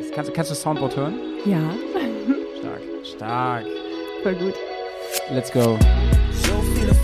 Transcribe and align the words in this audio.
Nice. 0.00 0.10
Kannst, 0.14 0.34
kannst 0.34 0.50
du 0.50 0.54
das 0.54 0.62
Soundboard 0.62 0.96
hören? 0.96 1.14
Ja, 1.44 1.58
Stark. 2.58 2.80
Stark. 3.04 3.66
voll 4.22 4.34
gut. 4.34 4.54
Let's 5.30 5.52
go. 5.52 5.78
So 6.32 6.62
viele 6.74 6.94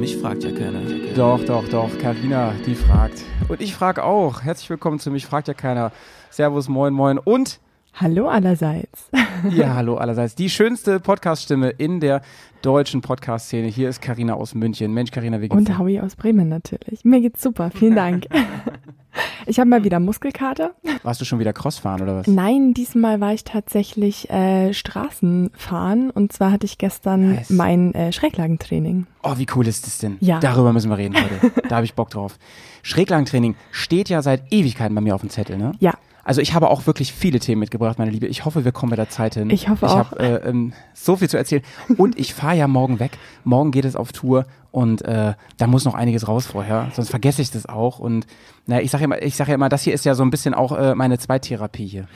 mich 0.00 0.16
fragt 0.16 0.42
ja 0.44 0.50
keiner. 0.50 0.80
Doch, 1.14 1.44
doch, 1.44 1.68
doch. 1.68 1.90
Karina, 1.98 2.54
die 2.64 2.74
fragt. 2.74 3.22
Und 3.48 3.60
ich 3.60 3.74
frage 3.74 4.02
auch. 4.02 4.42
Herzlich 4.42 4.70
willkommen 4.70 4.98
zu 4.98 5.10
mich. 5.10 5.26
Fragt 5.26 5.46
ja 5.46 5.52
keiner. 5.52 5.92
Servus, 6.30 6.68
moin, 6.70 6.94
moin. 6.94 7.18
Und 7.18 7.60
Hallo 7.94 8.28
allerseits. 8.28 9.10
ja, 9.50 9.74
hallo 9.74 9.96
allerseits. 9.96 10.34
Die 10.36 10.48
schönste 10.48 11.00
Podcast-Stimme 11.00 11.70
in 11.70 12.00
der 12.00 12.22
deutschen 12.62 13.02
Podcast-Szene. 13.02 13.66
Hier 13.66 13.90
ist 13.90 14.00
Karina 14.00 14.34
aus 14.34 14.54
München. 14.54 14.94
Mensch, 14.94 15.10
Karina, 15.10 15.38
wie 15.42 15.48
geht's 15.48 15.58
Und 15.58 15.68
dir? 15.68 15.78
Howie 15.78 16.00
aus 16.00 16.16
Bremen 16.16 16.48
natürlich. 16.48 17.04
Mir 17.04 17.20
geht's 17.20 17.42
super, 17.42 17.70
vielen 17.70 17.96
Dank. 17.96 18.26
Ich 19.46 19.58
habe 19.58 19.68
mal 19.68 19.84
wieder 19.84 20.00
Muskelkater. 20.00 20.72
Warst 21.02 21.20
du 21.20 21.24
schon 21.24 21.38
wieder 21.38 21.52
Crossfahren 21.52 22.02
oder 22.02 22.16
was? 22.16 22.26
Nein, 22.26 22.74
diesmal 22.74 23.20
war 23.20 23.32
ich 23.32 23.44
tatsächlich 23.44 24.30
äh, 24.30 24.72
Straßenfahren 24.72 26.10
und 26.10 26.32
zwar 26.32 26.52
hatte 26.52 26.66
ich 26.66 26.78
gestern 26.78 27.34
Nice. 27.34 27.50
mein 27.50 27.94
äh, 27.94 28.12
Schräglagentraining. 28.12 29.06
Oh, 29.22 29.34
wie 29.36 29.46
cool 29.54 29.66
ist 29.66 29.86
das 29.86 29.98
denn? 29.98 30.16
Ja. 30.20 30.40
Darüber 30.40 30.72
müssen 30.72 30.90
wir 30.90 30.98
reden 30.98 31.16
heute. 31.16 31.62
da 31.68 31.76
habe 31.76 31.84
ich 31.84 31.94
Bock 31.94 32.10
drauf. 32.10 32.38
Schräglagentraining 32.82 33.56
steht 33.70 34.08
ja 34.08 34.22
seit 34.22 34.52
Ewigkeiten 34.52 34.94
bei 34.94 35.00
mir 35.00 35.14
auf 35.14 35.20
dem 35.20 35.30
Zettel, 35.30 35.58
ne? 35.58 35.72
Ja, 35.80 35.94
Also 36.24 36.40
ich 36.40 36.54
habe 36.54 36.68
auch 36.70 36.86
wirklich 36.86 37.12
viele 37.12 37.40
Themen 37.40 37.60
mitgebracht, 37.60 37.98
meine 37.98 38.10
Liebe. 38.10 38.26
Ich 38.26 38.44
hoffe, 38.44 38.64
wir 38.64 38.72
kommen 38.72 38.90
mit 38.90 38.98
der 38.98 39.08
Zeit 39.08 39.34
hin. 39.34 39.50
Ich 39.50 39.68
hoffe 39.68 39.86
ich 39.86 39.92
auch. 39.92 40.10
habe 40.12 40.18
äh, 40.18 40.48
ähm, 40.48 40.72
so 40.94 41.16
viel 41.16 41.28
zu 41.28 41.36
erzählen. 41.38 41.62
Und 41.96 42.18
ich 42.18 42.34
fahre 42.34 42.56
ja 42.56 42.68
morgen 42.68 43.00
weg. 43.00 43.12
Morgen 43.44 43.70
geht 43.70 43.84
es 43.84 43.96
auf 43.96 44.12
Tour 44.12 44.44
und 44.70 45.02
äh, 45.02 45.34
da 45.56 45.66
muss 45.66 45.84
noch 45.84 45.94
einiges 45.94 46.28
raus 46.28 46.46
vorher, 46.46 46.88
sonst 46.94 47.10
vergesse 47.10 47.42
ich 47.42 47.50
das 47.50 47.66
auch. 47.66 47.98
Und 47.98 48.26
naja, 48.66 48.82
ich 48.82 48.90
sage 48.90 49.02
ja 49.02 49.04
immer, 49.06 49.20
ich 49.22 49.34
sage 49.34 49.50
ja 49.50 49.54
immer, 49.56 49.68
das 49.68 49.82
hier 49.82 49.94
ist 49.94 50.04
ja 50.04 50.14
so 50.14 50.22
ein 50.22 50.30
bisschen 50.30 50.54
auch 50.54 50.72
äh, 50.76 50.94
meine 50.94 51.18
Zweittherapie 51.18 51.86
hier. 51.86 52.06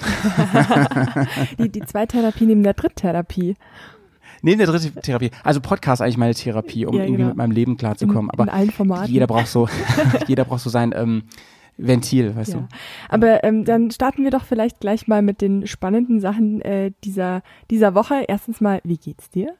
die, 1.58 1.69
die 1.70 1.80
Zweittherapie 1.80 2.47
neben 2.47 2.62
der 2.62 2.75
Dritttherapie. 2.75 3.56
Neben 4.42 4.58
der 4.58 4.66
dritte 4.66 4.92
Therapie. 5.00 5.30
Also 5.42 5.60
Podcast 5.60 6.02
eigentlich 6.02 6.19
meine 6.19 6.34
Therapie, 6.34 6.84
um 6.86 6.94
Ja, 6.94 7.02
irgendwie 7.02 7.16
genau. 7.16 7.28
mit 7.30 7.36
meinem 7.38 7.50
Leben 7.52 7.77
klarzukommen. 7.78 8.28
In- 8.30 8.34
in 8.34 8.41
Aber 8.48 8.52
allen 8.52 8.70
Formaten. 8.70 9.10
jeder 9.12 9.27
braucht 9.27 9.47
so, 9.47 9.69
jeder 10.27 10.44
braucht 10.44 10.60
so 10.60 10.69
sein 10.70 10.92
ähm, 10.94 11.22
Ventil, 11.77 12.36
weißt 12.36 12.53
Ja. 12.55 12.58
du. 12.61 12.69
Aber 13.08 13.42
ähm, 13.44 13.64
dann 13.64 13.91
starten 13.91 14.22
wir 14.25 14.30
doch 14.30 14.44
vielleicht 14.44 14.80
gleich 14.80 15.08
mal 15.08 15.22
mit 15.22 15.41
den 15.41 15.67
spannenden 15.67 16.20
Sachen 16.20 16.61
äh, 16.62 16.92
dieser, 17.05 17.42
dieser 17.70 17.94
Woche. 17.94 18.25
Erstens 18.28 18.61
mal, 18.61 18.81
wie 18.84 18.97
geht's 18.98 19.31
dir? 19.31 19.55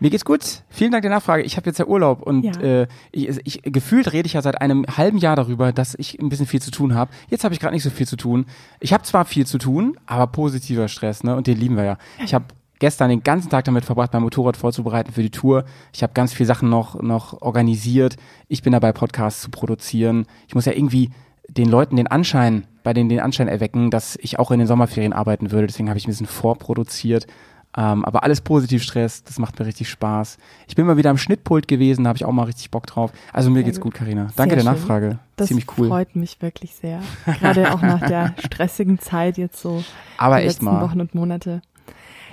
Mir 0.00 0.10
geht's 0.10 0.24
gut. 0.24 0.62
Vielen 0.68 0.90
Dank 0.90 1.02
der 1.02 1.10
Nachfrage. 1.12 1.44
Ich 1.44 1.56
habe 1.56 1.66
jetzt 1.70 1.78
ja 1.78 1.86
Urlaub 1.86 2.22
und 2.22 2.42
Ja. 2.56 2.60
äh, 2.62 2.86
ich, 3.12 3.38
ich, 3.44 3.62
gefühlt 3.62 4.12
rede 4.12 4.26
ich 4.26 4.32
ja 4.32 4.42
seit 4.42 4.60
einem 4.60 4.84
halben 4.96 5.18
Jahr 5.18 5.36
darüber, 5.36 5.72
dass 5.72 5.94
ich 5.96 6.18
ein 6.18 6.28
bisschen 6.28 6.46
viel 6.46 6.60
zu 6.60 6.72
tun 6.72 6.94
habe. 6.94 7.12
Jetzt 7.28 7.44
habe 7.44 7.54
ich 7.54 7.60
gerade 7.60 7.72
nicht 7.74 7.84
so 7.84 7.90
viel 7.90 8.06
zu 8.08 8.16
tun. 8.16 8.46
Ich 8.80 8.92
habe 8.92 9.04
zwar 9.04 9.24
viel 9.24 9.46
zu 9.46 9.58
tun, 9.58 9.96
aber 10.06 10.26
positiver 10.26 10.88
Stress, 10.88 11.22
ne? 11.22 11.36
Und 11.36 11.46
den 11.46 11.56
lieben 11.56 11.76
wir 11.76 11.84
ja. 11.84 11.98
Ich 12.24 12.34
habe 12.34 12.46
gestern 12.82 13.10
den 13.10 13.22
ganzen 13.22 13.48
Tag 13.48 13.64
damit 13.64 13.84
verbracht, 13.84 14.12
mein 14.12 14.22
Motorrad 14.22 14.56
vorzubereiten 14.56 15.12
für 15.12 15.22
die 15.22 15.30
Tour. 15.30 15.64
Ich 15.92 16.02
habe 16.02 16.14
ganz 16.14 16.34
viele 16.34 16.48
Sachen 16.48 16.68
noch 16.68 17.00
noch 17.00 17.40
organisiert. 17.40 18.16
Ich 18.48 18.62
bin 18.62 18.72
dabei, 18.72 18.90
Podcasts 18.92 19.40
zu 19.40 19.50
produzieren. 19.52 20.26
Ich 20.48 20.56
muss 20.56 20.64
ja 20.64 20.72
irgendwie 20.72 21.10
den 21.48 21.68
Leuten 21.68 21.94
den 21.94 22.08
Anschein, 22.08 22.66
bei 22.82 22.92
denen 22.92 23.08
den 23.08 23.20
Anschein 23.20 23.46
erwecken, 23.46 23.92
dass 23.92 24.18
ich 24.20 24.40
auch 24.40 24.50
in 24.50 24.58
den 24.58 24.66
Sommerferien 24.66 25.12
arbeiten 25.12 25.52
würde. 25.52 25.68
Deswegen 25.68 25.90
habe 25.90 25.98
ich 25.98 26.08
ein 26.08 26.10
bisschen 26.10 26.26
vorproduziert. 26.26 27.28
Ähm, 27.76 28.04
aber 28.04 28.24
alles 28.24 28.40
positiv 28.40 28.82
Stress, 28.82 29.22
das 29.22 29.38
macht 29.38 29.58
mir 29.60 29.64
richtig 29.64 29.88
Spaß. 29.88 30.36
Ich 30.66 30.74
bin 30.74 30.84
mal 30.84 30.96
wieder 30.96 31.10
am 31.10 31.16
Schnittpult 31.18 31.68
gewesen, 31.68 32.04
da 32.04 32.08
habe 32.08 32.16
ich 32.16 32.24
auch 32.24 32.32
mal 32.32 32.44
richtig 32.44 32.70
Bock 32.72 32.86
drauf. 32.86 33.12
Also 33.32 33.48
mir 33.48 33.60
Sehr 33.60 33.64
geht's 33.64 33.80
gut. 33.80 33.94
Karina. 33.94 34.26
Danke 34.34 34.56
der 34.56 34.62
schön. 34.62 34.72
Nachfrage. 34.72 35.18
Das 35.36 35.48
Ziemlich 35.48 35.66
cool. 35.78 35.88
freut 35.88 36.16
mich 36.16 36.42
wirklich 36.42 36.74
sehr. 36.74 37.00
Gerade 37.24 37.72
auch 37.72 37.80
nach 37.80 38.06
der 38.06 38.34
stressigen 38.44 38.98
Zeit 38.98 39.38
jetzt 39.38 39.62
so. 39.62 39.84
Aber 40.18 40.36
die 40.36 40.42
echt 40.42 40.56
letzten 40.56 40.64
mal. 40.66 40.82
Wochen 40.82 41.00
und 41.00 41.14
Monate. 41.14 41.62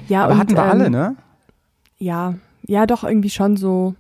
Ja, 0.08 0.24
Aber 0.24 0.34
und, 0.34 0.40
hatten 0.40 0.56
wir 0.56 0.64
ähm, 0.64 0.70
alle, 0.70 0.90
ne? 0.90 1.16
Ja, 1.98 2.36
ja, 2.66 2.86
doch 2.86 3.04
irgendwie 3.04 3.30
schon 3.30 3.58
so. 3.58 3.96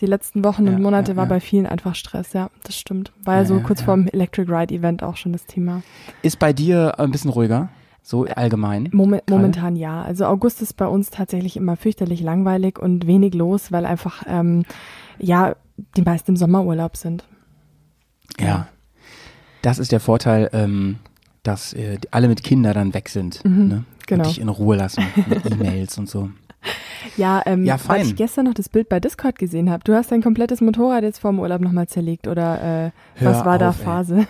Die 0.00 0.06
letzten 0.06 0.42
Wochen 0.42 0.66
Ja, 0.66 0.72
und 0.72 0.82
Monate 0.82 1.12
ja, 1.12 1.16
war 1.16 1.24
ja. 1.26 1.28
bei 1.28 1.40
vielen 1.40 1.66
einfach 1.66 1.94
Stress, 1.94 2.32
ja, 2.32 2.50
das 2.64 2.76
stimmt. 2.76 3.12
War 3.22 3.36
ja, 3.36 3.44
so 3.44 3.60
kurz 3.60 3.82
vorm 3.82 4.08
Electric 4.08 4.50
Ride 4.50 4.74
Event 4.74 5.02
auch 5.04 5.16
schon 5.16 5.32
das 5.32 5.46
Thema. 5.46 5.82
Ist 6.22 6.40
bei 6.40 6.52
dir 6.52 6.98
ein 6.98 7.12
bisschen 7.12 7.30
ruhiger? 7.30 7.68
So 8.02 8.24
allgemein? 8.24 8.88
Moment, 8.92 9.30
momentan 9.30 9.76
ja. 9.76 10.02
Also 10.02 10.26
August 10.26 10.60
ist 10.60 10.72
bei 10.76 10.86
uns 10.88 11.10
tatsächlich 11.10 11.56
immer 11.56 11.76
fürchterlich 11.76 12.20
langweilig 12.20 12.80
und 12.80 13.06
wenig 13.06 13.34
los, 13.34 13.70
weil 13.70 13.86
einfach, 13.86 14.24
ähm, 14.26 14.64
ja, 15.20 15.54
die 15.96 16.02
meisten 16.02 16.32
im 16.32 16.36
Sommerurlaub 16.36 16.96
sind. 16.96 17.24
Ja. 18.40 18.66
Das 19.62 19.78
ist 19.78 19.92
der 19.92 20.00
Vorteil, 20.00 20.50
ähm, 20.52 20.96
dass 21.42 21.72
äh, 21.72 21.98
alle 22.10 22.28
mit 22.28 22.42
Kindern 22.42 22.74
dann 22.74 22.94
weg 22.94 23.08
sind. 23.08 23.44
ne? 23.44 23.84
genau. 24.06 24.24
Und 24.24 24.30
dich 24.30 24.40
in 24.40 24.48
Ruhe 24.48 24.76
lassen 24.76 25.04
mit 25.28 25.44
E-Mails 25.50 25.98
und 25.98 26.08
so. 26.08 26.30
Ja, 27.16 27.42
ähm, 27.46 27.64
Ja, 27.64 27.76
weil 27.86 28.02
ich 28.02 28.14
gestern 28.14 28.46
noch 28.46 28.54
das 28.54 28.68
Bild 28.68 28.88
bei 28.88 29.00
Discord 29.00 29.38
gesehen 29.38 29.68
habe. 29.70 29.82
Du 29.84 29.94
hast 29.94 30.12
dein 30.12 30.22
komplettes 30.22 30.60
Motorrad 30.60 31.02
jetzt 31.02 31.18
vor 31.18 31.32
dem 31.32 31.40
Urlaub 31.40 31.60
nochmal 31.60 31.88
zerlegt 31.88 32.28
oder 32.28 32.86
äh, 32.86 32.90
was 33.24 33.44
war 33.44 33.58
da 33.58 33.70
auf, 33.70 33.78
ey. 33.80 33.84
Phase? 33.84 34.26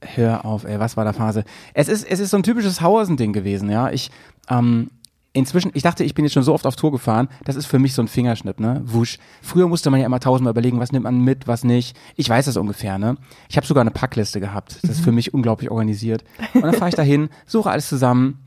Hör 0.00 0.44
auf, 0.44 0.64
ey, 0.64 0.78
was 0.78 0.96
war 0.96 1.04
da 1.04 1.12
Phase? 1.12 1.44
Es 1.72 1.88
ist, 1.88 2.04
es 2.04 2.20
ist 2.20 2.30
so 2.30 2.36
ein 2.36 2.42
typisches 2.42 2.80
Hauersen-Ding 2.80 3.32
gewesen, 3.32 3.70
ja. 3.70 3.90
Ich, 3.90 4.10
ähm, 4.48 4.90
inzwischen, 5.34 5.70
ich 5.74 5.82
dachte, 5.82 6.04
ich 6.04 6.14
bin 6.14 6.24
jetzt 6.24 6.32
schon 6.32 6.42
so 6.42 6.54
oft 6.54 6.66
auf 6.66 6.76
Tour 6.76 6.92
gefahren, 6.92 7.28
das 7.44 7.56
ist 7.56 7.66
für 7.66 7.78
mich 7.78 7.92
so 7.92 8.00
ein 8.00 8.08
Fingerschnipp, 8.08 8.58
ne? 8.58 8.80
Wusch. 8.84 9.18
Früher 9.42 9.68
musste 9.68 9.90
man 9.90 10.00
ja 10.00 10.06
immer 10.06 10.20
tausendmal 10.20 10.52
überlegen, 10.52 10.80
was 10.80 10.92
nimmt 10.92 11.04
man 11.04 11.20
mit, 11.20 11.46
was 11.46 11.64
nicht. 11.64 11.96
Ich 12.16 12.28
weiß 12.28 12.46
das 12.46 12.56
ungefähr, 12.56 12.96
ne? 12.96 13.16
Ich 13.50 13.58
habe 13.58 13.66
sogar 13.66 13.82
eine 13.82 13.90
Packliste 13.90 14.40
gehabt. 14.40 14.78
Das 14.82 14.90
ist 14.90 15.04
für 15.04 15.12
mich 15.12 15.34
unglaublich 15.34 15.70
organisiert. 15.70 16.24
Und 16.54 16.62
dann 16.62 16.72
fahre 16.74 16.88
ich 16.88 16.94
dahin, 16.94 17.28
suche 17.46 17.70
alles 17.70 17.88
zusammen, 17.88 18.38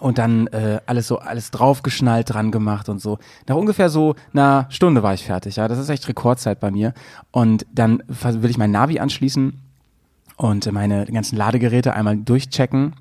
und 0.00 0.18
dann 0.18 0.48
äh, 0.48 0.80
alles 0.86 1.06
so 1.06 1.18
alles 1.18 1.52
draufgeschnallt 1.52 2.34
dran 2.34 2.50
gemacht 2.50 2.88
und 2.88 3.00
so. 3.00 3.18
Nach 3.46 3.54
ungefähr 3.54 3.88
so 3.88 4.16
einer 4.32 4.66
Stunde 4.70 5.02
war 5.02 5.14
ich 5.14 5.24
fertig, 5.24 5.56
ja. 5.56 5.68
Das 5.68 5.78
ist 5.78 5.88
echt 5.88 6.08
Rekordzeit 6.08 6.58
bei 6.58 6.70
mir. 6.70 6.94
Und 7.30 7.64
dann 7.72 8.02
will 8.08 8.50
ich 8.50 8.58
mein 8.58 8.72
Navi 8.72 8.98
anschließen 8.98 9.60
und 10.36 10.72
meine 10.72 11.06
ganzen 11.06 11.36
Ladegeräte 11.36 11.92
einmal 11.94 12.16
durchchecken. 12.16 12.94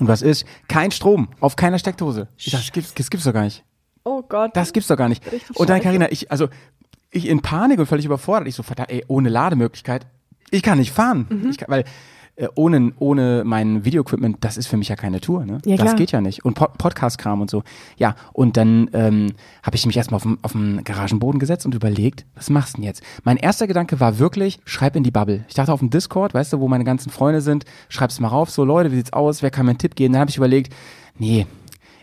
Und 0.00 0.08
was 0.08 0.22
ist? 0.22 0.44
Kein 0.68 0.90
Strom 0.90 1.28
auf 1.40 1.56
keiner 1.56 1.78
Steckdose. 1.78 2.28
Ich 2.36 2.52
sag, 2.52 2.60
das 2.60 2.72
gibt's, 2.72 2.94
das 2.94 3.10
gibt's 3.10 3.24
doch 3.24 3.32
gar 3.32 3.44
nicht. 3.44 3.64
Oh 4.04 4.22
Gott. 4.22 4.52
Das 4.54 4.72
gibt's 4.72 4.88
doch 4.88 4.96
gar 4.96 5.08
nicht. 5.08 5.24
Richtig 5.30 5.56
Und 5.56 5.68
dann. 5.68 5.80
Carina, 5.80 6.10
ich, 6.10 6.30
also, 6.30 6.48
ich 7.10 7.26
in 7.26 7.42
Panik 7.42 7.78
und 7.78 7.86
völlig 7.86 8.04
überfordert. 8.04 8.48
Ich 8.48 8.54
so, 8.54 8.62
verdammt, 8.62 8.90
ey, 8.90 9.04
ohne 9.08 9.28
Lademöglichkeit, 9.28 10.06
ich 10.50 10.62
kann 10.62 10.78
nicht 10.78 10.92
fahren. 10.92 11.26
Mhm. 11.28 11.50
Ich 11.50 11.58
kann, 11.58 11.68
weil, 11.70 11.84
ohne, 12.54 12.92
ohne 12.98 13.42
mein 13.44 13.84
Videoequipment, 13.84 14.38
das 14.40 14.56
ist 14.56 14.68
für 14.68 14.76
mich 14.76 14.88
ja 14.88 14.96
keine 14.96 15.20
Tour, 15.20 15.44
ne? 15.44 15.58
Ja, 15.64 15.76
das 15.76 15.96
geht 15.96 16.12
ja 16.12 16.20
nicht. 16.20 16.44
Und 16.44 16.54
Pod 16.54 16.78
Podcast-Kram 16.78 17.40
und 17.40 17.50
so. 17.50 17.64
Ja, 17.96 18.14
und 18.32 18.56
dann 18.56 18.88
ähm, 18.92 19.32
habe 19.62 19.76
ich 19.76 19.84
mich 19.86 19.96
erstmal 19.96 20.16
auf 20.16 20.22
den 20.22 20.38
auf 20.42 20.52
den 20.52 20.84
Garagenboden 20.84 21.40
gesetzt 21.40 21.66
und 21.66 21.74
überlegt, 21.74 22.26
was 22.34 22.50
machst 22.50 22.74
du 22.74 22.76
denn 22.76 22.84
jetzt? 22.84 23.02
Mein 23.24 23.38
erster 23.38 23.66
Gedanke 23.66 23.98
war 23.98 24.18
wirklich, 24.18 24.60
schreib 24.64 24.94
in 24.94 25.02
die 25.02 25.10
Bubble. 25.10 25.44
Ich 25.48 25.54
dachte 25.54 25.72
auf 25.72 25.80
dem 25.80 25.90
Discord, 25.90 26.34
weißt 26.34 26.52
du, 26.52 26.60
wo 26.60 26.68
meine 26.68 26.84
ganzen 26.84 27.10
Freunde 27.10 27.40
sind, 27.40 27.64
schreib's 27.88 28.20
mal 28.20 28.28
rauf, 28.28 28.50
so 28.50 28.64
Leute, 28.64 28.92
wie 28.92 28.96
sieht's 28.96 29.12
aus, 29.12 29.42
wer 29.42 29.50
kann 29.50 29.66
mir 29.66 29.70
einen 29.70 29.78
Tipp 29.78 29.96
geben? 29.96 30.12
Dann 30.12 30.20
habe 30.20 30.30
ich 30.30 30.36
überlegt, 30.36 30.72
nee, 31.18 31.46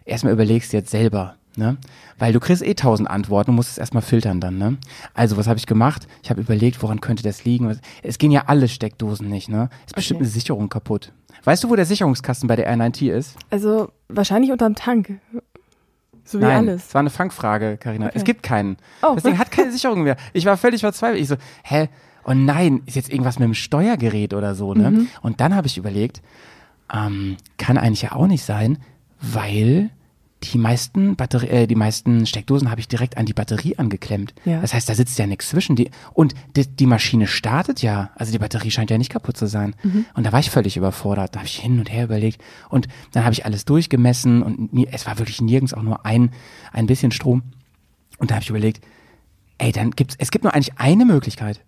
erstmal 0.03 0.33
überlegst 0.33 0.73
du 0.73 0.77
jetzt 0.77 0.91
selber, 0.91 1.35
ne? 1.55 1.77
Weil 2.17 2.31
du 2.31 2.39
kriegst 2.39 2.63
eh 2.63 2.73
tausend 2.75 3.09
Antworten 3.09 3.49
und 3.51 3.55
musst 3.57 3.71
es 3.71 3.77
erstmal 3.77 4.01
filtern 4.03 4.39
dann, 4.39 4.57
ne? 4.57 4.77
Also, 5.13 5.35
was 5.37 5.47
habe 5.47 5.59
ich 5.59 5.65
gemacht? 5.65 6.07
Ich 6.23 6.29
habe 6.29 6.39
überlegt, 6.41 6.81
woran 6.81 7.01
könnte 7.01 7.23
das 7.23 7.43
liegen? 7.43 7.77
Es 8.03 8.17
gehen 8.17 8.31
ja 8.31 8.43
alle 8.47 8.67
Steckdosen 8.69 9.27
nicht, 9.29 9.49
ne? 9.49 9.69
Ist 9.85 9.95
bestimmt 9.95 10.17
Okay. 10.19 10.25
eine 10.25 10.31
Sicherung 10.31 10.69
kaputt. 10.69 11.11
Weißt 11.43 11.63
du, 11.63 11.69
wo 11.69 11.75
der 11.75 11.85
Sicherungskasten 11.85 12.47
bei 12.47 12.55
der 12.55 12.73
R9T 12.73 13.11
ist? 13.11 13.35
Also 13.49 13.89
wahrscheinlich 14.07 14.51
unterm 14.51 14.75
Tank. 14.75 15.19
So 16.23 16.39
wie 16.39 16.43
Nein, 16.43 16.69
alles. 16.69 16.87
es 16.87 16.93
war 16.95 17.01
eine 17.01 17.11
Fangfrage, 17.11 17.77
Karina. 17.77 18.07
Okay. 18.07 18.17
Es 18.17 18.23
gibt 18.23 18.41
keinen. 18.41 18.77
Oh. 19.03 19.13
Das 19.13 19.23
Ding 19.23 19.37
hat 19.37 19.51
keine 19.51 19.71
Sicherung 19.71 20.03
mehr. 20.03 20.15
Ich 20.33 20.45
war 20.45 20.57
völlig 20.57 20.81
verzweifelt. 20.81 21.21
Ich 21.21 21.27
so, 21.27 21.35
hä? 21.63 21.89
Oh 22.23 22.33
nein, 22.33 22.81
ist 22.87 22.95
jetzt 22.95 23.11
irgendwas 23.11 23.37
mit 23.37 23.45
dem 23.45 23.53
Steuergerät 23.53 24.33
oder 24.33 24.55
so, 24.55 24.73
ne? 24.73 24.89
Mhm. 24.89 25.07
Und 25.21 25.39
dann 25.41 25.53
habe 25.53 25.67
ich 25.67 25.77
überlegt, 25.77 26.23
ähm, 26.91 27.37
kann 27.59 27.77
eigentlich 27.77 28.01
ja 28.01 28.13
auch 28.13 28.25
nicht 28.25 28.43
sein, 28.43 28.79
weil 29.21 29.91
die 30.51 30.57
meisten 30.57 31.15
Batterie, 31.15 31.47
äh, 31.47 31.67
die 31.67 31.75
meisten 31.75 32.25
Steckdosen 32.25 32.69
habe 32.69 32.79
ich 32.79 32.87
direkt 32.87 33.17
an 33.17 33.25
die 33.25 33.33
Batterie 33.33 33.77
angeklemmt. 33.77 34.33
Ja. 34.45 34.61
Das 34.61 34.73
heißt, 34.73 34.87
da 34.87 34.95
sitzt 34.95 35.17
ja 35.19 35.27
nichts 35.27 35.49
zwischen. 35.49 35.75
Die, 35.75 35.91
und 36.13 36.33
die, 36.55 36.67
die 36.67 36.85
Maschine 36.85 37.27
startet 37.27 37.81
ja. 37.81 38.11
Also 38.15 38.31
die 38.31 38.39
Batterie 38.39 38.71
scheint 38.71 38.89
ja 38.89 38.97
nicht 38.97 39.11
kaputt 39.11 39.37
zu 39.37 39.47
sein. 39.47 39.75
Mhm. 39.83 40.05
Und 40.13 40.25
da 40.25 40.31
war 40.31 40.39
ich 40.39 40.49
völlig 40.49 40.77
überfordert. 40.77 41.35
Da 41.35 41.39
habe 41.39 41.47
ich 41.47 41.59
hin 41.59 41.79
und 41.79 41.91
her 41.91 42.05
überlegt. 42.05 42.41
Und 42.69 42.87
dann 43.11 43.23
habe 43.23 43.33
ich 43.33 43.45
alles 43.45 43.65
durchgemessen 43.65 44.43
und 44.43 44.73
nie, 44.73 44.87
es 44.91 45.05
war 45.05 45.17
wirklich 45.19 45.41
nirgends 45.41 45.73
auch 45.73 45.83
nur 45.83 46.05
ein, 46.05 46.31
ein 46.71 46.87
bisschen 46.87 47.11
Strom. 47.11 47.43
Und 48.17 48.31
da 48.31 48.35
habe 48.35 48.43
ich 48.43 48.49
überlegt, 48.49 48.83
ey, 49.57 49.71
dann 49.71 49.91
gibt's, 49.91 50.15
es 50.17 50.31
gibt 50.31 50.43
nur 50.43 50.53
eigentlich 50.53 50.77
eine 50.77 51.05
Möglichkeit. 51.05 51.61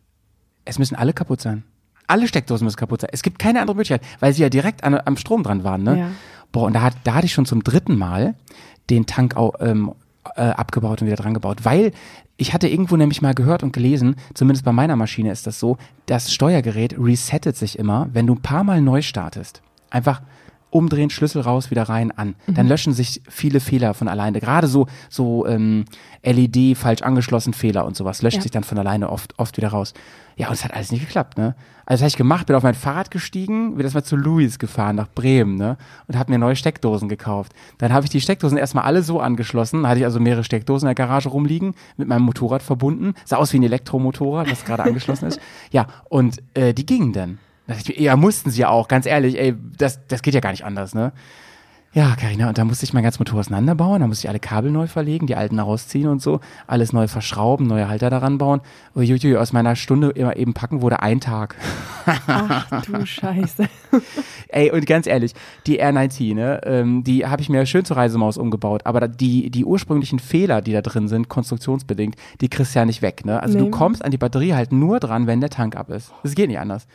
es 0.66 0.80
müssen 0.80 0.96
alle 0.96 1.14
kaputt 1.14 1.42
sein. 1.42 1.64
Alle 2.08 2.28
Steckdosen 2.28 2.66
müssen 2.66 2.78
kaputt 2.78 3.02
sein. 3.02 3.10
Es 3.12 3.22
gibt 3.22 3.38
keine 3.38 3.60
andere 3.60 3.76
Möglichkeit, 3.76 4.02
weil 4.22 4.34
sie 4.34 4.42
ja 4.42 4.50
direkt 4.50 4.84
an, 4.84 4.96
am 4.96 5.18
Strom 5.18 5.44
dran 5.44 5.64
waren. 5.64 5.84
Ne? 5.84 6.00
Ja. 6.00 6.12
Boah, 6.52 6.64
und 6.64 6.74
da, 6.74 6.82
hat, 6.82 6.96
da 7.04 7.16
hatte 7.16 7.26
ich 7.26 7.34
schon 7.34 7.46
zum 7.46 7.64
dritten 7.64 7.98
Mal 7.98 8.36
den 8.90 9.06
Tank 9.06 9.36
ähm, 9.60 9.94
äh, 10.36 10.42
abgebaut 10.42 11.02
und 11.02 11.08
wieder 11.08 11.18
dran 11.18 11.34
gebaut, 11.34 11.60
weil 11.64 11.92
ich 12.38 12.54
hatte 12.54 12.68
irgendwo 12.68 12.96
nämlich 12.96 13.22
mal 13.22 13.34
gehört 13.34 13.64
und 13.64 13.74
gelesen, 13.74 14.16
zumindest 14.34 14.64
bei 14.64 14.72
meiner 14.72 14.96
Maschine 14.96 15.32
ist 15.32 15.48
das 15.48 15.60
so, 15.60 15.78
das 16.06 16.32
Steuergerät 16.32 16.96
resettet 16.98 17.58
sich 17.58 17.80
immer, 17.80 18.10
wenn 18.14 18.28
du 18.28 18.36
ein 18.36 18.42
paar 18.42 18.64
Mal 18.64 18.82
neu 18.82 19.02
startest. 19.02 19.62
Einfach 19.90 20.22
umdrehen, 20.70 21.10
Schlüssel 21.10 21.42
raus, 21.42 21.72
wieder 21.72 21.84
rein, 21.84 22.12
an. 22.12 22.36
Dann 22.48 22.68
löschen 22.68 22.94
sich 22.94 23.22
viele 23.30 23.60
Fehler 23.60 23.94
von 23.94 24.08
alleine. 24.08 24.40
Gerade 24.42 24.68
so, 24.68 24.88
so 25.10 25.46
ähm, 25.48 25.86
LED 26.24 26.78
falsch 26.78 27.02
angeschlossen 27.02 27.54
Fehler 27.54 27.86
und 27.86 27.96
sowas 27.96 28.22
löscht 28.22 28.38
Ja. 28.38 28.42
sich 28.44 28.52
dann 28.52 28.64
von 28.64 28.78
alleine 28.78 29.10
oft, 29.10 29.38
oft 29.40 29.56
wieder 29.58 29.70
raus. 29.70 29.94
Ja, 30.36 30.48
und 30.50 30.54
es 30.54 30.64
hat 30.64 30.74
alles 30.74 30.92
nicht 30.92 31.02
geklappt, 31.02 31.38
ne? 31.38 31.56
Also 31.86 31.94
das 31.96 32.02
habe 32.02 32.08
ich 32.10 32.18
gemacht, 32.18 32.46
bin 32.48 32.56
auf 32.56 32.64
mein 32.64 32.76
Fahrrad 32.76 33.10
gestiegen, 33.12 33.76
bin 33.76 33.84
erstmal 33.86 34.04
zu 34.04 34.18
Louis 34.18 34.60
gefahren, 34.60 34.98
nach 34.98 35.08
Bremen, 35.08 35.56
ne? 35.56 35.78
Und 36.08 36.18
habe 36.18 36.32
mir 36.32 36.38
neue 36.38 36.56
Steckdosen 36.58 37.08
gekauft. 37.10 37.54
Dann 37.78 37.94
habe 37.94 38.04
ich 38.06 38.10
die 38.12 38.22
Steckdosen 38.22 38.58
erstmal 38.58 38.84
alle 38.84 39.02
so 39.04 39.20
angeschlossen, 39.22 39.88
hatte 39.88 40.00
ich 40.00 40.06
also 40.06 40.20
mehrere 40.20 40.44
Steckdosen 40.44 40.88
in 40.90 40.96
der 40.96 41.06
Garage 41.06 41.30
rumliegen, 41.30 41.74
mit 41.96 42.08
meinem 42.10 42.24
Motorrad 42.24 42.62
verbunden. 42.62 43.14
Sah 43.26 43.38
aus 43.38 43.54
wie 43.54 43.58
ein 43.60 43.64
Elektromotorrad, 43.64 44.52
das 44.52 44.66
gerade 44.66 44.84
angeschlossen 44.84 45.28
ist. 45.28 45.40
Ja, 45.72 45.88
und 46.10 46.38
äh, 46.54 46.74
die 46.74 46.86
gingen 46.86 47.14
dann. 47.14 47.40
Ja, 47.96 48.16
mussten 48.16 48.50
sie 48.50 48.62
ja 48.62 48.70
auch, 48.70 48.88
ganz 48.88 49.06
ehrlich, 49.06 49.38
ey, 49.40 49.56
das, 49.78 50.00
das 50.08 50.22
geht 50.22 50.34
ja 50.34 50.40
gar 50.40 50.52
nicht 50.52 50.64
anders, 50.66 50.96
ne? 50.96 51.12
Ja, 51.94 52.16
Karina, 52.16 52.50
und 52.50 52.58
da 52.58 52.66
musste 52.66 52.84
ich 52.84 52.94
mein 52.94 53.02
ganzes 53.02 53.18
Motor 53.18 53.40
auseinanderbauen, 53.40 54.02
da 54.02 54.08
musste 54.08 54.26
ich 54.26 54.30
alle 54.30 54.40
Kabel 54.40 54.70
neu 54.72 54.86
verlegen, 54.88 55.26
die 55.26 55.36
alten 55.36 55.58
rausziehen 55.58 56.08
und 56.10 56.22
so, 56.22 56.42
alles 56.68 56.94
neu 56.94 57.08
verschrauben, 57.08 57.66
neue 57.66 57.88
Halter 57.88 58.10
daran 58.12 58.38
bauen. 58.38 58.62
Uiuiui, 58.96 59.36
aus 59.38 59.52
meiner 59.52 59.76
Stunde 59.76 60.10
immer 60.10 60.36
eben 60.36 60.54
packen 60.54 60.82
wurde 60.82 61.02
ein 61.02 61.22
Tag. 61.22 61.56
Ach 62.06 62.84
du 62.86 63.04
Scheiße. 63.06 63.68
Ey, 64.50 64.70
und 64.72 64.86
ganz 64.86 65.08
ehrlich, 65.08 65.34
die 65.66 65.82
R90, 65.82 66.36
ne, 66.36 66.62
ähm, 66.66 67.04
die 67.04 67.26
habe 67.26 67.42
ich 67.42 67.50
mir 67.50 67.66
schön 67.66 67.86
zur 67.86 67.98
Reisemaus 67.98 68.38
umgebaut, 68.38 68.82
aber 68.86 69.08
die, 69.08 69.50
die 69.50 69.66
ursprünglichen 69.66 70.20
Fehler, 70.20 70.62
die 70.62 70.74
da 70.74 70.82
drin 70.82 71.08
sind, 71.08 71.30
konstruktionsbedingt, 71.30 72.16
die 72.42 72.50
kriegst 72.50 72.76
du 72.76 72.80
ja 72.80 72.86
nicht 72.86 73.02
weg, 73.02 73.26
ne? 73.26 73.42
Also 73.42 73.58
Nee. 73.58 73.64
du 73.66 73.72
kommst 73.72 74.06
an 74.06 74.12
die 74.12 74.18
Batterie 74.18 74.54
halt 74.54 74.72
nur 74.72 75.00
dran, 75.00 75.26
wenn 75.26 75.40
der 75.42 75.50
Tank 75.50 75.76
ab 75.76 75.90
ist. 75.90 76.12
Das 76.22 76.36
geht 76.36 76.50
nicht 76.50 76.60
anders. 76.60 76.86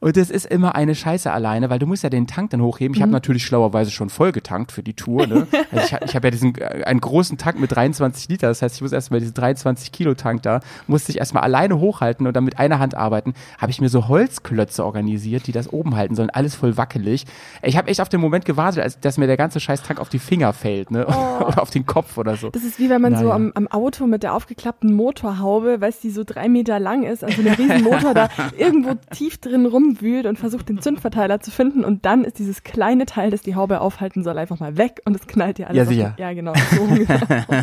Und 0.00 0.16
das 0.16 0.30
ist 0.30 0.46
immer 0.46 0.74
eine 0.74 0.94
Scheiße 0.94 1.30
alleine, 1.30 1.70
weil 1.70 1.78
du 1.78 1.86
musst 1.86 2.02
ja 2.02 2.10
den 2.10 2.26
Tank 2.26 2.50
dann 2.50 2.60
hochheben. 2.62 2.94
Ich 2.94 3.02
habe 3.02 3.12
natürlich 3.12 3.44
schlauerweise 3.44 3.90
schon 3.90 4.10
voll 4.10 4.32
getankt 4.32 4.72
für 4.72 4.82
die 4.82 4.94
Tour. 4.94 5.26
Ne? 5.26 5.46
Also 5.72 5.96
ich, 5.96 6.08
ich 6.10 6.14
habe 6.14 6.28
ja 6.28 6.30
diesen 6.30 6.54
äh, 6.56 6.84
einen 6.84 7.00
großen 7.00 7.38
Tank 7.38 7.58
mit 7.58 7.74
23 7.74 8.28
Liter. 8.28 8.48
Das 8.48 8.62
heißt, 8.62 8.76
ich 8.76 8.82
muss 8.82 8.92
erstmal 8.92 9.20
diesen 9.20 9.34
23 9.34 9.90
Kilo 9.92 10.14
Tank 10.14 10.42
da, 10.42 10.60
musste 10.86 11.12
ich 11.12 11.18
erstmal 11.18 11.42
alleine 11.42 11.78
hochhalten 11.80 12.26
und 12.26 12.34
dann 12.36 12.44
mit 12.44 12.58
einer 12.58 12.78
Hand 12.78 12.94
arbeiten. 12.94 13.34
Habe 13.58 13.70
ich 13.70 13.80
mir 13.80 13.88
so 13.88 14.08
Holzklötze 14.08 14.84
organisiert, 14.84 15.46
die 15.46 15.52
das 15.52 15.72
oben 15.72 15.96
halten 15.96 16.14
sollen. 16.14 16.30
Alles 16.30 16.54
voll 16.54 16.76
wackelig. 16.76 17.24
Ich 17.62 17.76
habe 17.76 17.88
echt 17.88 18.00
auf 18.00 18.08
den 18.08 18.20
Moment 18.20 18.44
gewartet, 18.44 18.82
als 18.82 19.00
dass 19.00 19.18
mir 19.18 19.26
der 19.26 19.36
ganze 19.36 19.60
scheiß 19.60 19.82
Tank 19.82 20.00
auf 20.00 20.08
die 20.08 20.18
Finger 20.18 20.52
fällt, 20.52 20.90
ne? 20.90 21.06
oder 21.46 21.60
auf 21.62 21.70
den 21.70 21.84
Kopf 21.86 22.16
oder 22.18 22.36
so. 22.36 22.50
Das 22.50 22.64
ist 22.64 22.78
wie 22.78 22.88
wenn 22.90 23.00
man 23.02 23.16
so 23.16 23.24
Naja. 23.24 23.34
am, 23.34 23.52
am 23.54 23.68
Auto 23.68 24.06
mit 24.06 24.22
der 24.22 24.34
aufgeklappten 24.34 24.92
Motorhaube, 24.94 25.80
weißt 25.80 26.02
die 26.04 26.10
so 26.10 26.22
drei 26.24 26.48
Meter 26.48 26.78
lang 26.78 27.02
ist, 27.02 27.24
also 27.24 27.40
ein 27.42 27.48
riesen 27.48 27.82
Motor 27.82 28.14
da 28.14 28.28
irgendwo 28.56 28.94
tief 29.10 29.38
drin 29.38 29.66
rumwühlt 29.86 30.26
und 30.26 30.38
versucht 30.38 30.68
den 30.68 30.80
Zündverteiler 30.80 31.40
zu 31.40 31.50
finden 31.50 31.84
und 31.84 32.04
dann 32.04 32.24
ist 32.24 32.38
dieses 32.38 32.62
kleine 32.62 33.06
Teil, 33.06 33.30
das 33.30 33.42
die 33.42 33.54
Haube 33.54 33.80
aufhalten 33.80 34.22
soll, 34.22 34.38
einfach 34.38 34.58
mal 34.60 34.76
weg 34.76 35.00
und 35.04 35.14
es 35.14 35.26
knallt 35.26 35.58
dir 35.58 35.68
alles 35.68 35.76
Ja, 35.76 35.82
auf 35.84 35.88
sicher. 35.88 36.14
Ja, 36.18 36.32
genau. 36.32 36.52
So. 36.74 36.88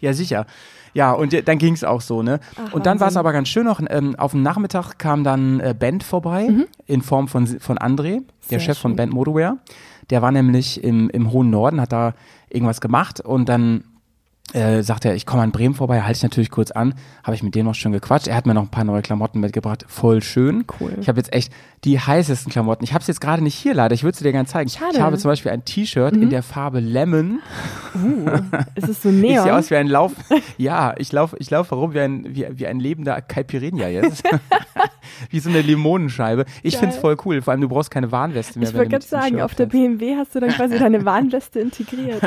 Ja, 0.00 0.12
sicher. 0.12 0.46
Ja, 0.94 1.12
und 1.12 1.32
äh, 1.32 1.42
dann 1.42 1.58
ging's 1.58 1.84
auch 1.84 2.00
so, 2.00 2.22
ne? 2.22 2.40
Ach, 2.56 2.72
und 2.74 2.86
dann 2.86 2.98
war 3.00 3.08
es 3.08 3.16
aber 3.16 3.32
ganz 3.32 3.48
schön 3.48 3.64
noch, 3.64 3.80
ähm, 3.88 4.16
auf 4.18 4.32
dem 4.32 4.42
Nachmittag 4.42 4.98
kam 4.98 5.22
dann 5.24 5.60
äh, 5.60 5.74
Band 5.78 6.02
vorbei, 6.02 6.48
in 6.86 7.02
Form 7.02 7.28
von, 7.28 7.46
von 7.46 7.78
André, 7.78 8.02
der 8.02 8.18
Mhm. 8.20 8.24
Sehr 8.40 8.60
Chef 8.60 8.78
von 8.78 8.90
schön. 8.92 8.96
Band 8.96 9.12
Modeware. 9.12 9.58
Der 10.10 10.20
war 10.20 10.32
nämlich 10.32 10.82
im, 10.82 11.08
im 11.10 11.30
hohen 11.32 11.50
Norden, 11.50 11.80
hat 11.80 11.92
da 11.92 12.14
irgendwas 12.50 12.80
gemacht 12.80 13.20
und 13.20 13.48
dann 13.48 13.84
äh, 14.52 14.82
sagte 14.82 15.08
er, 15.08 15.14
ich 15.14 15.26
komme 15.26 15.42
an 15.42 15.50
Bremen 15.52 15.74
vorbei, 15.74 16.02
halte 16.02 16.16
ich 16.18 16.22
natürlich 16.22 16.50
kurz 16.50 16.70
an, 16.70 16.94
habe 17.24 17.34
ich 17.34 17.42
mit 17.42 17.54
dem 17.54 17.66
noch 17.66 17.74
schön 17.74 17.92
gequatscht. 17.92 18.28
Er 18.28 18.36
hat 18.36 18.46
mir 18.46 18.54
noch 18.54 18.62
ein 18.62 18.68
paar 18.68 18.84
neue 18.84 19.02
Klamotten 19.02 19.40
mitgebracht, 19.40 19.84
voll 19.88 20.22
schön. 20.22 20.64
Cool. 20.80 20.92
Ich 21.00 21.08
habe 21.08 21.18
jetzt 21.18 21.32
echt 21.32 21.52
die 21.84 21.98
heißesten 21.98 22.52
Klamotten. 22.52 22.84
Ich 22.84 22.92
habe 22.92 23.00
es 23.02 23.08
jetzt 23.08 23.20
gerade 23.20 23.42
nicht 23.42 23.54
hier 23.54 23.74
leider, 23.74 23.94
ich 23.94 24.04
würde 24.04 24.16
sie 24.16 24.24
dir 24.24 24.32
gerne 24.32 24.46
zeigen. 24.46 24.70
Schade. 24.70 24.92
Mhm. 24.92 24.96
Ich 24.96 25.00
habe 25.00 25.18
zum 25.18 25.30
Beispiel 25.30 25.52
ein 25.52 25.64
T-Shirt 25.64 26.14
in 26.14 26.30
der 26.30 26.42
Farbe 26.42 26.80
Lemon. 26.80 27.40
Es 28.74 28.88
ist 28.88 29.02
so 29.02 29.08
Ich 29.12 29.16
sehe 29.20 29.42
Neon. 29.42 29.50
aus 29.50 29.70
wie 29.70 29.76
ein 29.76 29.86
Lauf. 29.88 30.12
Ja, 30.58 30.94
ich 30.98 31.10
laufe 31.12 31.36
ich 31.38 31.50
lauf 31.50 31.70
herum 31.70 31.94
wie 31.94 32.00
ein, 32.00 32.24
wie, 32.34 32.46
wie 32.50 32.66
ein 32.66 32.78
lebender 32.78 33.20
Caipirinha 33.20 33.88
jetzt. 33.88 34.22
wie 35.30 35.40
so 35.40 35.50
eine 35.50 35.60
Limonenscheibe. 35.60 36.44
Ich 36.62 36.74
Geil. 36.74 36.80
find's 36.80 36.96
voll 36.96 37.16
cool. 37.24 37.42
Vor 37.42 37.52
allem, 37.52 37.60
du 37.60 37.68
brauchst 37.68 37.90
keine 37.90 38.12
Warnweste 38.12 38.58
mehr. 38.58 38.68
ich 38.68 38.74
wollte 38.74 38.90
gerade 38.90 39.04
sagen, 39.04 39.40
auf 39.40 39.54
der. 39.54 39.66
BMW 39.66 40.16
hast 40.16 40.34
du 40.34 40.40
dann 40.40 40.50
quasi 40.50 40.78
deine 40.78 41.04
Warnweste 41.04 41.60
integriert. 41.60 42.20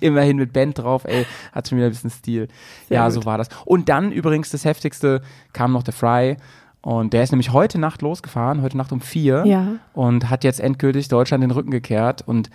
Immerhin 0.00 0.36
mit 0.36 0.52
Band 0.70 0.78
drauf, 0.78 1.04
ey, 1.04 1.26
hat 1.52 1.68
schon 1.68 1.78
wieder 1.78 1.86
ein 1.88 1.92
bisschen 1.92 2.10
Stil. 2.10 2.48
Sehr 2.88 2.96
ja, 2.98 3.04
gut. 3.06 3.14
so 3.14 3.24
war 3.24 3.38
das. 3.38 3.48
Und 3.64 3.88
dann 3.88 4.12
übrigens 4.12 4.50
das 4.50 4.64
Heftigste 4.64 5.22
kam 5.52 5.72
noch 5.72 5.82
der 5.82 5.94
Fry. 5.94 6.36
Und 6.82 7.12
der 7.12 7.22
ist 7.22 7.30
nämlich 7.30 7.52
heute 7.52 7.78
Nacht 7.78 8.00
losgefahren, 8.02 8.62
heute 8.62 8.76
Nacht 8.76 8.92
um 8.92 9.00
vier. 9.00 9.44
Ja. 9.46 9.66
Und 9.92 10.30
hat 10.30 10.44
jetzt 10.44 10.60
endgültig 10.60 11.08
Deutschland 11.08 11.42
den 11.42 11.50
Rücken 11.50 11.70
gekehrt. 11.70 12.22
Und 12.26 12.48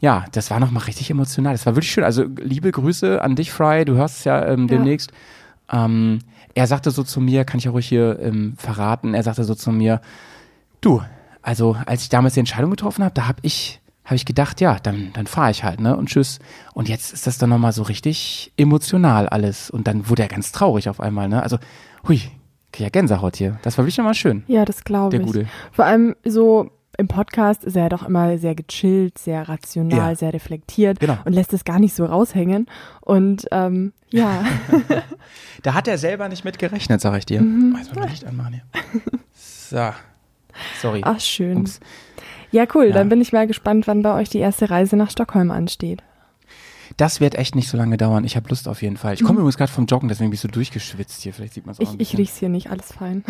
ja, 0.00 0.24
das 0.32 0.50
war 0.50 0.60
nochmal 0.60 0.84
richtig 0.84 1.10
emotional. 1.10 1.54
Das 1.54 1.64
war 1.66 1.76
wirklich 1.76 1.90
schön. 1.90 2.04
Also 2.04 2.24
liebe 2.24 2.70
Grüße 2.70 3.22
an 3.22 3.36
dich, 3.36 3.52
Fry. 3.52 3.84
Du 3.84 3.94
hörst 3.94 4.18
es 4.18 4.24
ja 4.24 4.44
ähm, 4.46 4.62
Ja. 4.62 4.76
demnächst. 4.76 5.12
Ähm, 5.72 6.18
er 6.54 6.66
sagte 6.66 6.90
so 6.90 7.02
zu 7.04 7.20
mir, 7.20 7.44
kann 7.44 7.58
ich 7.58 7.68
auch 7.68 7.74
ruhig 7.74 7.88
hier 7.88 8.18
ähm, 8.20 8.54
verraten, 8.56 9.14
er 9.14 9.22
sagte 9.22 9.44
so 9.44 9.54
zu 9.54 9.70
mir, 9.70 10.00
du, 10.80 11.00
also 11.42 11.76
als 11.86 12.02
ich 12.02 12.08
damals 12.08 12.34
die 12.34 12.40
Entscheidung 12.40 12.70
getroffen 12.72 13.04
habe, 13.04 13.14
da 13.14 13.28
habe 13.28 13.38
ich, 13.42 13.79
habe 14.04 14.16
ich 14.16 14.24
gedacht, 14.24 14.60
ja, 14.60 14.78
dann, 14.82 15.10
dann 15.12 15.26
fahre 15.26 15.50
ich 15.50 15.62
halt, 15.62 15.80
ne? 15.80 15.96
Und 15.96 16.08
tschüss. 16.08 16.38
Und 16.74 16.88
jetzt 16.88 17.12
ist 17.12 17.26
das 17.26 17.38
dann 17.38 17.50
nochmal 17.50 17.72
so 17.72 17.82
richtig 17.82 18.52
emotional 18.56 19.28
alles. 19.28 19.70
Und 19.70 19.86
dann 19.86 20.08
wurde 20.08 20.22
er 20.22 20.28
ganz 20.28 20.52
traurig 20.52 20.88
auf 20.88 21.00
einmal, 21.00 21.28
ne? 21.28 21.42
Also, 21.42 21.58
hui, 22.08 22.20
ja 22.76 22.88
Gänsehaut 22.88 23.36
hier. 23.36 23.58
Das 23.62 23.76
war 23.78 23.84
wirklich 23.84 23.98
nochmal 23.98 24.14
schön. 24.14 24.42
Ja, 24.46 24.64
das 24.64 24.84
glaube 24.84 25.10
Der 25.10 25.20
ich. 25.20 25.26
Gute. 25.26 25.46
Vor 25.72 25.84
allem 25.84 26.16
so 26.24 26.70
im 26.98 27.08
Podcast 27.08 27.64
ist 27.64 27.76
er 27.76 27.88
doch 27.88 28.06
immer 28.06 28.36
sehr 28.36 28.54
gechillt, 28.54 29.16
sehr 29.16 29.48
rational, 29.48 30.10
Ja. 30.10 30.14
sehr 30.14 30.34
reflektiert 30.34 31.00
Genau. 31.00 31.16
und 31.24 31.32
lässt 31.32 31.52
es 31.54 31.64
gar 31.64 31.78
nicht 31.78 31.94
so 31.94 32.04
raushängen. 32.04 32.66
Und 33.00 33.46
ähm, 33.52 33.92
ja, 34.10 34.44
Da 35.62 35.74
hat 35.74 35.88
er 35.88 35.98
selber 35.98 36.28
nicht 36.28 36.44
mit 36.44 36.58
gerechnet, 36.58 37.00
sag 37.00 37.16
ich 37.18 37.26
dir. 37.26 37.40
Mhm. 37.42 37.76
Jetzt 37.78 37.94
mal 37.94 38.08
Licht 38.08 38.24
anmachen 38.26 38.54
hier. 38.54 39.00
So. 39.34 39.90
Sorry. 40.82 41.00
ach 41.04 41.20
schön. 41.20 41.58
Ups. 41.58 41.78
Ja, 42.52 42.64
cool. 42.74 42.86
Ja. 42.88 42.92
Dann 42.94 43.08
bin 43.08 43.20
ich 43.20 43.32
mal 43.32 43.46
gespannt, 43.46 43.86
wann 43.86 44.02
bei 44.02 44.14
euch 44.14 44.28
die 44.28 44.38
erste 44.38 44.70
Reise 44.70 44.96
nach 44.96 45.10
Stockholm 45.10 45.50
ansteht. 45.50 46.02
Das 46.96 47.20
wird 47.20 47.36
echt 47.36 47.54
nicht 47.54 47.68
so 47.68 47.76
lange 47.76 47.96
dauern. 47.96 48.24
Ich 48.24 48.34
habe 48.36 48.48
Lust 48.48 48.66
auf 48.66 48.82
jeden 48.82 48.96
Fall. 48.96 49.14
Ich 49.14 49.22
komme 49.22 49.38
übrigens 49.38 49.56
gerade 49.56 49.70
vom 49.72 49.86
Joggen, 49.86 50.08
deswegen 50.08 50.30
bin 50.30 50.34
ich 50.34 50.40
so 50.40 50.48
durchgeschwitzt 50.48 51.22
hier. 51.22 51.32
Vielleicht 51.32 51.54
sieht 51.54 51.64
man 51.66 51.72
es 51.74 51.80
auch 51.80 51.84
ein 51.84 51.94
Mhm. 51.94 52.00
Ich, 52.00 52.08
ich 52.12 52.16
bisschen. 52.16 52.18
riech's 52.20 52.36
hier 52.38 52.48
nicht, 52.48 52.70
alles 52.70 52.92
fein. 52.92 53.24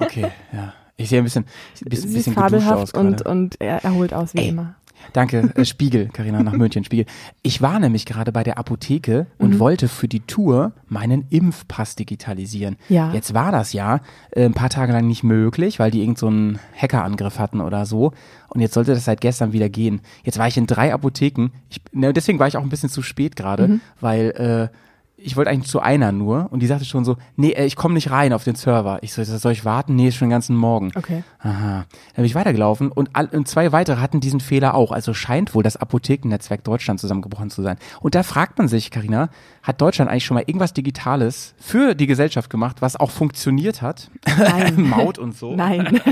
Okay, 0.00 0.26
ja. 0.52 0.74
Ich 0.96 1.08
sehe 1.08 1.18
ein 1.18 1.24
bisschen, 1.24 1.46
bisschen, 1.84 2.12
bisschen 2.12 2.34
fabelhaft 2.34 2.94
und, 2.96 3.22
und 3.24 3.58
er 3.60 3.82
erholt 3.84 4.12
aus, 4.12 4.34
wie 4.34 4.38
Ey. 4.40 4.48
immer. 4.48 4.74
Danke, 5.12 5.50
äh, 5.54 5.64
Spiegel, 5.64 6.08
Karina 6.12 6.42
nach 6.42 6.52
München, 6.52 6.84
Spiegel. 6.84 7.06
Ich 7.42 7.60
war 7.62 7.78
nämlich 7.78 8.06
gerade 8.06 8.32
bei 8.32 8.42
der 8.44 8.58
Apotheke 8.58 9.26
und 9.38 9.54
Mhm. 9.54 9.58
wollte 9.58 9.88
für 9.88 10.08
die 10.08 10.20
Tour 10.20 10.72
meinen 10.88 11.24
Impfpass 11.30 11.96
digitalisieren. 11.96 12.76
Ja. 12.88 13.12
Jetzt 13.12 13.34
war 13.34 13.52
das 13.52 13.72
ja 13.72 14.00
äh, 14.32 14.44
ein 14.44 14.54
paar 14.54 14.70
Tage 14.70 14.92
lang 14.92 15.06
nicht 15.06 15.22
möglich, 15.24 15.78
weil 15.78 15.90
die 15.90 16.00
irgend 16.02 16.18
so 16.18 16.26
einen 16.28 16.58
Hackerangriff 16.80 17.38
hatten 17.38 17.60
oder 17.60 17.86
so. 17.86 18.12
Und 18.48 18.60
jetzt 18.60 18.74
sollte 18.74 18.94
das 18.94 19.04
seit 19.04 19.20
gestern 19.20 19.52
wieder 19.52 19.68
gehen. 19.68 20.00
Jetzt 20.24 20.38
war 20.38 20.48
ich 20.48 20.56
in 20.56 20.66
drei 20.66 20.92
Apotheken. 20.92 21.50
Ich, 21.68 21.80
ne, 21.92 22.12
deswegen 22.12 22.38
war 22.38 22.48
ich 22.48 22.56
auch 22.56 22.62
ein 22.62 22.68
bisschen 22.68 22.88
zu 22.90 23.02
spät 23.02 23.36
gerade, 23.36 23.68
Mhm. 23.68 23.80
weil 24.00 24.70
äh, 24.70 24.76
ich 25.22 25.36
wollte 25.36 25.50
eigentlich 25.50 25.70
zu 25.70 25.80
einer 25.80 26.12
nur 26.12 26.48
und 26.50 26.60
die 26.60 26.66
sagte 26.66 26.84
schon 26.84 27.04
so, 27.04 27.16
nee, 27.36 27.50
äh, 27.50 27.64
ich 27.66 27.76
komme 27.76 27.94
nicht 27.94 28.10
rein 28.10 28.32
auf 28.32 28.44
den 28.44 28.54
Server. 28.54 28.98
Ich 29.02 29.12
so, 29.12 29.22
soll 29.24 29.52
ich 29.52 29.64
warten? 29.64 29.94
Nee, 29.96 30.08
ist 30.08 30.16
schon 30.16 30.26
den 30.26 30.32
ganzen 30.32 30.56
Morgen. 30.56 30.92
Okay. 30.96 31.22
Aha. 31.40 31.84
Dann 31.84 32.16
bin 32.16 32.24
ich 32.24 32.34
weitergelaufen 32.34 32.90
und, 32.90 33.10
all, 33.12 33.26
und 33.26 33.46
zwei 33.48 33.72
weitere 33.72 34.00
hatten 34.00 34.20
diesen 34.20 34.40
Fehler 34.40 34.74
auch. 34.74 34.92
Also 34.92 35.14
scheint 35.14 35.54
wohl 35.54 35.62
das 35.62 35.76
Apothekennetzwerk 35.76 36.64
Deutschland 36.64 37.00
zusammengebrochen 37.00 37.50
zu 37.50 37.62
sein. 37.62 37.76
Und 38.00 38.14
da 38.14 38.22
fragt 38.22 38.58
man 38.58 38.68
sich, 38.68 38.90
Karina, 38.90 39.28
hat 39.62 39.80
Deutschland 39.80 40.10
eigentlich 40.10 40.24
schon 40.24 40.36
mal 40.36 40.44
irgendwas 40.46 40.72
Digitales 40.72 41.54
für 41.58 41.94
die 41.94 42.06
Gesellschaft 42.06 42.50
gemacht, 42.50 42.76
was 42.80 42.96
auch 42.96 43.10
funktioniert 43.10 43.82
hat? 43.82 44.10
Nein. 44.38 44.80
Maut 44.88 45.18
und 45.18 45.36
so. 45.36 45.54
Nein, 45.54 46.00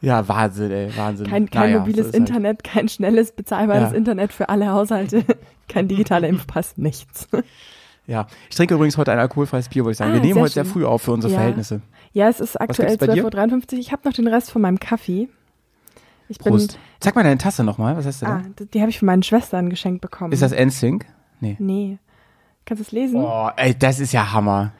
Ja, 0.00 0.26
Wahnsinn, 0.26 0.72
ey, 0.72 0.90
Wahnsinn. 0.96 1.28
kein, 1.28 1.48
kein 1.48 1.70
Naja, 1.70 1.78
mobiles 1.78 1.98
so 1.98 2.12
halt. 2.12 2.14
Internet, 2.16 2.64
kein 2.64 2.88
schnelles, 2.88 3.30
bezahlbares 3.30 3.92
Ja. 3.92 3.96
Internet 3.96 4.32
für 4.32 4.48
alle 4.48 4.68
Haushalte, 4.68 5.24
kein 5.68 5.86
digitaler 5.86 6.26
Impfpass, 6.26 6.76
nichts. 6.76 7.28
Ja, 8.06 8.26
ich 8.50 8.56
trinke 8.56 8.74
übrigens 8.74 8.96
heute 8.98 9.12
ein 9.12 9.18
alkoholfreies 9.18 9.68
Bier, 9.68 9.84
wollte 9.84 9.92
ich 9.92 9.98
sagen. 9.98 10.10
Ah, 10.10 10.14
Wir 10.14 10.20
nehmen 10.20 10.34
sehr 10.34 10.42
heute 10.42 10.52
sehr 10.54 10.64
schön. 10.64 10.72
früh 10.72 10.84
auf 10.84 11.02
für 11.02 11.12
unsere 11.12 11.32
Ja. 11.32 11.38
Verhältnisse. 11.38 11.82
Ja, 12.12 12.28
es 12.28 12.40
ist 12.40 12.60
aktuell 12.60 12.90
gibt's 12.96 13.06
bei 13.06 13.14
dir? 13.14 13.24
12.53 13.24 13.72
Uhr. 13.74 13.78
Ich 13.78 13.92
habe 13.92 14.02
noch 14.04 14.12
den 14.12 14.26
Rest 14.26 14.50
von 14.50 14.60
meinem 14.62 14.80
Kaffee. 14.80 15.28
Ich 16.28 16.38
bin, 16.38 16.52
Prost. 16.52 16.78
Zeig 17.00 17.14
mal 17.14 17.22
deine 17.22 17.38
Tasse 17.38 17.62
nochmal. 17.64 17.96
Was 17.96 18.06
hast 18.06 18.22
du 18.22 18.26
da? 18.26 18.32
ah, 18.36 18.42
die 18.72 18.80
habe 18.80 18.90
ich 18.90 18.98
von 18.98 19.06
meinen 19.06 19.22
Schwestern 19.22 19.70
geschenkt 19.70 20.00
bekommen. 20.00 20.32
Ist 20.32 20.42
das 20.42 20.52
NSYNC? 20.52 21.06
Nee. 21.40 21.56
Nee. 21.58 21.98
Kannst 22.64 22.80
du 22.80 22.84
es 22.84 22.92
lesen? 22.92 23.22
Oh, 23.22 23.50
ey, 23.56 23.76
das 23.78 23.98
ist 24.00 24.12
ja 24.12 24.32
Hammer. 24.32 24.72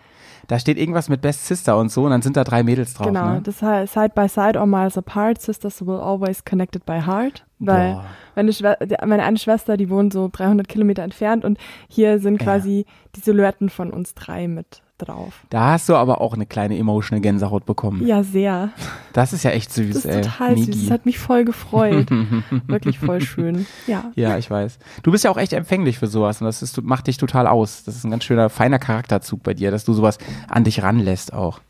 Da 0.53 0.59
steht 0.59 0.77
irgendwas 0.77 1.09
mit 1.09 1.23
Best 1.23 1.47
Sister 1.47 1.79
und 1.79 1.91
so 1.91 2.05
und 2.05 2.11
dann 2.11 2.21
sind 2.21 2.37
da 2.37 2.45
drei 2.45 2.63
Mädels 2.63 2.93
drauf. 2.93 3.07
Genau, 3.07 3.37
Ne? 3.37 3.41
das 3.43 3.63
heißt 3.63 3.95
Side 3.95 4.11
by 4.15 4.29
Side 4.29 4.59
or 4.59 4.67
Miles 4.67 4.99
Apart, 4.99 5.41
Sisters 5.41 5.81
will 5.87 5.97
always 5.99 6.45
connected 6.45 6.85
by 6.85 7.01
heart. 7.01 7.47
Weil 7.59 7.95
Boah. 7.95 8.05
meine, 8.37 8.53
Schwe 8.53 8.77
meine 9.07 9.23
eine 9.23 9.39
Schwester, 9.39 9.79
die 9.79 9.89
wohnt 9.89 10.13
so 10.13 10.29
300 10.31 10.69
Kilometer 10.69 11.03
entfernt 11.05 11.47
und 11.47 11.57
hier 11.89 12.19
sind 12.19 12.39
Ja. 12.43 12.45
quasi 12.45 12.85
die 13.17 13.21
Silhouetten 13.21 13.71
von 13.71 13.91
uns 13.91 14.13
drei 14.15 14.47
mit 14.47 14.82
drauf. 14.99 15.41
Da 15.51 15.73
hast 15.73 15.89
du 15.89 15.97
aber 15.97 16.21
auch 16.21 16.35
eine 16.35 16.47
kleine 16.47 16.77
emotional 16.79 17.21
Gänsehaut 17.21 17.65
bekommen. 17.67 18.07
Ja, 18.07 18.23
sehr. 18.23 18.71
Das 19.13 19.33
ist 19.33 19.43
ja 19.43 19.51
echt 19.51 19.73
süß, 19.73 19.95
Das 19.95 20.05
ist 20.05 20.11
ey. 20.11 20.23
total 20.23 20.57
süß. 20.57 20.67
Niki. 20.69 20.81
Das 20.83 20.91
hat 20.91 21.07
mich 21.07 21.19
voll 21.19 21.45
gefreut. 21.45 22.09
Wirklich 22.67 22.99
voll 22.99 23.21
schön. 23.21 23.67
Ja. 23.87 24.13
Ja, 24.15 24.39
ich 24.39 24.51
weiß. 24.51 24.79
Du 25.03 25.11
bist 25.11 25.25
ja 25.25 25.31
auch 25.31 25.37
echt 25.39 25.53
empfänglich 25.53 25.99
für 25.99 26.07
sowas 26.07 26.41
und 26.41 26.47
das 26.47 26.63
ist, 26.63 26.81
macht 26.83 27.07
dich 27.07 27.17
total 27.17 27.47
aus. 27.47 27.85
Das 27.85 27.97
ist 27.97 28.05
ein 28.05 28.11
ganz 28.11 28.25
schöner, 28.25 28.49
feiner 28.51 28.79
Charakterzug 28.79 29.43
bei 29.43 29.55
dir, 29.55 29.71
dass 29.71 29.85
du 29.85 29.93
sowas 29.93 30.19
an 30.49 30.65
dich 30.65 30.83
ranlässt 30.83 31.33
auch. 31.33 31.61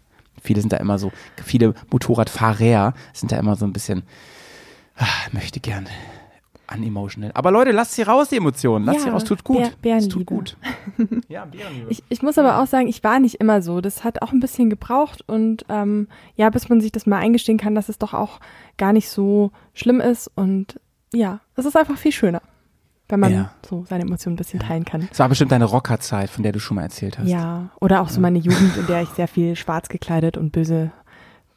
Viele 0.42 0.60
sind 0.60 0.72
da 0.72 0.76
immer 0.78 0.98
so, 0.98 1.12
viele 1.42 1.74
Motorradfahrer 1.90 2.94
sind 3.12 3.32
da 3.32 3.36
immer 3.38 3.56
so 3.56 3.64
ein 3.64 3.72
bisschen, 3.72 4.02
ah, 4.96 5.06
möchte 5.32 5.60
gern 5.60 5.86
unemotional. 6.74 7.30
Aber 7.34 7.50
Leute, 7.50 7.70
lasst 7.72 7.92
sie 7.94 8.02
raus, 8.02 8.28
die 8.28 8.36
Emotionen. 8.36 8.84
Lasst 8.84 8.98
Ja, 8.98 9.04
sie 9.04 9.10
raus, 9.10 9.24
tut 9.24 9.44
gut. 9.44 9.76
Bär- 9.82 9.96
Es 9.96 10.08
tut 10.08 10.26
gut. 10.26 10.56
ja, 11.28 11.44
Bärenliebe. 11.44 11.86
Ich, 11.90 12.02
ich 12.08 12.22
muss 12.22 12.38
aber 12.38 12.60
auch 12.60 12.66
sagen, 12.66 12.88
ich 12.88 13.02
war 13.04 13.18
nicht 13.18 13.36
immer 13.36 13.62
so. 13.62 13.80
Das 13.80 14.04
hat 14.04 14.22
auch 14.22 14.32
ein 14.32 14.40
bisschen 14.40 14.70
gebraucht 14.70 15.22
und 15.28 15.64
ähm, 15.68 16.08
ja, 16.36 16.50
bis 16.50 16.68
man 16.68 16.80
sich 16.80 16.92
das 16.92 17.06
mal 17.06 17.18
eingestehen 17.18 17.58
kann, 17.58 17.74
dass 17.74 17.88
es 17.88 17.98
doch 17.98 18.14
auch 18.14 18.40
gar 18.78 18.92
nicht 18.92 19.08
so 19.08 19.50
schlimm 19.74 20.00
ist 20.00 20.30
und 20.34 20.78
ja, 21.14 21.40
es 21.56 21.66
ist 21.66 21.76
einfach 21.76 21.98
viel 21.98 22.12
schöner, 22.12 22.40
wenn 23.08 23.20
man 23.20 23.32
Ja. 23.32 23.50
so 23.68 23.84
seine 23.88 24.04
Emotionen 24.04 24.34
ein 24.34 24.38
bisschen 24.38 24.60
teilen 24.60 24.84
kann. 24.86 25.08
Es 25.12 25.18
war 25.18 25.28
bestimmt 25.28 25.52
deine 25.52 25.66
Rockerzeit, 25.66 26.30
von 26.30 26.42
der 26.42 26.52
du 26.52 26.58
schon 26.60 26.76
mal 26.76 26.82
erzählt 26.84 27.18
hast. 27.18 27.28
Ja, 27.28 27.68
oder 27.80 28.00
auch 28.00 28.08
so 28.08 28.18
meine 28.20 28.38
Jugend, 28.38 28.76
in 28.78 28.86
der 28.86 29.02
ich 29.02 29.10
sehr 29.10 29.28
viel 29.28 29.54
schwarz 29.56 29.88
gekleidet 29.90 30.38
und 30.38 30.52
böse, 30.52 30.90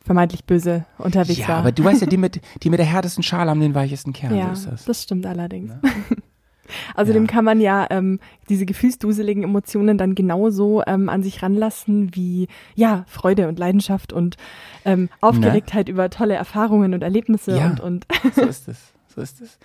vermeintlich 0.06 0.46
böse 0.46 0.86
unterwegs 0.98 1.40
Ja, 1.40 1.48
war. 1.50 1.56
aber 1.58 1.72
du 1.74 1.84
weißt 1.84 2.00
ja, 2.02 2.08
die 2.08 2.16
mit, 2.18 2.40
die 2.64 2.70
mit 2.70 2.80
der 2.80 2.86
härtesten 2.86 3.24
Schale 3.24 3.50
haben 3.50 3.60
den 3.60 3.76
weichesten 3.76 4.14
Kern. 4.14 4.36
ja, 4.36 4.56
so 4.56 4.70
das. 4.72 4.86
das 4.86 5.04
stimmt 5.04 5.26
allerdings. 5.26 5.74
Außerdem 6.96 7.26
Ja. 7.26 7.32
kann 7.32 7.46
man 7.46 7.62
ja 7.62 7.86
ähm, 7.92 8.20
diese 8.50 8.66
gefühlsduseligen 8.66 9.44
Emotionen 9.44 10.00
dann 10.00 10.16
genauso 10.16 10.82
ähm, 10.88 11.10
an 11.10 11.22
sich 11.22 11.44
ranlassen 11.44 12.16
wie 12.16 12.48
ja 12.74 13.04
Freude 13.08 13.48
und 13.48 13.60
Leidenschaft 13.60 14.12
und 14.14 14.36
ähm, 14.84 15.10
Aufgeregtheit 15.22 15.90
über 15.90 16.10
tolle 16.10 16.34
Erfahrungen 16.34 16.94
und 16.96 17.04
Erlebnisse 17.04 17.52
Ne? 17.52 17.58
Ja. 17.58 17.68
und 17.70 17.80
und 17.82 18.06
So 18.34 18.42
ist 18.48 18.68
es. 18.68 18.94
So 19.14 19.22
ist 19.22 19.42
es. 19.42 19.60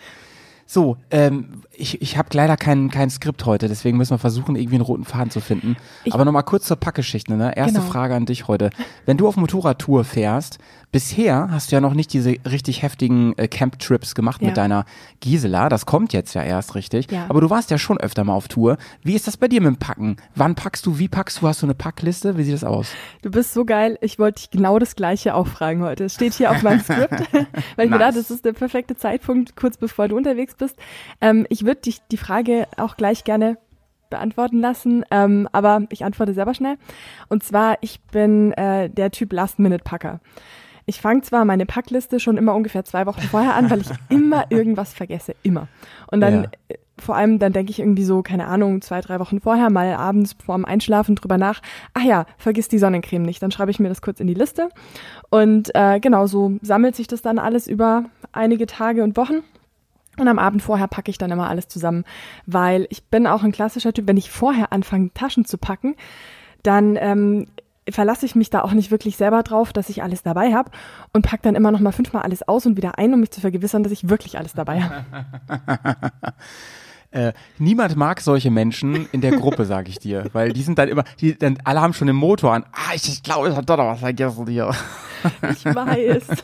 So, 0.72 0.96
ähm, 1.10 1.62
ich, 1.72 2.00
ich 2.00 2.16
habe 2.16 2.28
leider 2.32 2.56
kein, 2.56 2.92
kein 2.92 3.10
Skript 3.10 3.44
heute, 3.44 3.66
deswegen 3.66 3.96
müssen 3.98 4.12
wir 4.12 4.18
versuchen, 4.18 4.54
irgendwie 4.54 4.76
einen 4.76 4.84
roten 4.84 5.04
Faden 5.04 5.32
zu 5.32 5.40
finden. 5.40 5.76
Ich- 6.04 6.14
Aber 6.14 6.24
nochmal 6.24 6.44
kurz 6.44 6.66
zur 6.66 6.76
Packgeschichte. 6.76 7.34
Ne? 7.36 7.56
Erste 7.56 7.80
Genau. 7.80 7.90
Frage 7.90 8.14
an 8.14 8.24
dich 8.24 8.46
heute. 8.46 8.70
Wenn 9.04 9.16
du 9.16 9.26
auf 9.26 9.36
Motorradtour 9.36 10.04
fährst, 10.04 10.58
bisher 10.92 11.48
hast 11.50 11.72
du 11.72 11.76
ja 11.76 11.80
noch 11.80 11.94
nicht 11.94 12.12
diese 12.12 12.36
richtig 12.48 12.82
heftigen 12.82 13.36
äh, 13.36 13.48
Camp-Trips 13.48 14.14
gemacht 14.14 14.42
Ja. 14.42 14.46
mit 14.48 14.56
deiner 14.58 14.84
Gisela. 15.18 15.68
Das 15.70 15.86
kommt 15.86 16.12
jetzt 16.12 16.34
ja 16.34 16.42
erst 16.44 16.76
richtig. 16.76 17.10
Ja. 17.10 17.26
Aber 17.28 17.40
du 17.40 17.50
warst 17.50 17.72
ja 17.72 17.78
schon 17.78 17.98
öfter 17.98 18.22
mal 18.22 18.34
auf 18.34 18.46
Tour. 18.46 18.76
Wie 19.02 19.14
ist 19.16 19.26
das 19.26 19.36
bei 19.36 19.48
dir 19.48 19.60
mit 19.60 19.68
dem 19.74 19.76
Packen? 19.78 20.18
Wann 20.36 20.54
packst 20.54 20.86
du? 20.86 21.00
Wie 21.00 21.08
packst 21.08 21.42
du? 21.42 21.48
Hast 21.48 21.62
du 21.62 21.66
eine 21.66 21.74
Packliste? 21.74 22.36
Wie 22.38 22.44
sieht 22.44 22.54
das 22.54 22.62
aus? 22.64 22.92
du 23.22 23.30
bist 23.32 23.54
so 23.54 23.64
geil. 23.64 23.98
Ich 24.02 24.20
wollte 24.20 24.40
dich 24.42 24.50
genau 24.50 24.78
das 24.78 24.94
Gleiche 24.94 25.34
auch 25.34 25.48
fragen 25.48 25.82
heute. 25.82 26.04
Es 26.04 26.14
steht 26.14 26.34
hier 26.34 26.52
auf 26.52 26.62
meinem 26.62 26.80
Skript, 26.84 27.10
weil 27.76 27.86
ich 27.86 27.90
mir 27.90 27.98
Nice. 27.98 27.98
dachte, 27.98 28.18
das 28.18 28.30
ist 28.30 28.44
der 28.44 28.52
perfekte 28.52 28.94
Zeitpunkt, 28.96 29.56
kurz 29.56 29.76
bevor 29.76 30.06
du 30.06 30.16
unterwegs 30.16 30.54
bist. 30.60 30.78
Ähm, 31.20 31.46
ich 31.48 31.64
würde 31.64 31.80
dich 31.80 31.98
die 32.12 32.16
Frage 32.16 32.68
auch 32.76 32.96
gleich 32.96 33.24
gerne 33.24 33.58
beantworten 34.10 34.60
lassen, 34.60 35.04
ähm, 35.10 35.48
aber 35.52 35.82
ich 35.90 36.04
antworte 36.04 36.34
selber 36.34 36.54
schnell. 36.54 36.76
Und 37.28 37.42
zwar, 37.44 37.78
ich 37.80 38.00
bin 38.12 38.52
äh, 38.52 38.88
der 38.90 39.10
Typ 39.10 39.32
Last-Minute-Packer. 39.32 40.20
Ich 40.86 41.00
fange 41.00 41.22
zwar 41.22 41.44
meine 41.44 41.66
Packliste 41.66 42.18
schon 42.18 42.36
immer 42.36 42.54
ungefähr 42.54 42.84
zwei 42.84 43.06
Wochen 43.06 43.20
vorher 43.20 43.54
an, 43.54 43.70
weil 43.70 43.80
ich 43.80 43.90
immer 44.08 44.46
irgendwas 44.50 44.92
vergesse, 44.94 45.36
immer. 45.44 45.68
Und 46.10 46.20
dann 46.20 46.42
Ja. 46.44 46.50
äh, 46.68 46.74
vor 46.98 47.16
allem, 47.16 47.38
dann 47.38 47.54
denke 47.54 47.70
ich 47.70 47.78
irgendwie 47.78 48.04
so, 48.04 48.22
keine 48.22 48.46
Ahnung, 48.46 48.82
zwei, 48.82 49.00
drei 49.00 49.20
Wochen 49.20 49.40
vorher, 49.40 49.70
mal 49.70 49.94
abends 49.94 50.36
vorm 50.44 50.66
Einschlafen 50.66 51.14
drüber 51.14 51.38
nach, 51.38 51.62
ach 51.94 52.02
ja, 52.02 52.26
vergiss 52.36 52.68
die 52.68 52.78
Sonnencreme 52.78 53.22
nicht. 53.22 53.42
Dann 53.42 53.50
schreibe 53.52 53.70
ich 53.70 53.78
mir 53.80 53.88
das 53.88 54.02
kurz 54.02 54.20
in 54.20 54.26
die 54.26 54.34
Liste. 54.34 54.68
Und 55.30 55.70
äh, 55.74 55.98
genau, 56.00 56.26
so 56.26 56.58
sammelt 56.60 56.96
sich 56.96 57.06
das 57.06 57.22
dann 57.22 57.38
alles 57.38 57.68
über 57.68 58.04
einige 58.32 58.66
Tage 58.66 59.02
und 59.02 59.16
Wochen. 59.16 59.42
Und 60.18 60.28
am 60.28 60.38
Abend 60.38 60.62
vorher 60.62 60.88
packe 60.88 61.10
ich 61.10 61.18
dann 61.18 61.30
immer 61.30 61.48
alles 61.48 61.68
zusammen, 61.68 62.04
weil 62.46 62.86
ich 62.90 63.04
bin 63.04 63.26
auch 63.26 63.42
ein 63.42 63.52
klassischer 63.52 63.92
Typ, 63.92 64.06
wenn 64.06 64.16
ich 64.16 64.30
vorher 64.30 64.72
anfange, 64.72 65.12
Taschen 65.14 65.44
zu 65.44 65.56
packen, 65.56 65.96
dann 66.62 66.96
ähm, 66.96 67.46
verlasse 67.88 68.26
ich 68.26 68.34
mich 68.34 68.50
da 68.50 68.62
auch 68.62 68.72
nicht 68.72 68.90
wirklich 68.90 69.16
selber 69.16 69.42
drauf, 69.42 69.72
dass 69.72 69.88
ich 69.88 70.02
alles 70.02 70.22
dabei 70.22 70.52
habe 70.52 70.70
und 71.12 71.24
pack 71.24 71.42
dann 71.42 71.54
immer 71.54 71.70
noch 71.70 71.80
mal 71.80 71.92
fünfmal 71.92 72.22
alles 72.22 72.46
aus 72.46 72.66
und 72.66 72.76
wieder 72.76 72.98
ein, 72.98 73.14
um 73.14 73.20
mich 73.20 73.30
zu 73.30 73.40
vergewissern, 73.40 73.82
dass 73.82 73.92
ich 73.92 74.08
wirklich 74.08 74.38
alles 74.38 74.52
dabei 74.52 74.82
habe. 74.82 75.04
Äh, 77.12 77.32
niemand 77.58 77.96
mag 77.96 78.20
solche 78.20 78.50
Menschen 78.52 79.08
in 79.10 79.20
der 79.20 79.32
Gruppe, 79.32 79.64
sag 79.64 79.88
ich 79.88 79.98
dir, 79.98 80.26
weil 80.32 80.52
die 80.52 80.62
sind 80.62 80.78
dann 80.78 80.88
immer, 80.88 81.02
die 81.20 81.36
dann 81.36 81.58
alle 81.64 81.80
haben 81.80 81.92
schon 81.92 82.06
den 82.06 82.14
Motor 82.14 82.52
an. 82.54 82.64
Ah, 82.72 82.94
ich, 82.94 83.08
ich 83.08 83.22
glaube, 83.24 83.48
ich 83.48 83.56
hab 83.56 83.66
doch 83.66 83.76
noch 83.76 83.86
was 83.86 83.98
vergessen 84.00 84.46
hier. 84.46 84.70
Ich 85.50 85.64
weiß. 85.64 86.24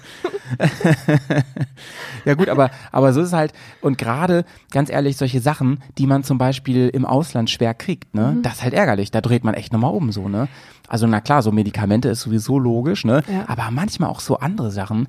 Ja 2.25 2.35
gut, 2.35 2.49
aber 2.49 2.70
aber 2.92 3.12
so 3.12 3.20
ist 3.20 3.28
es 3.28 3.32
halt 3.32 3.52
und 3.80 3.99
gerade 3.99 4.44
ganz 4.73 4.90
ehrlich 4.90 5.16
solche 5.16 5.40
Sachen, 5.40 5.80
die 5.99 6.06
man 6.06 6.25
zum 6.25 6.38
Beispiel 6.38 6.88
im 6.88 7.04
Ausland 7.04 7.50
schwer 7.50 7.73
kriegt, 7.75 8.14
ne, 8.14 8.32
Mhm. 8.37 8.42
das 8.42 8.54
ist 8.54 8.62
halt 8.64 8.75
ärgerlich. 8.75 9.11
Da 9.11 9.20
dreht 9.20 9.44
man 9.44 9.54
echt 9.54 9.73
nochmal 9.73 9.92
um 9.94 10.11
so, 10.12 10.28
ne. 10.28 10.49
Also 10.88 11.06
na 11.06 11.20
klar, 11.20 11.42
so 11.42 11.52
Medikamente 11.52 12.08
ist 12.08 12.20
sowieso 12.23 12.58
logisch, 12.58 13.04
ne, 13.04 13.23
Ja. 13.32 13.44
aber 13.49 13.70
manchmal 13.70 14.11
auch 14.11 14.20
so 14.20 14.38
andere 14.38 14.70
Sachen. 14.70 15.08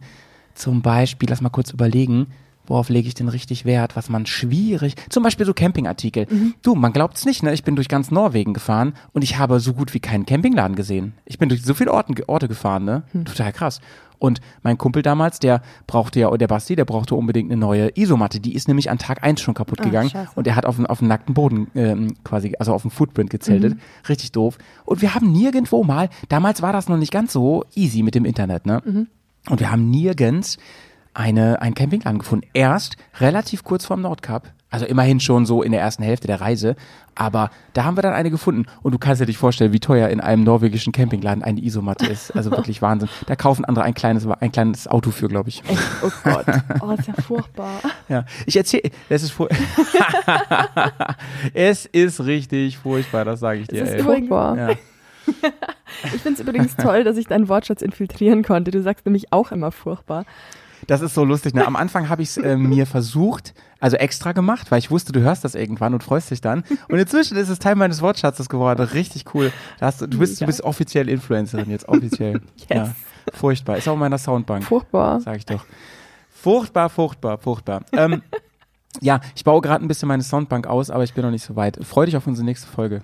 Zum 0.53 0.81
Beispiel, 0.81 1.29
lass 1.29 1.41
mal 1.41 1.49
kurz 1.49 1.71
überlegen. 1.71 2.27
Worauf 2.67 2.89
lege 2.89 3.07
ich 3.07 3.15
denn 3.15 3.29
richtig 3.29 3.65
Wert? 3.65 3.95
Was 3.95 4.09
man 4.09 4.25
schwierig, 4.25 4.95
zum 5.09 5.23
Beispiel 5.23 5.45
so 5.45 5.53
Campingartikel. 5.53 6.27
Mhm. 6.29 6.53
Du, 6.61 6.75
man 6.75 6.93
glaubt's 6.93 7.25
nicht, 7.25 7.41
ne? 7.41 7.53
Ich 7.53 7.63
bin 7.63 7.75
durch 7.75 7.87
ganz 7.87 8.11
Norwegen 8.11 8.53
gefahren 8.53 8.93
und 9.13 9.23
ich 9.23 9.37
habe 9.37 9.59
so 9.59 9.73
gut 9.73 9.93
wie 9.93 9.99
keinen 9.99 10.25
Campingladen 10.25 10.75
gesehen. 10.75 11.13
Ich 11.25 11.39
bin 11.39 11.49
durch 11.49 11.63
so 11.63 11.73
viele 11.73 11.93
Orten, 11.93 12.15
Orte 12.27 12.47
gefahren, 12.47 12.85
ne? 12.85 13.03
Hm. 13.13 13.25
Total 13.25 13.51
krass. 13.53 13.79
Und 14.19 14.41
mein 14.63 14.77
Kumpel 14.77 15.03
damals, 15.03 15.39
der 15.39 15.61
brauchte 15.85 16.19
ja, 16.19 16.35
der 16.35 16.47
Basti, 16.47 16.75
der 16.75 16.85
brauchte 16.85 17.15
unbedingt 17.15 17.51
eine 17.51 17.59
neue 17.59 17.91
Isomatte. 17.95 18.39
Die 18.39 18.55
ist 18.55 18.67
nämlich 18.67 18.89
an 18.89 18.97
Tag 18.97 19.23
eins 19.23 19.41
schon 19.41 19.53
kaputt 19.53 19.81
gegangen. 19.81 20.09
scheiße. 20.09 20.31
Und 20.35 20.47
er 20.47 20.55
hat 20.55 20.65
auf 20.65 20.75
dem, 20.75 20.85
auf 20.85 21.01
nackten 21.01 21.33
Boden 21.33 21.67
ähm, 21.75 22.15
quasi, 22.23 22.53
also 22.59 22.73
auf 22.73 22.81
dem 22.81 22.91
Footprint 22.91 23.29
gezeltet. 23.29 23.75
Mhm. 23.75 23.79
Richtig 24.09 24.31
doof. 24.31 24.57
Und 24.85 25.01
wir 25.01 25.13
haben 25.13 25.31
nirgendwo 25.31 25.83
mal, 25.83 26.09
damals 26.29 26.61
war 26.61 26.73
das 26.73 26.89
noch 26.89 26.97
nicht 26.97 27.11
ganz 27.11 27.31
so 27.31 27.63
easy 27.75 28.01
mit 28.03 28.15
dem 28.15 28.25
Internet, 28.25 28.65
ne? 28.65 28.81
Mhm. 28.83 29.07
Und 29.49 29.59
wir 29.61 29.71
haben 29.71 29.89
nirgends 29.89 30.57
eine, 31.17 31.61
ein 31.61 31.73
Campingladen 31.73 32.19
gefunden. 32.19 32.47
Erst 32.53 32.95
relativ 33.19 33.63
kurz 33.63 33.85
vorm 33.85 34.01
Nordkap. 34.01 34.53
Also 34.69 34.85
immerhin 34.85 35.19
schon 35.19 35.45
so 35.45 35.63
in 35.63 35.71
der 35.71 35.81
ersten 35.81 36.03
Hälfte 36.03 36.27
der 36.27 36.41
Reise. 36.41 36.75
Aber 37.15 37.49
da 37.73 37.85
haben 37.85 37.97
wir 37.97 38.03
dann 38.03 38.13
eine 38.13 38.29
gefunden. 38.29 38.65
Und 38.83 38.91
du 38.91 38.99
kannst 38.99 39.21
dir 39.21 39.25
nicht 39.25 39.37
vorstellen, 39.37 39.73
wie 39.73 39.79
teuer 39.79 40.09
in 40.09 40.19
einem 40.19 40.43
norwegischen 40.43 40.93
Campingladen 40.93 41.43
eine 41.43 41.59
Isomatte 41.61 42.05
ist. 42.05 42.35
Also 42.35 42.51
wirklich 42.51 42.81
Wahnsinn. 42.81 43.09
Da 43.25 43.35
kaufen 43.35 43.65
andere 43.65 43.85
ein 43.85 43.95
kleines, 43.95 44.27
ein 44.27 44.51
kleines 44.51 44.87
Auto 44.87 45.09
für, 45.09 45.27
glaube 45.27 45.49
ich. 45.49 45.63
Echt, 45.67 45.79
oh 46.03 46.11
Gott. 46.23 46.45
Oh, 46.81 46.91
ist 46.91 47.07
ja 47.07 47.13
furchtbar. 47.15 47.79
Ja, 48.09 48.25
ich 48.45 48.55
erzähle, 48.55 48.91
es 49.09 49.23
ist 49.23 49.31
fur 49.31 49.49
es 51.53 51.87
ist 51.87 52.23
richtig 52.25 52.77
furchtbar, 52.77 53.25
das 53.25 53.39
sage 53.39 53.61
ich 53.61 53.67
dir. 53.67 53.83
Es 53.83 53.89
ist 53.89 53.95
ey. 53.95 54.03
furchtbar. 54.03 54.57
Ja. 54.57 54.69
Ich 56.13 56.21
finde 56.21 56.33
es 56.33 56.39
übrigens 56.39 56.75
toll, 56.75 57.03
dass 57.03 57.17
ich 57.17 57.25
deinen 57.25 57.49
Wortschatz 57.49 57.81
infiltrieren 57.81 58.43
konnte. 58.43 58.71
Du 58.71 58.81
sagst 58.81 59.05
nämlich 59.05 59.33
auch 59.33 59.51
immer 59.51 59.71
furchtbar. 59.71 60.25
Das 60.87 61.01
ist 61.01 61.13
so 61.13 61.25
lustig. 61.25 61.53
Ne? 61.53 61.67
Am 61.67 61.75
Anfang 61.75 62.07
habe 62.09 62.21
ich 62.21 62.29
es 62.29 62.37
äh, 62.37 62.55
mir 62.55 62.85
versucht, 62.85 63.53
also 63.79 63.97
extra 63.97 64.31
gemacht, 64.31 64.71
weil 64.71 64.79
ich 64.79 64.89
wusste, 64.89 65.11
du 65.11 65.19
hörst 65.19 65.43
das 65.43 65.53
irgendwann 65.53 65.93
und 65.93 66.01
freust 66.01 66.31
dich 66.31 66.41
dann. 66.41 66.63
Und 66.87 66.97
inzwischen 66.97 67.37
ist 67.37 67.49
es 67.49 67.59
Teil 67.59 67.75
meines 67.75 68.01
Wortschatzes 68.01 68.47
geworden. 68.47 68.81
Richtig 68.81 69.25
cool. 69.33 69.51
Hast 69.81 70.01
du, 70.01 70.07
bist, 70.07 70.41
du 70.41 70.45
bist 70.45 70.63
offiziell 70.63 71.09
Influencerin 71.09 71.69
jetzt, 71.69 71.87
offiziell. 71.87 72.41
Ja, 72.69 72.95
furchtbar. 73.33 73.77
Ist 73.77 73.87
auch 73.87 73.93
in 73.93 73.99
meiner 73.99 74.17
Soundbank. 74.17 74.63
Furchtbar. 74.63 75.21
Sag 75.21 75.37
ich 75.37 75.45
doch. 75.45 75.65
Furchtbar, 76.31 76.89
furchtbar, 76.89 77.37
furchtbar. 77.37 77.81
Ähm, 77.91 78.21
ja, 79.01 79.19
ich 79.35 79.43
baue 79.43 79.61
gerade 79.61 79.83
ein 79.83 79.87
bisschen 79.87 80.07
meine 80.07 80.23
Soundbank 80.23 80.67
aus, 80.67 80.89
aber 80.89 81.03
ich 81.03 81.13
bin 81.13 81.23
noch 81.23 81.31
nicht 81.31 81.43
so 81.43 81.55
weit. 81.55 81.79
Freu 81.83 82.05
dich 82.05 82.17
auf 82.17 82.27
unsere 82.27 82.45
nächste 82.45 82.67
Folge. 82.67 83.01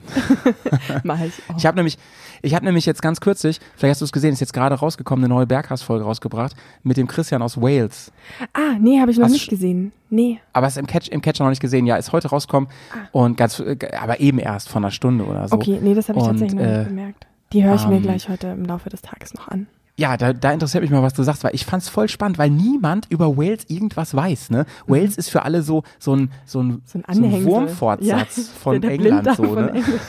Mach 1.03 1.19
ich 1.21 1.33
auch. 1.49 1.57
Ich 1.57 1.65
habe 1.65 1.77
nämlich, 1.77 1.97
ich 2.41 2.55
habe 2.55 2.65
nämlich 2.65 2.85
jetzt 2.85 3.01
ganz 3.01 3.21
kürzlich, 3.21 3.59
vielleicht 3.75 3.91
hast 3.91 4.01
du 4.01 4.05
es 4.05 4.11
gesehen, 4.11 4.33
ist 4.33 4.39
jetzt 4.39 4.53
gerade 4.53 4.75
rausgekommen, 4.75 5.25
eine 5.25 5.33
neue 5.33 5.47
Berghaus-Folge 5.47 6.05
rausgebracht 6.05 6.55
mit 6.83 6.97
dem 6.97 7.07
Christian 7.07 7.41
aus 7.41 7.59
Wales. 7.61 8.11
ah, 8.53 8.77
nee, 8.79 8.99
habe 8.99 9.11
ich 9.11 9.17
noch 9.17 9.25
Hast 9.25 9.33
nicht 9.33 9.49
gesehen. 9.49 9.91
Nee. 10.09 10.39
Aber 10.53 10.67
es 10.67 10.73
ist 10.73 10.79
im, 10.79 10.87
Catch, 10.87 11.09
im 11.09 11.21
Catcher 11.21 11.43
noch 11.43 11.49
nicht 11.49 11.61
gesehen. 11.61 11.85
Ja, 11.85 11.95
ist 11.95 12.11
heute 12.11 12.29
rausgekommen 12.29 12.69
und 13.11 13.37
ganz, 13.37 13.61
aber 13.99 14.19
eben 14.19 14.39
erst 14.39 14.69
von 14.69 14.83
einer 14.83 14.91
Stunde 14.91 15.25
oder 15.25 15.47
so. 15.47 15.55
Ah. 15.55 15.59
Okay, 15.59 15.79
nee, 15.81 15.93
das 15.93 16.09
habe 16.09 16.19
ich 16.19 16.25
Und, 16.25 16.31
tatsächlich 16.31 16.59
noch 16.59 16.67
äh, 16.67 16.77
nicht 16.79 16.89
bemerkt. 16.89 17.27
Die 17.53 17.63
höre 17.63 17.75
ich 17.75 17.87
mir 17.87 17.97
ähm, 17.97 18.01
gleich 18.01 18.29
heute 18.29 18.47
im 18.47 18.65
Laufe 18.65 18.89
des 18.89 19.01
Tages 19.01 19.33
noch 19.35 19.47
an. 19.47 19.67
Ja, 19.95 20.17
da, 20.17 20.33
da 20.33 20.51
interessiert 20.51 20.81
mich 20.81 20.89
mal, 20.89 21.03
was 21.03 21.13
du 21.13 21.21
sagst, 21.21 21.43
weil 21.43 21.53
ich 21.53 21.65
fand's 21.65 21.87
voll 21.87 22.09
spannend, 22.09 22.39
weil 22.39 22.49
niemand 22.49 23.05
über 23.11 23.37
Wales 23.37 23.65
irgendwas 23.69 24.15
weiß. 24.15 24.49
Ne? 24.49 24.65
Wales 24.87 25.17
ist 25.17 25.29
für 25.29 25.43
alle 25.43 25.61
so 25.61 25.83
so 25.99 26.15
ein 26.15 26.31
so 26.45 26.61
ein, 26.61 26.67
Mhm. 26.67 26.81
So 26.87 26.99
ein 26.99 27.03
so 27.19 27.23
ein. 27.25 27.45
Wurmfortsatz 27.45 28.37
Ja, 28.37 28.43
von 28.59 28.81
England 28.81 29.27
so. 29.35 29.43
von 29.43 29.55
Ne? 29.65 29.69
England. 29.73 30.01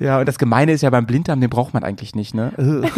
Ja, 0.00 0.18
und 0.20 0.26
das 0.26 0.38
Gemeine 0.38 0.72
ist 0.72 0.82
ja 0.82 0.90
beim 0.90 1.06
Blinddarm, 1.06 1.40
den 1.40 1.50
braucht 1.50 1.72
man 1.74 1.84
eigentlich 1.84 2.14
nicht, 2.14 2.34
ne? 2.34 2.52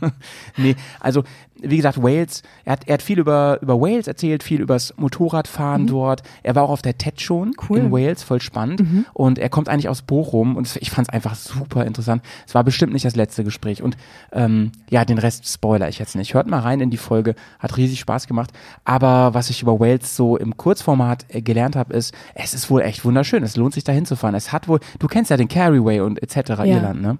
nee, 0.56 0.76
also 1.00 1.22
wie 1.60 1.76
gesagt, 1.76 2.00
Wales, 2.00 2.42
er 2.64 2.74
hat, 2.74 2.86
er 2.86 2.94
hat 2.94 3.02
viel 3.02 3.18
über, 3.18 3.58
über 3.62 3.80
Wales 3.80 4.06
erzählt, 4.06 4.44
viel 4.44 4.60
übers 4.60 4.94
Motorradfahren 4.96 5.88
dort. 5.88 6.22
Er 6.44 6.54
war 6.54 6.62
auch 6.62 6.70
auf 6.70 6.82
der 6.82 6.96
TED 6.98 7.20
schon 7.20 7.50
Cool. 7.68 7.78
in 7.78 7.90
Wales, 7.92 8.22
voll 8.22 8.40
spannend. 8.40 8.80
Und 9.12 9.40
er 9.40 9.48
kommt 9.48 9.68
eigentlich 9.68 9.88
aus 9.88 10.02
Bochum 10.02 10.56
und 10.56 10.76
ich 10.80 10.90
fand 10.92 11.08
es 11.08 11.12
einfach 11.12 11.34
super 11.34 11.84
interessant. 11.84 12.22
Es 12.46 12.54
war 12.54 12.62
bestimmt 12.62 12.92
nicht 12.92 13.04
das 13.04 13.16
letzte 13.16 13.27
Gespräch. 13.36 13.82
Und 13.82 13.96
ähm, 14.32 14.72
ja, 14.90 15.04
den 15.04 15.18
Rest 15.18 15.46
spoiler 15.52 15.88
ich 15.88 15.98
jetzt 15.98 16.16
nicht. 16.16 16.34
Hört 16.34 16.46
mal 16.46 16.60
rein 16.60 16.80
in 16.80 16.90
die 16.90 16.96
Folge, 16.96 17.34
hat 17.58 17.76
riesig 17.76 18.00
Spaß 18.00 18.26
gemacht. 18.26 18.50
Aber 18.84 19.34
was 19.34 19.50
ich 19.50 19.62
über 19.62 19.78
Wales 19.80 20.16
so 20.16 20.36
im 20.36 20.56
Kurzformat 20.56 21.26
äh, 21.28 21.42
gelernt 21.42 21.76
habe, 21.76 21.94
ist, 21.94 22.14
es 22.34 22.54
ist 22.54 22.70
wohl 22.70 22.82
echt 22.82 23.04
wunderschön. 23.04 23.42
Es 23.42 23.56
lohnt 23.56 23.74
sich 23.74 23.84
da 23.84 23.92
hinzufahren. 23.92 24.34
Es 24.34 24.52
hat 24.52 24.68
wohl, 24.68 24.80
du 24.98 25.06
kennst 25.06 25.30
ja 25.30 25.36
den 25.36 25.48
Carryway 25.48 26.00
und 26.00 26.22
etc. 26.22 26.50
Irland, 26.64 27.02
ne? 27.02 27.18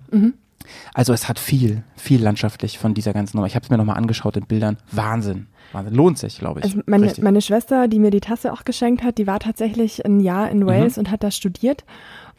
Also 0.92 1.12
es 1.12 1.28
hat 1.28 1.38
viel, 1.38 1.82
viel 1.96 2.22
landschaftlich 2.22 2.78
von 2.78 2.92
dieser 2.92 3.12
ganzen 3.12 3.36
Nummer. 3.36 3.46
Ich 3.46 3.54
habe 3.54 3.64
es 3.64 3.70
mir 3.70 3.78
nochmal 3.78 3.96
angeschaut 3.96 4.36
in 4.36 4.44
Bildern. 4.44 4.76
Wahnsinn. 4.92 5.46
Wahnsinn. 5.72 5.94
Lohnt 5.94 6.18
sich, 6.18 6.38
glaube 6.38 6.60
ich. 6.60 6.64
Also 6.66 6.80
meine, 6.86 7.06
Richtig. 7.06 7.22
meine 7.24 7.40
Schwester, 7.40 7.88
die 7.88 7.98
mir 7.98 8.10
die 8.10 8.20
Tasse 8.20 8.52
auch 8.52 8.64
geschenkt 8.64 9.02
hat, 9.02 9.18
die 9.18 9.26
war 9.26 9.38
tatsächlich 9.38 10.04
ein 10.04 10.20
Jahr 10.20 10.50
in 10.50 10.66
Wales 10.66 10.98
und 10.98 11.10
hat 11.10 11.22
da 11.22 11.30
studiert. 11.30 11.84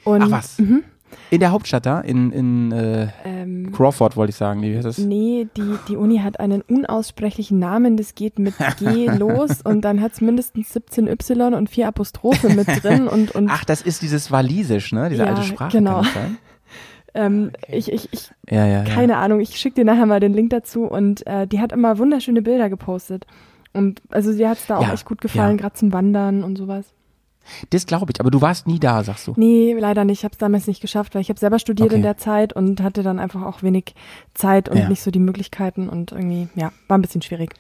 Und 0.04 0.20
Mhm. 0.20 0.28
Ach 0.28 0.32
was. 0.32 0.58
In 1.32 1.40
der 1.40 1.52
Hauptstadt 1.52 1.86
da, 1.86 2.00
in, 2.02 2.32
in 2.32 2.72
äh, 2.72 3.08
Ähm, 3.26 3.72
Crawford 3.72 4.16
wollte 4.18 4.32
ich 4.32 4.36
sagen. 4.36 4.62
Wie 4.62 4.76
heißt 4.76 4.86
das? 4.86 4.98
Nee, 4.98 5.48
die, 5.58 5.76
die 5.88 5.96
Uni 5.96 6.20
hat 6.20 6.40
einen 6.40 6.62
unaussprechlichen 6.62 7.60
Namen, 7.60 7.98
das 7.98 8.16
geht 8.16 8.40
mit 8.40 8.54
G 8.80 9.06
los 9.18 9.62
und 9.64 9.82
dann 9.82 10.02
hat 10.02 10.14
es 10.14 10.22
mindestens 10.22 10.74
17 10.74 11.08
Y 11.08 11.54
und 11.54 11.70
vier 11.70 11.88
Apostrophe 11.88 12.50
mit 12.50 12.68
drin 12.84 13.08
und, 13.08 13.32
und 13.36 13.50
Ach, 13.52 13.64
das 13.66 13.82
ist 13.82 14.02
dieses 14.02 14.32
Walisisch, 14.32 14.92
ne? 14.92 15.10
Diese 15.10 15.24
Ja, 15.24 15.30
alte 15.30 15.44
Sprache. 15.44 15.78
genau. 15.78 16.02
Ähm, 17.16 17.52
ich, 17.68 17.92
ich, 17.92 18.08
ich, 18.14 18.30
Ja, 18.50 18.68
ja, 18.68 18.84
ja. 18.84 18.84
keine 18.84 19.18
Ahnung, 19.18 19.40
ich 19.40 19.56
schicke 19.58 19.76
dir 19.76 19.86
nachher 19.86 20.06
mal 20.06 20.20
den 20.20 20.32
Link 20.34 20.52
dazu 20.52 20.84
und 20.84 21.26
äh, 21.26 21.48
die 21.48 21.60
hat 21.60 21.72
immer 21.72 21.98
wunderschöne 21.98 22.44
Bilder 22.44 22.70
gepostet. 22.70 23.26
Und 23.74 24.02
also 24.10 24.32
dir 24.32 24.48
hat 24.50 24.60
es 24.60 24.68
da 24.68 24.78
auch 24.78 24.84
Ja, 24.88 24.94
echt 24.94 25.06
gut 25.06 25.20
gefallen, 25.20 25.58
ja. 25.58 25.62
gerade 25.64 25.74
zum 25.74 25.92
Wandern 25.92 26.44
und 26.44 26.56
sowas. 26.58 26.94
Das 27.72 27.86
glaube 27.88 28.12
ich, 28.14 28.20
aber 28.20 28.30
du 28.32 28.42
warst 28.42 28.68
nie 28.68 28.80
da, 28.80 29.04
sagst 29.04 29.28
du. 29.28 29.34
Nee, 29.36 29.76
leider 29.78 30.06
nicht. 30.06 30.20
Ich 30.20 30.24
habe 30.24 30.34
es 30.34 30.38
damals 30.38 30.68
nicht 30.68 30.82
geschafft, 30.82 31.16
weil 31.16 31.22
ich 31.22 31.30
habe 31.30 31.40
selber 31.40 31.58
studiert 31.60 31.90
Okay. 31.90 31.96
in 31.98 32.04
der 32.04 32.18
Zeit 32.18 32.54
und 32.54 32.82
hatte 32.82 33.02
dann 33.04 33.18
einfach 33.20 33.42
auch 33.42 33.64
wenig 33.64 33.96
Zeit 34.36 34.70
und 34.70 34.78
Ja. 34.78 34.88
nicht 34.90 35.02
so 35.02 35.10
die 35.12 35.20
Möglichkeiten 35.20 35.90
und 35.90 36.12
irgendwie, 36.12 36.48
ja, 36.56 36.72
war 36.88 36.98
ein 36.98 37.02
bisschen 37.02 37.22
schwierig. 37.24 37.54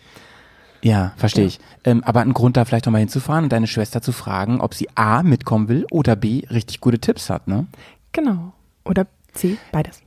Ja, 0.81 1.11
verstehe 1.17 1.43
Ja. 1.45 1.47
ich. 1.49 1.59
Ähm, 1.83 2.03
aber 2.03 2.21
ein 2.21 2.33
Grund 2.33 2.55
da 2.55 2.65
vielleicht 2.65 2.85
nochmal 2.85 2.99
hinzufahren 2.99 3.43
und 3.45 3.51
deine 3.51 3.67
Schwester 3.67 4.01
zu 4.01 4.11
fragen, 4.11 4.61
ob 4.61 4.73
sie 4.73 4.87
A, 4.95 5.23
mitkommen 5.23 5.67
will 5.67 5.85
oder 5.91 6.15
B, 6.15 6.43
richtig 6.51 6.79
gute 6.81 6.99
Tipps 6.99 7.29
hat, 7.29 7.47
ne? 7.47 7.65
Genau. 8.11 8.53
Oder 8.85 9.07
C, 9.33 9.57
beides. 9.71 10.01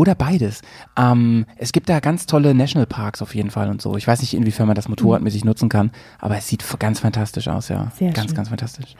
Oder 0.00 0.14
beides. 0.14 0.62
Ähm, 0.96 1.44
es 1.56 1.72
gibt 1.72 1.90
da 1.90 2.00
ganz 2.00 2.24
tolle 2.24 2.54
Nationalparks 2.54 3.20
auf 3.20 3.34
jeden 3.34 3.50
Fall 3.50 3.68
und 3.68 3.82
so. 3.82 3.98
Ich 3.98 4.06
weiß 4.06 4.22
nicht, 4.22 4.32
inwiefern 4.32 4.66
man 4.66 4.74
das 4.74 4.88
motorradmäßig 4.88 5.44
nutzen 5.44 5.68
kann, 5.68 5.90
aber 6.18 6.38
es 6.38 6.48
sieht 6.48 6.64
ganz 6.78 7.00
fantastisch 7.00 7.48
aus, 7.48 7.68
ja. 7.68 7.92
Sehr 7.98 8.10
ganz, 8.12 8.28
schön. 8.28 8.34
ganz 8.34 8.48
fantastisch. 8.48 8.94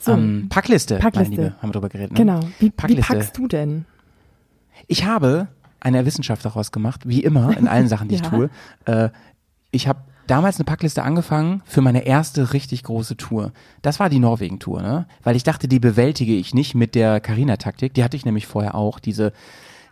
So, 0.00 0.14
ähm, 0.14 0.48
Packliste, 0.48 0.96
Packliste. 0.96 1.30
meine 1.30 1.42
Liebe, 1.50 1.62
haben 1.62 1.68
wir 1.68 1.72
drüber 1.74 1.88
geredet. 1.90 2.10
Ne? 2.10 2.16
genau. 2.16 2.40
Wie, 2.58 2.72
wie 2.88 2.96
packst 3.00 3.38
du 3.38 3.46
denn? 3.46 3.84
Ich 4.88 5.04
habe 5.04 5.46
eine 5.78 6.04
Wissenschaft 6.04 6.44
daraus 6.44 6.72
gemacht, 6.72 7.02
wie 7.04 7.20
immer 7.20 7.56
in 7.56 7.68
allen 7.68 7.86
Sachen, 7.86 8.08
die 8.08 8.16
ich 8.16 8.22
Ja. 8.24 8.28
tue. 8.30 8.50
Äh, 8.86 9.10
ich 9.70 9.86
habe 9.86 10.00
damals 10.26 10.56
eine 10.56 10.64
Packliste 10.64 11.04
angefangen 11.04 11.62
für 11.66 11.82
meine 11.82 12.04
erste 12.04 12.52
richtig 12.52 12.82
große 12.82 13.16
Tour. 13.16 13.52
Das 13.82 14.00
war 14.00 14.08
die 14.08 14.18
Norwegen-Tour, 14.18 14.82
ne? 14.82 15.06
Weil 15.22 15.36
ich 15.36 15.44
dachte, 15.44 15.68
die 15.68 15.78
bewältige 15.78 16.34
ich 16.34 16.52
nicht 16.52 16.74
mit 16.74 16.96
der 16.96 17.20
Carina-Taktik. 17.20 17.94
Die 17.94 18.02
hatte 18.02 18.16
ich 18.16 18.24
nämlich 18.24 18.48
vorher 18.48 18.74
auch. 18.74 18.98
Diese, 18.98 19.32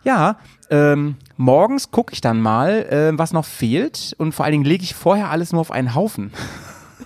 ja, 0.05 0.37
ähm, 0.69 1.15
morgens 1.35 1.91
gucke 1.91 2.13
ich 2.13 2.21
dann 2.21 2.39
mal, 2.39 2.85
äh, 2.89 3.17
was 3.17 3.33
noch 3.33 3.43
fehlt 3.45 4.15
und 4.17 4.31
vor 4.33 4.45
allen 4.45 4.53
Dingen 4.53 4.63
lege 4.65 4.83
ich 4.83 4.95
vorher 4.95 5.29
alles 5.29 5.51
nur 5.51 5.59
auf 5.61 5.71
einen 5.71 5.93
Haufen. 5.93 6.31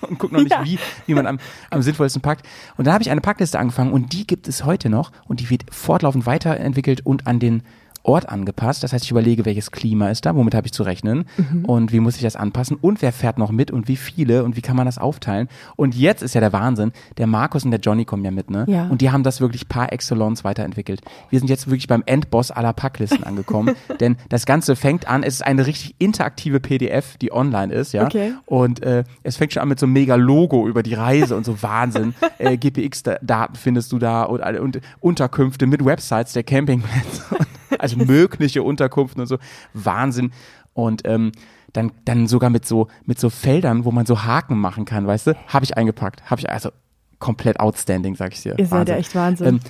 und 0.02 0.18
gucke 0.18 0.34
noch 0.34 0.42
nicht, 0.42 0.52
Ja. 0.52 0.64
wie, 0.64 0.78
wie 1.06 1.14
man 1.14 1.26
am, 1.26 1.38
am 1.70 1.82
sinnvollsten 1.82 2.22
packt. 2.22 2.46
Und 2.76 2.86
dann 2.86 2.94
habe 2.94 3.02
ich 3.02 3.10
eine 3.10 3.20
Packliste 3.20 3.58
angefangen 3.58 3.92
und 3.92 4.12
die 4.12 4.26
gibt 4.26 4.46
es 4.48 4.64
heute 4.64 4.88
noch 4.88 5.10
und 5.26 5.40
die 5.40 5.50
wird 5.50 5.64
fortlaufend 5.74 6.26
weiterentwickelt 6.26 7.04
und 7.04 7.26
an 7.26 7.40
den 7.40 7.62
Ort 8.02 8.28
angepasst. 8.28 8.82
Das 8.82 8.92
heißt, 8.92 9.04
ich 9.04 9.10
überlege, 9.10 9.44
welches 9.44 9.70
Klima 9.70 10.08
ist 10.08 10.24
da, 10.26 10.34
womit 10.34 10.54
habe 10.54 10.66
ich 10.66 10.72
zu 10.72 10.82
rechnen 10.82 11.24
Mhm. 11.36 11.64
und 11.66 11.92
wie 11.92 12.00
muss 12.00 12.16
ich 12.16 12.22
das 12.22 12.36
anpassen 12.36 12.76
und 12.80 13.02
wer 13.02 13.12
fährt 13.12 13.38
noch 13.38 13.50
mit 13.52 13.70
und 13.70 13.88
wie 13.88 13.96
viele 13.96 14.42
und 14.44 14.56
wie 14.56 14.62
kann 14.62 14.76
man 14.76 14.86
das 14.86 14.98
aufteilen. 14.98 15.48
Und 15.76 15.94
jetzt 15.94 16.22
ist 16.22 16.34
ja 16.34 16.40
der 16.40 16.52
Wahnsinn, 16.52 16.92
der 17.18 17.26
Markus 17.26 17.64
und 17.64 17.70
der 17.72 17.80
Johnny 17.80 18.04
kommen 18.04 18.24
ja 18.24 18.30
mit, 18.30 18.50
ne? 18.50 18.64
Ja. 18.68 18.86
Und 18.88 19.00
die 19.00 19.10
haben 19.10 19.22
das 19.22 19.40
wirklich 19.40 19.68
par 19.68 19.92
excellence 19.92 20.44
weiterentwickelt. 20.44 21.02
Wir 21.30 21.38
sind 21.38 21.48
jetzt 21.48 21.66
wirklich 21.66 21.88
beim 21.88 22.02
Endboss 22.06 22.50
aller 22.50 22.72
Packlisten 22.72 23.24
angekommen, 23.24 23.74
denn 24.00 24.16
das 24.28 24.46
Ganze 24.46 24.76
fängt 24.76 25.06
an, 25.08 25.22
es 25.22 25.34
ist 25.34 25.42
eine 25.46 25.66
richtig 25.66 25.94
interaktive 25.98 26.60
PDF, 26.60 27.16
die 27.18 27.32
online 27.32 27.72
ist, 27.72 27.92
ja. 27.92 28.04
Okay. 28.06 28.32
Und 28.46 28.82
äh, 28.82 29.04
es 29.22 29.36
fängt 29.36 29.52
schon 29.52 29.62
an 29.62 29.68
mit 29.68 29.78
so 29.78 29.86
einem 29.86 29.92
mega 29.92 30.14
Logo 30.14 30.66
über 30.66 30.82
die 30.82 30.94
Reise 30.94 31.36
und 31.36 31.44
so 31.44 31.62
Wahnsinn. 31.62 32.14
äh, 32.38 32.56
GPX-Daten 32.56 33.56
findest 33.56 33.92
du 33.92 33.98
da 33.98 34.22
und, 34.22 34.40
alle- 34.42 34.62
und 34.62 34.80
Unterkünfte 35.00 35.66
mit 35.66 35.84
Websites 35.84 36.32
der 36.32 36.42
Campingplätze. 36.44 37.24
Also 37.80 37.96
mögliche 37.96 38.62
Unterkünfte 38.62 39.20
und 39.20 39.26
so. 39.26 39.38
Wahnsinn. 39.74 40.32
Und 40.72 41.02
ähm, 41.04 41.32
dann, 41.72 41.92
dann 42.04 42.26
sogar 42.26 42.50
mit 42.50 42.66
so, 42.66 42.88
mit 43.04 43.18
so 43.18 43.30
Feldern, 43.30 43.84
wo 43.84 43.92
man 43.92 44.06
so 44.06 44.24
Haken 44.24 44.58
machen 44.58 44.84
kann, 44.84 45.06
weißt 45.06 45.28
du? 45.28 45.36
Habe 45.46 45.64
ich 45.64 45.76
eingepackt. 45.76 46.30
Habe 46.30 46.40
ich 46.40 46.50
also 46.50 46.70
komplett 47.18 47.60
outstanding, 47.60 48.16
sag 48.16 48.32
ich 48.32 48.42
dir. 48.42 48.58
Ihr 48.58 48.66
seid 48.66 48.88
ja 48.88 48.96
echt 48.96 49.14
Wahnsinn. 49.14 49.46
Ähm, 49.46 49.60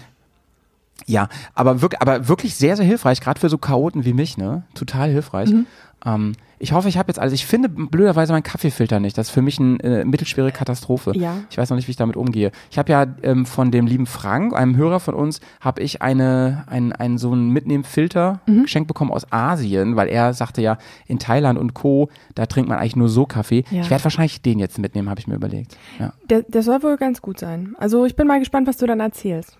ja, 1.07 1.29
aber 1.55 1.83
wirklich, 1.83 2.01
aber 2.01 2.29
wirklich 2.29 2.55
sehr, 2.55 2.77
sehr 2.77 2.87
hilfreich, 2.87 3.21
gerade 3.21 3.41
für 3.41 3.49
so 3.49 3.59
Chaoten 3.59 4.05
wie 4.05 4.13
mich, 4.13 4.37
ne? 4.39 4.65
Total 4.75 5.11
hilfreich. 5.11 5.51
Mhm. 5.51 5.67
Ähm, 6.05 6.33
ich 6.63 6.73
hoffe, 6.73 6.89
ich 6.91 6.99
habe 6.99 7.09
jetzt, 7.09 7.19
also 7.19 7.35
ich 7.35 7.47
finde 7.47 7.69
blöderweise 7.71 8.33
meinen 8.35 8.43
Kaffeefilter 8.43 9.01
nicht. 9.01 9.17
Das 9.17 9.29
ist 9.29 9.33
für 9.33 9.41
mich 9.41 9.59
eine 9.59 9.83
äh, 9.83 10.05
mittelschwere 10.05 10.53
Katastrophe. 10.53 11.13
Ja. 11.17 11.37
Ich 11.51 11.57
weiß 11.57 11.71
noch 11.71 11.77
nicht, 11.77 11.89
wie 11.89 11.93
ich 11.93 11.97
damit 11.97 12.17
umgehe. 12.17 12.53
Ich 12.71 12.79
habe 12.79 12.93
ja 12.93 13.07
ähm, 13.23 13.47
von 13.47 13.71
dem 13.71 13.87
lieben 13.87 14.05
Frank, 14.07 14.55
einem 14.55 14.77
Hörer 14.77 15.01
von 15.01 15.15
uns, 15.15 15.41
habe 15.61 15.81
ich 15.83 16.03
eine, 16.03 16.65
ein, 16.69 16.93
ein, 16.93 17.17
so 17.19 17.33
einen 17.33 17.51
Mitnehmfilter 17.51 18.41
Mhm. 18.47 18.63
geschenkt 18.65 18.89
bekommen 18.89 19.11
aus 19.11 19.31
Asien, 19.33 19.97
weil 19.97 20.09
er 20.09 20.33
sagte 20.35 20.61
ja, 20.61 20.77
in 21.07 21.19
Thailand 21.19 21.59
und 21.59 21.73
Co., 21.75 22.11
da 22.35 22.45
trinkt 22.47 22.69
man 22.69 22.79
eigentlich 22.79 22.97
nur 22.97 23.09
so 23.09 23.25
Kaffee. 23.27 23.65
Ja. 23.71 23.81
Ich 23.83 23.91
werde 23.91 24.05
wahrscheinlich 24.05 24.43
den 24.43 24.59
jetzt 24.59 24.79
mitnehmen, 24.79 25.09
habe 25.09 25.21
ich 25.21 25.27
mir 25.27 25.35
überlegt. 25.37 25.77
Ja. 25.99 26.13
Der, 26.29 26.43
der 26.43 26.63
soll 26.63 26.83
wohl 26.83 26.97
ganz 26.99 27.23
gut 27.23 27.39
sein. 27.39 27.75
Also 27.79 28.05
ich 28.05 28.17
bin 28.17 28.27
mal 28.27 28.39
gespannt, 28.39 28.67
was 28.69 28.77
du 28.77 28.87
dann 28.87 29.01
erzählst. 29.01 29.57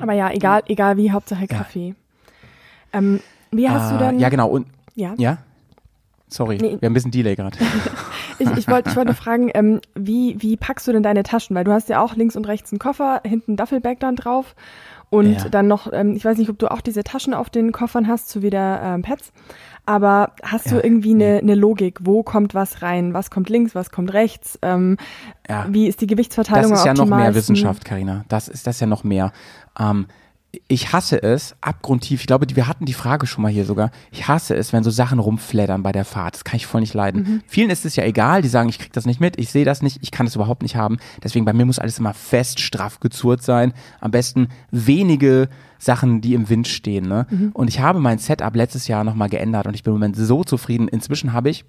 Aber 0.00 0.12
ja, 0.12 0.30
egal, 0.30 0.62
egal 0.66 0.96
wie, 0.96 1.10
Hauptsache 1.12 1.46
Kaffee. 1.46 1.94
Ähm, 2.92 3.20
wie 3.50 3.68
hast 3.68 3.90
du 3.90 3.96
Ah, 3.96 3.98
dann? 3.98 4.18
Ja, 4.18 4.28
genau. 4.28 4.48
Und 4.48 4.66
Ja. 4.94 5.14
ja? 5.18 5.38
Sorry, 6.30 6.58
Nee. 6.60 6.72
wir 6.72 6.72
haben 6.74 6.84
ein 6.84 6.92
bisschen 6.94 7.10
Delay 7.10 7.34
gerade. 7.36 7.58
Ich, 8.40 8.48
ich 8.56 8.68
wollte 8.68 8.90
ich 8.90 8.96
wollte 8.96 9.14
fragen, 9.14 9.50
ähm, 9.54 9.80
wie, 9.96 10.36
wie 10.40 10.56
packst 10.56 10.86
du 10.86 10.92
denn 10.92 11.02
deine 11.02 11.24
Taschen? 11.24 11.56
Weil 11.56 11.64
du 11.64 11.72
hast 11.72 11.88
ja 11.88 12.00
auch 12.00 12.14
links 12.14 12.36
und 12.36 12.46
rechts 12.46 12.70
einen 12.70 12.78
Koffer, 12.78 13.20
hinten 13.24 13.54
ein 13.54 13.56
Duffelbag 13.56 13.98
dann 13.98 14.14
drauf 14.14 14.54
und 15.10 15.32
Ja. 15.32 15.48
dann 15.48 15.66
noch, 15.66 15.92
ähm, 15.92 16.14
ich 16.14 16.24
weiß 16.24 16.38
nicht, 16.38 16.48
ob 16.48 16.56
du 16.56 16.70
auch 16.70 16.80
diese 16.80 17.02
Taschen 17.02 17.34
auf 17.34 17.50
den 17.50 17.72
Koffern 17.72 18.06
hast, 18.06 18.28
so 18.28 18.40
wie 18.40 18.50
der 18.50 18.80
ähm, 18.84 19.02
Pets, 19.02 19.32
aber 19.86 20.34
hast 20.44 20.70
du 20.70 20.76
Ja, 20.76 20.84
irgendwie 20.84 21.14
eine, 21.14 21.38
eine 21.38 21.56
Logik? 21.56 21.98
Wo 22.02 22.22
kommt 22.22 22.54
was 22.54 22.80
rein? 22.80 23.12
Was 23.12 23.32
kommt 23.32 23.48
links? 23.48 23.74
Was 23.74 23.90
kommt 23.90 24.12
rechts? 24.12 24.56
Ähm, 24.62 24.98
Ja. 25.48 25.66
Wie 25.70 25.88
ist 25.88 26.00
die 26.00 26.06
Gewichtsverteilung 26.06 26.70
Das 26.70 26.80
ist 26.80 26.86
ja 26.86 26.94
noch 26.94 27.06
mehr? 27.06 27.34
Wissenschaft, 27.34 27.84
Karina. 27.84 28.24
Das 28.28 28.46
ist 28.46 28.68
das 28.68 28.78
ja 28.78 28.86
noch 28.86 29.02
mehr. 29.02 29.32
Ähm, 29.78 30.06
ich 30.66 30.92
hasse 30.92 31.22
es 31.22 31.54
abgrundtief. 31.60 32.20
Ich 32.20 32.26
glaube, 32.26 32.46
wir 32.54 32.66
hatten 32.66 32.86
die 32.86 32.94
Frage 32.94 33.26
schon 33.26 33.42
mal 33.42 33.52
hier 33.52 33.66
sogar. 33.66 33.90
Ich 34.10 34.28
hasse 34.28 34.56
es, 34.56 34.72
wenn 34.72 34.82
so 34.82 34.90
Sachen 34.90 35.18
rumflattern 35.18 35.82
bei 35.82 35.92
der 35.92 36.06
Fahrt. 36.06 36.34
Das 36.34 36.44
kann 36.44 36.56
ich 36.56 36.66
voll 36.66 36.80
nicht 36.80 36.94
leiden. 36.94 37.22
Mhm. 37.22 37.42
Vielen 37.46 37.70
ist 37.70 37.84
es 37.84 37.96
ja 37.96 38.04
egal. 38.04 38.40
Die 38.40 38.48
sagen, 38.48 38.68
ich 38.68 38.78
krieg 38.78 38.92
das 38.92 39.04
nicht 39.04 39.20
mit, 39.20 39.38
ich 39.38 39.50
sehe 39.50 39.66
das 39.66 39.82
nicht, 39.82 39.98
ich 40.00 40.10
kann 40.10 40.26
es 40.26 40.34
überhaupt 40.34 40.62
nicht 40.62 40.74
haben. 40.74 40.96
Deswegen 41.22 41.44
bei 41.44 41.52
mir 41.52 41.66
muss 41.66 41.78
alles 41.78 41.98
immer 41.98 42.14
fest, 42.14 42.60
straff 42.60 42.98
gezurrt 43.00 43.42
sein. 43.42 43.74
Am 44.00 44.10
besten 44.10 44.48
wenige 44.70 45.48
Sachen, 45.78 46.22
die 46.22 46.34
im 46.34 46.48
Wind 46.48 46.66
stehen. 46.66 47.06
Ne? 47.06 47.26
Mhm. 47.28 47.50
Und 47.52 47.68
ich 47.68 47.80
habe 47.80 48.00
mein 48.00 48.18
Setup 48.18 48.54
letztes 48.56 48.88
Jahr 48.88 49.04
nochmal 49.04 49.28
geändert 49.28 49.66
und 49.66 49.74
ich 49.74 49.82
bin 49.82 49.92
im 49.92 50.00
Moment 50.00 50.16
so 50.16 50.44
zufrieden. 50.44 50.88
Inzwischen 50.88 51.34
habe 51.34 51.50
ich 51.50 51.66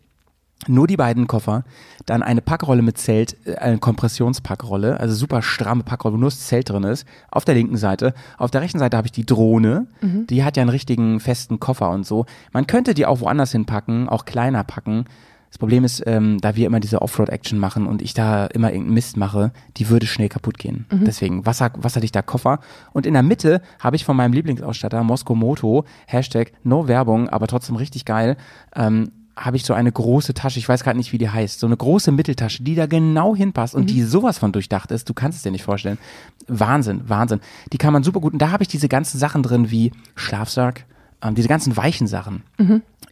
nur 0.67 0.87
die 0.87 0.97
beiden 0.97 1.27
Koffer, 1.27 1.63
dann 2.05 2.21
eine 2.21 2.41
Packrolle 2.41 2.81
mit 2.81 2.97
Zelt, 2.97 3.37
äh, 3.45 3.55
eine 3.55 3.77
Kompressionspackrolle, 3.77 4.99
also 4.99 5.15
super 5.15 5.41
stramme 5.41 5.83
Packrolle, 5.83 6.15
wo 6.15 6.17
nur 6.17 6.29
das 6.29 6.47
Zelt 6.47 6.69
drin 6.69 6.83
ist, 6.83 7.07
auf 7.31 7.45
der 7.45 7.55
linken 7.55 7.77
Seite. 7.77 8.13
Auf 8.37 8.51
der 8.51 8.61
rechten 8.61 8.79
Seite 8.79 8.97
habe 8.97 9.07
ich 9.07 9.11
die 9.11 9.25
Drohne, 9.25 9.87
die 10.01 10.43
hat 10.43 10.57
ja 10.57 10.61
einen 10.61 10.69
richtigen 10.69 11.19
festen 11.19 11.59
Koffer 11.59 11.89
und 11.91 12.05
so. 12.05 12.25
Man 12.51 12.67
könnte 12.67 12.93
die 12.93 13.05
auch 13.05 13.21
woanders 13.21 13.51
hinpacken, 13.51 14.09
auch 14.09 14.25
kleiner 14.25 14.63
packen. 14.63 15.05
Das 15.49 15.57
Problem 15.57 15.83
ist, 15.83 16.03
ähm, 16.05 16.37
da 16.41 16.55
wir 16.55 16.67
immer 16.67 16.79
diese 16.79 17.01
Offroad-Action 17.01 17.57
machen 17.57 17.87
und 17.87 18.03
ich 18.03 18.13
da 18.13 18.45
immer 18.45 18.69
irgendeinen 18.69 18.93
Mist 18.93 19.17
mache, 19.17 19.51
die 19.77 19.89
würde 19.89 20.05
schnell 20.05 20.29
kaputt 20.29 20.59
gehen. 20.59 20.85
Deswegen 21.05 21.45
Wasser, 21.47 21.71
wasserdichter 21.75 22.21
Koffer. 22.21 22.59
Und 22.93 23.07
in 23.07 23.13
der 23.13 23.23
Mitte 23.23 23.61
habe 23.79 23.95
ich 23.95 24.05
von 24.05 24.15
meinem 24.15 24.33
Lieblingsausstatter 24.33 25.03
Mosco 25.03 25.33
Moto, 25.33 25.85
Hashtag 26.05 26.51
No 26.63 26.87
Werbung, 26.87 27.29
aber 27.29 27.47
trotzdem 27.47 27.77
richtig 27.77 28.05
geil, 28.05 28.37
ähm, 28.75 29.11
habe 29.39 29.57
ich 29.57 29.63
so 29.63 29.73
eine 29.73 29.91
große 29.91 30.33
Tasche, 30.33 30.59
ich 30.59 30.67
weiß 30.67 30.83
gerade 30.83 30.97
nicht, 30.97 31.13
wie 31.13 31.17
die 31.17 31.29
heißt, 31.29 31.59
so 31.59 31.67
eine 31.67 31.77
große 31.77 32.11
Mitteltasche, 32.11 32.61
die 32.63 32.75
da 32.75 32.87
genau 32.87 33.35
hinpasst 33.35 33.73
und 33.73 33.89
die 33.89 34.03
sowas 34.03 34.37
von 34.37 34.51
durchdacht 34.51 34.91
ist, 34.91 35.07
du 35.07 35.13
kannst 35.13 35.37
es 35.37 35.43
dir 35.43 35.51
nicht 35.51 35.63
vorstellen. 35.63 35.97
Wahnsinn, 36.47 37.07
Wahnsinn. 37.07 37.39
Die 37.71 37.77
kann 37.77 37.93
man 37.93 38.03
super 38.03 38.19
gut, 38.19 38.33
und 38.33 38.41
da 38.41 38.51
habe 38.51 38.63
ich 38.63 38.67
diese 38.67 38.89
ganzen 38.89 39.17
Sachen 39.17 39.41
drin 39.41 39.71
wie 39.71 39.91
Schlafsack, 40.15 40.85
ähm, 41.21 41.35
diese 41.35 41.47
ganzen 41.47 41.77
weichen 41.77 42.07
Sachen, 42.07 42.43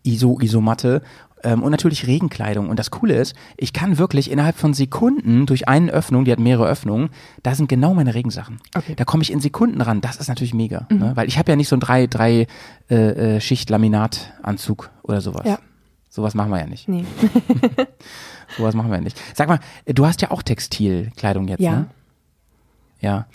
Iso, 0.03 0.39
Isomatte 0.39 1.01
ähm, 1.43 1.63
und 1.63 1.71
natürlich 1.71 2.07
Regenkleidung. 2.07 2.69
Und 2.69 2.77
das 2.77 2.91
Coole 2.91 3.15
ist, 3.15 3.35
ich 3.57 3.73
kann 3.73 3.97
wirklich 3.97 4.31
innerhalb 4.31 4.57
von 4.57 4.73
Sekunden 4.73 5.45
durch 5.45 5.67
eine 5.67 5.91
Öffnung, 5.91 6.25
die 6.25 6.31
hat 6.31 6.39
mehrere 6.39 6.67
Öffnungen, 6.67 7.09
da 7.43 7.55
sind 7.55 7.69
genau 7.69 7.93
meine 7.93 8.13
Regensachen. 8.13 8.57
Okay. 8.75 8.95
Da 8.95 9.05
komme 9.05 9.23
ich 9.23 9.31
in 9.31 9.39
Sekunden 9.39 9.81
ran. 9.81 10.01
Das 10.01 10.17
ist 10.17 10.27
natürlich 10.27 10.53
mega, 10.53 10.87
ne? 10.89 11.11
weil 11.15 11.27
ich 11.27 11.37
habe 11.37 11.51
ja 11.51 11.55
nicht 11.55 11.67
so 11.69 11.75
ein 11.75 11.79
drei, 11.79 12.07
drei 12.07 12.47
äh, 12.89 13.35
äh, 13.35 13.41
Schicht 13.41 13.69
Laminatanzug 13.69 14.89
oder 15.03 15.21
sowas. 15.21 15.45
Ja. 15.45 15.59
Sowas 16.17 16.33
machen 16.33 16.49
wir 16.51 16.59
ja 16.59 16.65
nicht. 16.65 16.87
Nee. 16.89 17.05
Sowas 18.57 18.73
machen 18.73 18.89
wir 18.89 18.95
ja 18.97 19.03
nicht. 19.03 19.21
Sag 19.35 19.47
mal, 19.47 19.59
du 19.85 20.05
hast 20.07 20.21
ja 20.23 20.31
auch 20.31 20.41
Textilkleidung 20.41 21.47
jetzt, 21.47 21.59
Ja. 21.61 21.71
ne? 21.71 21.85
Ja. 22.99 23.27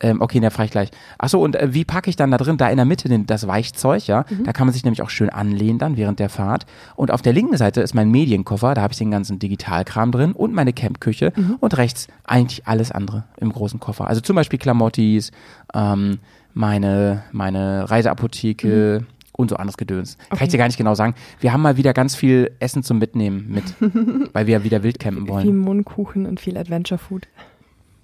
Ähm, 0.00 0.20
okay, 0.20 0.40
da 0.40 0.50
frage 0.50 0.64
ich 0.66 0.70
gleich. 0.72 0.90
Achso, 1.18 1.40
und 1.40 1.54
äh, 1.54 1.72
wie 1.72 1.84
packe 1.84 2.10
ich 2.10 2.16
dann 2.16 2.32
da 2.32 2.36
drin? 2.36 2.56
Da 2.56 2.68
in 2.68 2.76
der 2.76 2.84
Mitte 2.84 3.08
den, 3.08 3.26
das 3.26 3.46
Weichzeug, 3.46 4.08
ja? 4.08 4.24
Mhm. 4.28 4.42
Da 4.42 4.52
kann 4.52 4.66
man 4.66 4.74
sich 4.74 4.82
nämlich 4.84 5.00
auch 5.02 5.08
schön 5.10 5.30
anlehnen 5.30 5.78
dann 5.78 5.96
während 5.96 6.18
der 6.18 6.28
Fahrt. 6.28 6.66
Und 6.96 7.12
auf 7.12 7.22
der 7.22 7.32
linken 7.32 7.56
Seite 7.56 7.80
ist 7.80 7.94
mein 7.94 8.10
Medienkoffer, 8.10 8.74
da 8.74 8.82
habe 8.82 8.92
ich 8.92 8.98
den 8.98 9.12
ganzen 9.12 9.38
Digitalkram 9.38 10.10
drin 10.10 10.32
und 10.32 10.52
meine 10.52 10.72
Campküche 10.72 11.32
Mhm. 11.36 11.56
und 11.60 11.76
rechts 11.78 12.08
eigentlich 12.24 12.66
alles 12.66 12.90
andere 12.90 13.22
im 13.36 13.52
großen 13.52 13.78
Koffer. 13.78 14.08
Also 14.08 14.20
zum 14.20 14.34
Beispiel 14.34 14.58
Klamottis, 14.58 15.30
ähm, 15.72 16.18
meine, 16.54 17.22
meine 17.30 17.88
Reiseapotheke 17.88 19.06
und 19.36 19.50
so 19.50 19.56
anderes 19.56 19.76
Gedöns. 19.76 20.16
Kann 20.16 20.26
ich. 20.36 20.42
Okay. 20.42 20.50
dir 20.50 20.58
gar 20.58 20.66
nicht 20.66 20.76
genau 20.78 20.94
sagen. 20.94 21.14
Wir 21.40 21.52
haben 21.52 21.62
mal 21.62 21.76
wieder 21.76 21.92
ganz 21.92 22.14
viel 22.14 22.50
Essen 22.60 22.82
zum 22.82 22.98
Mitnehmen 22.98 23.46
mit, 23.50 23.64
weil 24.32 24.46
wir 24.46 24.58
ja 24.58 24.64
wieder 24.64 24.82
wild 24.82 24.98
campen 24.98 25.28
wollen. 25.28 25.42
Viel 25.42 25.52
Mondkuchen 25.52 26.26
und 26.26 26.40
viel 26.40 26.56
Adventure 26.56 26.98
Food. 26.98 27.28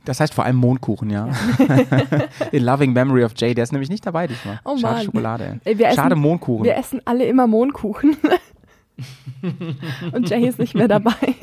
Das 0.06 0.18
heißt 0.18 0.32
vor 0.32 0.44
allem 0.44 0.56
Mondkuchen, 0.56 1.10
ja. 1.10 1.28
In 2.52 2.64
Loving 2.64 2.92
Memory 2.94 3.22
of 3.24 3.32
Jay, 3.36 3.54
der 3.54 3.64
ist 3.64 3.72
nämlich 3.72 3.90
nicht 3.90 4.04
dabei 4.06 4.26
diesmal. 4.26 4.58
Oh 4.64 4.76
Schade 4.78 4.94
Mann. 4.94 5.04
Schokolade. 5.04 5.60
Ey, 5.64 5.78
wir 5.78 5.90
Schade 5.92 6.14
essen- 6.14 6.20
Mondkuchen. 6.22 6.64
Wir 6.64 6.76
essen 6.76 7.02
alle 7.04 7.26
immer 7.26 7.46
Mondkuchen. 7.46 8.16
und 10.12 10.28
Jay 10.28 10.46
ist 10.48 10.58
nicht 10.58 10.74
mehr 10.74 10.88
dabei. 10.88 11.34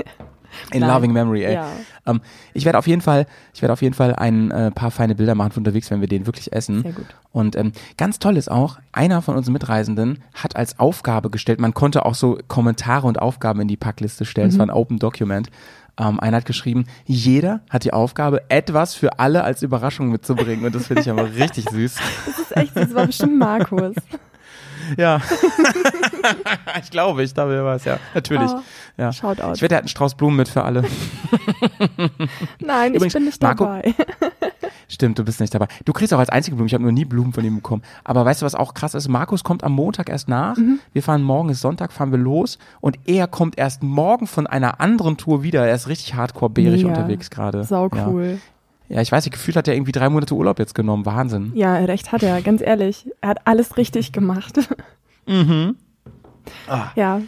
In 0.71 0.81
Nein. 0.81 0.89
Loving 0.89 1.13
Memory, 1.13 1.43
ey. 1.43 1.53
Ja. 1.53 1.67
Ähm, 2.05 2.21
ich 2.53 2.65
werde 2.65 2.77
auf 2.77 2.87
jeden 2.87 3.01
Fall, 3.01 3.25
ich 3.53 3.61
werde 3.61 3.73
auf 3.73 3.81
jeden 3.81 3.93
Fall 3.93 4.15
ein 4.15 4.51
äh, 4.51 4.71
paar 4.71 4.91
feine 4.91 5.15
Bilder 5.15 5.35
machen 5.35 5.51
von 5.51 5.61
unterwegs, 5.61 5.89
wenn 5.91 6.01
wir 6.01 6.07
den 6.07 6.25
wirklich 6.25 6.53
essen. 6.53 6.81
Sehr 6.83 6.93
gut. 6.93 7.05
Und 7.31 7.55
ähm, 7.55 7.71
ganz 7.97 8.19
toll 8.19 8.37
ist 8.37 8.49
auch, 8.49 8.79
einer 8.91 9.21
von 9.21 9.35
unseren 9.35 9.53
Mitreisenden 9.53 10.23
hat 10.33 10.55
als 10.55 10.79
Aufgabe 10.79 11.29
gestellt, 11.29 11.59
man 11.59 11.73
konnte 11.73 12.05
auch 12.05 12.15
so 12.15 12.37
Kommentare 12.47 13.07
und 13.07 13.19
Aufgaben 13.19 13.61
in 13.61 13.67
die 13.67 13.77
Packliste 13.77 14.25
stellen. 14.25 14.49
Es 14.49 14.57
war 14.57 14.65
ein 14.65 14.71
Open 14.71 14.99
Document. 14.99 15.49
Ähm, 15.99 16.19
einer 16.19 16.37
hat 16.37 16.45
geschrieben, 16.45 16.85
jeder 17.05 17.61
hat 17.69 17.83
die 17.83 17.91
Aufgabe, 17.91 18.49
etwas 18.49 18.93
für 18.93 19.19
alle 19.19 19.43
als 19.43 19.63
Überraschung 19.63 20.09
mitzubringen. 20.09 20.63
Und 20.65 20.75
das 20.75 20.87
finde 20.87 21.01
ich 21.01 21.09
aber 21.09 21.33
richtig 21.35 21.69
süß. 21.69 21.95
Das 22.25 22.39
ist 22.39 22.55
echt, 22.55 22.75
das 22.75 22.93
war 22.93 23.07
bestimmt 23.07 23.37
Markus. 23.37 23.95
Ja. 24.95 25.21
ich 26.81 26.91
glaube, 26.91 27.23
ich 27.23 27.33
glaube, 27.33 27.63
war 27.63 27.75
es, 27.75 27.85
ja. 27.85 27.97
Natürlich. 28.13 28.51
Oh, 28.51 28.61
ja. 28.97 29.11
Shoutout. 29.11 29.53
Ich 29.55 29.61
wette, 29.61 29.75
er 29.75 29.77
hat 29.77 29.83
einen 29.83 29.89
Strauß 29.89 30.15
Blumen 30.15 30.37
mit 30.37 30.47
für 30.47 30.63
alle. 30.63 30.83
Nein, 32.59 32.93
Übrigens, 32.93 33.13
ich 33.13 33.19
bin 33.19 33.25
nicht 33.25 33.41
Marco- 33.41 33.65
dabei. 33.65 33.93
Stimmt, 34.89 35.19
du 35.19 35.25
bist 35.25 35.41
nicht 35.41 35.53
dabei. 35.53 35.67
Du 35.83 35.91
kriegst 35.91 36.13
auch 36.13 36.19
als 36.19 36.29
einzige 36.29 36.55
Blumen. 36.55 36.67
Ich 36.67 36.73
habe 36.73 36.83
noch 36.83 36.91
nie 36.91 37.03
Blumen 37.05 37.33
von 37.33 37.43
ihm 37.43 37.57
bekommen. 37.57 37.83
Aber 38.05 38.23
weißt 38.23 38.41
du, 38.41 38.45
was 38.45 38.55
auch 38.55 38.73
krass 38.73 38.93
ist? 38.93 39.09
Markus 39.09 39.43
kommt 39.43 39.63
am 39.65 39.73
Montag 39.73 40.09
erst 40.09 40.29
nach. 40.29 40.55
Mhm. 40.55 40.79
Wir 40.93 41.03
fahren 41.03 41.23
morgen, 41.23 41.49
ist 41.49 41.59
Sonntag, 41.59 41.91
fahren 41.91 42.11
wir 42.11 42.19
los. 42.19 42.57
Und 42.79 42.97
er 43.05 43.27
kommt 43.27 43.57
erst 43.57 43.83
morgen 43.83 44.27
von 44.27 44.47
einer 44.47 44.79
anderen 44.79 45.17
Tour 45.17 45.43
wieder. 45.43 45.67
Er 45.67 45.75
ist 45.75 45.89
richtig 45.89 46.13
hardcore-bärig 46.13 46.85
unterwegs 46.85 47.29
gerade. 47.29 47.63
Sau 47.65 47.89
cool. 48.07 48.25
Ja, 48.25 48.37
ich 48.89 49.11
weiß 49.11 49.25
nicht, 49.25 49.33
gefühlt 49.33 49.57
hat 49.57 49.67
er 49.67 49.73
irgendwie 49.75 49.91
drei 49.91 50.09
Monate 50.09 50.33
Urlaub 50.35 50.59
jetzt 50.59 50.75
genommen. 50.75 51.05
Wahnsinn. 51.05 51.51
Ja, 51.55 51.75
recht 51.77 52.11
hat 52.11 52.23
er, 52.23 52.41
ganz 52.41 52.61
ehrlich. 52.61 53.09
Er 53.21 53.29
hat 53.29 53.39
alles 53.45 53.77
richtig 53.77 54.11
gemacht. 54.11 54.59
Ah. 56.69 56.91
Ja, 56.95 57.21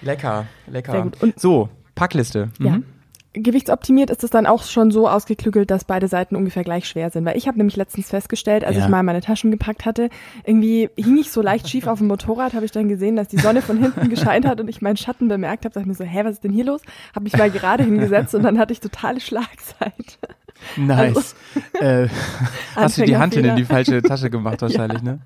Lecker, 0.00 0.46
lecker. 0.66 0.92
Sehr 0.92 1.02
gut. 1.02 1.22
Und- 1.22 1.38
so, 1.40 1.68
Packliste. 1.94 2.48
Mhm. 2.58 2.66
ja. 2.66 2.78
Gewichtsoptimiert 3.36 4.10
ist 4.10 4.22
es 4.22 4.30
dann 4.30 4.46
auch 4.46 4.62
schon 4.62 4.92
so 4.92 5.08
ausgeklügelt, 5.08 5.68
dass 5.70 5.84
beide 5.84 6.06
Seiten 6.06 6.36
ungefähr 6.36 6.62
gleich 6.62 6.86
schwer 6.86 7.10
sind. 7.10 7.24
Weil 7.24 7.36
ich 7.36 7.48
habe 7.48 7.56
nämlich 7.58 7.74
letztens 7.74 8.10
festgestellt, 8.10 8.64
als 8.64 8.76
Ja. 8.76 8.84
ich 8.84 8.88
mal 8.88 9.02
meine 9.02 9.20
Taschen 9.22 9.50
gepackt 9.50 9.84
hatte, 9.86 10.08
irgendwie 10.44 10.88
hing 10.96 11.16
ich 11.18 11.32
so 11.32 11.42
leicht 11.42 11.68
schief 11.68 11.88
auf 11.88 11.98
dem 11.98 12.06
Motorrad, 12.08 12.54
habe 12.54 12.64
ich 12.64 12.70
dann 12.70 12.88
gesehen, 12.88 13.16
dass 13.16 13.26
die 13.26 13.38
Sonne 13.38 13.60
von 13.62 13.78
hinten 13.78 14.08
gescheint 14.08 14.46
hat 14.46 14.60
und 14.60 14.68
ich 14.68 14.82
meinen 14.82 14.96
Schatten 14.96 15.26
bemerkt 15.26 15.64
habe. 15.64 15.72
Dachte 15.74 15.80
ich 15.80 15.86
mir 15.86 15.94
so, 15.94 16.04
hä, 16.04 16.20
was 16.24 16.32
ist 16.34 16.44
denn 16.44 16.52
hier 16.52 16.64
los? 16.64 16.82
Habe 17.14 17.24
mich 17.24 17.36
mal 17.36 17.50
gerade 17.50 17.82
hingesetzt 17.82 18.34
und 18.36 18.42
dann 18.44 18.56
hatte 18.58 18.72
ich 18.72 18.78
totale 18.80 19.20
Schlagzeit. 19.20 20.18
Nice. 20.76 21.34
äh, 21.80 22.08
hast 22.76 22.98
du 22.98 23.04
die 23.04 23.16
Hand 23.16 23.34
in 23.36 23.56
die 23.56 23.64
falsche 23.64 24.02
Tasche 24.02 24.30
gemacht 24.30 24.62
wahrscheinlich, 24.62 25.02
ne? 25.02 25.20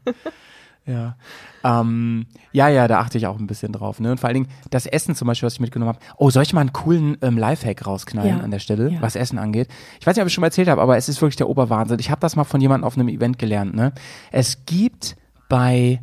Ja. 0.87 1.17
Ähm, 1.65 2.27
ja, 2.53 2.69
ja, 2.69 2.89
da 2.89 3.01
achte 3.01 3.19
ich 3.19 3.27
auch 3.27 3.39
ein 3.39 3.47
bisschen 3.47 3.73
drauf. 3.73 4.01
Ne? 4.01 4.11
Und 4.13 4.21
vor 4.21 4.29
allen 4.29 4.35
Dingen 4.45 4.49
das 4.71 4.87
Essen 4.87 5.15
zum 5.15 5.27
Beispiel, 5.29 5.47
was 5.47 5.55
ich 5.55 5.61
mitgenommen 5.61 5.95
habe. 5.95 5.99
Oh, 6.17 6.31
soll 6.31 6.45
ich 6.45 6.53
mal 6.55 6.61
einen 6.63 6.73
coolen 6.73 7.19
ähm, 7.21 7.37
Lifehack 7.37 7.87
rausknallen 7.87 8.39
Ja. 8.39 8.43
an 8.43 8.51
der 8.51 8.59
Stelle, 8.59 8.91
Ja. 8.91 9.03
was 9.03 9.15
Essen 9.17 9.39
angeht? 9.39 9.69
Ich 10.01 10.07
weiß 10.07 10.17
nicht, 10.17 10.23
ob 10.23 10.29
ich 10.29 10.33
schon 10.35 10.41
mal 10.41 10.47
erzählt 10.47 10.69
habe, 10.69 10.81
aber 10.81 10.97
es 10.97 11.09
ist 11.09 11.21
wirklich 11.21 11.37
der 11.37 11.49
Oberwahnsinn. 11.49 11.99
Ich 11.99 12.11
habe 12.11 12.21
das 12.21 12.37
mal 12.37 12.45
von 12.45 12.61
jemandem 12.61 12.87
auf 12.87 12.97
einem 12.97 13.09
Event 13.09 13.39
gelernt. 13.39 13.75
Ne? 13.75 13.93
Es 14.31 14.65
gibt 14.65 15.17
bei 15.49 16.01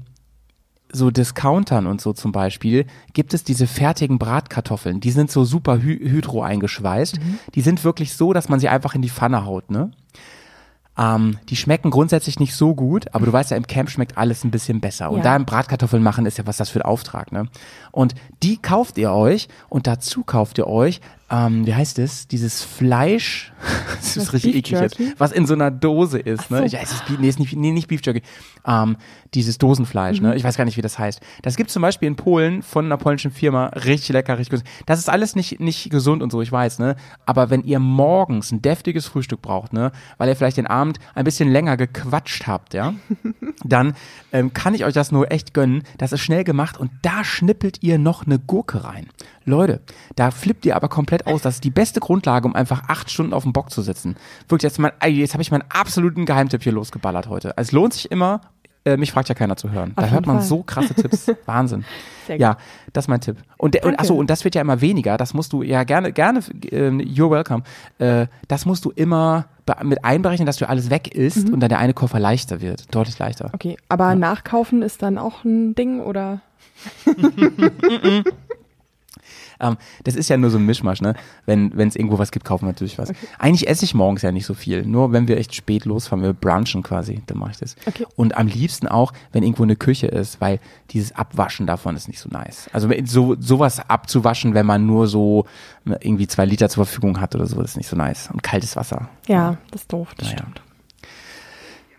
so 0.96 1.12
Discountern 1.12 1.88
und 1.88 2.02
so 2.02 2.14
zum 2.14 2.32
Beispiel, 2.32 2.86
gibt 3.14 3.34
es 3.34 3.44
diese 3.44 3.68
fertigen 3.68 4.18
Bratkartoffeln. 4.18 5.00
Die 5.02 5.12
sind 5.12 5.30
so 5.30 5.44
super 5.46 5.78
hy 5.84 5.98
hydro 6.00 6.42
eingeschweißt. 6.42 7.20
Die 7.54 7.62
sind 7.62 7.84
wirklich 7.84 8.14
so, 8.16 8.34
dass 8.34 8.50
man 8.50 8.60
sie 8.60 8.70
einfach 8.70 8.96
in 8.96 9.02
die 9.02 9.10
Pfanne 9.10 9.46
haut, 9.46 9.70
ne? 9.70 9.92
Ähm, 10.98 11.40
die 11.50 11.58
schmecken 11.58 11.92
grundsätzlich 11.92 12.40
nicht 12.40 12.56
so 12.56 12.74
gut, 12.74 13.14
aber 13.14 13.26
du 13.26 13.34
weißt 13.34 13.52
ja, 13.52 13.58
im 13.58 13.68
Camp 13.68 13.90
schmeckt 13.90 14.18
alles 14.18 14.46
ein 14.46 14.52
bisschen 14.52 14.80
besser. 14.80 15.12
Und 15.12 15.18
Ja. 15.18 15.24
da 15.26 15.36
im 15.36 15.44
Bratkartoffeln 15.46 16.02
machen 16.02 16.26
ist 16.26 16.38
ja 16.38 16.48
was 16.48 16.56
das 16.56 16.70
für 16.70 16.80
ein 16.80 16.86
Auftrag, 16.90 17.34
ne? 17.34 17.48
Und 17.92 18.16
die 18.44 18.56
kauft 18.58 18.98
ihr 18.98 19.12
euch 19.12 19.50
und 19.68 19.88
dazu 19.88 20.24
kauft 20.24 20.58
ihr 20.58 20.68
euch, 20.68 21.02
ähm, 21.30 21.66
wie 21.66 21.74
heißt 21.74 21.98
es, 22.00 22.28
dieses 22.28 22.62
Fleisch, 22.64 23.52
das 23.96 24.16
ist 24.18 24.34
richtig 24.34 24.54
Beef 24.54 24.60
eklig 24.80 24.82
jetzt, 24.82 25.20
was 25.20 25.32
in 25.32 25.46
so 25.48 25.54
einer 25.56 25.72
Dose 25.72 26.20
ist, 26.20 26.42
Ach 26.46 26.50
so. 26.50 26.56
ne? 26.56 26.68
Ja, 26.68 26.80
es 26.84 26.92
ist, 26.92 27.04
nee, 27.20 27.28
ist 27.28 27.40
nicht, 27.40 27.56
nee, 27.56 27.72
nicht 27.72 27.88
Beef 27.88 28.02
Jerky, 28.04 28.22
ähm, 28.66 28.98
dieses 29.34 29.58
Dosenfleisch, 29.58 30.22
Mhm. 30.22 30.28
ne? 30.28 30.36
Ich 30.36 30.44
weiß 30.44 30.56
gar 30.56 30.66
nicht, 30.66 30.78
wie 30.78 30.82
das 30.84 31.00
heißt. 31.00 31.20
Das 31.42 31.56
gibt 31.56 31.72
zum 31.72 31.82
Beispiel 31.82 32.08
in 32.08 32.16
Polen 32.16 32.62
von 32.62 32.86
einer 32.86 32.98
polnischen 32.98 33.32
Firma, 33.32 33.66
richtig 33.68 34.10
lecker, 34.10 34.38
richtig 34.38 34.60
gut. 34.62 34.70
Das 34.86 35.00
ist 35.00 35.10
alles 35.10 35.36
nicht, 35.36 35.60
nicht 35.60 35.90
gesund 35.90 36.22
und 36.22 36.32
so, 36.32 36.42
ich 36.42 36.52
weiß, 36.52 36.80
ne? 36.80 36.96
Aber 37.26 37.50
wenn 37.50 37.64
ihr 37.64 37.80
morgens 37.80 38.52
ein 38.52 38.62
deftiges 38.62 39.08
Frühstück 39.08 39.42
braucht, 39.42 39.74
ne? 39.74 39.92
Weil 40.18 40.30
ihr 40.30 40.36
vielleicht 40.36 40.58
den 40.58 40.68
Abend 40.68 41.00
ein 41.16 41.26
bisschen 41.26 41.52
länger 41.52 41.76
gequatscht 41.76 42.46
habt, 42.48 42.74
ja? 42.76 42.94
dann 43.64 43.96
ähm, 44.32 44.54
kann 44.54 44.74
ich 44.76 44.86
euch 44.86 44.94
das 44.94 45.12
nur 45.12 45.32
echt 45.32 45.54
gönnen. 45.56 45.84
Das 45.98 46.12
ist 46.12 46.22
schnell 46.22 46.44
gemacht 46.44 46.78
und 46.78 46.92
da 47.02 47.24
schnippelt 47.24 47.82
ihr 47.82 47.98
noch 47.98 48.26
eine 48.26 48.38
Gurke 48.40 48.84
rein. 48.84 49.08
Leute, 49.46 49.82
da 50.16 50.32
flippt 50.32 50.66
ihr 50.66 50.76
aber 50.76 50.90
komplett 50.90 51.28
aus. 51.28 51.42
Das 51.44 51.56
ist 51.56 51.64
die 51.64 51.70
beste 51.70 52.00
Grundlage, 52.00 52.48
um 52.48 52.56
einfach 52.56 52.84
acht 52.90 53.12
Stunden 53.12 53.34
auf 53.34 53.44
dem 53.44 53.54
Bock 53.54 53.70
zu 53.70 53.82
sitzen. 53.82 54.16
Wirklich, 54.50 54.64
jetzt, 54.70 54.80
mein, 54.80 54.92
jetzt 55.08 55.34
habe 55.34 55.42
ich 55.44 55.52
meinen 55.52 55.64
absoluten 55.70 56.26
Geheimtipp 56.26 56.64
hier 56.64 56.72
losgeballert 56.74 57.28
heute. 57.30 57.54
Es 57.58 57.72
lohnt 57.72 57.94
sich 57.94 58.10
immer, 58.12 58.42
äh, 58.86 58.98
mich 58.98 59.12
fragt 59.12 59.30
ja 59.30 59.36
keiner 59.36 59.56
zu 59.56 59.72
hören. 59.72 59.94
da 59.96 60.04
Auf 60.04 60.12
hört 60.12 60.22
jeden 60.22 60.28
man 60.34 60.38
Fall. 60.42 60.48
so 60.48 60.64
krasse 60.64 60.94
Tipps. 60.94 61.28
Wahnsinn. 61.46 61.86
Sehr. 62.28 62.38
Ja, 62.40 62.58
das 62.94 63.06
ist 63.06 63.08
mein 63.08 63.22
Tipp. 63.22 63.38
Und, 63.58 63.74
der, 63.76 63.84
und 63.86 64.00
achso, 64.00 64.16
und 64.16 64.30
das 64.30 64.44
wird 64.44 64.56
ja 64.56 64.62
immer 64.62 64.82
weniger. 64.82 65.18
Das 65.18 65.34
musst 65.34 65.54
du 65.54 65.62
ja 65.64 65.84
gerne, 65.84 66.12
gerne, 66.12 66.40
äh, 66.72 66.90
you're 66.90 67.30
welcome. 67.32 67.64
Äh, 68.00 68.28
das 68.48 68.66
musst 68.66 68.84
du 68.86 68.92
immer 68.92 69.46
mit 69.84 70.04
einberechnen, 70.06 70.46
dass 70.46 70.58
du 70.58 70.70
alles 70.70 70.90
weg 70.92 71.14
isst 71.16 71.48
Mhm. 71.48 71.54
und 71.56 71.60
dann 71.62 71.70
der 71.70 71.80
eine 71.80 71.94
Koffer 71.96 72.20
leichter 72.20 72.62
wird. 72.62 72.94
Deutlich 72.94 73.18
leichter. 73.18 73.50
Okay, 73.54 73.78
aber 73.90 74.14
nachkaufen 74.16 74.82
ist 74.84 75.02
dann 75.02 75.18
auch 75.18 75.44
ein 75.44 75.74
Ding 75.76 76.02
oder? 76.02 76.42
Ähm, 79.60 79.78
das 80.04 80.16
ist 80.16 80.30
ja 80.30 80.38
nur 80.38 80.50
so 80.50 80.58
ein 80.58 80.66
Mischmasch, 80.66 81.02
ne? 81.02 81.16
Wenn 81.46 81.72
es 81.78 81.96
irgendwo 81.96 82.18
was 82.20 82.32
gibt, 82.32 82.46
kaufen 82.46 82.64
wir 82.66 82.70
natürlich 82.72 82.98
was. 82.98 83.12
Eigentlich 83.40 83.68
esse 83.68 83.86
ich 83.86 83.94
morgens 83.94 84.22
ja 84.22 84.32
nicht 84.32 84.46
so 84.46 84.54
viel. 84.54 84.84
Nur 84.86 85.12
wenn 85.12 85.28
wir 85.28 85.38
echt 85.38 85.56
spät 85.56 85.86
losfahren, 85.86 86.24
wir 86.24 86.34
brunchen 86.34 86.84
quasi, 86.84 87.22
dann 87.28 87.38
mache 87.38 87.52
ich 87.52 87.58
das. 87.58 87.76
Okay. 87.86 88.06
Und 88.16 88.38
am 88.38 88.48
liebsten 88.48 88.88
auch, 88.88 89.14
wenn 89.32 89.44
irgendwo 89.44 89.64
eine 89.64 89.76
Küche 89.76 90.08
ist, 90.08 90.42
weil 90.42 90.60
dieses 90.92 91.16
Abwaschen 91.16 91.68
davon 91.68 91.96
ist 91.96 92.08
nicht 92.08 92.20
so 92.20 92.30
nice. 92.30 92.70
Also 92.74 92.90
so 93.06 93.36
sowas 93.40 93.80
abzuwaschen, 93.90 94.54
wenn 94.54 94.66
man 94.66 94.86
nur 94.86 95.08
so 95.08 95.46
ne, 95.84 95.98
irgendwie 96.02 96.28
zwei 96.28 96.46
Liter 96.46 96.70
zur 96.70 96.86
Verfügung 96.86 97.20
hat 97.22 97.36
oder 97.36 97.46
so, 97.46 97.62
ist 97.62 97.78
nicht 97.78 97.90
so 97.90 97.96
nice. 97.96 98.30
Und 98.32 98.44
kaltes 98.44 98.76
Wasser. 98.76 99.10
Ja, 99.28 99.58
das 99.72 99.82
ist 99.82 99.94
doof, 99.94 100.14
das 100.18 100.28
Naja. 100.28 100.40
stimmt. 100.40 100.62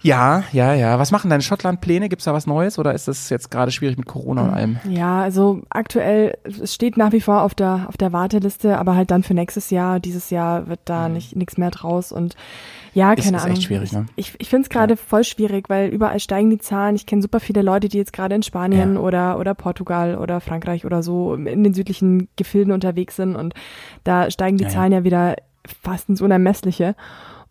Ja, 0.06 0.44
ja, 0.52 0.72
ja. 0.74 0.98
Was 0.98 1.10
machen 1.10 1.30
deine 1.30 1.42
Schottland-Pläne? 1.42 2.08
Gibt's 2.08 2.24
da 2.26 2.32
was 2.32 2.46
Neues 2.46 2.78
oder 2.78 2.94
ist 2.94 3.08
das 3.08 3.28
jetzt 3.28 3.50
gerade 3.50 3.72
schwierig 3.72 3.98
mit 3.98 4.06
Corona 4.06 4.42
und 4.42 4.50
allem? 4.50 4.76
Ja, 4.88 5.20
also 5.22 5.62
aktuell, 5.68 6.38
es 6.44 6.72
steht 6.74 6.96
nach 6.96 7.12
wie 7.12 7.20
vor 7.20 7.42
auf 7.42 7.54
der, 7.54 7.86
auf 7.88 7.96
der 7.96 8.12
Warteliste, 8.12 8.78
aber 8.78 8.94
halt 8.94 9.10
dann 9.10 9.22
für 9.22 9.34
nächstes 9.34 9.70
Jahr, 9.70 9.98
dieses 10.00 10.30
Jahr 10.30 10.68
wird 10.68 10.80
Mhm. 10.80 10.84
da 10.84 11.08
nicht 11.08 11.34
nichts 11.34 11.58
mehr 11.58 11.70
draus 11.70 12.12
und 12.12 12.36
Ja, 12.94 13.12
ist, 13.12 13.24
keine 13.24 13.36
ist 13.38 13.42
Ahnung. 13.42 13.56
echt 13.56 13.64
schwierig, 13.64 13.92
ne? 13.92 14.06
Ich, 14.16 14.34
ich 14.38 14.48
finde 14.48 14.62
es 14.64 14.68
gerade 14.70 14.96
voll 14.96 15.24
schwierig, 15.24 15.68
weil 15.68 15.88
überall 15.88 16.20
steigen 16.20 16.50
die 16.50 16.58
Zahlen. 16.58 16.94
Ich 16.94 17.04
kenne 17.06 17.20
super 17.22 17.40
viele 17.40 17.62
Leute, 17.62 17.88
die 17.88 17.98
jetzt 17.98 18.12
gerade 18.12 18.34
in 18.36 18.42
Spanien 18.42 18.94
Ja. 18.94 19.00
oder, 19.00 19.38
oder 19.38 19.54
Portugal 19.54 20.16
oder 20.18 20.40
Frankreich 20.40 20.84
oder 20.86 21.02
so 21.02 21.34
in 21.34 21.64
den 21.64 21.74
südlichen 21.74 22.28
Gefilden 22.36 22.72
unterwegs 22.72 23.16
sind 23.16 23.34
und 23.36 23.54
da 24.04 24.30
steigen 24.30 24.56
die 24.56 24.64
Ja, 24.64 24.70
ja. 24.70 24.74
Zahlen 24.76 24.92
ja 24.92 25.04
wieder 25.04 25.36
fast 25.82 26.08
ins 26.08 26.20
Unermessliche. 26.22 26.94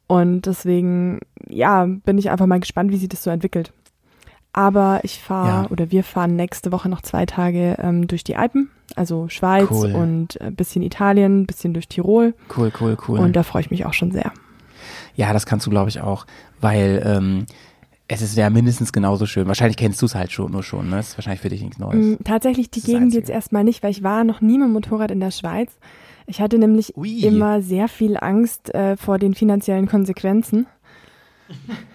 Und 0.07 0.45
deswegen, 0.45 1.19
ja, 1.49 1.85
bin 1.85 2.17
ich 2.17 2.29
einfach 2.29 2.45
mal 2.45 2.59
gespannt, 2.59 2.91
wie 2.91 2.97
sich 2.97 3.09
das 3.09 3.23
so 3.23 3.29
entwickelt. 3.31 3.73
Aber 4.53 5.01
ich 5.03 5.19
fahre 5.19 5.63
Ja. 5.65 5.69
oder 5.69 5.91
wir 5.91 6.03
fahren 6.03 6.35
nächste 6.35 6.71
Woche 6.71 6.87
noch 6.87 7.01
zwei 7.01 7.25
Tage 7.25 7.75
ähm, 7.79 8.07
durch 8.07 8.23
die 8.23 8.35
Alpen, 8.37 8.69
also 8.95 9.27
Schweiz 9.27 9.69
Cool. 9.69 9.93
und 9.93 10.39
ein 10.39 10.55
bisschen 10.55 10.81
Italien, 10.81 11.41
ein 11.41 11.45
bisschen 11.45 11.73
durch 11.73 11.87
Tirol. 11.89 12.33
Cool, 12.55 12.71
cool, 12.79 12.97
cool. 13.07 13.19
Und 13.19 13.35
da 13.35 13.43
freue 13.43 13.61
ich 13.63 13.71
mich 13.71 13.85
auch 13.85 13.93
schon 13.93 14.11
sehr. 14.11 14.31
Ja, 15.15 15.33
das 15.33 15.45
kannst 15.45 15.65
du, 15.65 15.69
glaube 15.69 15.89
ich, 15.89 15.99
auch, 15.99 16.25
weil 16.61 17.01
ähm, 17.05 17.45
es 18.07 18.21
ist 18.21 18.37
ja 18.37 18.49
mindestens 18.49 18.93
genauso 18.93 19.25
schön. 19.25 19.47
Wahrscheinlich 19.47 19.77
kennst 19.77 20.01
du 20.01 20.05
es 20.05 20.15
halt 20.15 20.31
schon, 20.31 20.51
nur 20.51 20.63
schon, 20.63 20.89
ne? 20.89 20.97
Das 20.97 21.09
ist 21.09 21.17
wahrscheinlich 21.17 21.41
für 21.41 21.49
dich 21.49 21.61
nichts 21.61 21.79
Neues. 21.79 22.19
Mm, 22.19 22.23
Tatsächlich 22.23 22.69
die 22.69 22.81
Gegend 22.81 23.13
jetzt 23.13 23.29
erstmal 23.29 23.63
nicht, 23.63 23.81
weil 23.83 23.91
ich 23.91 24.03
war 24.03 24.23
noch 24.23 24.39
nie 24.41 24.57
mit 24.57 24.67
dem 24.67 24.73
Motorrad 24.73 25.11
in 25.11 25.19
der 25.19 25.31
Schweiz. 25.31 25.71
Ich 26.27 26.41
hatte 26.41 26.57
nämlich 26.57 26.95
Ui. 26.97 27.19
immer 27.23 27.61
sehr 27.61 27.87
viel 27.87 28.17
Angst 28.17 28.73
äh, 28.73 28.97
vor 28.97 29.19
den 29.19 29.33
finanziellen 29.33 29.87
Konsequenzen. 29.87 30.67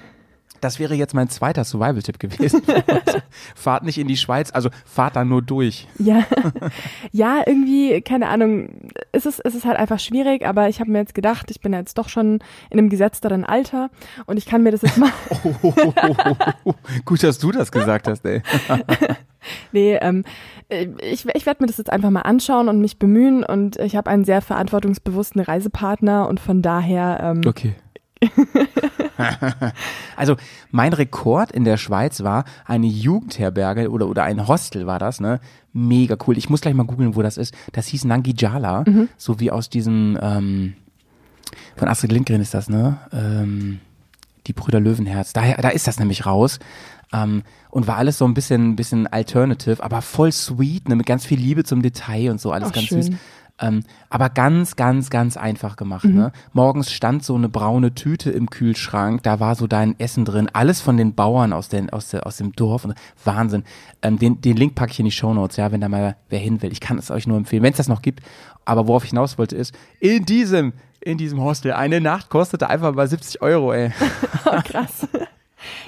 Das 0.60 0.78
wäre 0.78 0.94
jetzt 0.94 1.14
mein 1.14 1.28
zweiter 1.28 1.64
Survival-Tipp 1.64 2.18
gewesen. 2.18 2.62
fahrt 3.54 3.84
nicht 3.84 3.98
in 3.98 4.08
die 4.08 4.16
Schweiz, 4.16 4.50
also 4.52 4.70
fahrt 4.84 5.16
da 5.16 5.24
nur 5.24 5.42
durch. 5.42 5.86
Ja, 5.98 6.24
ja, 7.12 7.42
irgendwie, 7.46 8.00
keine 8.02 8.28
Ahnung, 8.28 8.68
es 9.12 9.26
ist, 9.26 9.40
es 9.44 9.54
ist 9.54 9.64
halt 9.64 9.78
einfach 9.78 9.98
schwierig, 9.98 10.46
aber 10.46 10.68
ich 10.68 10.80
habe 10.80 10.90
mir 10.90 10.98
jetzt 10.98 11.14
gedacht, 11.14 11.50
ich 11.50 11.60
bin 11.60 11.72
jetzt 11.72 11.98
doch 11.98 12.08
schon 12.08 12.40
in 12.70 12.78
einem 12.78 12.88
gesetzteren 12.88 13.44
Alter 13.44 13.90
und 14.26 14.36
ich 14.36 14.46
kann 14.46 14.62
mir 14.62 14.72
das 14.72 14.82
jetzt 14.82 14.98
mal, 14.98 15.10
Gut, 17.04 17.22
dass 17.22 17.38
du 17.38 17.52
das 17.52 17.72
gesagt 17.72 18.08
hast, 18.08 18.24
ey. 18.24 18.42
nee, 19.72 19.96
ähm, 19.96 20.24
ich, 20.68 21.26
ich 21.26 21.46
werde 21.46 21.62
mir 21.62 21.66
das 21.66 21.78
jetzt 21.78 21.92
einfach 21.92 22.10
mal 22.10 22.22
anschauen 22.22 22.68
und 22.68 22.80
mich 22.80 22.98
bemühen 22.98 23.44
und 23.44 23.76
ich 23.78 23.96
habe 23.96 24.10
einen 24.10 24.24
sehr 24.24 24.42
verantwortungsbewussten 24.42 25.40
Reisepartner 25.40 26.28
und 26.28 26.40
von 26.40 26.62
daher, 26.62 27.20
ähm, 27.22 27.42
Okay. 27.46 27.74
also 30.16 30.36
mein 30.70 30.92
Rekord 30.92 31.52
in 31.52 31.64
der 31.64 31.76
Schweiz 31.76 32.22
war 32.22 32.44
eine 32.66 32.86
Jugendherberge 32.86 33.90
oder, 33.90 34.08
oder 34.08 34.24
ein 34.24 34.46
Hostel 34.46 34.86
war 34.86 34.98
das, 34.98 35.20
ne? 35.20 35.40
Mega 35.72 36.16
cool. 36.26 36.36
Ich 36.36 36.50
muss 36.50 36.60
gleich 36.60 36.74
mal 36.74 36.84
googeln, 36.84 37.16
wo 37.16 37.22
das 37.22 37.38
ist. 37.38 37.54
Das 37.72 37.86
hieß 37.86 38.04
Nangijala, 38.04 38.84
so 39.16 39.40
wie 39.40 39.50
aus 39.50 39.70
diesem, 39.70 40.18
ähm, 40.20 40.74
von 41.76 41.88
Astrid 41.88 42.12
Lindgren 42.12 42.40
ist 42.40 42.54
das, 42.54 42.68
ne? 42.68 42.98
Ähm, 43.12 43.80
die 44.46 44.52
Brüder 44.52 44.80
Löwenherz. 44.80 45.32
Daher, 45.32 45.56
da 45.56 45.68
ist 45.68 45.86
das 45.86 45.98
nämlich 45.98 46.26
raus. 46.26 46.58
Ähm, 47.12 47.42
und 47.70 47.86
war 47.86 47.96
alles 47.96 48.18
so 48.18 48.24
ein 48.24 48.34
bisschen, 48.34 48.76
bisschen 48.76 49.06
alternative, 49.06 49.82
aber 49.82 50.00
voll 50.00 50.30
sweet, 50.30 50.88
ne, 50.88 50.96
mit 50.96 51.06
ganz 51.06 51.24
viel 51.26 51.38
Liebe 51.38 51.64
zum 51.64 51.82
Detail 51.82 52.30
und 52.30 52.40
so, 52.40 52.52
alles 52.52 52.68
Ach, 52.68 52.72
ganz 52.72 52.86
schön. 52.86 53.02
süß. 53.02 53.14
Ähm, 53.60 53.82
aber 54.08 54.30
ganz, 54.30 54.74
ganz, 54.76 55.10
ganz 55.10 55.36
einfach 55.36 55.76
gemacht. 55.76 56.04
Ne? 56.04 56.32
Morgens 56.52 56.90
stand 56.90 57.22
so 57.22 57.34
eine 57.34 57.48
braune 57.48 57.94
Tüte 57.94 58.30
im 58.30 58.48
Kühlschrank, 58.48 59.22
da 59.22 59.38
war 59.38 59.54
so 59.54 59.66
dein 59.66 59.98
Essen 60.00 60.24
drin, 60.24 60.48
alles 60.52 60.80
von 60.80 60.96
den 60.96 61.14
Bauern 61.14 61.52
aus, 61.52 61.68
den, 61.68 61.90
aus, 61.90 62.08
der, 62.08 62.26
aus 62.26 62.38
dem 62.38 62.52
Dorf. 62.52 62.86
Und, 62.86 62.94
Wahnsinn. 63.24 63.64
Ähm, 64.02 64.18
den, 64.18 64.40
den 64.40 64.56
Link 64.56 64.74
packe 64.74 64.92
ich 64.92 64.98
in 64.98 65.04
die 65.04 65.10
Shownotes, 65.10 65.58
ja, 65.58 65.72
wenn 65.72 65.80
da 65.80 65.88
mal 65.88 66.16
wer 66.30 66.38
hin 66.38 66.62
will. 66.62 66.72
Ich 66.72 66.80
kann 66.80 66.98
es 66.98 67.10
euch 67.10 67.26
nur 67.26 67.36
empfehlen, 67.36 67.62
wenn 67.62 67.72
es 67.72 67.76
das 67.76 67.88
noch 67.88 68.02
gibt. 68.02 68.20
Aber 68.64 68.88
worauf 68.88 69.04
ich 69.04 69.10
hinaus 69.10 69.36
wollte, 69.36 69.56
ist, 69.56 69.74
in 70.00 70.24
diesem, 70.24 70.72
in 71.00 71.18
diesem 71.18 71.40
Hostel, 71.40 71.72
eine 71.72 72.00
Nacht 72.00 72.30
kostete 72.30 72.68
einfach 72.68 72.94
mal 72.94 73.06
70 73.06 73.42
Euro, 73.42 73.72
ey. 73.72 73.90
krass. 74.64 75.06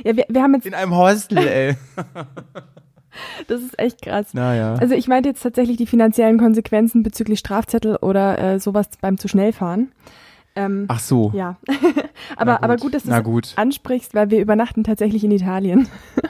Ja, 0.05 0.17
wir, 0.17 0.27
wir 0.29 0.43
haben 0.43 0.55
jetzt, 0.55 0.67
In 0.67 0.75
einem 0.75 0.95
Hostel, 0.95 1.39
ey. 1.39 1.77
das 3.49 3.61
ist 3.61 3.79
echt 3.79 4.03
krass. 4.03 4.35
Naja. 4.35 4.75
Also 4.75 4.95
ich 4.95 5.09
meinte 5.09 5.29
jetzt 5.29 5.43
tatsächlich 5.43 5.77
die 5.77 5.87
finanziellen 5.87 6.39
Konsequenzen 6.39 7.03
bezüglich 7.03 7.39
Strafzettel 7.39 7.97
oder 7.97 8.39
äh, 8.39 8.61
sowas 8.61 8.89
beim 9.01 9.19
zu 9.19 9.29
schnell 9.29 9.53
fahren. 9.53 9.93
Ähm, 10.55 10.85
Ach 10.89 11.01
so. 11.01 11.33
Ja. 11.35 11.57
aber, 12.37 12.55
gut. 12.55 12.63
aber 12.63 12.77
gut, 12.77 12.95
dass 12.95 13.05
du 13.05 13.39
es 13.39 13.57
ansprichst, 13.57 14.15
weil 14.15 14.31
wir 14.31 14.41
übernachten 14.41 14.85
tatsächlich 14.85 15.25
in 15.25 15.31
Italien. 15.31 15.89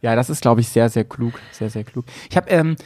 Ja, 0.00 0.14
das 0.14 0.28
ist, 0.28 0.42
glaube 0.42 0.60
ich, 0.60 0.68
sehr, 0.68 0.90
sehr 0.90 1.04
klug. 1.04 1.32
Sehr, 1.50 1.70
sehr 1.70 1.82
klug. 1.82 2.04
Ich 2.28 2.36
habe 2.36 2.50
ähm, 2.50 2.76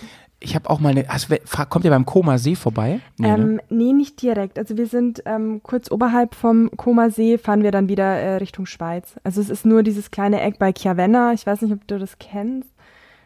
ich 0.40 0.54
habe 0.54 0.70
auch 0.70 0.78
mal 0.78 0.90
eine, 0.90 1.10
also, 1.10 1.34
kommt 1.68 1.84
ihr 1.84 1.90
beim 1.90 2.06
Koma 2.06 2.38
See 2.38 2.54
vorbei? 2.54 3.00
Nee, 3.18 3.28
ne? 3.28 3.34
ähm, 3.34 3.60
nee, 3.70 3.92
nicht 3.92 4.22
direkt. 4.22 4.58
Also 4.58 4.76
wir 4.76 4.86
sind 4.86 5.22
ähm, 5.26 5.60
kurz 5.64 5.90
oberhalb 5.90 6.34
vom 6.34 6.70
Koma 6.76 7.10
See, 7.10 7.38
fahren 7.38 7.64
wir 7.64 7.72
dann 7.72 7.88
wieder 7.88 8.04
äh, 8.04 8.36
Richtung 8.36 8.66
Schweiz. 8.66 9.16
Also 9.24 9.40
es 9.40 9.50
ist 9.50 9.66
nur 9.66 9.82
dieses 9.82 10.10
kleine 10.12 10.40
Eck 10.40 10.58
bei 10.58 10.72
Chiavenna. 10.72 11.32
Ich 11.32 11.44
weiß 11.44 11.62
nicht, 11.62 11.72
ob 11.72 11.86
du 11.88 11.98
das 11.98 12.18
kennst. 12.20 12.70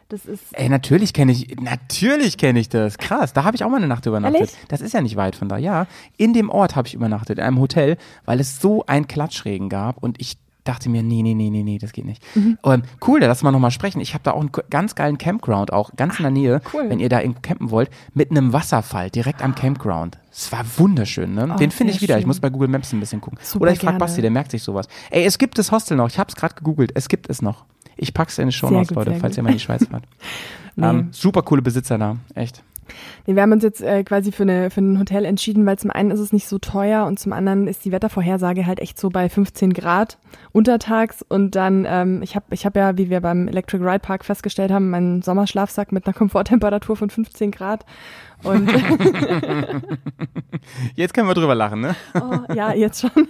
Das 0.09 0.25
ist 0.25 0.43
Ey, 0.53 0.69
natürlich 0.69 1.13
kenne 1.13 1.31
ich, 1.31 1.59
natürlich 1.59 2.37
kenne 2.37 2.59
ich 2.59 2.69
das. 2.69 2.97
Krass, 2.97 3.33
da 3.33 3.43
habe 3.43 3.55
ich 3.55 3.63
auch 3.63 3.69
mal 3.69 3.77
eine 3.77 3.87
Nacht 3.87 4.05
übernachtet. 4.05 4.39
Ehrlich? 4.41 4.55
Das 4.67 4.81
ist 4.81 4.93
ja 4.93 5.01
nicht 5.01 5.15
weit 5.15 5.35
von 5.35 5.49
da. 5.49 5.57
Ja, 5.57 5.87
in 6.17 6.33
dem 6.33 6.49
Ort 6.49 6.75
habe 6.75 6.87
ich 6.87 6.93
übernachtet, 6.93 7.39
in 7.39 7.43
einem 7.43 7.59
Hotel, 7.59 7.97
weil 8.25 8.39
es 8.39 8.59
so 8.59 8.85
ein 8.85 9.07
Klatschregen 9.07 9.69
gab 9.69 10.01
und 10.01 10.19
ich 10.21 10.37
dachte 10.63 10.89
mir, 10.89 11.03
nee, 11.03 11.21
nee, 11.21 11.33
nee, 11.33 11.49
nee, 11.49 11.63
nee, 11.63 11.77
das 11.77 11.91
geht 11.91 12.05
nicht. 12.05 12.23
Mhm. 12.35 12.57
Ähm, 12.63 12.83
cool, 13.05 13.19
da 13.19 13.27
lass 13.27 13.43
mal 13.43 13.51
nochmal 13.51 13.71
sprechen. 13.71 13.99
Ich 13.99 14.13
habe 14.13 14.23
da 14.23 14.31
auch 14.31 14.39
einen 14.39 14.51
ganz 14.69 14.95
geilen 14.95 15.17
Campground, 15.17 15.73
auch 15.73 15.91
ganz 15.95 16.19
in 16.19 16.23
der 16.23 16.31
Nähe, 16.31 16.61
cool. 16.73 16.89
wenn 16.89 16.99
ihr 16.99 17.09
da 17.09 17.19
irgendwo 17.19 17.41
campen 17.41 17.69
wollt, 17.69 17.89
mit 18.13 18.31
einem 18.31 18.53
Wasserfall 18.53 19.09
direkt 19.09 19.41
am 19.41 19.55
Campground. 19.55 20.17
Es 20.31 20.51
war 20.51 20.63
wunderschön, 20.77 21.33
ne? 21.33 21.51
Oh, 21.53 21.57
Den 21.57 21.71
finde 21.71 21.93
ich 21.93 22.01
wieder. 22.01 22.15
Ich 22.15 22.21
schön. 22.21 22.27
muss 22.27 22.39
bei 22.39 22.49
Google 22.49 22.69
Maps 22.69 22.93
ein 22.93 22.99
bisschen 22.99 23.21
gucken. 23.21 23.37
Super 23.43 23.63
Oder 23.63 23.71
ich 23.73 23.79
frage. 23.79 23.97
Basti, 23.97 24.21
der 24.21 24.31
merkt 24.31 24.51
sich 24.51 24.63
sowas. 24.63 24.87
Ey, 25.11 25.25
es 25.25 25.37
gibt 25.37 25.57
das 25.57 25.71
Hostel 25.71 25.97
noch. 25.97 26.07
Ich 26.07 26.17
habe 26.17 26.29
es 26.29 26.35
gerade 26.35 26.55
gegoogelt. 26.55 26.91
Es 26.95 27.09
gibt 27.09 27.29
es 27.29 27.41
noch. 27.41 27.65
Ich 27.97 28.13
pack's 28.13 28.37
in 28.37 28.47
die 28.47 28.53
Show 28.53 28.69
Notes, 28.69 28.91
Leute, 28.91 29.15
falls 29.15 29.33
gut. 29.33 29.37
ihr 29.37 29.43
mal 29.43 29.49
in 29.49 29.57
die 29.57 29.63
Schweiz 29.63 29.87
fahrt. 29.87 30.03
Nee. 30.75 30.87
Ähm, 30.87 31.09
super 31.11 31.43
coole 31.43 31.61
Besitzer 31.61 31.99
da, 31.99 32.17
echt. 32.33 32.63
Nee, 33.25 33.35
wir 33.35 33.41
haben 33.41 33.51
uns 33.51 33.63
jetzt 33.63 33.81
äh, 33.81 34.03
quasi 34.03 34.31
für, 34.31 34.43
eine, 34.43 34.69
für 34.69 34.81
ein 34.81 34.99
Hotel 34.99 35.25
entschieden, 35.25 35.65
weil 35.65 35.79
zum 35.79 35.91
einen 35.91 36.11
ist 36.11 36.19
es 36.19 36.33
nicht 36.33 36.47
so 36.47 36.59
teuer 36.59 37.05
und 37.05 37.19
zum 37.19 37.33
anderen 37.33 37.67
ist 37.67 37.85
die 37.85 37.91
Wettervorhersage 37.91 38.65
halt 38.65 38.79
echt 38.79 38.99
so 38.99 39.09
bei 39.09 39.29
15 39.29 39.73
Grad 39.73 40.17
untertags 40.51 41.23
und 41.27 41.55
dann, 41.55 41.85
ähm, 41.87 42.21
ich 42.21 42.35
habe 42.35 42.45
ich 42.51 42.65
hab 42.65 42.75
ja, 42.75 42.97
wie 42.97 43.09
wir 43.09 43.21
beim 43.21 43.47
Electric 43.47 43.83
Ride 43.83 43.99
Park 43.99 44.25
festgestellt 44.25 44.71
haben, 44.71 44.89
meinen 44.89 45.21
Sommerschlafsack 45.21 45.91
mit 45.91 46.05
einer 46.05 46.13
Komforttemperatur 46.13 46.95
von 46.97 47.09
15 47.09 47.51
Grad 47.51 47.85
und 48.43 48.69
Jetzt 50.95 51.13
können 51.13 51.27
wir 51.27 51.33
drüber 51.33 51.55
lachen, 51.55 51.81
ne? 51.81 51.95
oh, 52.15 52.39
ja, 52.53 52.73
jetzt 52.73 53.01
schon. 53.01 53.11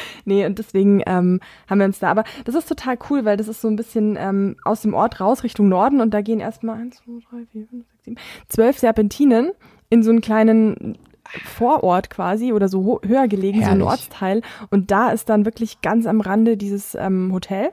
Nee, 0.24 0.46
und 0.46 0.58
deswegen 0.58 1.02
ähm, 1.06 1.40
haben 1.68 1.78
wir 1.78 1.86
uns 1.86 1.98
da, 1.98 2.10
aber 2.10 2.24
das 2.44 2.54
ist 2.54 2.68
total 2.68 2.96
cool, 3.10 3.24
weil 3.24 3.36
das 3.36 3.48
ist 3.48 3.60
so 3.60 3.68
ein 3.68 3.76
bisschen 3.76 4.16
ähm, 4.18 4.56
aus 4.64 4.82
dem 4.82 4.94
Ort 4.94 5.20
raus 5.20 5.42
Richtung 5.42 5.68
Norden 5.68 6.00
und 6.00 6.12
da 6.12 6.20
gehen 6.20 6.40
erstmal 6.40 6.78
1, 6.78 6.96
2, 6.96 7.12
3, 7.30 7.46
4, 7.52 7.66
5, 7.66 7.84
6, 7.86 8.04
7, 8.04 8.16
12 8.48 8.78
Serpentinen 8.78 9.50
in 9.90 10.02
so 10.02 10.10
einen 10.10 10.20
kleinen 10.20 10.98
Vorort 11.44 12.10
quasi 12.10 12.52
oder 12.52 12.68
so 12.68 13.00
höher 13.04 13.28
gelegen, 13.28 13.58
so 13.58 13.64
ein 13.64 13.68
Herrlich. 13.78 13.86
Ortsteil. 13.86 14.42
Und 14.70 14.90
da 14.90 15.10
ist 15.10 15.28
dann 15.28 15.44
wirklich 15.44 15.80
ganz 15.80 16.06
am 16.06 16.20
Rande 16.20 16.56
dieses 16.56 16.94
ähm, 16.94 17.32
Hotel 17.32 17.70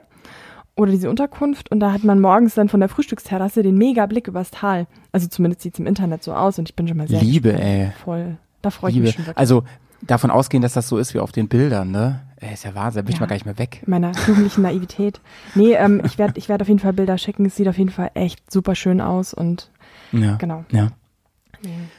oder 0.76 0.92
diese 0.92 1.10
Unterkunft 1.10 1.70
und 1.70 1.80
da 1.80 1.92
hat 1.92 2.04
man 2.04 2.20
morgens 2.20 2.54
dann 2.54 2.68
von 2.68 2.80
der 2.80 2.88
Frühstücksterrasse 2.88 3.62
den 3.62 3.76
mega 3.76 4.06
Blick 4.06 4.28
übers 4.28 4.50
Tal. 4.50 4.86
Also 5.12 5.28
zumindest 5.28 5.62
sieht 5.62 5.74
es 5.74 5.80
im 5.80 5.86
Internet 5.86 6.22
so 6.22 6.32
aus 6.32 6.58
und 6.58 6.68
ich 6.68 6.76
bin 6.76 6.88
schon 6.88 6.96
mal 6.96 7.08
sehr 7.08 7.20
Liebe, 7.20 7.52
ey. 7.52 7.92
Voll. 8.02 8.36
Da 8.62 8.70
freue 8.70 8.90
ich 8.90 8.94
Liebe. 8.94 9.06
mich 9.06 9.14
schon 9.14 9.26
wirklich. 9.26 9.38
Also 9.38 9.64
davon 10.02 10.30
ausgehen, 10.30 10.62
dass 10.62 10.72
das 10.74 10.88
so 10.88 10.98
ist 10.98 11.14
wie 11.14 11.18
auf 11.20 11.32
den 11.32 11.48
Bildern, 11.48 11.90
ne? 11.90 12.20
Ey, 12.36 12.54
ist 12.54 12.64
ja 12.64 12.74
Wahnsinn, 12.74 13.04
bin 13.04 13.10
ich 13.12 13.16
Ja. 13.16 13.20
mal 13.20 13.26
gar 13.28 13.36
nicht 13.36 13.44
mehr 13.46 13.58
weg. 13.58 13.82
meiner 13.86 14.12
jugendlichen 14.26 14.62
Naivität. 14.62 15.20
Nee, 15.54 15.74
ähm, 15.74 16.00
ich 16.04 16.16
werde 16.18 16.38
ich 16.38 16.48
werd 16.48 16.62
auf 16.62 16.68
jeden 16.68 16.80
Fall 16.80 16.92
Bilder 16.94 17.18
schicken. 17.18 17.44
Es 17.44 17.56
sieht 17.56 17.68
auf 17.68 17.76
jeden 17.76 17.90
Fall 17.90 18.10
echt 18.14 18.50
super 18.50 18.74
schön 18.74 19.00
aus 19.00 19.34
und 19.34 19.70
Ja. 20.12 20.36
genau. 20.36 20.64
Ja. 20.70 20.88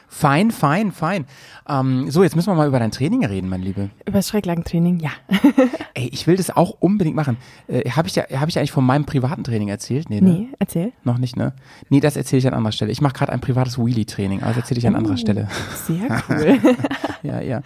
Fein, 0.08 0.50
fein, 0.50 0.92
fein. 0.92 1.26
Ähm, 1.68 2.10
so, 2.10 2.22
jetzt 2.22 2.36
müssen 2.36 2.48
wir 2.50 2.54
mal 2.54 2.66
über 2.68 2.78
dein 2.78 2.90
Training 2.90 3.24
reden, 3.24 3.48
mein 3.48 3.62
Liebe. 3.62 3.90
Über 4.06 4.18
das 4.18 4.28
Schräglagentraining, 4.28 4.98
ja. 5.00 5.10
Ey, 5.94 6.08
ich 6.12 6.26
will 6.26 6.36
das 6.36 6.54
auch 6.56 6.76
unbedingt 6.80 7.16
machen. 7.16 7.36
Äh, 7.68 7.88
habe 7.90 8.08
ich, 8.08 8.14
dir- 8.14 8.26
hab 8.38 8.48
ich 8.48 8.54
dir 8.54 8.60
eigentlich 8.60 8.72
von 8.72 8.84
meinem 8.84 9.04
privaten 9.06 9.44
Training 9.44 9.68
erzählt? 9.68 10.10
Nee, 10.10 10.20
ne? 10.20 10.30
Nee, 10.30 10.48
erzähl. 10.58 10.92
Noch 11.04 11.18
nicht, 11.18 11.36
ne? 11.36 11.52
Nee, 11.88 12.00
das 12.00 12.16
erzähle 12.16 12.38
ich 12.40 12.46
an 12.46 12.54
anderer 12.54 12.72
Stelle. 12.72 12.90
Ich 12.90 13.00
mache 13.00 13.14
gerade 13.14 13.32
ein 13.32 13.40
privates 13.40 13.78
Wheelie-Training, 13.78 14.40
aber 14.42 14.50
das 14.50 14.58
erzähle 14.58 14.78
ich 14.78 14.86
an 14.86 14.94
Oh. 14.94 14.98
anderer 14.98 15.16
Stelle. 15.16 15.48
Sehr 15.86 16.22
cool. 16.28 16.58
ja, 17.22 17.40
ja. 17.40 17.62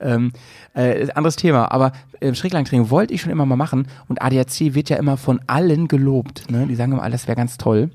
Ähm, 0.00 0.32
äh, 0.74 1.08
anderes 1.12 1.36
Thema, 1.36 1.70
aber 1.72 1.92
äh, 2.20 2.34
Schräglangtraining 2.34 2.90
wollte 2.90 3.14
ich 3.14 3.20
schon 3.22 3.30
immer 3.32 3.46
mal 3.46 3.56
machen 3.56 3.88
und 4.08 4.20
ADAC 4.22 4.74
wird 4.74 4.88
ja 4.90 4.96
immer 4.96 5.16
von 5.16 5.40
allen 5.46 5.88
gelobt. 5.88 6.50
Ne? 6.50 6.66
Die 6.66 6.74
sagen 6.74 6.92
immer, 6.92 7.02
alles 7.02 7.26
wäre 7.26 7.36
ganz 7.36 7.56
toll. 7.58 7.90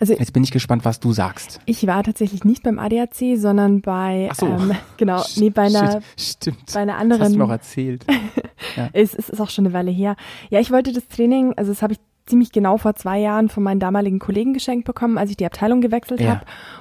Also 0.00 0.14
Jetzt 0.14 0.32
bin 0.32 0.42
ich 0.42 0.50
gespannt, 0.50 0.86
was 0.86 0.98
du 0.98 1.12
sagst. 1.12 1.60
ich 1.66 1.86
war 1.86 2.02
tatsächlich 2.02 2.42
nicht 2.44 2.62
beim 2.62 2.78
ADAC, 2.78 3.36
sondern 3.36 3.82
bei, 3.82 4.28
Ach 4.32 4.34
so. 4.36 4.46
ähm, 4.46 4.72
genau, 4.96 5.22
nee, 5.36 5.50
bei 5.50 5.62
einer, 5.66 6.00
stimmt. 6.18 6.72
bei 6.72 6.80
einer 6.80 6.92
Das 6.94 7.00
hast 7.02 7.10
du 7.10 7.14
anderen, 7.24 7.38
mir 7.38 7.44
auch 7.44 7.50
erzählt. 7.50 8.06
es, 8.92 9.14
es 9.14 9.28
ist 9.28 9.40
auch 9.40 9.50
schon 9.50 9.66
eine 9.66 9.74
Weile 9.74 9.90
her. 9.90 10.16
Ja, 10.50 10.60
ich 10.60 10.70
wollte 10.70 10.92
das 10.92 11.06
Training, 11.08 11.52
also 11.56 11.70
das 11.72 11.82
habe 11.82 11.92
ich 11.94 11.98
ziemlich 12.26 12.52
genau 12.52 12.76
vor 12.76 12.94
zwei 12.94 13.18
Jahren 13.18 13.48
von 13.48 13.62
meinen 13.62 13.80
damaligen 13.80 14.18
Kollegen 14.18 14.52
geschenkt 14.52 14.84
bekommen, 14.86 15.16
als 15.18 15.30
ich 15.30 15.36
die 15.38 15.46
Abteilung 15.46 15.80
gewechselt 15.80 16.20
Ja. 16.20 16.28
habe. 16.30 16.40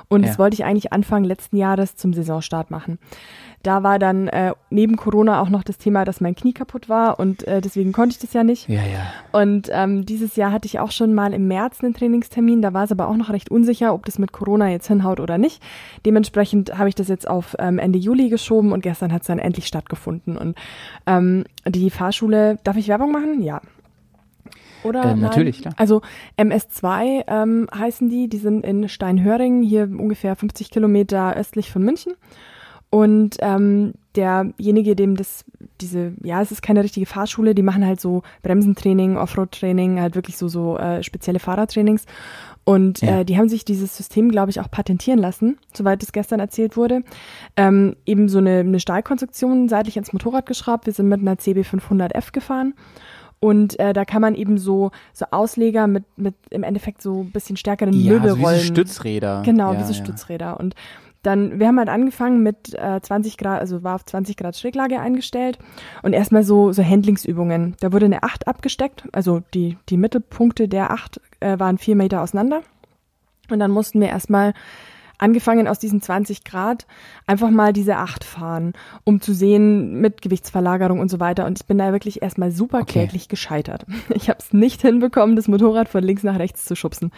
Und 0.09 0.21
Ja. 0.23 0.27
das 0.27 0.39
wollte 0.39 0.55
ich 0.55 0.65
eigentlich 0.65 0.91
Anfang 0.93 1.23
letzten 1.23 1.55
Jahres 1.57 1.95
zum 1.95 2.13
Saisonstart 2.13 2.69
machen. 2.71 2.99
Da 3.63 3.83
war 3.83 3.99
dann 3.99 4.27
äh, 4.27 4.53
neben 4.69 4.95
Corona 4.95 5.41
auch 5.41 5.49
noch 5.49 5.63
das 5.63 5.77
Thema, 5.77 6.05
dass 6.05 6.21
mein 6.21 6.35
Knie 6.35 6.53
kaputt 6.53 6.89
war 6.89 7.19
und 7.19 7.45
äh, 7.47 7.59
deswegen 7.61 7.91
konnte 7.91 8.13
ich 8.13 8.19
das 8.19 8.33
ja 8.33 8.43
nicht. 8.43 8.69
Ja, 8.69 8.81
ja. 8.81 9.11
Und 9.31 9.69
ähm, 9.71 10.05
dieses 10.05 10.35
Jahr 10.35 10.51
hatte 10.51 10.67
ich 10.67 10.79
auch 10.79 10.91
schon 10.91 11.13
mal 11.13 11.33
im 11.33 11.47
März 11.47 11.83
einen 11.83 11.93
Trainingstermin, 11.93 12.61
da 12.61 12.73
war 12.73 12.83
es 12.83 12.91
aber 12.91 13.07
auch 13.07 13.17
noch 13.17 13.29
recht 13.29 13.49
unsicher, 13.49 13.93
ob 13.93 14.05
das 14.05 14.19
mit 14.19 14.31
Corona 14.31 14.69
jetzt 14.69 14.87
hinhaut 14.87 15.19
oder 15.19 15.37
nicht. 15.37 15.61
Dementsprechend 16.05 16.77
habe 16.77 16.89
ich 16.89 16.95
das 16.95 17.07
jetzt 17.07 17.27
auf 17.27 17.55
ähm, 17.59 17.79
Ende 17.79 17.99
Juli 17.99 18.29
geschoben 18.29 18.71
und 18.71 18.81
gestern 18.81 19.11
hat 19.11 19.21
es 19.21 19.27
dann 19.27 19.39
endlich 19.39 19.67
stattgefunden. 19.67 20.37
Und 20.37 20.57
ähm, 21.05 21.43
die 21.67 21.89
Fahrschule, 21.89 22.57
darf 22.63 22.77
ich 22.77 22.87
Werbung 22.87 23.11
machen? 23.11 23.41
Ja. 23.41 23.61
Oder? 24.83 25.03
Äh, 25.03 25.07
nein? 25.07 25.19
natürlich, 25.19 25.61
klar. 25.61 25.73
Also 25.77 26.01
MS2 26.37 27.23
ähm, 27.27 27.67
heißen 27.75 28.09
die, 28.09 28.29
die 28.29 28.37
sind 28.37 28.65
in 28.65 28.87
Steinhöring, 28.87 29.61
hier 29.61 29.83
ungefähr 29.83 30.35
50 30.35 30.69
Kilometer 30.71 31.35
östlich 31.35 31.71
von 31.71 31.83
München. 31.83 32.13
Und 32.89 33.35
ähm, 33.41 33.93
derjenige, 34.15 34.95
dem 34.95 35.15
das, 35.17 35.43
diese, 35.81 36.13
ja, 36.23 36.41
es 36.41 36.51
ist 36.51 36.61
keine 36.61 36.83
richtige 36.83 37.05
Fahrschule, 37.05 37.53
die 37.53 37.61
machen 37.61 37.85
halt 37.85 37.99
so 37.99 38.23
Bremsentraining, 38.43 39.17
Offroad-Training, 39.17 39.99
halt 39.99 40.15
wirklich 40.15 40.37
so, 40.37 40.47
so 40.47 40.77
äh, 40.77 41.03
spezielle 41.03 41.39
Fahrradtrainings. 41.39 42.05
Und 42.63 43.01
Ja. 43.01 43.19
äh, 43.19 43.25
die 43.25 43.37
haben 43.37 43.49
sich 43.49 43.65
dieses 43.65 43.95
System, 43.95 44.29
glaube 44.31 44.49
ich, 44.51 44.59
auch 44.61 44.71
patentieren 44.71 45.19
lassen, 45.19 45.57
soweit 45.73 46.01
es 46.03 46.11
gestern 46.11 46.39
erzählt 46.39 46.75
wurde. 46.77 47.03
Ähm, 47.55 47.95
eben 48.05 48.27
so 48.29 48.39
eine, 48.39 48.59
eine 48.59 48.79
Stahlkonstruktion 48.79 49.69
seitlich 49.69 49.97
ins 49.97 50.11
Motorrad 50.13 50.45
geschraubt. 50.45 50.85
Wir 50.85 50.93
sind 50.93 51.07
mit 51.09 51.19
einer 51.21 51.35
CB500F 51.35 52.31
gefahren. 52.31 52.73
Und 53.39 53.79
äh, 53.79 53.93
da 53.93 54.03
kann 54.03 54.21
man 54.21 54.33
eben 54.33 54.57
so, 54.57 54.89
so 55.13 55.25
Ausleger 55.29 55.85
mit, 55.85 56.03
mit 56.17 56.33
im 56.49 56.63
Endeffekt 56.63 57.01
so 57.03 57.21
ein 57.21 57.31
bisschen 57.31 57.55
stärkeren 57.55 57.93
Ja, 57.93 58.13
so 58.13 58.19
Möbelrollen. 58.19 58.57
wie 58.57 58.61
so 58.67 58.73
Stützräder. 58.73 59.43
Genau, 59.45 59.73
ja, 59.73 59.79
wie 59.79 59.83
so 59.83 59.93
ja. 59.93 60.03
Stützräder. 60.03 60.59
Und 60.59 60.73
dann, 61.27 61.59
wir 61.59 61.67
haben 61.67 61.77
halt 61.77 61.89
angefangen 61.89 62.41
mit 62.41 62.73
äh, 62.73 63.01
20 63.01 63.37
Grad, 63.37 63.59
also 63.59 63.83
war 63.83 63.95
auf 63.95 64.05
20 64.05 64.37
Grad 64.37 64.55
Schräglage 64.57 64.99
eingestellt 64.99 65.59
und 66.01 66.13
erstmal 66.13 66.43
so, 66.43 66.71
so 66.71 66.83
Handlingsübungen. 66.83 67.75
Da 67.81 67.91
wurde 67.91 68.05
eine 68.05 68.23
8 68.23 68.47
abgesteckt, 68.47 69.03
also 69.11 69.41
die, 69.53 69.77
die 69.89 69.97
Mittelpunkte 69.97 70.67
der 70.67 70.91
8 70.91 71.21
äh, 71.41 71.59
waren 71.59 71.77
vier 71.77 71.95
Meter 71.95 72.21
auseinander. 72.21 72.61
Und 73.49 73.59
dann 73.59 73.71
mussten 73.71 73.99
wir 74.01 74.07
erstmal 74.07 74.53
angefangen 75.17 75.67
aus 75.67 75.79
diesen 75.79 76.01
20 76.01 76.43
Grad 76.43 76.85
einfach 77.25 77.49
mal 77.49 77.73
diese 77.73 77.97
8 77.97 78.23
fahren, 78.23 78.73
um 79.03 79.19
zu 79.19 79.33
sehen 79.33 79.99
mit 79.99 80.21
Gewichtsverlagerung 80.21 80.99
und 80.99 81.09
so 81.09 81.19
weiter. 81.19 81.45
Und 81.45 81.59
ich 81.59 81.65
bin 81.65 81.77
da 81.77 81.91
wirklich 81.91 82.21
erstmal 82.21 82.51
super 82.51 82.79
Okay. 82.81 82.99
kläglich 82.99 83.27
gescheitert. 83.27 83.85
Ich 84.13 84.29
habe 84.29 84.39
es 84.39 84.53
nicht 84.53 84.81
hinbekommen, 84.81 85.35
das 85.35 85.47
Motorrad 85.47 85.89
von 85.89 86.03
links 86.03 86.23
nach 86.23 86.39
rechts 86.39 86.65
zu 86.65 86.75
schubsen. 86.75 87.11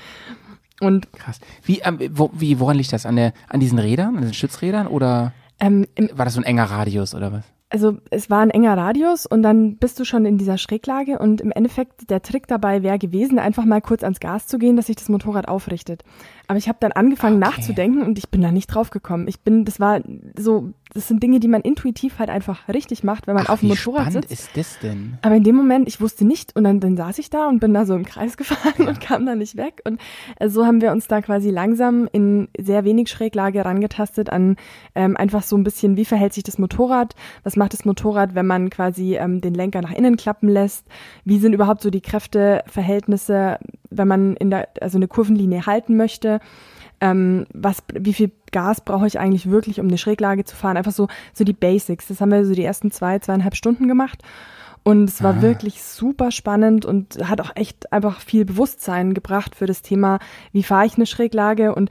Und 0.81 1.11
Krass. 1.13 1.39
Wie, 1.63 1.79
ähm, 1.79 1.99
wo, 2.11 2.29
wie, 2.33 2.59
woran 2.59 2.77
liegt 2.77 2.93
das? 2.93 3.05
An, 3.05 3.15
der, 3.15 3.33
an 3.47 3.59
diesen 3.59 3.79
Rädern, 3.79 4.15
an 4.17 4.23
den 4.23 4.33
Stützrädern 4.33 4.87
oder 4.87 5.33
ähm, 5.59 5.85
war 6.13 6.25
das 6.25 6.35
so 6.35 6.39
ein 6.39 6.45
enger 6.45 6.65
Radius 6.65 7.13
oder 7.13 7.31
was? 7.33 7.43
also 7.71 7.97
es 8.09 8.31
war 8.31 8.39
ein 8.39 8.49
enger 8.49 8.75
Radius 8.75 9.27
und 9.27 9.43
dann 9.43 9.77
bist 9.77 9.99
du 9.99 10.03
schon 10.03 10.25
in 10.25 10.39
dieser 10.39 10.57
Schräglage 10.57 11.19
und 11.19 11.39
im 11.39 11.51
Endeffekt 11.51 12.09
der 12.09 12.23
Trick 12.23 12.47
dabei 12.47 12.81
wäre 12.81 12.97
gewesen, 12.97 13.37
einfach 13.37 13.63
mal 13.63 13.79
kurz 13.79 14.03
ans 14.03 14.19
Gas 14.19 14.47
zu 14.47 14.57
gehen, 14.57 14.75
dass 14.75 14.87
sich 14.87 14.95
das 14.95 15.07
Motorrad 15.07 15.47
aufrichtet. 15.47 16.03
Aber 16.47 16.57
ich 16.57 16.67
habe 16.67 16.79
dann 16.81 16.91
angefangen 16.93 17.41
Okay. 17.43 17.51
nachzudenken 17.57 18.01
und 18.01 18.17
ich 18.17 18.29
bin 18.29 18.41
da 18.41 18.51
nicht 18.51 18.67
drauf 18.73 18.89
gekommen. 18.89 19.27
Ich 19.27 19.41
bin, 19.41 19.65
das 19.65 19.79
war 19.79 20.01
so, 20.35 20.71
das 20.93 21.08
sind 21.08 21.21
Dinge, 21.21 21.39
die 21.39 21.47
man 21.47 21.62
intuitiv 21.62 22.17
halt 22.17 22.30
einfach 22.30 22.67
richtig 22.67 23.04
macht, 23.04 23.28
wenn 23.28 23.36
man 23.36 23.45
Ach, 23.47 23.54
auf 23.54 23.60
dem 23.60 23.69
wie 23.69 23.73
Motorrad 23.73 24.12
sitzt. 24.12 24.32
ist 24.32 24.49
das 24.56 24.80
denn? 24.80 25.17
Aber 25.21 25.36
in 25.36 25.43
dem 25.43 25.56
Moment, 25.56 25.88
ich 25.88 26.02
wusste 26.02 26.25
nicht 26.25 26.56
und 26.56 26.63
dann, 26.63 26.80
dann 26.80 26.97
saß 26.97 27.19
ich 27.19 27.30
da 27.30 27.47
und 27.47 27.60
bin 27.60 27.73
da 27.73 27.86
so 27.86 27.95
im 27.95 28.06
Kreis 28.06 28.38
gefahren 28.38 28.88
und 28.88 28.99
kam 28.99 29.25
da 29.25 29.36
nicht 29.36 29.56
weg. 29.56 29.82
Und 29.86 30.02
äh, 30.39 30.49
so 30.49 30.65
haben 30.65 30.82
wir 30.82 30.91
uns 30.91 31.08
da 31.08 31.21
quasi 31.21 31.52
langsam 31.52 32.10
in 32.12 32.47
sehr 32.58 32.86
wenig 32.86 33.10
Schräglage 33.10 33.63
rangetastet 33.63 34.32
an 34.32 34.56
ähm, 34.95 35.15
einfach 35.15 35.43
so 35.43 35.56
ein 35.56 35.63
bisschen, 35.63 35.95
wie 35.95 36.06
verhält 36.06 36.34
sich 36.34 36.43
das 36.43 36.58
Motorrad, 36.58 37.15
was 37.43 37.56
macht 37.56 37.73
das 37.73 37.86
Motorrad, 37.86 38.34
wenn 38.34 38.47
man 38.47 38.71
quasi 38.71 39.15
ähm, 39.15 39.41
den 39.41 39.54
Lenker 39.54 39.82
nach 39.82 39.93
innen 39.93 40.17
klappen 40.17 40.49
lässt, 40.49 40.88
wie 41.23 41.38
sind 41.38 41.54
überhaupt 41.54 41.82
so 41.82 41.91
die 41.91 42.02
Kräfteverhältnisse, 42.02 43.60
wenn 43.89 44.08
man 44.08 44.36
in 44.38 44.49
der, 44.49 44.69
also 44.82 44.97
eine 44.97 45.08
Kurvenlinie 45.08 45.65
halten 45.65 45.97
möchte. 45.97 46.39
Ähm, 47.01 47.45
was, 47.53 47.83
wie 47.93 48.13
viel 48.13 48.31
Gas 48.51 48.81
brauche 48.81 49.07
ich 49.07 49.19
eigentlich 49.19 49.49
wirklich, 49.49 49.79
um 49.79 49.88
eine 49.88 49.97
Schräglage 49.97 50.43
zu 50.43 50.55
fahren? 50.55 50.77
Einfach 50.77 50.91
so, 50.91 51.07
so 51.33 51.43
die 51.43 51.53
Basics. 51.53 52.07
Das 52.07 52.19
haben 52.21 52.31
wir 52.31 52.45
so 52.45 52.53
die 52.53 52.63
ersten 52.63 52.91
zwei, 52.91 53.19
zweieinhalb 53.19 53.55
Stunden 53.55 53.88
gemacht. 53.88 54.21
Und 54.83 55.09
es 55.09 55.21
war 55.21 55.35
Ah. 55.38 55.41
wirklich 55.41 55.83
super 55.83 56.31
spannend 56.31 56.85
und 56.85 57.17
hat 57.27 57.41
auch 57.41 57.51
echt 57.55 57.91
einfach 57.91 58.21
viel 58.21 58.45
Bewusstsein 58.45 59.13
gebracht 59.13 59.55
für 59.55 59.65
das 59.65 59.81
Thema, 59.81 60.19
wie 60.53 60.63
fahre 60.63 60.85
ich 60.85 60.95
eine 60.95 61.05
Schräglage. 61.05 61.75
Und 61.75 61.89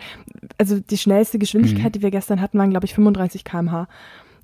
also 0.56 0.80
die 0.80 0.98
schnellste 0.98 1.38
Geschwindigkeit, 1.38 1.94
die 1.94 2.02
wir 2.02 2.10
gestern 2.10 2.40
hatten, 2.40 2.58
waren, 2.58 2.70
glaube 2.70 2.86
ich, 2.86 2.94
35 2.94 3.44
km/h. 3.44 3.88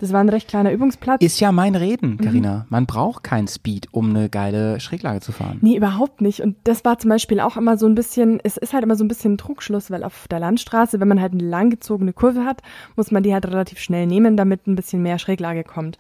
Das 0.05 0.13
war 0.13 0.21
ein 0.21 0.29
recht 0.29 0.49
kleiner 0.49 0.71
Übungsplatz. 0.71 1.23
Ist 1.23 1.41
ja 1.41 1.51
mein 1.51 1.75
Reden, 1.75 2.11
Mhm. 2.13 2.19
Karina. 2.19 2.67
Man 2.69 2.85
braucht 2.85 3.25
keinen 3.25 3.49
Speed, 3.49 3.89
um 3.91 4.11
eine 4.11 4.29
geile 4.29 4.79
Schräglage 4.79 5.21
zu 5.21 5.33
fahren. 5.33 5.61
Nee, 5.63 5.77
überhaupt 5.79 6.21
nicht. 6.21 6.43
Und 6.43 6.57
das 6.65 6.85
war 6.85 6.99
zum 6.99 7.09
Beispiel 7.09 7.41
auch 7.41 7.57
immer 7.57 7.79
so 7.79 7.87
ein 7.87 7.95
bisschen, 7.95 8.39
es 8.45 8.59
ist 8.59 8.75
halt 8.75 8.85
immer 8.85 8.97
so 8.97 9.05
ein 9.05 9.09
bisschen 9.09 9.33
ein 9.33 9.39
Trugschluss, 9.39 9.91
weil 9.91 10.05
auf 10.05 10.29
der 10.29 10.41
Landstraße, 10.41 11.01
wenn 11.01 11.09
man 11.09 11.23
halt 11.23 11.33
eine 11.33 11.43
langgezogene 11.43 12.13
Kurve 12.13 12.45
hat, 12.45 12.61
muss 12.97 13.11
man 13.13 13.23
die 13.23 13.33
halt 13.33 13.47
relativ 13.47 13.79
schnell 13.79 14.07
nehmen, 14.07 14.37
damit 14.37 14.67
ein 14.67 14.75
bisschen 14.77 15.01
mehr 15.03 15.19
Schräglage 15.19 15.65
kommt. 15.65 15.97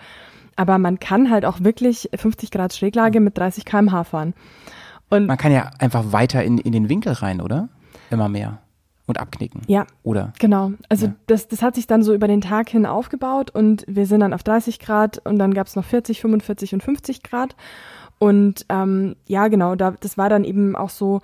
Aber 0.54 0.76
man 0.76 1.00
kann 1.00 1.30
halt 1.30 1.46
auch 1.46 1.60
wirklich 1.60 2.10
50 2.14 2.50
Grad 2.50 2.74
Schräglage 2.74 3.20
mit 3.20 3.38
30 3.38 3.64
km/h 3.64 4.04
fahren. 4.04 4.34
Und 5.08 5.24
Man 5.28 5.38
kann 5.38 5.50
ja 5.50 5.70
einfach 5.78 6.12
weiter 6.12 6.44
in, 6.44 6.58
in 6.58 6.72
den 6.72 6.90
Winkel 6.90 7.14
rein, 7.14 7.40
oder? 7.40 7.70
Immer 8.10 8.28
mehr. 8.28 8.58
Und 9.06 9.20
abknicken. 9.20 9.60
ja, 9.66 9.86
Oder? 10.02 10.32
Genau, 10.38 10.72
also 10.88 11.06
Ja. 11.06 11.14
das, 11.26 11.46
das 11.48 11.60
hat 11.60 11.74
sich 11.74 11.86
dann 11.86 12.02
so 12.02 12.14
über 12.14 12.26
den 12.26 12.40
Tag 12.40 12.70
hin 12.70 12.86
aufgebaut 12.86 13.50
und 13.50 13.84
wir 13.86 14.06
sind 14.06 14.20
dann 14.20 14.32
auf 14.32 14.42
30 14.42 14.78
Grad 14.78 15.20
und 15.26 15.38
dann 15.38 15.52
gab 15.52 15.66
es 15.66 15.76
noch 15.76 15.84
40, 15.84 16.20
45 16.22 16.72
und 16.74 16.82
50 16.82 17.22
Grad. 17.22 17.54
Und 18.18 18.64
ähm, 18.70 19.16
ja, 19.26 19.48
genau, 19.48 19.74
da, 19.74 19.90
das 19.90 20.16
war 20.16 20.30
dann 20.30 20.44
eben 20.44 20.74
auch 20.76 20.88
so, 20.88 21.20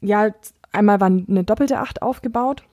ja, 0.00 0.30
einmal 0.72 1.00
war 1.00 1.06
eine 1.06 1.44
doppelte 1.44 1.78
Acht 1.78 2.02
aufgebaut. 2.02 2.64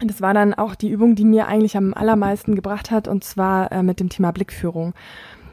Und 0.00 0.10
Das 0.10 0.20
war 0.20 0.32
dann 0.34 0.54
auch 0.54 0.74
die 0.74 0.88
Übung, 0.90 1.14
die 1.14 1.24
mir 1.24 1.46
eigentlich 1.46 1.76
am 1.76 1.92
allermeisten 1.94 2.54
gebracht 2.54 2.90
hat, 2.90 3.06
und 3.06 3.22
zwar 3.22 3.70
äh, 3.70 3.82
mit 3.82 4.00
dem 4.00 4.08
Thema 4.08 4.32
Blickführung. 4.32 4.94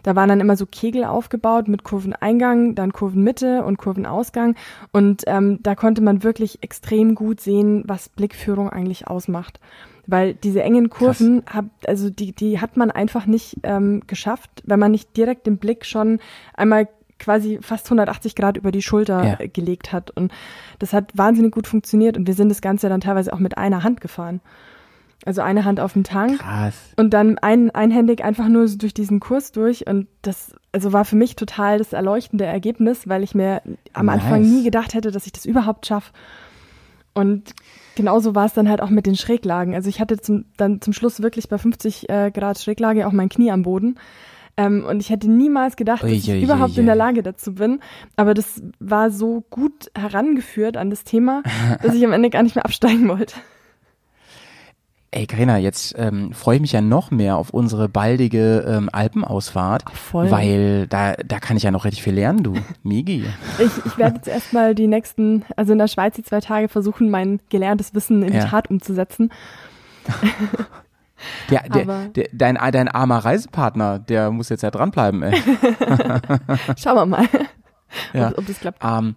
Da 0.04 0.16
waren 0.16 0.30
dann 0.30 0.40
immer 0.40 0.56
so 0.58 0.66
Kegel 0.66 1.04
aufgebaut 1.06 1.68
mit 1.68 1.84
Kurveneingang, 1.84 2.76
dann 2.76 2.94
Kurvenmitte 2.94 3.64
und 3.64 3.78
Kurvenausgang. 3.78 4.56
Und 4.92 5.24
ähm, 5.28 5.60
da 5.62 5.76
konnte 5.76 6.02
man 6.02 6.24
wirklich 6.24 6.64
extrem 6.64 7.16
gut 7.16 7.40
sehen, 7.42 7.84
was 7.86 8.10
Blickführung 8.10 8.70
eigentlich 8.70 9.08
ausmacht. 9.08 9.60
Weil 10.08 10.34
diese 10.34 10.64
engen 10.64 10.90
Kurven, 10.90 11.44
hab, 11.52 11.66
also 11.88 12.10
die, 12.10 12.34
die 12.34 12.60
hat 12.60 12.76
man 12.76 12.90
einfach 12.92 13.26
nicht 13.28 13.58
ähm, 13.64 14.02
geschafft, 14.08 14.50
wenn 14.66 14.80
man 14.80 14.92
nicht 14.92 15.16
direkt 15.16 15.46
den 15.46 15.58
Blick 15.58 15.86
schon 15.86 16.20
einmal 16.56 16.88
quasi 17.20 17.60
fast 17.62 17.86
180 17.86 18.36
Grad 18.36 18.58
über 18.58 18.72
die 18.72 18.82
Schulter 18.82 19.24
Ja. 19.24 19.40
äh, 19.40 19.48
gelegt 19.48 19.94
hat. 19.94 20.10
Und 20.12 20.32
das 20.80 20.92
hat 20.92 21.12
wahnsinnig 21.16 21.52
gut 21.54 21.68
funktioniert. 21.68 22.18
Und 22.18 22.26
wir 22.28 22.34
sind 22.34 22.50
das 22.50 22.62
Ganze 22.62 22.90
dann 22.90 23.00
teilweise 23.02 23.32
auch 23.32 23.40
mit 23.40 23.58
einer 23.60 23.84
Hand 23.84 24.02
gefahren. 24.02 24.42
Also 25.26 25.42
eine 25.42 25.66
Hand 25.66 25.80
auf 25.80 25.94
dem 25.94 26.04
Tank 26.04 26.40
Krass. 26.40 26.74
und 26.98 27.14
dann 27.14 27.38
ein, 27.38 27.70
einhändig 27.70 28.24
einfach 28.24 28.48
nur 28.48 28.68
so 28.68 28.78
durch 28.78 28.94
diesen 28.94 29.20
Kurs 29.20 29.52
durch 29.52 29.86
und 29.88 30.08
das 30.24 30.56
also 30.72 30.94
war 30.94 31.06
für 31.06 31.16
mich 31.16 31.36
total 31.36 31.78
das 31.78 31.94
erleuchtende 31.94 32.46
Ergebnis, 32.46 33.08
weil 33.08 33.24
ich 33.24 33.36
mir 33.36 33.62
am 33.94 34.08
Nice. 34.08 34.22
Anfang 34.22 34.42
nie 34.42 34.64
gedacht 34.64 34.94
hätte, 34.94 35.12
dass 35.12 35.26
ich 35.26 35.34
das 35.34 35.46
überhaupt 35.46 35.86
schaffe. 35.86 36.12
Und 37.14 37.54
genauso 37.96 38.36
war 38.36 38.46
es 38.46 38.54
dann 38.54 38.70
halt 38.70 38.82
auch 38.82 38.90
mit 38.90 39.06
den 39.06 39.16
Schräglagen. 39.16 39.76
Also 39.76 39.90
ich 39.90 40.00
hatte 40.00 40.18
zum, 40.18 40.46
dann 40.58 40.82
zum 40.82 40.94
Schluss 40.94 41.22
wirklich 41.22 41.50
bei 41.50 41.58
50 41.58 42.10
äh, 42.10 42.32
Grad 42.32 42.60
Schräglage 42.60 43.06
auch 43.06 43.12
mein 43.12 43.30
Knie 43.30 43.52
am 43.52 43.64
Boden. 43.64 44.00
Ähm, 44.58 44.86
und 44.86 45.02
ich 45.02 45.10
hätte 45.10 45.30
niemals 45.30 45.76
gedacht, 45.76 46.04
dass 46.04 46.12
ich 46.12 46.30
Ui, 46.30 46.36
ui, 46.36 46.44
überhaupt 46.44 46.74
ui, 46.74 46.80
in 46.80 46.86
der 46.86 46.96
ui. 46.96 47.00
Lage 47.00 47.24
dazu 47.24 47.54
bin. 47.56 47.80
Aber 48.16 48.34
das 48.34 48.62
war 48.80 49.12
so 49.12 49.44
gut 49.50 49.92
herangeführt 49.96 50.78
an 50.78 50.90
das 50.90 51.04
Thema, 51.04 51.44
dass 51.84 51.94
ich 51.94 52.06
am 52.06 52.14
Ende 52.14 52.30
gar 52.30 52.44
nicht 52.44 52.56
mehr 52.56 52.66
absteigen 52.66 53.08
wollte. 53.08 53.36
Ey, 55.14 55.28
Karina, 55.28 55.58
jetzt 55.58 55.94
ähm, 55.98 56.32
freue 56.32 56.56
ich 56.56 56.62
mich 56.62 56.72
ja 56.72 56.80
noch 56.80 57.12
mehr 57.12 57.36
auf 57.36 57.50
unsere 57.50 57.90
baldige 57.90 58.60
ähm, 58.66 58.90
Alpenausfahrt, 58.94 59.84
Ach, 59.86 59.92
voll. 59.94 60.32
weil 60.32 60.88
da, 60.88 61.16
da 61.16 61.40
kann 61.40 61.58
ich 61.58 61.64
ja 61.64 61.72
noch 61.72 61.84
richtig 61.84 62.02
viel 62.02 62.14
lernen, 62.14 62.44
du. 62.44 62.54
Migi. 62.84 63.26
Ich, 63.60 63.86
ich 63.86 63.98
werde 63.98 64.16
jetzt 64.16 64.30
erstmal 64.30 64.74
die 64.74 64.88
nächsten, 64.88 65.44
also 65.58 65.74
in 65.74 65.80
der 65.80 65.90
Schweiz 65.90 66.16
die 66.16 66.24
zwei 66.24 66.40
Tage 66.40 66.70
versuchen, 66.70 67.10
mein 67.10 67.42
gelerntes 67.50 67.94
Wissen 67.94 68.24
in 68.24 68.34
Ja. 68.34 68.46
die 68.46 68.50
Tat 68.50 68.70
umzusetzen. 68.70 69.32
Der, 71.52 71.62
der, 71.70 71.86
der, 72.08 72.28
dein, 72.34 72.56
dein 72.72 72.88
armer 72.88 73.20
Reisepartner, 73.20 74.00
der 74.00 74.32
muss 74.32 74.50
jetzt 74.50 74.64
ja 74.64 74.72
dranbleiben, 74.72 75.22
ey. 75.22 75.40
Schauen 76.78 76.96
wir 76.96 77.06
mal, 77.06 77.26
Ja. 78.12 78.30
ob, 78.30 78.40
ob 78.40 78.48
das 78.48 78.60
klappt. 78.60 78.80
Ähm, 78.84 79.14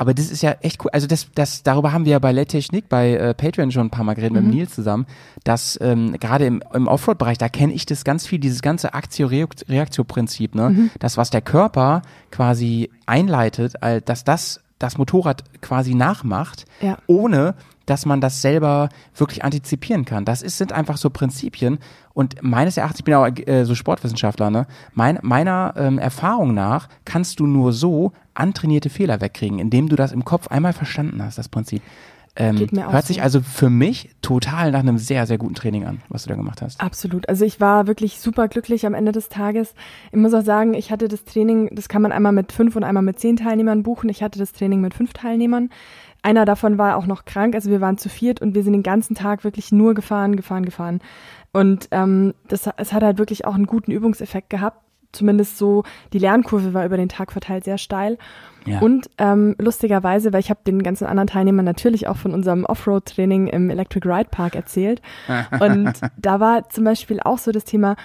aber 0.00 0.14
das 0.14 0.30
ist 0.30 0.42
ja 0.42 0.52
echt 0.62 0.82
cool. 0.84 0.90
Also 0.92 1.06
das, 1.08 1.26
das, 1.34 1.64
darüber 1.64 1.92
haben 1.92 2.04
wir 2.04 2.12
ja 2.12 2.18
bei 2.20 2.30
Let 2.30 2.50
Technik 2.50 2.88
bei 2.88 3.14
äh, 3.14 3.34
Patreon 3.34 3.72
schon 3.72 3.88
ein 3.88 3.90
paar 3.90 4.04
Mal 4.04 4.14
geredet 4.14 4.34
mit 4.34 4.44
dem 4.44 4.50
Nils 4.50 4.72
zusammen, 4.74 5.06
dass 5.42 5.76
ähm, 5.82 6.12
gerade 6.20 6.46
im, 6.46 6.62
im 6.72 6.86
Offroad-Bereich, 6.86 7.36
da 7.36 7.48
kenne 7.48 7.72
ich 7.72 7.84
das 7.84 8.04
ganz 8.04 8.24
viel, 8.26 8.38
dieses 8.38 8.62
ganze 8.62 8.94
Aktio-Reaktio-Prinzip, 8.94 10.54
ne? 10.54 10.90
Das, 11.00 11.16
was 11.16 11.30
der 11.30 11.42
Körper 11.42 12.02
quasi 12.30 12.90
einleitet, 13.06 13.74
dass 14.04 14.24
das 14.24 14.60
das 14.78 14.96
Motorrad 14.96 15.42
quasi 15.60 15.94
nachmacht, 15.94 16.64
Ja. 16.80 16.98
ohne 17.08 17.54
dass 17.88 18.04
man 18.04 18.20
das 18.20 18.42
selber 18.42 18.90
wirklich 19.14 19.44
antizipieren 19.44 20.04
kann. 20.04 20.24
Das 20.24 20.42
ist, 20.42 20.58
sind 20.58 20.72
einfach 20.72 20.98
so 20.98 21.08
Prinzipien. 21.08 21.78
Und 22.12 22.42
meines 22.42 22.76
Erachtens, 22.76 23.00
ich 23.00 23.04
bin 23.04 23.14
auch 23.14 23.26
äh, 23.26 23.64
so 23.64 23.74
Sportwissenschaftler, 23.74 24.50
ne? 24.50 24.66
Mein, 24.92 25.18
meiner 25.22 25.74
ähm, 25.76 25.98
Erfahrung 25.98 26.52
nach 26.52 26.88
kannst 27.04 27.40
du 27.40 27.46
nur 27.46 27.72
so 27.72 28.12
antrainierte 28.34 28.90
Fehler 28.90 29.20
wegkriegen, 29.20 29.58
indem 29.58 29.88
du 29.88 29.96
das 29.96 30.12
im 30.12 30.24
Kopf 30.24 30.48
einmal 30.48 30.72
verstanden 30.72 31.22
hast, 31.22 31.38
das 31.38 31.48
Prinzip. 31.48 31.82
Ähm, 32.40 32.56
hört 32.56 33.02
so. 33.02 33.08
sich 33.08 33.20
also 33.20 33.40
für 33.40 33.68
mich 33.68 34.10
total 34.22 34.70
nach 34.70 34.78
einem 34.78 34.96
sehr, 34.96 35.26
sehr 35.26 35.38
guten 35.38 35.54
Training 35.54 35.84
an, 35.84 36.00
was 36.08 36.22
du 36.22 36.28
da 36.28 36.36
gemacht 36.36 36.62
hast. 36.62 36.80
Absolut. 36.80 37.28
Also 37.28 37.44
ich 37.44 37.60
war 37.60 37.88
wirklich 37.88 38.20
super 38.20 38.46
glücklich 38.46 38.86
am 38.86 38.94
Ende 38.94 39.10
des 39.10 39.28
Tages. 39.28 39.74
Ich 40.12 40.18
muss 40.18 40.32
auch 40.32 40.44
sagen, 40.44 40.74
ich 40.74 40.92
hatte 40.92 41.08
das 41.08 41.24
Training, 41.24 41.68
das 41.72 41.88
kann 41.88 42.00
man 42.00 42.12
einmal 42.12 42.30
mit 42.30 42.52
fünf 42.52 42.76
und 42.76 42.84
einmal 42.84 43.02
mit 43.02 43.18
zehn 43.18 43.36
Teilnehmern 43.36 43.82
buchen. 43.82 44.08
Ich 44.08 44.22
hatte 44.22 44.38
das 44.38 44.52
Training 44.52 44.80
mit 44.80 44.94
fünf 44.94 45.12
Teilnehmern. 45.14 45.70
Einer 46.22 46.44
davon 46.44 46.78
war 46.78 46.96
auch 46.96 47.06
noch 47.06 47.24
krank, 47.24 47.56
also 47.56 47.70
wir 47.70 47.80
waren 47.80 47.98
zu 47.98 48.08
viert 48.08 48.40
und 48.40 48.54
wir 48.54 48.62
sind 48.62 48.72
den 48.72 48.82
ganzen 48.84 49.16
Tag 49.16 49.42
wirklich 49.42 49.72
nur 49.72 49.94
gefahren, 49.94 50.36
gefahren, 50.36 50.64
gefahren. 50.64 51.00
Und 51.52 51.88
ähm, 51.90 52.34
das, 52.46 52.68
es 52.76 52.92
hat 52.92 53.02
halt 53.02 53.18
wirklich 53.18 53.46
auch 53.46 53.54
einen 53.54 53.66
guten 53.66 53.90
Übungseffekt 53.90 54.50
gehabt. 54.50 54.80
Zumindest 55.12 55.56
so, 55.58 55.84
die 56.12 56.18
Lernkurve 56.18 56.74
war 56.74 56.84
über 56.84 56.96
den 56.96 57.08
Tag 57.08 57.32
verteilt 57.32 57.64
sehr 57.64 57.78
steil. 57.78 58.18
Ja. 58.66 58.80
Und 58.80 59.08
ähm, 59.18 59.56
lustigerweise, 59.58 60.32
weil 60.32 60.40
ich 60.40 60.50
habe 60.50 60.60
den 60.66 60.82
ganzen 60.82 61.06
anderen 61.06 61.28
Teilnehmern 61.28 61.64
natürlich 61.64 62.06
auch 62.08 62.16
von 62.18 62.34
unserem 62.34 62.64
Offroad-Training 62.66 63.46
im 63.46 63.70
Electric 63.70 64.06
Ride 64.06 64.28
Park 64.30 64.54
erzählt. 64.54 65.00
Und 65.60 65.92
da 66.18 66.40
war 66.40 66.68
zum 66.68 66.84
Beispiel 66.84 67.20
auch 67.20 67.38
so 67.38 67.52
das 67.52 67.64
Thema, 67.64 67.96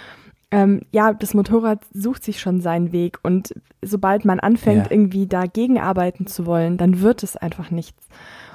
ähm, 0.52 0.82
ja, 0.92 1.14
das 1.14 1.34
Motorrad 1.34 1.80
sucht 1.94 2.24
sich 2.24 2.40
schon 2.40 2.62
seinen 2.62 2.92
Weg 2.92 3.18
und 3.24 3.56
sobald 3.82 4.24
man 4.24 4.40
anfängt, 4.40 4.86
Ja. 4.86 4.92
irgendwie 4.92 5.26
dagegen 5.26 5.80
arbeiten 5.80 6.28
zu 6.28 6.46
wollen, 6.46 6.78
dann 6.78 7.02
wird 7.02 7.24
es 7.24 7.36
einfach 7.36 7.72
nichts. 7.72 8.08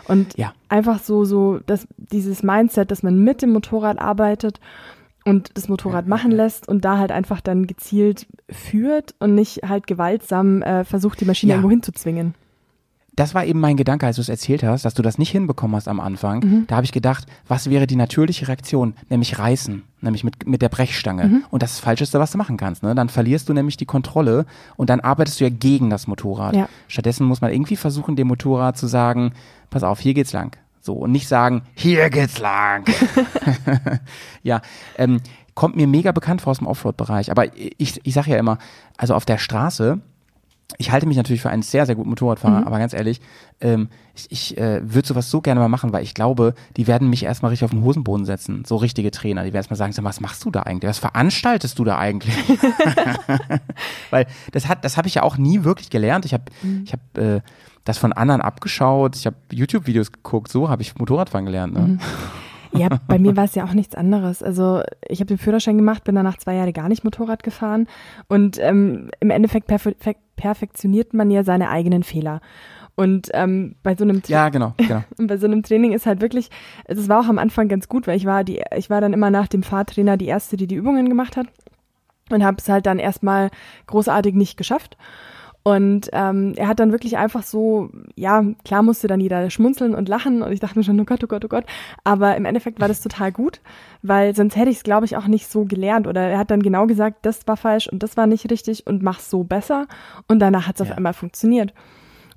Und 0.05 0.39
Ja. 0.39 0.53
einfach 0.69 1.01
so, 1.01 1.25
so, 1.25 1.59
dass 1.67 1.89
dieses 1.97 2.45
Mindset, 2.45 2.93
dass 2.93 3.03
man 3.03 3.19
mit 3.25 3.43
dem 3.43 3.51
Motorrad 3.53 3.99
arbeitet 3.99 4.61
und 5.29 5.51
das 5.55 5.69
Motorrad 5.69 6.07
machen 6.09 6.31
lässt 6.31 6.69
und 6.69 6.85
da 6.85 6.99
halt 6.99 7.13
einfach 7.13 7.41
dann 7.41 7.67
gezielt 7.67 8.27
führt 8.51 9.15
und 9.19 9.35
nicht 9.35 9.61
halt 9.69 9.87
gewaltsam 9.87 10.63
äh, 10.63 10.85
versucht, 10.85 11.21
die 11.21 11.25
Maschine 11.25 11.51
Ja. 11.51 11.57
irgendwo 11.57 11.71
hinzuzwingen. 11.71 12.35
Das 13.15 13.35
war 13.35 13.45
eben 13.45 13.59
mein 13.59 13.77
Gedanke, 13.77 14.07
als 14.07 14.15
du 14.15 14.23
es 14.23 14.29
erzählt 14.29 14.63
hast, 14.63 14.85
dass 14.85 14.95
du 14.95 15.03
das 15.03 15.19
nicht 15.19 15.31
hinbekommen 15.33 15.75
hast 15.75 15.89
am 15.89 15.99
Anfang. 15.99 16.39
Mhm. 16.39 16.65
Da 16.69 16.77
habe 16.77 16.85
ich 16.85 16.93
gedacht, 16.93 17.27
was 17.49 17.69
wäre 17.69 17.89
die 17.89 17.97
natürliche 17.97 18.47
Reaktion? 18.47 18.95
Nämlich 19.11 19.41
reißen, 19.41 19.83
nämlich 20.03 20.23
mit, 20.23 20.47
mit 20.47 20.63
der 20.63 20.69
Brechstange. 20.69 21.25
Mhm. 21.25 21.45
Und 21.51 21.65
das 21.65 21.71
ist 21.73 21.79
das 21.79 21.85
Falscheste, 21.85 22.21
was 22.21 22.31
du 22.31 22.39
machen 22.39 22.57
kannst. 22.57 22.85
Ne? 22.85 22.95
Dann 22.95 23.09
verlierst 23.09 23.49
du 23.49 23.55
nämlich 23.55 23.77
die 23.77 23.87
Kontrolle 23.87 24.47
und 24.77 24.89
dann 24.89 25.01
arbeitest 25.01 25.41
du 25.41 25.45
ja 25.45 25.51
gegen 25.51 25.91
das 25.91 26.07
Motorrad. 26.07 26.55
Ja. 26.55 26.69
Stattdessen 26.87 27.27
muss 27.27 27.41
man 27.41 27.53
irgendwie 27.53 27.75
versuchen, 27.75 28.15
dem 28.15 28.29
Motorrad 28.29 28.79
zu 28.79 28.87
sagen, 28.87 29.33
pass 29.69 29.83
auf, 29.83 29.99
hier 29.99 30.15
geht's 30.15 30.33
lang. 30.33 30.57
So, 30.89 30.95
und 30.95 31.13
nicht 31.13 31.29
sagen, 31.29 31.65
hier 31.75 32.09
geht's 32.09 32.39
lang. 32.39 32.87
ja, 34.43 34.63
ähm, 34.97 35.21
kommt 35.55 35.77
mir 35.77 35.87
mega 35.87 36.13
bekannt 36.13 36.41
vor 36.41 36.53
aus 36.53 36.59
dem 36.59 36.67
Offroad-Bereich. 36.67 37.31
Aber 37.31 37.55
ich, 37.55 38.01
ich 38.03 38.15
sage 38.15 38.31
ja 38.31 38.39
immer, 38.39 38.57
also 38.97 39.15
auf 39.15 39.27
der 39.27 39.37
Straße, 39.37 40.01
ich 40.79 40.91
halte 40.91 41.07
mich 41.07 41.19
natürlich 41.19 41.43
für 41.43 41.51
einen 41.51 41.61
sehr, 41.61 41.85
sehr 41.85 41.95
guten 41.95 42.09
Motorradfahrer, 42.09 42.67
aber 42.67 42.79
ganz 42.79 42.95
ehrlich, 42.95 43.21
ähm, 43.61 43.91
ich, 44.15 44.29
ich 44.31 44.57
äh, 44.57 44.81
würde 44.83 45.07
sowas 45.07 45.31
so 45.31 45.43
gerne 45.43 45.61
mal 45.61 45.69
machen, 45.69 45.93
weil 45.93 46.05
ich 46.05 46.15
glaube, 46.15 46.55
die 46.79 46.87
werden 46.87 47.11
mich 47.11 47.23
erstmal 47.23 47.51
richtig 47.51 47.67
auf 47.67 47.71
den 47.71 47.83
Hosenboden 47.83 48.25
setzen. 48.25 48.65
So 48.67 48.77
richtige 48.77 49.11
Trainer, 49.11 49.43
die 49.43 49.49
werden 49.49 49.57
erstmal 49.57 49.77
sagen, 49.77 49.93
sag 49.93 50.05
was 50.05 50.21
machst 50.21 50.43
du 50.47 50.51
da 50.51 50.63
eigentlich? 50.63 50.89
Was 50.89 51.01
veranstaltest 51.01 51.79
du 51.79 51.85
da 51.85 51.99
eigentlich? 51.99 52.35
weil 54.11 54.27
das 54.53 54.69
hat, 54.69 54.87
das 54.87 54.97
habe 54.97 55.07
ich 55.07 55.17
ja 55.17 55.23
auch 55.23 55.37
nie 55.37 55.65
wirklich 55.65 55.91
gelernt. 55.91 56.25
Ich 56.25 56.33
habe, 56.33 56.45
ich 56.85 56.95
habe 56.95 57.21
äh, 57.21 57.41
das 57.89 57.99
von 57.99 58.13
anderen 58.13 58.41
abgeschaut. 58.43 59.17
Ich 59.17 59.27
habe 59.27 59.37
YouTube-Videos 59.51 60.13
geguckt. 60.13 60.53
So 60.53 60.69
habe 60.69 60.83
ich 60.83 60.97
Motorradfahren 60.99 61.47
gelernt. 61.47 61.73
Ne? 61.73 61.99
Ja, 62.73 62.89
bei 63.09 63.19
mir 63.19 63.35
war 63.35 63.45
es 63.45 63.55
ja 63.55 63.65
auch 63.65 63.73
nichts 63.73 63.95
anderes. 63.95 64.43
Also 64.43 64.83
ich 65.09 65.21
habe 65.21 65.27
den 65.29 65.39
Führerschein 65.39 65.79
gemacht, 65.79 66.05
bin 66.05 66.15
danach 66.15 66.37
zwei 66.37 66.55
Jahre 66.55 66.75
gar 66.75 66.91
nicht 66.91 67.03
Motorrad 67.03 67.43
gefahren 67.43 67.87
und 68.29 68.59
ähm, 68.61 69.11
im 69.21 69.31
Endeffekt 69.31 69.69
perfe 69.69 69.95
perfektioniert 70.37 71.15
man 71.15 71.31
ja 71.31 71.43
seine 71.45 71.71
eigenen 71.71 72.03
Fehler. 72.03 72.41
Und 72.95 73.31
ähm, 73.33 73.77
bei 73.83 73.97
so 73.97 74.05
einem 74.05 74.19
Tra- 74.19 74.31
Ja, 74.31 74.49
genau, 74.51 74.75
genau. 74.77 75.03
bei 75.17 75.37
so 75.39 75.47
einem 75.47 75.63
Training 75.63 75.93
ist 75.93 76.05
halt 76.05 76.21
wirklich, 76.21 76.51
das 76.87 77.09
war 77.09 77.21
auch 77.21 77.29
am 77.29 77.39
Anfang 77.39 77.69
ganz 77.69 77.89
gut, 77.89 78.07
weil 78.07 78.17
ich 78.17 78.27
war 78.27 78.45
die, 78.45 78.63
ich 78.77 78.91
war 78.91 79.01
dann 79.01 79.15
immer 79.15 79.31
nach 79.31 79.49
dem 79.49 79.63
Fahrtrainer 79.63 80.17
die 80.17 80.27
erste, 80.27 80.57
die 80.57 80.67
die 80.67 80.75
Übungen 80.75 81.09
gemacht 81.09 81.37
hat 81.37 81.47
und 82.31 82.45
habe 82.45 82.59
es 82.59 82.69
halt 82.69 82.87
dann 82.87 82.99
erstmal 82.99 83.51
großartig 83.87 84.35
nicht 84.35 84.57
geschafft. 84.59 84.97
Und 85.69 86.09
ähm, 86.13 86.55
er 86.57 86.69
hat 86.69 86.81
dann 86.81 86.93
wirklich 86.93 87.19
einfach 87.19 87.43
so, 87.43 87.91
ja, 88.15 88.43
klar 88.65 88.83
musste 88.83 89.07
dann 89.07 89.21
jeder 89.21 89.51
schmunzeln 89.51 89.95
und 89.95 90.09
lachen 90.09 90.41
und 90.43 90.51
ich 90.53 90.61
dachte 90.61 90.79
mir 90.79 90.85
schon, 90.85 90.99
oh 90.99 91.05
Gott, 91.05 91.23
oh 91.23 91.27
Gott, 91.27 91.45
oh 91.45 91.49
Gott. 91.49 91.65
Aber 92.05 92.37
im 92.37 92.45
Endeffekt 92.47 92.81
war 92.81 92.89
das 92.89 93.03
total 93.03 93.33
gut, 93.33 93.61
weil 94.03 94.35
sonst 94.35 94.57
hätte 94.57 94.71
ich 94.71 94.79
es, 94.79 94.83
glaube 94.83 95.05
ich, 95.05 95.17
auch 95.17 95.27
nicht 95.27 95.51
so 95.51 95.65
gelernt. 95.65 96.07
Oder 96.07 96.23
er 96.23 96.39
hat 96.39 96.51
dann 96.51 96.63
genau 96.63 96.87
gesagt, 96.87 97.19
das 97.27 97.47
war 97.47 97.57
falsch 97.57 97.87
und 97.89 98.03
das 98.03 98.17
war 98.17 98.27
nicht 98.27 98.51
richtig 98.51 98.87
und 98.87 99.03
mach's 99.03 99.29
so 99.29 99.45
besser. 99.45 99.87
Und 100.27 100.39
danach 100.39 100.67
hat 100.69 100.81
es 100.81 100.87
Ja. 100.87 100.93
auf 100.93 100.97
einmal 100.97 101.13
funktioniert. 101.13 101.75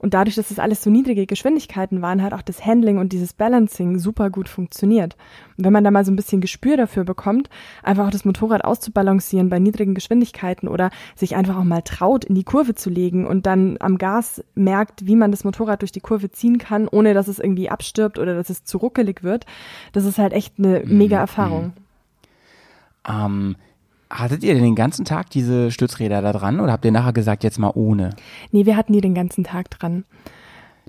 Und 0.01 0.15
dadurch, 0.15 0.35
dass 0.35 0.49
das 0.49 0.57
alles 0.57 0.81
so 0.81 0.89
niedrige 0.89 1.27
Geschwindigkeiten 1.27 2.01
waren, 2.01 2.23
hat 2.23 2.33
auch 2.33 2.41
das 2.41 2.65
Handling 2.65 2.97
und 2.97 3.13
dieses 3.13 3.33
Balancing 3.33 3.99
super 3.99 4.31
gut 4.31 4.49
funktioniert. 4.49 5.15
Und 5.57 5.65
wenn 5.65 5.73
man 5.73 5.83
da 5.83 5.91
mal 5.91 6.03
so 6.03 6.11
ein 6.11 6.15
bisschen 6.15 6.41
Gespür 6.41 6.75
dafür 6.75 7.03
bekommt, 7.03 7.51
einfach 7.83 8.07
auch 8.07 8.11
das 8.11 8.25
Motorrad 8.25 8.65
auszubalancieren 8.65 9.49
bei 9.49 9.59
niedrigen 9.59 9.93
Geschwindigkeiten 9.93 10.67
oder 10.67 10.89
sich 11.15 11.35
einfach 11.35 11.55
auch 11.55 11.63
mal 11.63 11.83
traut, 11.83 12.25
in 12.25 12.33
die 12.33 12.43
Kurve 12.43 12.73
zu 12.73 12.89
legen 12.89 13.27
und 13.27 13.45
dann 13.45 13.77
am 13.79 13.99
Gas 13.99 14.43
merkt, 14.55 15.05
wie 15.05 15.15
man 15.15 15.29
das 15.29 15.43
Motorrad 15.43 15.83
durch 15.83 15.91
die 15.91 15.99
Kurve 15.99 16.31
ziehen 16.31 16.57
kann, 16.57 16.87
ohne 16.87 17.13
dass 17.13 17.27
es 17.27 17.37
irgendwie 17.37 17.69
abstirbt 17.69 18.17
oder 18.17 18.33
dass 18.33 18.49
es 18.49 18.63
zu 18.63 18.79
ruckelig 18.79 19.21
wird, 19.21 19.45
das 19.93 20.05
ist 20.05 20.17
halt 20.17 20.33
echt 20.33 20.55
eine 20.57 20.81
mega 20.83 21.19
Erfahrung. 21.19 21.73
Ähm, 23.07 23.55
hattet 24.11 24.43
ihr 24.43 24.53
denn 24.53 24.63
den 24.63 24.75
ganzen 24.75 25.05
Tag 25.05 25.29
diese 25.29 25.71
Stützräder 25.71 26.21
da 26.21 26.33
dran 26.33 26.59
oder 26.59 26.71
habt 26.73 26.85
ihr 26.85 26.91
nachher 26.91 27.13
gesagt, 27.13 27.43
jetzt 27.43 27.57
mal 27.59 27.71
ohne? 27.73 28.11
Nee, 28.51 28.65
wir 28.65 28.75
hatten 28.77 28.93
die 28.93 29.01
den 29.01 29.15
ganzen 29.15 29.43
Tag 29.43 29.69
dran. 29.71 30.03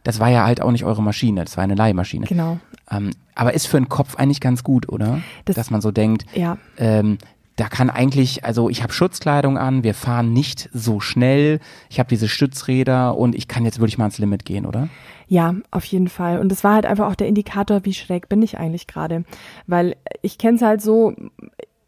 Das 0.05 0.19
war 0.21 0.29
ja 0.31 0.45
halt 0.45 0.61
auch 0.61 0.73
nicht 0.73 0.85
eure 0.85 1.03
Maschine, 1.03 1.45
das 1.45 1.57
war 1.57 1.65
eine 1.65 1.75
Leihmaschine. 1.77 2.27
Genau. 2.27 2.59
Ähm, 2.91 3.11
aber 3.35 3.55
ist 3.55 3.67
für 3.69 3.79
den 3.79 3.89
Kopf 3.89 4.17
eigentlich 4.17 4.41
ganz 4.41 4.65
gut, 4.65 4.89
oder? 4.89 5.21
Das- 5.45 5.57
Dass 5.57 5.71
man 5.71 5.81
so 5.81 5.91
denkt, 5.93 6.27
Ja. 6.35 6.59
ähm, 6.77 7.19
da 7.57 7.69
kann 7.69 7.91
eigentlich, 7.91 8.45
also 8.45 8.69
ich 8.71 8.83
habe 8.83 8.93
Schutzkleidung 8.93 9.59
an, 9.59 9.85
wir 9.85 9.95
fahren 9.95 10.33
nicht 10.33 10.69
so 10.73 10.99
schnell, 11.01 11.61
ich 11.91 11.99
habe 12.01 12.09
diese 12.09 12.27
Stützräder 12.29 13.17
und 13.17 13.35
ich 13.37 13.47
kann 13.47 13.65
jetzt 13.65 13.79
wirklich 13.79 13.99
mal 13.99 14.05
ans 14.07 14.19
Limit 14.19 14.45
gehen, 14.45 14.67
oder? 14.67 14.89
Ja, 15.29 15.55
auf 15.71 15.85
jeden 15.85 16.09
Fall. 16.09 16.41
Und 16.41 16.49
das 16.51 16.65
war 16.65 16.75
halt 16.75 16.87
einfach 16.87 17.09
auch 17.09 17.15
der 17.15 17.29
Indikator, 17.29 17.85
wie 17.85 17.95
schräg 17.95 18.29
bin 18.29 18.43
ich 18.43 18.59
eigentlich 18.59 18.87
gerade. 18.87 19.25
Weil 19.67 19.97
ich 20.23 20.37
kenne 20.39 20.57
es 20.57 20.63
halt 20.63 20.83
so, 20.83 21.15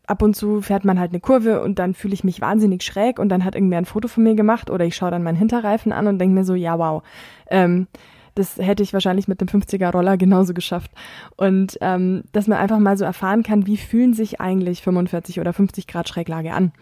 ab 0.06 0.22
und 0.22 0.34
zu 0.36 0.60
fährt 0.60 0.84
man 0.84 0.98
halt 1.00 1.12
eine 1.12 1.20
Kurve 1.20 1.62
und 1.62 1.78
dann 1.78 1.94
fühle 1.94 2.14
ich 2.14 2.24
mich 2.24 2.40
wahnsinnig 2.40 2.82
schräg 2.82 3.18
und 3.18 3.28
dann 3.28 3.44
hat 3.44 3.54
irgendwer 3.54 3.78
ein 3.78 3.84
Foto 3.84 4.08
von 4.08 4.22
mir 4.22 4.34
gemacht 4.34 4.70
oder 4.70 4.84
ich 4.84 4.96
schaue 4.96 5.10
dann 5.10 5.22
meinen 5.22 5.36
Hinterreifen 5.36 5.92
an 5.92 6.06
und 6.06 6.18
denke 6.18 6.34
mir 6.34 6.44
so, 6.44 6.54
ja, 6.54 6.78
wow. 6.78 7.02
Ähm, 7.48 7.86
das 8.34 8.58
hätte 8.58 8.82
ich 8.82 8.92
wahrscheinlich 8.92 9.28
mit 9.28 9.40
dem 9.40 9.48
50er 9.48 9.92
Roller 9.92 10.16
genauso 10.16 10.54
geschafft. 10.54 10.90
Und 11.36 11.78
ähm, 11.80 12.24
dass 12.32 12.48
man 12.48 12.58
einfach 12.58 12.80
mal 12.80 12.96
so 12.96 13.04
erfahren 13.04 13.42
kann, 13.44 13.66
wie 13.66 13.76
fühlen 13.76 14.12
sich 14.12 14.40
eigentlich 14.40 14.82
45 14.82 15.40
oder 15.40 15.52
50 15.52 15.86
Grad 15.86 16.08
Schräglage 16.08 16.52
an. 16.52 16.72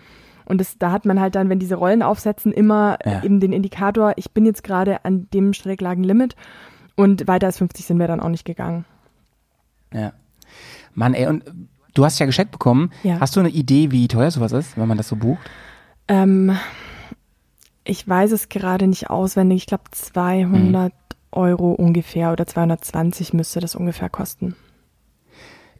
Und 0.46 0.60
das, 0.60 0.78
da 0.78 0.90
hat 0.90 1.04
man 1.04 1.20
halt 1.20 1.34
dann, 1.34 1.50
wenn 1.50 1.58
diese 1.58 1.76
Rollen 1.76 2.02
aufsetzen, 2.02 2.52
immer 2.52 2.98
Ja. 3.04 3.22
eben 3.22 3.38
den 3.38 3.52
Indikator, 3.52 4.14
ich 4.16 4.32
bin 4.32 4.44
jetzt 4.46 4.64
gerade 4.64 5.04
an 5.04 5.28
dem 5.32 5.52
Schräglagenlimit 5.52 6.36
und 6.96 7.28
weiter 7.28 7.46
als 7.46 7.58
50 7.58 7.84
sind 7.84 7.98
wir 7.98 8.08
dann 8.08 8.20
auch 8.20 8.28
nicht 8.30 8.44
gegangen. 8.44 8.84
Ja. 9.92 10.12
Mann, 10.94 11.14
ey, 11.14 11.26
und 11.26 11.44
du 11.94 12.04
hast 12.04 12.18
ja 12.18 12.26
geschenkt 12.26 12.52
bekommen. 12.52 12.90
Ja. 13.02 13.20
Hast 13.20 13.36
du 13.36 13.40
eine 13.40 13.50
Idee, 13.50 13.90
wie 13.90 14.08
teuer 14.08 14.30
sowas 14.30 14.52
ist, 14.52 14.76
wenn 14.76 14.88
man 14.88 14.96
das 14.96 15.08
so 15.08 15.16
bucht? 15.16 15.40
Ähm, 16.08 16.56
ich 17.84 18.06
weiß 18.06 18.32
es 18.32 18.48
gerade 18.48 18.86
nicht 18.86 19.10
auswendig. 19.10 19.62
Ich 19.62 19.66
glaube 19.66 19.84
200 19.90 20.92
Euro 21.32 21.72
ungefähr 21.72 22.32
oder 22.32 22.46
220 22.46 23.32
müsste 23.32 23.60
das 23.60 23.74
ungefähr 23.74 24.08
kosten. 24.08 24.54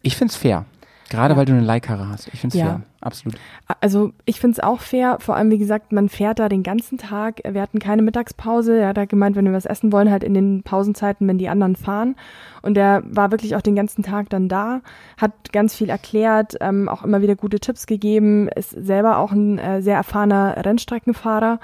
Ich 0.03 0.17
find's 0.17 0.37
fair. 0.37 0.65
Gerade 1.13 1.35
Ja. 1.35 1.39
weil 1.39 1.45
du 1.47 1.53
eine 1.53 1.63
Leihkarre 1.63 2.09
hast. 2.09 2.29
Ich 2.33 2.41
find's 2.41 2.57
Ja. 2.57 2.65
fair. 2.65 2.81
Absolut. 3.01 3.37
Also 3.81 4.13
ich 4.25 4.41
finde 4.41 4.53
es 4.59 4.61
auch 4.61 4.81
fair, 4.81 5.19
vor 5.21 5.37
allem 5.37 5.51
wie 5.51 5.59
gesagt, 5.59 5.93
man 5.93 6.09
fährt 6.09 6.39
da 6.39 6.49
den 6.49 6.63
ganzen 6.63 6.99
Tag, 6.99 7.41
wir 7.49 7.61
hatten 7.61 7.79
keine 7.81 8.03
Mittagspause, 8.03 8.79
er 8.79 8.89
hat 8.89 8.97
da 8.97 9.05
gemeint, 9.05 9.35
wenn 9.37 9.45
wir 9.45 9.53
was 9.53 9.67
essen 9.67 9.93
wollen, 9.93 10.11
halt 10.11 10.23
in 10.25 10.35
den 10.35 10.63
Pausenzeiten, 10.63 11.27
wenn 11.29 11.39
die 11.39 11.49
anderen 11.49 11.77
fahren. 11.77 12.17
Und 12.63 12.77
er 12.79 13.03
war 13.05 13.31
wirklich 13.31 13.57
auch 13.57 13.61
den 13.63 13.75
ganzen 13.77 14.03
Tag 14.03 14.31
dann 14.31 14.49
da, 14.49 14.81
hat 15.19 15.53
ganz 15.53 15.75
viel 15.75 15.89
erklärt, 15.91 16.57
ähm, 16.61 16.89
auch 16.89 17.03
immer 17.05 17.23
wieder 17.23 17.35
gute 17.37 17.59
Tipps 17.61 17.87
gegeben, 17.87 18.49
ist 18.49 18.71
selber 18.71 19.19
auch 19.19 19.33
ein 19.33 19.59
äh, 19.59 19.83
sehr 19.83 19.97
erfahrener 19.97 20.57
Rennstreckenfahrer. 20.65 21.59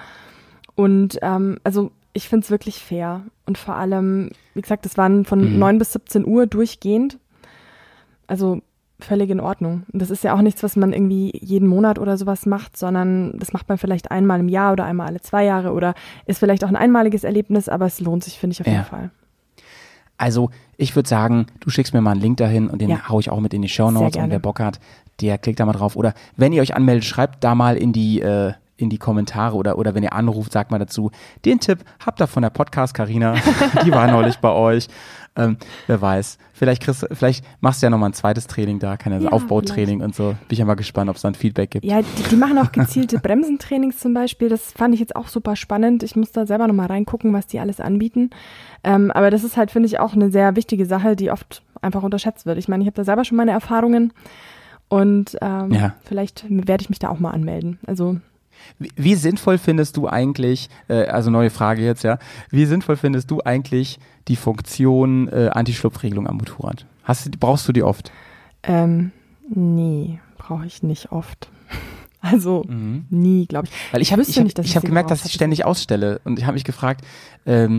Und 0.75 1.19
ähm, 1.23 1.59
also 1.65 1.91
ich 2.13 2.29
finde 2.29 2.45
es 2.45 2.51
wirklich 2.51 2.83
fair. 2.83 3.23
Und 3.47 3.59
vor 3.59 3.77
allem, 3.77 4.31
wie 4.55 4.61
gesagt, 4.63 4.85
das 4.85 4.97
waren 4.97 5.25
von 5.25 5.53
Mhm. 5.55 5.59
9 5.61 5.79
bis 5.79 5.93
17 5.93 6.27
Uhr 6.27 6.47
durchgehend. 6.49 7.19
Also 8.27 8.61
völlig 9.01 9.31
in 9.31 9.41
Ordnung. 9.41 9.85
Und 9.93 10.03
das 10.03 10.11
ist 10.11 10.25
ja 10.25 10.35
auch 10.35 10.41
nichts, 10.43 10.63
was 10.63 10.75
man 10.77 10.93
irgendwie 10.93 11.31
jeden 11.41 11.69
Monat 11.69 11.99
oder 11.99 12.17
sowas 12.17 12.47
macht, 12.47 12.77
sondern 12.77 13.39
das 13.39 13.53
macht 13.53 13.69
man 13.69 13.79
vielleicht 13.79 14.11
einmal 14.11 14.41
im 14.41 14.49
Jahr 14.49 14.73
oder 14.73 14.85
einmal 14.85 15.07
alle 15.07 15.21
zwei 15.21 15.45
Jahre 15.45 15.73
oder 15.73 15.95
ist 16.27 16.39
vielleicht 16.39 16.65
auch 16.65 16.69
ein 16.69 16.77
einmaliges 16.77 17.23
Erlebnis, 17.25 17.69
aber 17.69 17.87
es 17.87 18.01
lohnt 18.01 18.25
sich, 18.25 18.39
finde 18.39 18.55
ich 18.55 18.61
auf 18.61 18.67
jeden 18.67 18.79
Ja. 18.79 18.85
Fall. 18.85 19.11
Also 20.17 20.51
ich 20.77 20.97
würde 20.97 21.09
sagen, 21.09 21.47
du 21.61 21.71
schickst 21.71 21.95
mir 21.95 22.01
mal 22.01 22.11
einen 22.13 22.21
Link 22.21 22.39
dahin 22.39 22.69
und 22.69 22.81
den 22.81 22.91
Ja. 22.91 23.09
hau 23.09 23.21
ich 23.21 23.31
auch 23.31 23.39
mit 23.41 23.55
in 23.55 23.63
die 23.63 23.69
Show 23.69 23.91
Notes 23.93 24.17
und 24.17 24.31
wer 24.31 24.41
Bock 24.41 24.59
hat, 24.59 24.81
der 25.21 25.39
klickt 25.39 25.61
da 25.61 25.67
mal 25.67 25.73
drauf. 25.73 25.95
Oder 25.95 26.13
wenn 26.37 26.53
ihr 26.53 26.61
euch 26.61 26.75
anmeldet, 26.75 27.05
schreibt 27.05 27.45
da 27.45 27.55
mal 27.55 27.77
in 27.77 27.93
die 27.93 28.21
äh, 28.21 28.53
in 28.79 28.89
die 28.89 28.97
Kommentare 28.99 29.55
oder 29.57 29.77
oder 29.77 29.95
wenn 29.95 30.03
ihr 30.03 30.15
anruft, 30.15 30.53
sagt 30.53 30.71
mal 30.71 30.79
dazu. 30.79 31.11
Den 31.45 31.61
Tipp 31.61 31.81
habt 32.05 32.21
ihr 32.23 32.27
von 32.27 32.43
der 32.43 32.51
Podcast 32.51 32.95
Karina, 32.95 33.35
die 33.85 33.91
war 33.93 34.11
neulich 34.11 34.39
bei 34.39 34.51
euch. 34.51 34.89
Ähm, 35.37 35.57
wer 35.87 36.01
weiß, 36.01 36.37
vielleicht 36.53 36.83
kriegst, 36.83 37.07
vielleicht 37.13 37.45
machst 37.61 37.81
du 37.81 37.87
ja 37.87 37.91
noch 37.91 37.99
mal 37.99 38.07
ein 38.07 38.13
zweites 38.13 38.49
Training 38.49 38.81
da, 38.81 38.97
keine 38.97 39.21
Ja, 39.21 39.31
Aufbautraining 39.31 40.01
und 40.01 40.13
so. 40.15 40.31
Bin 40.31 40.39
ich 40.51 40.59
ja 40.59 40.65
mal 40.65 40.75
gespannt, 40.75 41.09
ob 41.11 41.15
es 41.17 41.23
da 41.23 41.29
ein 41.29 41.35
Feedback 41.37 41.71
gibt. 41.71 41.85
Ja, 41.85 42.01
die, 42.03 42.23
die 42.31 42.35
machen 42.37 42.59
auch 42.59 42.73
gezielte 42.73 43.19
Bremsentrainings 43.23 43.99
zum 43.99 44.15
Beispiel. 44.15 44.49
Das 44.49 44.73
fand 44.73 44.95
ich 44.95 45.01
jetzt 45.01 45.15
auch 45.15 45.29
super 45.29 45.55
spannend. 45.55 46.03
Ich 46.03 46.17
muss 46.17 46.33
da 46.33 46.45
selber 46.45 46.67
nochmal 46.67 46.87
reingucken, 46.89 47.33
was 47.35 47.47
die 47.47 47.61
alles 47.61 47.79
anbieten. 47.79 48.31
Ähm, 48.83 49.13
aber 49.13 49.31
das 49.31 49.45
ist 49.45 49.57
halt, 49.57 49.71
finde 49.71 49.87
ich, 49.87 50.01
auch 50.01 50.15
eine 50.15 50.33
sehr 50.33 50.57
wichtige 50.57 50.87
Sache, 50.87 51.15
die 51.15 51.31
oft 51.31 51.63
einfach 51.83 52.03
unterschätzt 52.03 52.45
wird. 52.47 52.59
Ich 52.59 52.67
meine, 52.67 52.83
ich 52.83 52.89
habe 52.89 52.97
da 52.97 53.05
selber 53.05 53.25
schon 53.25 53.37
meine 53.37 53.53
Erfahrungen 53.53 54.13
und 54.89 55.37
ähm, 55.41 55.71
Ja. 55.73 55.95
vielleicht 56.05 56.47
werde 56.49 56.83
ich 56.83 56.89
mich 56.91 56.99
da 56.99 57.11
auch 57.11 57.21
mal 57.21 57.31
anmelden. 57.31 57.79
Also 57.87 58.17
Wie, 58.79 58.91
wie 58.97 59.15
sinnvoll 59.15 59.59
findest 59.59 59.97
du 59.97 60.09
eigentlich, 60.09 60.69
äh, 60.89 61.07
also 61.07 61.31
neue 61.31 61.51
Frage 61.51 61.83
jetzt, 61.83 62.05
ja, 62.05 62.19
wie 62.51 62.67
sinnvoll 62.67 62.97
findest 62.97 63.31
du 63.31 63.41
eigentlich 63.43 63.99
die 64.29 64.37
Funktion 64.37 65.29
äh, 65.29 65.51
Anti-Schlupfregelung 65.53 66.27
am 66.27 66.37
Motorrad? 66.37 66.87
Hast 67.05 67.39
brauchst 67.41 67.67
du 67.69 67.73
die 67.73 67.83
oft? 67.83 68.13
ähm, 68.65 69.13
nee, 69.49 70.21
brauche 70.37 70.67
ich 70.67 70.83
nicht 70.83 71.13
oft. 71.13 71.49
Also 72.21 72.65
nie, 72.69 73.47
glaube 73.47 73.69
ich. 73.69 73.71
Mhm. 73.71 73.93
Weil 73.93 74.03
ich 74.03 74.11
habe 74.11 74.23
ich 74.23 74.35
dass 74.35 74.65
ich 74.65 74.71
ich 74.73 74.77
hab 74.77 74.83
gemerkt, 74.83 75.13
dass 75.13 75.25
ich 75.25 75.33
ständig 75.33 75.65
ausstelle 75.65 76.21
und 76.25 76.37
ich 76.37 76.47
habe 76.47 76.55
mich 76.55 76.65
gefragt, 76.65 77.05
ähm, 77.47 77.79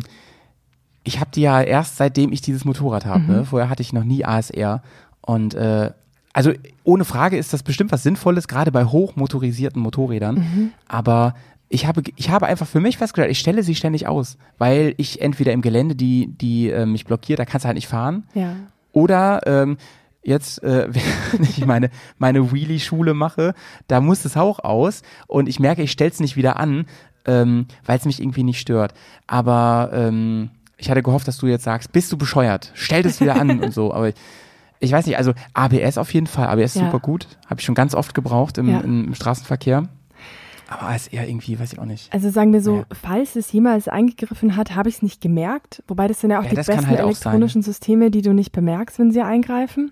ich 1.03 1.19
habe 1.19 1.29
die 1.35 1.41
ja 1.41 1.61
erst 1.61 1.97
seitdem 1.97 2.31
ich 2.31 2.39
dieses 2.39 2.63
Motorrad 2.63 3.05
habe. 3.05 3.19
Mhm. 3.19 3.27
Ne? 3.27 3.45
Vorher 3.45 3.69
hatte 3.69 3.81
ich 3.81 3.91
noch 3.91 4.05
nie 4.05 4.23
ASR 4.23 4.81
und 5.19 5.55
äh, 5.55 5.91
also 6.33 6.53
ohne 6.83 7.05
Frage 7.05 7.37
ist 7.37 7.53
das 7.53 7.63
bestimmt 7.63 7.91
was 7.91 8.03
Sinnvolles, 8.03 8.47
gerade 8.47 8.71
bei 8.71 8.85
hochmotorisierten 8.85 9.81
Motorrädern. 9.81 10.35
Mhm. 10.35 10.71
Aber 10.87 11.33
ich 11.69 11.85
habe, 11.85 12.01
ich 12.15 12.29
habe 12.29 12.47
einfach 12.47 12.67
für 12.67 12.79
mich 12.79 12.97
festgestellt, 12.97 13.31
ich 13.31 13.39
stelle 13.39 13.63
sie 13.63 13.75
ständig 13.75 14.07
aus, 14.07 14.37
weil 14.57 14.95
ich 14.97 15.21
entweder 15.21 15.53
im 15.53 15.61
Gelände, 15.61 15.95
die, 15.95 16.27
die 16.27 16.69
äh, 16.69 16.85
mich 16.85 17.05
blockiert, 17.05 17.39
da 17.39 17.45
kannst 17.45 17.65
du 17.65 17.67
halt 17.67 17.75
nicht 17.75 17.87
fahren. 17.87 18.23
Ja. 18.33 18.55
Oder 18.91 19.41
ähm, 19.45 19.77
jetzt, 20.23 20.63
äh, 20.63 20.87
wenn 21.31 21.43
ich 21.43 21.65
meine, 21.65 21.89
meine 22.17 22.51
Wheelie-Schule 22.51 23.13
mache, 23.13 23.53
da 23.87 24.01
muss 24.01 24.25
es 24.25 24.35
auch 24.35 24.59
aus 24.59 25.03
und 25.27 25.47
ich 25.47 25.59
merke, 25.59 25.83
ich 25.83 25.91
stell's 25.91 26.19
nicht 26.19 26.35
wieder 26.35 26.57
an, 26.57 26.85
ähm, 27.25 27.67
weil 27.85 27.97
es 27.97 28.05
mich 28.05 28.19
irgendwie 28.19 28.43
nicht 28.43 28.59
stört. 28.59 28.93
Aber 29.27 29.91
ähm, 29.93 30.49
ich 30.77 30.89
hatte 30.89 31.03
gehofft, 31.03 31.27
dass 31.27 31.37
du 31.37 31.47
jetzt 31.47 31.65
sagst, 31.65 31.91
bist 31.91 32.11
du 32.11 32.17
bescheuert? 32.17 32.71
Stell 32.73 33.03
das 33.03 33.21
wieder 33.21 33.35
an 33.35 33.59
und 33.63 33.73
so. 33.73 33.93
Aber 33.93 34.09
ich, 34.09 34.15
ich 34.79 34.91
weiß 34.91 35.05
nicht, 35.07 35.17
also 35.17 35.33
ABS 35.53 35.97
auf 35.97 36.13
jeden 36.13 36.27
Fall. 36.27 36.47
ABS 36.47 36.75
ist 36.75 36.75
Ja. 36.75 36.85
super 36.85 36.99
gut. 36.99 37.27
Habe 37.47 37.59
ich 37.59 37.65
schon 37.65 37.75
ganz 37.75 37.93
oft 37.95 38.13
gebraucht 38.13 38.57
im, 38.57 38.69
Ja. 38.69 38.79
im, 38.79 39.13
Straßenverkehr. 39.13 39.87
Aber 40.71 40.83
ASR 40.83 41.27
irgendwie, 41.27 41.59
weiß 41.59 41.73
ich 41.73 41.79
auch 41.79 41.85
nicht. 41.85 42.13
Also 42.13 42.29
sagen 42.29 42.53
wir 42.53 42.61
so, 42.61 42.77
Ja. 42.77 42.83
falls 42.91 43.35
es 43.35 43.51
jemals 43.51 43.87
eingegriffen 43.87 44.55
hat, 44.55 44.75
habe 44.75 44.87
ich 44.89 44.95
es 44.97 45.01
nicht 45.01 45.19
gemerkt. 45.19 45.81
Wobei 45.87 46.07
das 46.07 46.21
sind 46.21 46.29
ja 46.29 46.39
auch 46.39 46.45
die 46.45 46.55
besten 46.55 46.87
halt 46.87 46.99
elektronischen 46.99 47.63
Systeme, 47.63 48.11
die 48.11 48.21
du 48.21 48.33
nicht 48.33 48.51
bemerkst, 48.51 48.99
wenn 48.99 49.11
sie 49.11 49.21
eingreifen. 49.21 49.91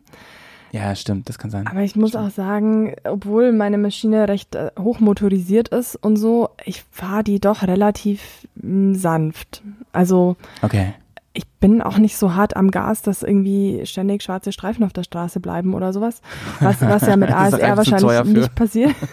Ja, 0.71 0.93
stimmt, 0.95 1.29
das 1.29 1.39
kann 1.39 1.49
sein. 1.49 1.65
Aber 1.65 1.81
ich 1.81 1.95
muss 1.95 2.15
auch 2.15 2.29
sagen, 2.29 2.93
obwohl 3.05 3.53
meine 3.53 3.77
Maschine 3.77 4.27
recht 4.27 4.53
äh, 4.53 4.69
hochmotorisiert 4.77 5.69
ist 5.69 5.95
und 5.95 6.17
so, 6.17 6.49
ich 6.65 6.83
fahre 6.91 7.23
die 7.23 7.39
doch 7.39 7.63
relativ 7.63 8.47
mh, 8.55 8.95
sanft. 8.99 9.63
Also 9.93 10.35
Okay. 10.61 10.93
Ich 11.37 11.47
bin 11.59 11.81
auch 11.81 11.97
nicht 11.97 12.17
so 12.17 12.35
hart 12.35 12.55
am 12.57 12.71
Gas, 12.71 13.01
dass 13.01 13.23
irgendwie 13.23 13.81
ständig 13.85 14.23
schwarze 14.23 14.51
Streifen 14.51 14.83
auf 14.83 14.93
der 14.93 15.03
Straße 15.03 15.39
bleiben 15.39 15.73
oder 15.73 15.93
sowas. 15.93 16.21
Was, 16.59 16.81
was 16.81 17.03
ja 17.05 17.15
mit 17.15 17.31
ASR 17.33 17.77
wahrscheinlich 17.77 18.23
nicht 18.35 18.55
passiert. 18.55 18.95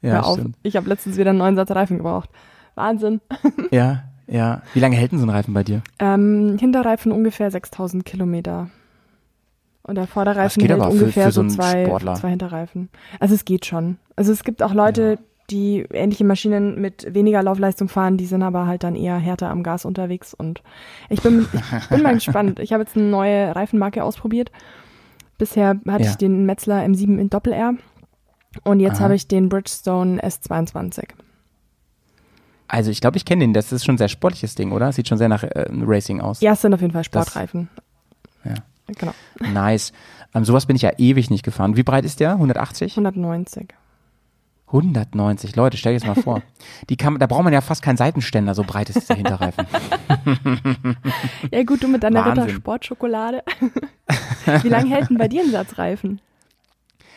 Ja, 0.00 0.12
Hör 0.12 0.26
auf. 0.26 0.38
stimmt. 0.38 0.56
Ich 0.62 0.76
habe 0.76 0.88
letztens 0.88 1.16
wieder 1.16 1.30
einen 1.30 1.40
neuen 1.40 1.56
Satz 1.56 1.72
Reifen 1.72 1.96
gebraucht. 1.98 2.30
Wahnsinn. 2.76 3.20
Ja, 3.72 4.04
ja. 4.28 4.62
Wie 4.72 4.78
lange 4.80 4.94
hält 4.96 5.10
denn 5.10 5.18
so 5.18 5.26
ein 5.26 5.30
Reifen 5.30 5.52
bei 5.54 5.64
dir? 5.64 5.82
Ähm, 5.98 6.56
Hinterreifen 6.60 7.10
ungefähr 7.10 7.50
6000 7.50 8.04
Kilometer. 8.04 8.70
Und 9.82 9.96
der 9.96 10.06
Vorderreifen 10.06 10.60
geht 10.60 10.70
hält 10.70 10.80
aber 10.80 10.90
für- 10.92 10.98
ungefähr 10.98 11.26
für 11.26 11.32
so 11.32 11.42
so 11.42 11.48
zwei, 11.56 11.84
Sportler. 11.84 12.14
zwei 12.14 12.30
Hinterreifen. 12.30 12.90
Also 13.18 13.34
es 13.34 13.44
geht 13.44 13.66
schon. 13.66 13.96
Also 14.14 14.30
es 14.32 14.44
gibt 14.44 14.62
auch 14.62 14.72
Leute, 14.72 15.18
die 15.50 15.86
ähnliche 15.92 16.24
Maschinen 16.24 16.80
mit 16.80 17.12
weniger 17.14 17.42
Laufleistung 17.42 17.88
fahren, 17.88 18.16
die 18.18 18.26
sind 18.26 18.42
aber 18.42 18.66
halt 18.66 18.82
dann 18.84 18.94
eher 18.94 19.16
härter 19.16 19.48
am 19.50 19.62
Gas 19.62 19.84
unterwegs. 19.84 20.34
Und 20.34 20.62
ich 21.08 21.22
bin, 21.22 21.46
ich 21.80 21.88
bin 21.88 22.02
mal 22.02 22.14
gespannt. 22.16 22.58
Ich 22.60 22.72
habe 22.72 22.82
jetzt 22.82 22.96
eine 22.96 23.06
neue 23.06 23.54
Reifenmarke 23.56 24.04
ausprobiert. 24.04 24.50
Bisher 25.38 25.80
hatte 25.88 26.04
Ja. 26.04 26.10
ich 26.10 26.16
den 26.16 26.44
Metzler 26.46 26.82
M7 26.84 27.18
in 27.18 27.30
Doppel-R. 27.30 27.74
Und 28.64 28.80
jetzt 28.80 29.00
habe 29.00 29.14
ich 29.14 29.28
den 29.28 29.48
Bridgestone 29.48 30.20
S22. 30.22 31.04
Also 32.66 32.90
ich 32.90 33.00
glaube, 33.00 33.16
ich 33.16 33.24
kenne 33.24 33.40
den. 33.44 33.54
Das 33.54 33.72
ist 33.72 33.84
schon 33.84 33.94
ein 33.94 33.98
sehr 33.98 34.08
sportliches 34.08 34.54
Ding, 34.54 34.72
oder? 34.72 34.92
Sieht 34.92 35.08
schon 35.08 35.16
sehr 35.18 35.28
nach 35.28 35.42
äh, 35.44 35.66
Racing 35.70 36.20
aus. 36.20 36.40
Ja, 36.40 36.52
es 36.52 36.60
sind 36.60 36.74
auf 36.74 36.80
jeden 36.80 36.92
Fall 36.92 37.04
Sportreifen. 37.04 37.68
Ja. 38.44 38.54
Genau. 38.98 39.12
Nice. 39.40 39.92
Ähm, 40.34 40.44
sowas 40.44 40.66
bin 40.66 40.76
ich 40.76 40.82
ja 40.82 40.92
ewig 40.98 41.30
nicht 41.30 41.44
gefahren. 41.44 41.76
Wie 41.76 41.82
breit 41.82 42.04
ist 42.04 42.20
der? 42.20 42.32
180? 42.32 42.92
190. 42.92 43.74
190. 44.68 45.56
Leute, 45.56 45.76
stell 45.76 45.94
dir 45.94 46.00
das 46.00 46.06
mal 46.16 46.22
vor. 46.22 46.42
Die 46.90 46.96
kann, 46.96 47.18
da 47.18 47.26
braucht 47.26 47.44
man 47.44 47.52
ja 47.52 47.60
fast 47.62 47.82
keinen 47.82 47.96
Seitenständer, 47.96 48.54
so 48.54 48.64
breit 48.64 48.90
ist 48.90 49.08
der 49.08 49.16
Hinterreifen. 49.16 49.66
Ja 51.50 51.62
gut, 51.64 51.82
du 51.82 51.88
mit 51.88 52.02
deiner 52.02 52.24
Wahnsinn. 52.24 52.44
Ritter 52.44 52.54
Sportschokolade. 52.56 53.42
Wie 54.62 54.68
lange 54.68 54.90
hält 54.90 55.10
denn 55.10 55.18
bei 55.18 55.28
dir 55.28 55.42
ein 55.42 55.50
Satz 55.50 55.78
Reifen? 55.78 56.20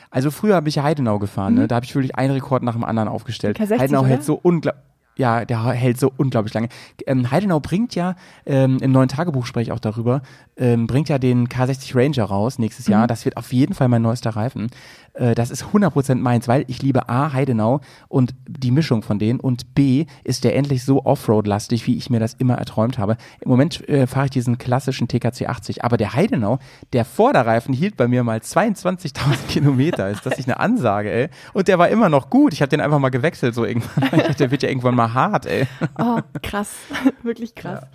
Also 0.09 0.31
früher 0.31 0.55
habe 0.55 0.69
ich 0.69 0.75
ja 0.75 0.83
Heidenau 0.83 1.19
gefahren, 1.19 1.55
ne? 1.55 1.67
Da 1.67 1.75
habe 1.75 1.85
ich 1.85 1.95
wirklich 1.95 2.15
einen 2.15 2.33
Rekord 2.33 2.63
nach 2.63 2.73
dem 2.73 2.83
anderen 2.83 3.07
aufgestellt. 3.09 3.59
K60, 3.59 3.79
Heidenau 3.79 3.99
oder? 4.01 4.09
hält 4.09 4.23
so 4.23 4.39
unglaublich. 4.41 4.83
Ja, 5.17 5.43
der 5.43 5.65
hält 5.71 5.99
so 5.99 6.11
unglaublich 6.17 6.53
lange. 6.53 6.69
Ähm, 7.05 7.29
Heidenau 7.29 7.59
bringt 7.59 7.95
ja, 7.95 8.15
ähm, 8.45 8.77
im 8.81 8.91
neuen 8.93 9.09
Tagebuch 9.09 9.45
spreche 9.45 9.69
ich 9.69 9.71
auch 9.73 9.79
darüber, 9.79 10.21
ähm, 10.55 10.87
bringt 10.87 11.09
ja 11.09 11.19
den 11.19 11.47
K60 11.49 11.95
Ranger 11.95 12.23
raus 12.23 12.57
nächstes 12.59 12.87
Mhm. 12.87 12.91
Jahr. 12.93 13.07
Das 13.07 13.25
wird 13.25 13.35
auf 13.37 13.51
jeden 13.51 13.73
Fall 13.73 13.89
mein 13.89 14.01
neuester 14.01 14.31
Reifen. 14.31 14.67
Äh, 15.13 15.35
das 15.35 15.51
ist 15.51 15.65
100% 15.65 16.15
meins, 16.15 16.47
weil 16.47 16.65
ich 16.67 16.81
liebe 16.81 17.09
A, 17.09 17.33
Heidenau 17.33 17.81
und 18.07 18.33
die 18.47 18.71
Mischung 18.71 19.01
von 19.01 19.19
denen 19.19 19.39
und 19.39 19.75
B, 19.75 20.05
ist 20.23 20.43
der 20.43 20.55
endlich 20.55 20.83
so 20.83 21.05
Offroad-lastig, 21.05 21.87
wie 21.87 21.97
ich 21.97 22.09
mir 22.09 22.19
das 22.19 22.33
immer 22.35 22.55
erträumt 22.55 22.97
habe. 22.97 23.17
Im 23.39 23.49
Moment 23.49 23.87
äh, 23.89 24.07
fahre 24.07 24.25
ich 24.25 24.31
diesen 24.31 24.57
klassischen 24.57 25.07
TKC 25.07 25.47
80, 25.47 25.83
aber 25.83 25.97
der 25.97 26.13
Heidenau, 26.13 26.59
der 26.93 27.05
Vorderreifen 27.05 27.73
hielt 27.73 27.97
bei 27.97 28.07
mir 28.07 28.23
mal 28.23 28.39
22.000 28.39 29.47
Kilometer. 29.47 30.09
Ist 30.09 30.25
das 30.25 30.37
nicht 30.37 30.47
eine 30.47 30.59
Ansage, 30.59 31.11
ey? 31.11 31.29
Und 31.53 31.67
der 31.67 31.79
war 31.79 31.89
immer 31.89 32.09
noch 32.09 32.29
gut. 32.29 32.53
Ich 32.53 32.61
habe 32.61 32.69
den 32.69 32.81
einfach 32.81 32.99
mal 32.99 33.09
gewechselt 33.09 33.55
so 33.55 33.65
irgendwann. 33.65 34.09
Ich 34.21 34.27
dachte, 34.27 34.35
der 34.35 34.51
wird 34.51 34.63
ja 34.63 34.69
irgendwann 34.69 34.95
mal 34.95 35.13
hart, 35.13 35.45
ey. 35.45 35.67
Oh, 35.97 36.19
krass. 36.41 36.69
Wirklich 37.23 37.55
krass. 37.55 37.81
Ja, 37.81 37.87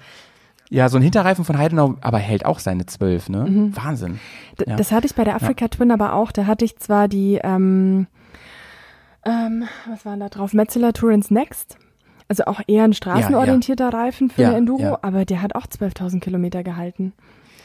so 0.89 0.97
ein 0.97 1.03
Hinterreifen 1.03 1.45
von 1.45 1.59
Heidenau, 1.59 1.95
aber 2.01 2.19
hält 2.19 2.45
auch 2.45 2.59
seine 2.59 2.87
12, 2.87 3.29
ne? 3.29 3.71
Wahnsinn. 3.75 4.19
D 4.59 4.64
Ja. 4.69 4.77
Das 4.77 4.93
hatte 4.93 5.07
ich 5.07 5.14
bei 5.14 5.25
der 5.25 5.37
Africa 5.37 5.69
Twin 5.69 5.91
aber 5.91 6.14
auch. 6.14 6.33
Da 6.33 6.47
hatte 6.47 6.64
ich 6.64 6.77
zwar 6.79 7.09
die, 7.09 7.41
ähm, 7.43 8.07
ähm, 9.25 9.64
was 9.89 10.05
waren 10.05 10.21
da 10.21 10.29
drauf? 10.29 10.53
Metzeler 10.53 10.93
Tourance 10.93 11.33
Next. 11.33 11.79
Also 12.29 12.45
auch 12.47 12.61
eher 12.67 12.85
ein 12.85 12.93
straßenorientierter 12.93 13.93
Reifen 13.93 14.31
für 14.31 14.43
Ja, 14.43 14.49
eine 14.49 14.59
Enduro, 14.59 14.83
ja. 14.83 14.99
aber 15.03 15.25
der 15.25 15.43
hat 15.43 15.55
auch 15.55 15.67
12.000 15.67 16.21
Kilometer 16.21 16.64
gehalten. 16.64 17.12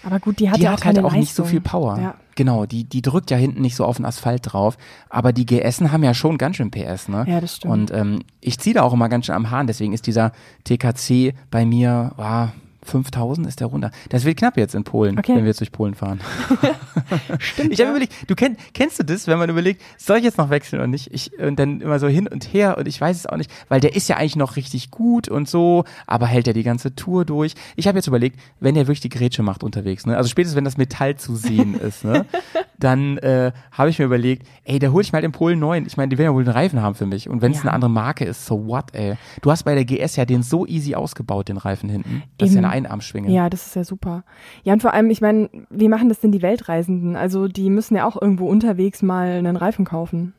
Aber 0.04 0.20
gut, 0.20 0.40
die 0.40 0.50
hat 0.50 0.58
die 0.58 0.64
ja 0.64 0.72
auch 0.72 0.78
hat 0.78 0.86
halt 0.86 1.00
auch 1.00 1.14
nicht 1.14 1.34
so 1.34 1.44
Leistung. 1.44 1.46
viel 1.48 1.62
Power. 1.62 2.00
Ja. 2.00 2.16
Genau, 2.36 2.66
die, 2.66 2.84
die 2.86 3.02
drückt 3.02 3.30
ja 3.30 3.38
hinten 3.38 3.62
nicht 3.62 3.76
so 3.76 3.86
auf 3.86 3.98
den 3.98 4.06
Asphalt 4.06 4.42
drauf. 4.52 4.78
Aber 5.10 5.32
die 5.34 5.46
GSen 5.46 5.92
haben 5.92 6.04
ja 6.04 6.14
schon 6.14 6.38
ganz 6.38 6.56
schön 6.56 6.72
PS, 6.72 7.08
ne? 7.08 7.26
Ja, 7.28 7.40
das 7.42 7.58
stimmt. 7.58 7.74
Und 7.74 7.92
ähm, 7.92 8.20
ich 8.40 8.60
ziehe 8.60 8.74
da 8.74 8.82
auch 8.84 8.94
immer 8.94 9.10
ganz 9.10 9.28
schön 9.28 9.36
am 9.36 9.52
Hahn. 9.52 9.68
Deswegen 9.68 9.94
ist 9.94 10.08
dieser 10.08 10.32
TKC 10.64 11.34
bei 11.52 11.66
mir, 11.66 12.14
ah, 12.18 12.50
5000 12.84 13.48
ist 13.48 13.60
der 13.60 13.68
runter. 13.68 13.92
Das 14.10 14.26
wird 14.26 14.38
knapp 14.38 14.58
jetzt 14.58 14.76
in 14.76 14.84
Polen, 14.84 15.18
Okay. 15.20 15.34
wenn 15.36 15.44
wir 15.44 15.48
jetzt 15.50 15.60
durch 15.60 15.72
Polen 15.72 15.94
fahren. 15.96 16.20
Stimmt. 17.40 17.72
Ich 17.74 17.80
habe 17.80 17.88
ja. 17.88 17.92
überlegt, 17.92 18.14
du 18.30 18.36
kenn, 18.36 18.58
kennst 18.74 19.00
du 19.00 19.04
das, 19.04 19.28
wenn 19.28 19.38
man 19.38 19.50
überlegt, 19.50 19.82
soll 19.98 20.18
ich 20.18 20.24
jetzt 20.24 20.38
noch 20.38 20.50
wechseln 20.50 20.80
oder 20.80 20.88
nicht? 20.88 21.14
Ich, 21.14 21.38
und 21.40 21.58
dann 21.60 21.82
immer 21.82 22.00
so 22.00 22.08
hin 22.08 22.28
und 22.28 22.54
her 22.54 22.78
und 22.78 22.88
ich 22.88 23.00
weiß 23.00 23.16
es 23.18 23.26
auch 23.28 23.38
nicht, 23.38 23.52
weil 23.70 23.80
der 23.82 23.96
ist 23.96 24.08
ja 24.10 24.18
eigentlich 24.18 24.36
noch 24.36 24.56
richtig 24.56 24.92
gut 24.92 25.28
und 25.30 25.48
so, 25.48 25.84
aber 26.08 26.26
hält 26.28 26.48
er 26.48 26.54
die 26.54 26.64
ganze 26.64 26.96
Tour 26.96 27.26
durch. 27.26 27.54
Ich 27.76 27.88
habe 27.88 27.98
jetzt 27.98 28.08
überlegt, 28.08 28.40
wenn 28.60 28.76
der 28.76 28.88
wirklich 28.88 29.02
die 29.02 29.10
Grätsche 29.10 29.44
macht 29.44 29.64
unterwegs, 29.64 30.06
ne? 30.06 30.18
Also 30.18 30.30
spätestens 30.30 30.56
wenn 30.58 30.66
das 30.66 30.78
Metall 30.78 31.16
zu 31.16 31.36
sehen 31.36 31.76
ist, 31.80 32.04
ne? 32.04 32.26
Dann 32.80 33.18
äh, 33.20 33.52
habe 33.72 33.92
ich 33.92 34.00
mir 34.00 34.06
überlegt, 34.06 34.48
ey, 34.64 34.80
da 34.80 34.88
hole 34.88 35.04
ich 35.04 35.12
mal 35.12 35.18
halt 35.18 35.26
in 35.26 35.32
Polen 35.32 35.60
neuen. 35.60 35.86
Ich 35.86 35.98
meine, 35.98 36.10
die 36.10 36.18
werden 36.18 36.32
ja 36.32 36.34
wohl 36.34 36.42
einen 36.44 36.52
Reifen 36.52 36.82
haben 36.82 36.96
für 36.96 37.06
mich. 37.06 37.30
Und 37.30 37.44
wenn 37.44 37.52
es 37.52 37.60
Ja. 37.60 37.64
eine 37.66 37.74
andere 37.74 37.92
Marke 37.92 38.26
ist, 38.26 38.48
so 38.48 38.66
what, 38.66 38.86
ey. 38.96 39.18
Du 39.44 39.52
hast 39.52 39.64
bei 39.64 39.76
der 39.76 39.86
GS 39.86 40.16
ja 40.16 40.26
den 40.26 40.42
so 40.42 40.66
easy 40.66 40.96
ausgebaut, 40.96 41.48
den 41.50 41.58
Reifen 41.58 41.90
hinten. 41.90 42.24
Das 42.40 42.50
ist 42.50 42.56
ja 42.56 42.60
Eben. 42.62 42.66
eine 42.66 42.71
Einarmschwinge. 42.72 43.30
Ja, 43.32 43.50
das 43.50 43.68
ist 43.68 43.76
ja 43.76 43.84
super. 43.84 44.24
Ja, 44.64 44.74
und 44.74 44.82
vor 44.82 44.94
allem, 44.94 45.10
ich 45.10 45.22
meine, 45.22 45.50
wie 45.70 45.90
machen 45.90 46.10
das 46.10 46.20
denn 46.20 46.32
die 46.32 46.42
Weltreisenden? 46.42 47.16
Also 47.16 47.48
die 47.48 47.70
müssen 47.70 47.96
ja 47.96 48.06
auch 48.08 48.20
irgendwo 48.22 48.48
unterwegs 48.48 49.02
mal 49.02 49.28
einen 49.32 49.56
Reifen 49.56 49.86
kaufen. 49.86 50.34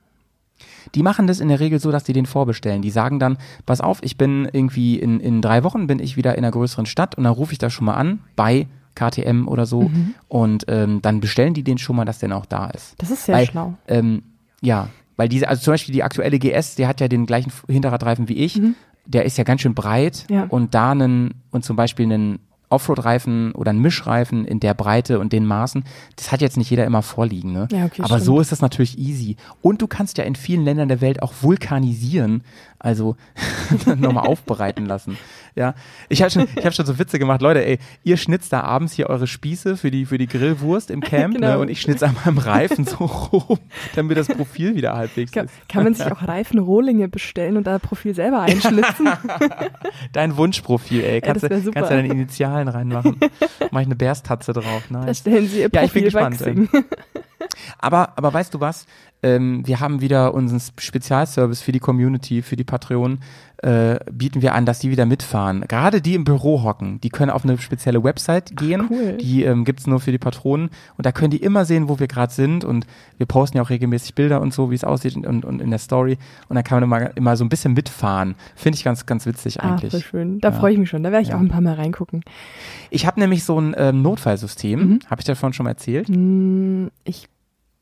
Die 0.94 1.02
machen 1.02 1.26
das 1.26 1.40
in 1.40 1.48
der 1.48 1.58
Regel 1.60 1.78
so, 1.80 1.90
dass 1.90 2.04
die 2.04 2.12
den 2.12 2.26
vorbestellen. 2.26 2.82
Die 2.82 2.90
sagen 2.90 3.18
dann, 3.18 3.36
pass 3.66 3.80
auf, 3.80 3.98
ich 4.02 4.16
bin 4.16 4.48
irgendwie 4.52 4.98
in, 4.98 5.18
in 5.20 5.42
drei 5.42 5.64
Wochen 5.64 5.86
bin 5.86 5.98
ich 5.98 6.16
wieder 6.16 6.32
in 6.36 6.44
einer 6.44 6.52
größeren 6.52 6.86
Stadt 6.86 7.16
und 7.16 7.24
dann 7.24 7.32
rufe 7.32 7.52
ich 7.52 7.58
das 7.58 7.72
schon 7.72 7.86
mal 7.86 7.94
an 7.94 8.20
bei 8.36 8.66
KTM 8.94 9.48
oder 9.48 9.64
so 9.66 9.82
Mhm. 9.82 10.14
und 10.28 10.64
ähm, 10.68 11.00
dann 11.02 11.20
bestellen 11.20 11.54
die 11.54 11.64
den 11.64 11.78
schon 11.78 11.96
mal, 11.96 12.04
dass 12.04 12.18
der 12.18 12.36
auch 12.36 12.46
da 12.46 12.66
ist. 12.70 12.94
Das 12.98 13.10
ist 13.10 13.24
sehr 13.24 13.34
Weil, 13.36 13.46
schlau. 13.46 13.74
Ähm, 13.88 14.22
ja, 14.60 14.88
weil 15.16 15.28
diese, 15.28 15.48
also 15.48 15.62
zum 15.62 15.72
Beispiel 15.72 15.94
die 15.94 16.02
aktuelle 16.02 16.38
GS, 16.38 16.74
die 16.76 16.86
hat 16.86 17.00
ja 17.00 17.08
den 17.08 17.26
gleichen 17.26 17.50
Hinterradreifen 17.68 18.28
wie 18.28 18.34
ich. 18.34 18.60
Der 19.06 19.24
ist 19.24 19.36
ja 19.38 19.44
ganz 19.44 19.60
schön 19.60 19.74
breit. 19.74 20.26
Ja. 20.30 20.44
und 20.44 20.74
da 20.74 20.92
einen, 20.92 21.34
und 21.50 21.64
zum 21.64 21.76
Beispiel 21.76 22.06
einen 22.06 22.38
Offroad-Reifen 22.72 23.52
oder 23.52 23.70
einen 23.70 23.80
Mischreifen 23.82 24.46
in 24.46 24.58
der 24.58 24.72
Breite 24.74 25.18
und 25.20 25.32
den 25.32 25.44
Maßen, 25.44 25.84
das 26.16 26.32
hat 26.32 26.40
jetzt 26.40 26.56
nicht 26.56 26.70
jeder 26.70 26.86
immer 26.86 27.02
vorliegen, 27.02 27.52
ne? 27.52 27.68
Ja, 27.70 27.84
okay, 27.84 28.00
Aber 28.00 28.14
stimmt. 28.14 28.24
so 28.24 28.40
ist 28.40 28.50
das 28.50 28.62
natürlich 28.62 28.98
easy. 28.98 29.36
Und 29.60 29.82
du 29.82 29.86
kannst 29.86 30.16
ja 30.18 30.24
in 30.24 30.34
vielen 30.34 30.64
Ländern 30.64 30.88
der 30.88 31.02
Welt 31.02 31.22
auch 31.22 31.34
vulkanisieren, 31.42 32.42
also 32.82 33.16
nochmal 33.96 34.26
aufbereiten 34.26 34.86
lassen. 34.86 35.16
Ja, 35.54 35.74
ich 36.08 36.22
habe 36.22 36.30
schon, 36.30 36.48
ich 36.56 36.64
habe 36.64 36.72
schon 36.72 36.86
so 36.86 36.98
Witze 36.98 37.18
gemacht, 37.18 37.42
Leute, 37.42 37.64
ey, 37.64 37.78
ihr 38.04 38.16
schnitzt 38.16 38.52
da 38.52 38.62
abends 38.62 38.92
hier 38.94 39.08
eure 39.08 39.26
Spieße 39.26 39.76
für 39.76 39.90
die 39.90 40.06
für 40.06 40.18
die 40.18 40.26
Grillwurst 40.26 40.90
im 40.90 41.00
Camp, 41.00 41.34
ne? 41.34 41.40
Genau. 41.40 41.60
Und 41.60 41.68
ich 41.68 41.80
schnitze 41.80 42.06
einmal 42.06 42.26
im 42.26 42.38
Reifen 42.38 42.84
so 42.84 43.04
rum, 43.04 43.58
damit 43.94 44.16
das 44.16 44.28
Profil 44.28 44.74
wieder 44.74 44.96
halbwegs 44.96 45.30
Kann, 45.32 45.46
ist. 45.46 45.68
kann 45.68 45.84
man 45.84 45.94
sich 45.94 46.10
auch 46.10 46.26
Reifenrohlinge 46.26 47.08
bestellen 47.08 47.56
und 47.56 47.66
da 47.66 47.78
Profil 47.78 48.14
selber 48.14 48.40
einschlitzen? 48.40 49.08
Dein 50.12 50.36
Wunschprofil, 50.36 51.04
ey, 51.04 51.20
kannst, 51.20 51.42
super. 51.42 51.52
kannst 51.72 51.90
du 51.90 51.94
deine 51.94 52.08
Initialen 52.08 52.68
reinmachen. 52.68 53.20
Mach 53.70 53.80
ich 53.80 53.86
eine 53.86 53.96
Bärstatze 53.96 54.52
drauf, 54.52 54.84
Da 54.90 55.04
nice. 55.04 55.18
stellen 55.18 55.46
sie 55.48 55.60
ihr 55.60 55.70
Ja, 55.72 55.82
ich 55.84 55.92
bin 55.92 56.10
Profil 56.10 56.36
gespannt. 56.36 56.70
Aber, 57.78 58.16
aber 58.16 58.32
weißt 58.32 58.54
du 58.54 58.60
was? 58.60 58.86
Ähm, 59.22 59.66
wir 59.66 59.78
haben 59.80 60.00
wieder 60.00 60.34
unseren 60.34 60.60
Spezialservice 60.78 61.62
für 61.62 61.72
die 61.72 61.78
Community, 61.78 62.42
für 62.42 62.56
die 62.56 62.64
Patreon, 62.64 63.20
äh, 63.58 64.00
bieten 64.10 64.42
wir 64.42 64.54
an, 64.54 64.66
dass 64.66 64.80
die 64.80 64.90
wieder 64.90 65.06
mitfahren. 65.06 65.60
Gerade 65.68 66.00
die 66.02 66.14
im 66.16 66.24
Büro 66.24 66.64
hocken, 66.64 67.00
die 67.00 67.10
können 67.10 67.30
auf 67.30 67.44
eine 67.44 67.56
spezielle 67.58 68.02
Website 68.02 68.56
gehen. 68.56 68.88
cool. 68.90 69.16
Die 69.20 69.44
ähm, 69.44 69.64
gibt's 69.64 69.86
nur 69.86 70.00
für 70.00 70.10
die 70.10 70.18
Patronen. 70.18 70.70
Und 70.96 71.06
da 71.06 71.12
können 71.12 71.30
die 71.30 71.36
immer 71.36 71.64
sehen, 71.64 71.88
wo 71.88 72.00
wir 72.00 72.08
gerade 72.08 72.32
sind. 72.32 72.64
Und 72.64 72.86
wir 73.18 73.26
posten 73.26 73.58
ja 73.58 73.62
auch 73.62 73.70
regelmäßig 73.70 74.16
Bilder 74.16 74.40
und 74.40 74.52
so, 74.52 74.72
wie 74.72 74.74
es 74.74 74.82
aussieht 74.82 75.16
und, 75.16 75.44
und 75.44 75.62
in 75.62 75.70
der 75.70 75.78
Story. 75.78 76.18
Und 76.48 76.56
da 76.56 76.62
kann 76.62 76.80
man 76.80 76.82
immer, 76.82 77.16
immer 77.16 77.36
so 77.36 77.44
ein 77.44 77.48
bisschen 77.48 77.74
mitfahren. 77.74 78.34
Finde 78.56 78.76
ich 78.78 78.82
ganz, 78.84 79.06
ganz 79.06 79.24
witzig 79.26 79.60
eigentlich. 79.60 79.92
voll 79.92 80.02
schön. 80.02 80.40
Da 80.40 80.48
Ja. 80.48 80.54
freue 80.58 80.72
ich 80.72 80.78
mich 80.80 80.88
schon. 80.90 81.04
Da 81.04 81.12
werde 81.12 81.22
ich 81.22 81.28
Ja. 81.28 81.36
auch 81.36 81.40
ein 81.40 81.48
paar 81.48 81.60
Mal 81.60 81.74
reingucken. 81.74 82.24
Ich 82.90 83.06
habe 83.06 83.20
nämlich 83.20 83.44
so 83.44 83.60
ein 83.60 83.74
ähm, 83.78 84.02
Notfallsystem. 84.02 84.80
Mhm. 84.80 84.98
Habe 85.08 85.20
ich 85.20 85.24
davon 85.26 85.52
schon 85.52 85.62
mal 85.64 85.70
erzählt? 85.70 86.08
Hm, 86.08 86.90
Ich 87.04 87.28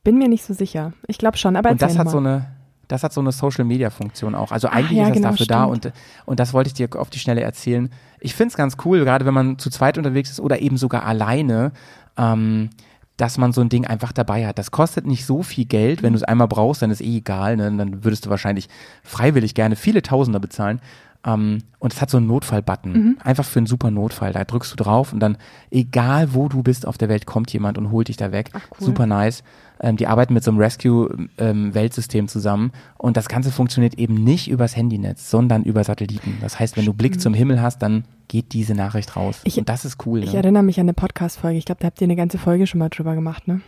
bin 0.04 0.18
mir 0.18 0.28
nicht 0.28 0.44
so 0.44 0.54
sicher. 0.54 0.92
Ich 1.06 1.18
glaube 1.18 1.36
schon, 1.36 1.56
aber 1.56 1.70
Und 1.70 1.82
das 1.82 1.98
hat 1.98 2.08
so 2.10 2.20
mal. 2.20 2.34
eine, 2.34 2.46
das 2.88 3.02
hat 3.02 3.12
so 3.12 3.20
eine 3.20 3.32
Social 3.32 3.64
Media 3.64 3.90
Funktion 3.90 4.34
auch. 4.34 4.52
Also 4.52 4.68
eigentlich 4.68 4.98
ja, 4.98 5.04
ist 5.04 5.10
das 5.10 5.16
genau, 5.16 5.30
dafür 5.30 5.46
da 5.46 5.64
stimmt. 5.64 5.86
und, 5.86 5.92
und 6.26 6.40
das 6.40 6.52
wollte 6.52 6.68
ich 6.68 6.74
dir 6.74 6.88
auf 6.96 7.10
die 7.10 7.18
Schnelle 7.18 7.42
erzählen. 7.42 7.90
Ich 8.20 8.34
find's 8.34 8.56
ganz 8.56 8.76
cool, 8.84 9.04
gerade 9.04 9.26
wenn 9.26 9.34
man 9.34 9.58
zu 9.58 9.70
zweit 9.70 9.98
unterwegs 9.98 10.30
ist 10.30 10.40
oder 10.40 10.60
eben 10.60 10.76
sogar 10.76 11.04
alleine, 11.04 11.72
ähm, 12.16 12.70
dass 13.16 13.36
man 13.36 13.52
so 13.52 13.60
ein 13.60 13.68
Ding 13.68 13.86
einfach 13.86 14.12
dabei 14.12 14.46
hat. 14.46 14.58
Das 14.58 14.70
kostet 14.70 15.06
nicht 15.06 15.26
so 15.26 15.42
viel 15.42 15.66
Geld. 15.66 16.02
Wenn 16.02 16.14
du 16.14 16.16
es 16.16 16.22
einmal 16.22 16.48
brauchst, 16.48 16.80
dann 16.80 16.90
ist 16.90 17.02
eh 17.02 17.18
egal. 17.18 17.56
Ne? 17.56 17.70
Dann 17.76 18.02
würdest 18.02 18.24
du 18.24 18.30
wahrscheinlich 18.30 18.68
freiwillig 19.02 19.54
gerne 19.54 19.76
viele 19.76 20.00
Tausender 20.00 20.40
bezahlen. 20.40 20.80
Ähm, 21.24 21.58
und 21.78 21.92
es 21.92 22.00
hat 22.00 22.08
so 22.08 22.16
einen 22.16 22.26
Notfall-Button. 22.28 22.92
Mhm. 22.92 23.18
Einfach 23.22 23.44
für 23.44 23.58
einen 23.58 23.66
super 23.66 23.90
Notfall. 23.90 24.32
Da 24.32 24.44
drückst 24.44 24.72
du 24.72 24.76
drauf 24.76 25.12
und 25.12 25.20
dann, 25.20 25.36
egal 25.70 26.32
wo 26.34 26.48
du 26.48 26.62
bist 26.62 26.86
auf 26.86 26.96
der 26.96 27.08
Welt, 27.10 27.26
kommt 27.26 27.52
jemand 27.52 27.76
und 27.76 27.90
holt 27.90 28.08
dich 28.08 28.16
da 28.16 28.32
weg. 28.32 28.50
Ach, 28.54 28.60
cool. 28.80 28.86
Super 28.86 29.06
nice. 29.06 29.42
Ähm, 29.82 29.96
die 29.96 30.06
arbeiten 30.06 30.32
mit 30.34 30.44
so 30.44 30.50
einem 30.50 30.60
Rescue-Weltsystem 30.60 32.28
zusammen 32.28 32.72
und 32.98 33.16
das 33.16 33.28
Ganze 33.28 33.50
funktioniert 33.50 33.94
eben 33.94 34.14
nicht 34.14 34.48
übers 34.50 34.76
Handynetz, 34.76 35.30
sondern 35.30 35.62
über 35.64 35.84
Satelliten. 35.84 36.38
Das 36.40 36.58
heißt, 36.58 36.76
wenn 36.76 36.84
du 36.86 36.92
Blick 36.92 37.20
zum 37.20 37.34
Himmel 37.34 37.60
hast, 37.60 37.78
dann 37.82 38.04
geht 38.28 38.52
diese 38.52 38.74
Nachricht 38.74 39.16
raus. 39.16 39.40
Ich- 39.44 39.58
und 39.58 39.68
das 39.68 39.84
ist 39.84 40.06
cool. 40.06 40.22
Ich 40.22 40.32
Ne? 40.32 40.38
erinnere 40.38 40.62
mich 40.62 40.78
an 40.78 40.84
eine 40.84 40.94
Podcast-Folge. 40.94 41.58
Ich 41.58 41.64
glaube, 41.64 41.80
da 41.80 41.86
habt 41.86 42.00
ihr 42.00 42.06
eine 42.06 42.16
ganze 42.16 42.38
Folge 42.38 42.66
schon 42.66 42.78
mal 42.78 42.88
drüber 42.88 43.14
gemacht, 43.14 43.48
ne? 43.48 43.60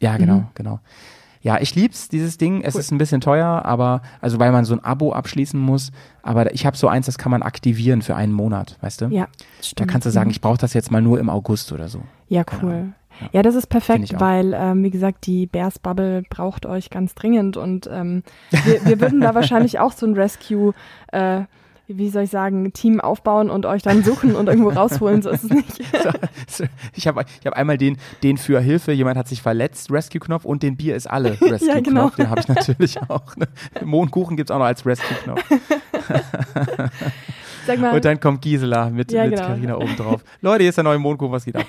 Ja, 0.00 0.16
genau, 0.16 0.36
Mhm. 0.36 0.46
genau. 0.54 0.80
Ja, 1.42 1.58
ich 1.60 1.74
lieb's, 1.74 2.08
dieses 2.08 2.36
Ding. 2.38 2.60
Es 2.62 2.74
Cool. 2.74 2.80
ist 2.80 2.90
ein 2.92 2.98
bisschen 2.98 3.20
teuer, 3.20 3.62
aber, 3.64 4.02
also 4.20 4.38
weil 4.38 4.52
man 4.52 4.64
so 4.66 4.74
ein 4.74 4.84
Abo 4.84 5.12
abschließen 5.12 5.58
muss. 5.58 5.90
Aber 6.22 6.52
ich 6.54 6.66
habe 6.66 6.76
so 6.76 6.86
eins, 6.88 7.06
das 7.06 7.16
kann 7.16 7.30
man 7.30 7.42
aktivieren 7.42 8.02
für 8.02 8.14
einen 8.14 8.32
Monat, 8.32 8.76
weißt 8.82 9.00
du? 9.00 9.06
Ja, 9.06 9.24
Da 9.24 9.64
stimmt. 9.64 9.90
kannst 9.90 10.06
du 10.06 10.10
sagen, 10.10 10.28
Mhm. 10.28 10.32
ich 10.32 10.40
brauche 10.42 10.58
das 10.58 10.74
jetzt 10.74 10.90
mal 10.90 11.00
nur 11.00 11.18
im 11.18 11.30
August 11.30 11.72
oder 11.72 11.88
so. 11.88 12.02
Ja, 12.28 12.42
cool. 12.62 12.72
Ja. 12.72 13.28
Ja, 13.32 13.42
das 13.42 13.54
ist 13.54 13.66
perfekt, 13.66 14.14
weil, 14.18 14.54
ähm, 14.56 14.82
wie 14.82 14.88
gesagt, 14.90 15.26
die 15.26 15.46
Bears 15.46 15.78
Bubble 15.78 16.22
braucht 16.30 16.64
euch 16.64 16.88
ganz 16.88 17.14
dringend 17.14 17.58
und 17.58 17.86
ähm, 17.92 18.22
wir, 18.50 18.82
wir 18.86 19.00
würden 19.00 19.20
da 19.20 19.34
wahrscheinlich 19.34 19.78
auch 19.78 19.92
so 19.92 20.06
ein 20.06 20.14
Rescue, 20.14 20.72
äh, 21.12 21.42
wie 21.98 22.08
soll 22.10 22.22
ich 22.24 22.30
sagen, 22.30 22.72
Team 22.72 23.00
aufbauen 23.00 23.50
und 23.50 23.66
euch 23.66 23.82
dann 23.82 24.02
suchen 24.04 24.34
und 24.36 24.48
irgendwo 24.48 24.70
rausholen. 24.70 25.22
So 25.22 25.30
ist 25.30 25.44
es 25.44 25.50
nicht. 25.50 25.80
Ich 26.94 27.06
habe 27.06 27.24
ich 27.40 27.46
hab 27.46 27.54
einmal 27.54 27.78
den, 27.78 27.96
den 28.22 28.36
für 28.36 28.60
Hilfe, 28.60 28.92
jemand 28.92 29.16
hat 29.16 29.28
sich 29.28 29.40
verletzt, 29.42 29.90
Rescue-Knopf 29.90 30.44
und 30.44 30.62
den 30.62 30.76
Bier 30.76 30.96
ist 30.96 31.08
alle 31.08 31.30
Rescue-Knopf. 31.40 31.84
genau. 31.84 32.08
Den 32.10 32.28
habe 32.30 32.40
ich 32.40 32.48
natürlich 32.48 33.00
auch. 33.08 33.36
Ne? 33.36 33.46
Mohnkuchen 33.84 34.36
gibt's 34.36 34.50
auch 34.50 34.58
noch 34.58 34.64
als 34.66 34.84
Rescue-Knopf. 34.84 35.42
Mal, 37.78 37.94
Und 37.94 38.04
dann 38.04 38.18
kommt 38.18 38.42
Gisela 38.42 38.90
mit, 38.90 39.12
Ja, 39.12 39.26
genau. 39.28 39.42
Carina 39.42 39.76
oben 39.76 39.94
drauf. 39.96 40.24
Leute, 40.40 40.62
hier 40.64 40.70
ist 40.70 40.76
der 40.76 40.84
neue 40.84 40.98
Mohnkuchen, 40.98 41.32
was 41.32 41.44
geht 41.44 41.56
ab? 41.56 41.64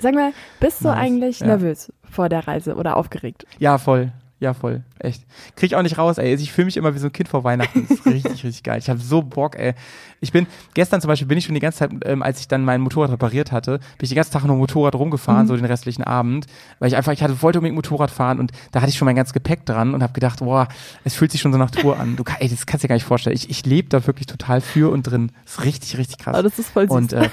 sag 0.00 0.14
mal, 0.14 0.32
bist 0.58 0.80
du 0.82 0.88
Nice. 0.88 0.98
eigentlich 0.98 1.40
Ja. 1.40 1.46
nervös 1.46 1.92
vor 2.10 2.28
der 2.28 2.46
Reise 2.48 2.74
oder 2.74 2.96
aufgeregt? 2.96 3.46
Ja, 3.58 3.78
voll. 3.78 4.10
Ja, 4.40 4.54
voll. 4.54 4.82
Echt. 4.98 5.22
Krieg 5.54 5.70
ich 5.70 5.76
auch 5.76 5.82
nicht 5.82 5.98
raus, 5.98 6.16
ey. 6.16 6.34
Ich 6.34 6.50
fühle 6.50 6.64
mich 6.64 6.78
immer 6.78 6.94
wie 6.94 6.98
so 6.98 7.08
ein 7.08 7.12
Kind 7.12 7.28
vor 7.28 7.44
Weihnachten. 7.44 7.86
Das 7.86 7.98
ist 7.98 8.06
richtig, 8.06 8.32
richtig 8.44 8.62
geil. 8.62 8.78
Ich 8.78 8.88
habe 8.88 8.98
so 8.98 9.20
Bock, 9.20 9.58
ey. 9.58 9.74
Ich 10.20 10.32
bin, 10.32 10.46
gestern 10.72 11.02
zum 11.02 11.08
Beispiel 11.08 11.28
bin 11.28 11.36
ich 11.36 11.44
schon 11.44 11.54
die 11.54 11.60
ganze 11.60 11.80
Zeit, 11.80 11.90
ähm, 12.06 12.22
als 12.22 12.40
ich 12.40 12.48
dann 12.48 12.64
mein 12.64 12.80
Motorrad 12.80 13.10
repariert 13.10 13.52
hatte, 13.52 13.78
bin 13.78 13.86
ich 14.00 14.08
den 14.08 14.16
ganzen 14.16 14.32
Tag 14.32 14.44
nur 14.44 14.56
Motorrad 14.56 14.94
rumgefahren, 14.94 15.46
so 15.46 15.54
den 15.54 15.66
restlichen 15.66 16.04
Abend, 16.04 16.46
weil 16.78 16.88
ich 16.88 16.96
einfach, 16.96 17.12
ich 17.12 17.22
hatte, 17.22 17.42
wollte 17.42 17.58
unbedingt 17.58 17.76
Motorrad 17.76 18.10
fahren 18.10 18.38
und 18.38 18.52
da 18.72 18.80
hatte 18.80 18.90
ich 18.90 18.96
schon 18.96 19.04
mein 19.06 19.16
ganzes 19.16 19.34
Gepäck 19.34 19.66
dran 19.66 19.92
und 19.92 20.02
habe 20.02 20.14
gedacht, 20.14 20.38
boah, 20.40 20.68
es 21.04 21.14
fühlt 21.14 21.32
sich 21.32 21.42
schon 21.42 21.52
so 21.52 21.58
nach 21.58 21.70
Tour 21.70 22.00
an. 22.00 22.16
Du, 22.16 22.24
ey, 22.38 22.48
das 22.48 22.64
kannst 22.64 22.82
du 22.82 22.86
dir 22.86 22.88
gar 22.88 22.96
nicht 22.96 23.04
vorstellen. 23.04 23.36
Ich, 23.36 23.50
ich 23.50 23.66
lebe 23.66 23.90
da 23.90 24.06
wirklich 24.06 24.26
total 24.26 24.62
für 24.62 24.90
und 24.90 25.02
drin. 25.02 25.32
Das 25.44 25.58
ist 25.58 25.64
richtig, 25.64 25.98
richtig 25.98 26.16
krass. 26.16 26.34
Aber 26.34 26.42
das 26.42 26.58
ist 26.58 26.70
voll 26.70 26.84
süß. 26.84 26.96
Und 26.96 27.12
äh, 27.12 27.28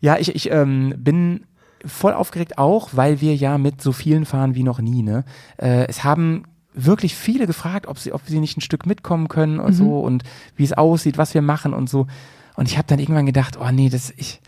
ja, 0.00 0.16
ich, 0.18 0.34
ich 0.34 0.50
ähm, 0.50 0.92
bin 0.96 1.44
voll 1.86 2.12
aufgeregt 2.12 2.58
auch, 2.58 2.90
weil 2.92 3.20
wir 3.20 3.34
ja 3.34 3.58
mit 3.58 3.80
so 3.80 3.92
vielen 3.92 4.24
fahren 4.24 4.54
wie 4.54 4.62
noch 4.62 4.80
nie. 4.80 5.02
Ne? 5.02 5.24
Äh, 5.56 5.86
es 5.86 6.04
haben 6.04 6.44
wirklich 6.74 7.14
viele 7.14 7.46
gefragt, 7.46 7.86
ob 7.86 7.98
sie, 7.98 8.12
ob 8.12 8.22
sie 8.26 8.38
nicht 8.38 8.56
ein 8.58 8.60
Stück 8.60 8.86
mitkommen 8.86 9.28
können 9.28 9.58
und 9.58 9.72
so 9.72 10.00
und 10.00 10.24
wie 10.56 10.64
es 10.64 10.74
aussieht, 10.74 11.16
was 11.16 11.32
wir 11.32 11.42
machen 11.42 11.72
und 11.72 11.88
so. 11.88 12.06
Und 12.54 12.68
ich 12.68 12.76
habe 12.76 12.86
dann 12.86 12.98
irgendwann 12.98 13.26
gedacht, 13.26 13.58
oh 13.60 13.70
nee, 13.70 13.88
das 13.88 14.12
ich, 14.16 14.40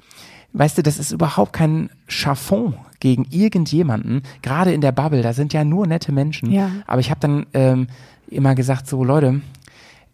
weißt 0.52 0.78
du, 0.78 0.82
das 0.82 0.98
ist 0.98 1.12
überhaupt 1.12 1.52
kein 1.52 1.90
Chaffon 2.06 2.74
gegen 3.00 3.24
irgendjemanden. 3.30 4.22
Gerade 4.42 4.72
in 4.72 4.80
der 4.80 4.92
Bubble, 4.92 5.22
da 5.22 5.32
sind 5.32 5.52
ja 5.52 5.64
nur 5.64 5.86
nette 5.86 6.12
Menschen. 6.12 6.50
Ja. 6.50 6.70
Aber 6.86 7.00
ich 7.00 7.10
habe 7.10 7.20
dann 7.20 7.46
ähm, 7.54 7.86
immer 8.28 8.54
gesagt, 8.54 8.86
so 8.86 9.04
Leute, 9.04 9.40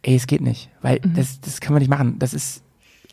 ey, 0.03 0.15
es 0.15 0.27
geht 0.27 0.41
nicht, 0.41 0.71
weil 0.83 1.01
das, 1.01 1.41
das 1.41 1.61
können 1.61 1.77
wir 1.77 1.81
nicht 1.81 1.89
machen. 1.89 2.19
Das 2.19 2.35
ist 2.35 2.64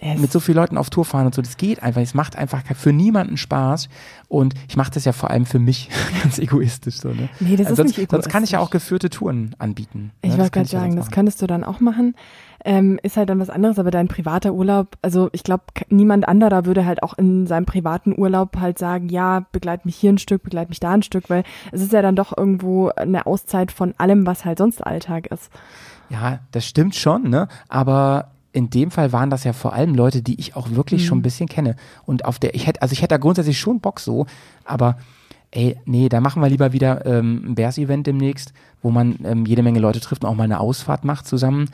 Es- 0.03 0.19
mit 0.19 0.31
so 0.31 0.39
vielen 0.39 0.57
Leuten 0.57 0.77
auf 0.77 0.89
Tour 0.89 1.05
fahren 1.05 1.27
und 1.27 1.35
so, 1.35 1.41
das 1.43 1.57
geht 1.57 1.83
einfach. 1.83 2.01
Es 2.01 2.15
macht 2.15 2.35
einfach 2.35 2.63
für 2.75 2.91
niemanden 2.91 3.37
Spaß. 3.37 3.87
Und 4.27 4.55
ich 4.67 4.75
mache 4.75 4.91
das 4.91 5.05
ja 5.05 5.11
vor 5.11 5.29
allem 5.29 5.45
für 5.45 5.59
mich, 5.59 5.89
ganz 6.23 6.39
egoistisch 6.39 6.97
so. 6.99 7.09
Ne? 7.09 7.29
Nee, 7.39 7.55
das 7.55 7.69
ist 7.69 7.77
sonst, 7.77 7.97
nicht 7.97 8.09
sonst 8.09 8.27
kann 8.27 8.43
ich 8.43 8.51
ja 8.51 8.59
auch 8.59 8.69
egoistisch. 8.69 8.81
geführte 8.89 9.09
Touren 9.11 9.55
anbieten. 9.59 10.11
Ich 10.23 10.31
ne? 10.31 10.37
wollte 10.39 10.51
kann 10.51 10.63
gerade 10.63 10.69
sagen, 10.69 10.95
das 10.95 11.11
könntest 11.11 11.41
du 11.41 11.47
dann 11.47 11.63
auch 11.63 11.79
machen. 11.79 12.15
Ähm, 12.63 12.99
ist 13.01 13.17
halt 13.17 13.29
dann 13.29 13.39
was 13.39 13.49
anderes, 13.49 13.79
aber 13.79 13.89
dein 13.89 14.07
privater 14.07 14.53
Urlaub, 14.53 14.95
also 15.01 15.29
ich 15.33 15.43
glaube, 15.43 15.63
niemand 15.89 16.27
anderer 16.27 16.65
würde 16.65 16.85
halt 16.85 17.01
auch 17.01 17.15
in 17.17 17.47
seinem 17.47 17.65
privaten 17.65 18.13
Urlaub 18.17 18.57
halt 18.59 18.77
sagen, 18.77 19.09
ja, 19.09 19.45
begleit 19.51 19.85
mich 19.85 19.95
hier 19.95 20.11
ein 20.13 20.19
Stück, 20.19 20.43
begleit 20.43 20.69
mich 20.69 20.79
da 20.79 20.91
ein 20.91 21.01
Stück, 21.01 21.29
weil 21.29 21.43
es 21.71 21.81
ist 21.81 21.91
ja 21.91 22.03
dann 22.03 22.15
doch 22.15 22.37
irgendwo 22.37 22.89
eine 22.89 23.25
Auszeit 23.25 23.71
von 23.71 23.95
allem, 23.97 24.27
was 24.27 24.45
halt 24.45 24.59
sonst 24.59 24.85
Alltag 24.85 25.27
ist. 25.27 25.49
Ja, 26.09 26.39
das 26.51 26.65
stimmt 26.67 26.95
schon, 26.95 27.29
ne? 27.29 27.47
Aber 27.67 28.29
in 28.53 28.69
dem 28.69 28.91
Fall 28.91 29.11
waren 29.13 29.29
das 29.29 29.43
ja 29.43 29.53
vor 29.53 29.73
allem 29.73 29.95
Leute, 29.95 30.21
die 30.21 30.39
ich 30.39 30.55
auch 30.55 30.71
wirklich 30.71 31.03
Mhm. 31.03 31.05
schon 31.07 31.17
ein 31.19 31.23
bisschen 31.23 31.47
kenne. 31.47 31.75
Und 32.05 32.25
auf 32.25 32.37
der, 32.39 32.53
ich 32.55 32.67
hätte, 32.67 32.81
also 32.81 32.93
ich 32.93 32.99
hätte 33.01 33.15
da 33.15 33.17
grundsätzlich 33.17 33.59
schon 33.59 33.79
Bock 33.79 33.99
so, 33.99 34.25
aber 34.65 34.97
ey, 35.51 35.77
nee, 35.85 36.09
da 36.09 36.21
machen 36.21 36.41
wir 36.41 36.49
lieber 36.49 36.73
wieder 36.73 37.05
ähm, 37.05 37.43
ein 37.45 37.55
Bears-Event 37.55 38.07
demnächst, 38.07 38.53
wo 38.81 38.89
man 38.91 39.17
ähm, 39.23 39.45
jede 39.45 39.63
Menge 39.63 39.79
Leute 39.79 39.99
trifft 39.99 40.23
und 40.23 40.29
auch 40.29 40.35
mal 40.35 40.43
eine 40.43 40.59
Ausfahrt 40.59 41.03
macht 41.05 41.27
zusammen. 41.27 41.69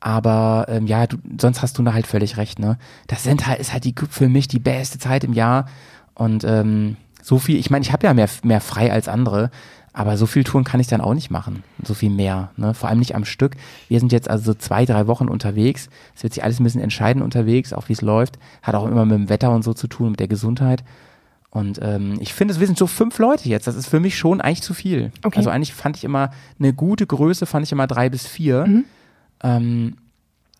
Aber 0.00 0.66
ähm, 0.68 0.86
ja, 0.86 1.06
du, 1.06 1.16
sonst 1.40 1.60
hast 1.60 1.76
du 1.78 1.82
da 1.82 1.92
halt 1.92 2.06
völlig 2.06 2.36
recht, 2.36 2.58
ne? 2.58 2.78
Das 3.08 3.24
sind 3.24 3.46
halt, 3.46 3.58
ist 3.58 3.72
halt 3.72 3.84
die, 3.84 3.94
für 4.08 4.28
mich 4.28 4.46
die 4.48 4.60
beste 4.60 4.98
Zeit 4.98 5.24
im 5.24 5.32
Jahr. 5.32 5.66
Und 6.14 6.44
ähm, 6.44 6.96
so 7.22 7.38
viel, 7.38 7.56
ich 7.56 7.70
meine, 7.70 7.82
ich 7.82 7.92
habe 7.92 8.06
ja 8.06 8.14
mehr, 8.14 8.28
mehr 8.44 8.60
frei 8.60 8.92
als 8.92 9.08
andere, 9.08 9.50
aber 9.92 10.16
so 10.16 10.26
viel 10.26 10.44
Touren 10.44 10.64
kann 10.64 10.80
ich 10.80 10.86
dann 10.86 11.00
auch 11.00 11.14
nicht 11.14 11.30
machen. 11.30 11.62
So 11.82 11.94
viel 11.94 12.10
mehr, 12.10 12.50
ne? 12.56 12.74
Vor 12.74 12.88
allem 12.88 12.98
nicht 12.98 13.14
am 13.14 13.24
Stück. 13.24 13.56
Wir 13.88 13.98
sind 14.00 14.12
jetzt 14.12 14.30
also 14.30 14.52
so 14.52 14.54
zwei, 14.54 14.84
drei 14.84 15.06
Wochen 15.06 15.28
unterwegs. 15.28 15.88
Es 16.14 16.22
wird 16.22 16.34
sich 16.34 16.44
alles 16.44 16.60
ein 16.60 16.64
bisschen 16.64 16.80
entscheiden 16.80 17.22
unterwegs, 17.22 17.72
auch 17.72 17.88
wie 17.88 17.94
es 17.94 18.02
läuft. 18.02 18.38
Hat 18.62 18.74
auch 18.74 18.86
immer 18.86 19.04
mit 19.04 19.16
dem 19.16 19.28
Wetter 19.28 19.50
und 19.50 19.64
so 19.64 19.74
zu 19.74 19.88
tun, 19.88 20.10
mit 20.10 20.20
der 20.20 20.28
Gesundheit. 20.28 20.84
Und 21.50 21.80
ähm, 21.82 22.18
ich 22.20 22.34
finde, 22.34 22.58
wir 22.60 22.66
sind 22.66 22.78
so 22.78 22.86
fünf 22.86 23.18
Leute 23.18 23.48
jetzt. 23.48 23.66
Das 23.66 23.74
ist 23.74 23.88
für 23.88 24.00
mich 24.00 24.18
schon 24.18 24.40
eigentlich 24.40 24.62
zu 24.62 24.74
viel. 24.74 25.12
Okay. 25.24 25.38
Also 25.38 25.50
eigentlich 25.50 25.72
fand 25.72 25.96
ich 25.96 26.04
immer 26.04 26.30
eine 26.58 26.72
gute 26.74 27.06
Größe, 27.06 27.46
fand 27.46 27.64
ich 27.64 27.72
immer 27.72 27.86
drei 27.86 28.10
bis 28.10 28.26
vier. 28.26 28.66
Ähm, 29.42 29.96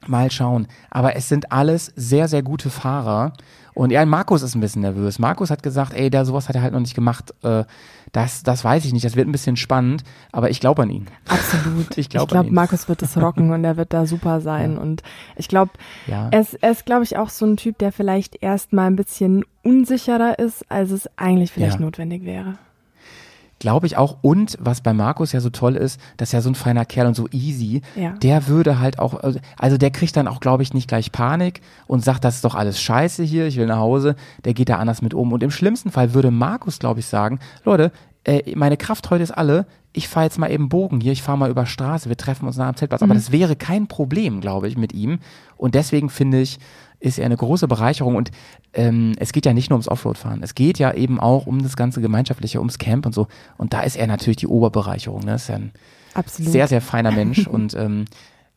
mal 0.06 0.30
schauen. 0.30 0.66
Aber 0.90 1.16
es 1.16 1.28
sind 1.28 1.52
alles 1.52 1.92
sehr, 1.96 2.28
sehr 2.28 2.42
gute 2.42 2.70
Fahrer. 2.70 3.32
Und 3.78 3.90
ja, 3.90 4.04
Markus 4.04 4.42
ist 4.42 4.54
ein 4.56 4.60
bisschen 4.60 4.82
nervös. 4.82 5.18
Markus 5.20 5.50
hat 5.50 5.62
gesagt, 5.62 5.94
ey, 5.94 6.10
der 6.10 6.24
sowas 6.24 6.48
hat 6.48 6.56
er 6.56 6.62
halt 6.62 6.72
noch 6.72 6.80
nicht 6.80 6.94
gemacht. 6.96 7.32
Äh, 7.44 7.64
das, 8.12 8.42
das 8.42 8.64
weiß 8.64 8.84
ich 8.84 8.92
nicht. 8.92 9.04
Das 9.04 9.14
wird 9.14 9.28
ein 9.28 9.32
bisschen 9.32 9.56
spannend. 9.56 10.02
Aber 10.32 10.50
ich 10.50 10.58
glaube 10.58 10.82
an 10.82 10.90
ihn. 10.90 11.06
Absolut. 11.28 11.86
Ich 11.96 12.08
glaub 12.08 12.28
glaube, 12.28 12.40
an 12.40 12.46
ihn. 12.48 12.54
Markus 12.54 12.88
wird 12.88 13.02
es 13.02 13.16
rocken 13.16 13.52
und 13.52 13.64
er 13.64 13.76
wird 13.76 13.92
da 13.92 14.04
super 14.06 14.40
sein. 14.50 14.78
Und 14.78 15.02
ich 15.36 15.46
glaube, 15.48 15.70
Ja. 16.08 16.28
er 16.32 16.40
ist, 16.40 16.54
er 16.54 16.72
ist 16.72 16.86
glaube 16.86 17.04
ich, 17.04 17.16
auch 17.18 17.28
so 17.30 17.46
ein 17.46 17.56
Typ, 17.56 17.78
der 17.78 17.92
vielleicht 17.92 18.42
erstmal 18.42 18.86
ein 18.88 18.96
bisschen 18.96 19.44
unsicherer 19.62 20.38
ist, 20.40 20.64
als 20.70 20.90
es 20.90 21.08
eigentlich 21.16 21.52
vielleicht 21.52 21.74
Ja. 21.78 21.80
notwendig 21.80 22.24
wäre. 22.24 22.54
Glaube 23.60 23.86
ich 23.86 23.96
auch. 23.96 24.18
Und 24.22 24.56
was 24.60 24.80
bei 24.80 24.92
Markus 24.92 25.32
ja 25.32 25.40
so 25.40 25.50
toll 25.50 25.74
ist, 25.76 26.00
dass 26.16 26.32
er 26.32 26.42
so 26.42 26.50
ein 26.50 26.54
feiner 26.54 26.84
Kerl 26.84 27.08
und 27.08 27.14
so 27.14 27.26
easy, 27.32 27.82
Ja. 27.96 28.12
der 28.12 28.46
würde 28.46 28.78
halt 28.78 28.98
auch, 28.98 29.20
also 29.58 29.78
der 29.78 29.90
kriegt 29.90 30.16
dann 30.16 30.28
auch, 30.28 30.40
glaube 30.40 30.62
ich, 30.62 30.74
nicht 30.74 30.88
gleich 30.88 31.10
Panik 31.12 31.60
und 31.86 32.04
sagt, 32.04 32.24
das 32.24 32.36
ist 32.36 32.44
doch 32.44 32.54
alles 32.54 32.80
scheiße 32.80 33.22
hier, 33.24 33.46
ich 33.46 33.56
will 33.56 33.66
nach 33.66 33.78
Hause. 33.78 34.14
Der 34.44 34.54
geht 34.54 34.68
da 34.68 34.76
anders 34.76 35.02
mit 35.02 35.12
um. 35.14 35.32
Und 35.32 35.42
im 35.42 35.50
schlimmsten 35.50 35.90
Fall 35.90 36.14
würde 36.14 36.30
Markus, 36.30 36.78
glaube 36.78 37.00
ich, 37.00 37.06
sagen, 37.06 37.40
Leute, 37.64 37.90
äh, 38.24 38.54
meine 38.54 38.76
Kraft 38.76 39.10
heute 39.10 39.22
ist 39.24 39.30
alle, 39.32 39.66
ich 39.92 40.06
fahre 40.06 40.26
jetzt 40.26 40.38
mal 40.38 40.50
eben 40.50 40.68
Bogen 40.68 41.00
hier, 41.00 41.12
ich 41.12 41.22
fahre 41.22 41.38
mal 41.38 41.50
über 41.50 41.66
Straße, 41.66 42.08
wir 42.08 42.16
treffen 42.16 42.46
uns 42.46 42.56
nach 42.56 42.68
am 42.68 42.76
Zeltplatz. 42.76 43.02
Aber 43.02 43.14
das 43.14 43.32
wäre 43.32 43.56
kein 43.56 43.88
Problem, 43.88 44.40
glaube 44.40 44.68
ich, 44.68 44.76
mit 44.76 44.92
ihm. 44.92 45.18
Und 45.56 45.74
deswegen 45.74 46.10
finde 46.10 46.40
ich, 46.40 46.58
ist 47.00 47.18
er 47.18 47.26
eine 47.26 47.36
große 47.36 47.68
Bereicherung 47.68 48.16
und 48.16 48.30
ähm, 48.74 49.14
es 49.18 49.32
geht 49.32 49.46
ja 49.46 49.52
nicht 49.52 49.70
nur 49.70 49.76
ums 49.76 49.88
Offroad-Fahren, 49.88 50.42
es 50.42 50.54
geht 50.54 50.78
ja 50.78 50.92
eben 50.92 51.20
auch 51.20 51.46
um 51.46 51.62
das 51.62 51.76
ganze 51.76 52.00
Gemeinschaftliche, 52.00 52.58
ums 52.58 52.78
Camp 52.78 53.06
und 53.06 53.14
so. 53.14 53.28
Und 53.56 53.72
da 53.72 53.82
ist 53.82 53.96
er 53.96 54.06
natürlich 54.06 54.38
die 54.38 54.46
Oberbereicherung. 54.46 55.24
Ne? 55.24 55.34
Ist 55.34 55.48
ja 55.48 55.56
ein 55.56 55.72
Absolut. 56.14 56.52
sehr, 56.52 56.66
sehr 56.68 56.80
feiner 56.80 57.12
Mensch 57.12 57.46
und 57.46 57.74
ähm, 57.74 58.06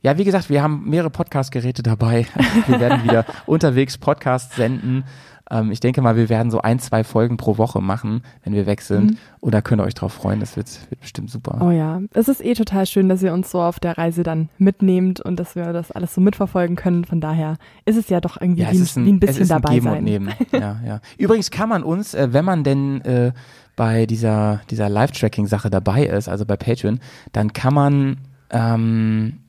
ja, 0.03 0.17
wie 0.17 0.23
gesagt, 0.23 0.49
wir 0.49 0.63
haben 0.63 0.89
mehrere 0.89 1.11
Podcast-Geräte 1.11 1.83
dabei. 1.83 2.25
Wir 2.67 2.79
werden 2.79 3.03
wieder 3.03 3.23
unterwegs 3.45 3.99
Podcasts 3.99 4.55
senden. 4.55 5.03
Ähm, 5.49 5.71
ich 5.71 5.79
denke 5.79 6.01
mal, 6.01 6.15
wir 6.15 6.29
werden 6.29 6.51
so 6.51 6.61
ein, 6.61 6.79
zwei 6.79 7.03
Folgen 7.03 7.37
pro 7.37 7.57
Woche 7.57 7.81
machen, 7.81 8.23
wenn 8.43 8.53
wir 8.53 8.65
weg 8.65 8.81
sind. 8.81 9.17
Und 9.39 9.53
da 9.53 9.61
könnt 9.61 9.81
ihr 9.81 9.85
euch 9.85 9.93
drauf 9.95 10.13
freuen. 10.13 10.39
Das 10.39 10.55
wird, 10.55 10.67
wird 10.89 11.01
bestimmt 11.01 11.29
super. 11.31 11.59
Oh 11.61 11.71
ja, 11.71 12.01
es 12.13 12.27
ist 12.27 12.43
eh 12.43 12.53
total 12.53 12.85
schön, 12.85 13.09
dass 13.09 13.23
ihr 13.23 13.33
uns 13.33 13.51
so 13.51 13.61
auf 13.61 13.79
der 13.79 13.97
Reise 13.97 14.23
dann 14.23 14.49
mitnehmt 14.57 15.19
und 15.19 15.37
dass 15.39 15.55
wir 15.55 15.73
das 15.73 15.91
alles 15.91 16.13
so 16.13 16.21
mitverfolgen 16.21 16.75
können. 16.75 17.05
Von 17.05 17.21
daher 17.21 17.57
ist 17.85 17.97
es 17.97 18.09
ja 18.09 18.21
doch 18.21 18.39
irgendwie 18.39 18.61
Ja, 18.61 18.71
wie, 18.71 18.77
ein, 18.77 19.05
wie 19.05 19.11
ein 19.11 19.19
bisschen 19.19 19.41
ist 19.43 19.51
ein 19.51 19.61
dabei 19.61 19.73
Geben 19.75 19.85
sein. 19.85 19.97
und 19.99 20.03
Nehmen. 20.03 20.29
Ja, 20.51 20.79
ja. 20.85 20.99
Übrigens 21.17 21.49
kann 21.49 21.69
man 21.69 21.81
uns, 21.83 22.13
äh, 22.13 22.33
wenn 22.33 22.45
man 22.45 22.63
denn 22.63 23.01
äh, 23.01 23.31
bei 23.75 24.05
dieser, 24.05 24.61
dieser 24.69 24.89
Live-Tracking-Sache 24.89 25.69
dabei 25.69 26.05
ist, 26.05 26.29
also 26.29 26.45
bei 26.45 26.55
Patreon, 26.57 26.99
dann 27.31 27.53
kann 27.53 27.73
man 27.73 28.17
ähm, 28.51 29.39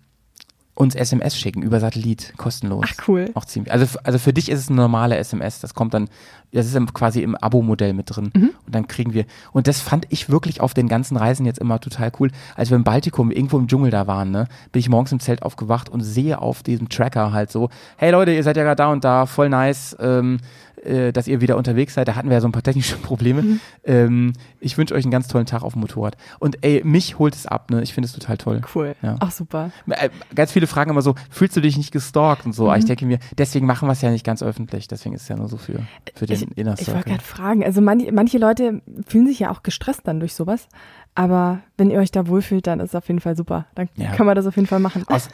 uns 0.74 0.94
SMS 0.94 1.36
schicken 1.36 1.62
über 1.62 1.80
Satellit, 1.80 2.32
kostenlos. 2.38 2.84
Ach, 2.88 3.08
cool. 3.08 3.30
Auch 3.34 3.44
ziemlich. 3.44 3.72
Also, 3.72 3.98
also 4.04 4.18
für 4.18 4.32
dich 4.32 4.50
ist 4.50 4.58
es 4.58 4.68
eine 4.68 4.76
normale 4.76 5.18
SMS. 5.18 5.60
Das 5.60 5.74
kommt 5.74 5.92
dann, 5.92 6.08
das 6.50 6.66
ist 6.66 6.74
im, 6.74 6.92
quasi 6.94 7.22
im 7.22 7.34
Abo-Modell 7.36 7.92
mit 7.92 8.14
drin. 8.14 8.30
Mhm. 8.34 8.50
Und 8.66 8.74
dann 8.74 8.88
kriegen 8.88 9.12
wir, 9.12 9.26
und 9.52 9.68
das 9.68 9.80
fand 9.80 10.06
ich 10.08 10.30
wirklich 10.30 10.62
auf 10.62 10.72
den 10.72 10.88
ganzen 10.88 11.18
Reisen 11.18 11.44
jetzt 11.44 11.58
immer 11.58 11.78
total 11.78 12.10
cool. 12.18 12.30
Als 12.56 12.70
wir 12.70 12.76
im 12.76 12.84
Baltikum 12.84 13.30
irgendwo 13.30 13.58
im 13.58 13.68
Dschungel 13.68 13.90
da 13.90 14.06
waren, 14.06 14.30
ne, 14.30 14.48
bin 14.72 14.80
ich 14.80 14.88
morgens 14.88 15.12
im 15.12 15.20
Zelt 15.20 15.42
aufgewacht 15.42 15.90
und 15.90 16.00
sehe 16.00 16.40
auf 16.40 16.62
diesem 16.62 16.88
Tracker 16.88 17.32
halt 17.32 17.52
so, 17.52 17.68
hey 17.98 18.10
Leute, 18.10 18.32
ihr 18.32 18.42
seid 18.42 18.56
ja 18.56 18.62
gerade 18.62 18.76
da 18.76 18.90
und 18.90 19.04
da, 19.04 19.26
voll 19.26 19.50
nice, 19.50 19.94
ähm, 20.00 20.38
äh, 20.84 21.12
dass 21.12 21.28
ihr 21.28 21.40
wieder 21.40 21.56
unterwegs 21.56 21.94
seid. 21.94 22.08
Da 22.08 22.14
hatten 22.16 22.28
wir 22.28 22.34
ja 22.34 22.40
so 22.40 22.48
ein 22.48 22.52
paar 22.52 22.62
technische 22.62 22.96
Probleme. 23.02 23.42
Mhm. 23.42 23.60
Ähm, 23.84 24.32
ich 24.60 24.76
wünsche 24.78 24.94
euch 24.94 25.04
einen 25.04 25.10
ganz 25.10 25.28
tollen 25.28 25.46
Tag 25.46 25.62
auf 25.62 25.72
dem 25.74 25.80
Motorrad. 25.80 26.16
Und 26.38 26.64
ey, 26.64 26.82
mich 26.84 27.18
holt 27.18 27.34
es 27.34 27.46
ab, 27.46 27.70
ne? 27.70 27.82
Ich 27.82 27.94
finde 27.94 28.06
es 28.06 28.12
total 28.12 28.36
toll. 28.38 28.60
Cool. 28.74 28.94
Ja. 29.02 29.16
Ach, 29.20 29.30
super. 29.30 29.70
Äh, 29.88 30.10
Ganz 30.34 30.52
viele 30.52 30.66
fragen 30.66 30.90
immer 30.90 31.02
so, 31.02 31.14
fühlst 31.30 31.56
du 31.56 31.60
dich 31.60 31.76
nicht 31.76 31.92
gestalkt 31.92 32.46
und 32.46 32.52
so? 32.52 32.64
Mhm. 32.64 32.68
Aber 32.70 32.78
ich 32.78 32.84
denke 32.84 33.06
mir, 33.06 33.18
deswegen 33.38 33.66
machen 33.66 33.88
wir 33.88 33.92
es 33.92 34.02
ja 34.02 34.10
nicht 34.10 34.24
ganz 34.24 34.42
öffentlich. 34.42 34.88
Deswegen 34.88 35.14
ist 35.14 35.22
es 35.22 35.28
ja 35.28 35.36
nur 35.36 35.48
so 35.48 35.56
für, 35.56 35.80
für 36.14 36.26
den 36.26 36.34
Ich, 36.36 36.58
Inner 36.58 36.72
ich 36.78 36.86
wollte 36.88 36.92
Circle. 36.92 37.12
gerade 37.12 37.24
fragen, 37.24 37.64
also 37.64 37.80
manche, 37.80 38.12
manche 38.12 38.38
Leute 38.38 38.82
fühlen 39.06 39.26
sich 39.26 39.38
ja 39.38 39.50
auch 39.50 39.62
gestresst 39.62 40.02
dann 40.04 40.20
durch 40.20 40.34
sowas. 40.34 40.68
Aber 41.14 41.60
wenn 41.76 41.90
ihr 41.90 41.98
euch 41.98 42.10
da 42.10 42.26
wohlfühlt, 42.26 42.66
dann 42.66 42.80
ist 42.80 42.90
es 42.90 42.94
auf 42.94 43.06
jeden 43.08 43.20
Fall 43.20 43.36
super. 43.36 43.66
Dann 43.74 43.88
Ja. 43.96 44.12
können 44.16 44.28
wir 44.28 44.34
das 44.34 44.46
auf 44.46 44.56
jeden 44.56 44.66
Fall 44.68 44.80
machen. 44.80 45.04
Aus, 45.08 45.28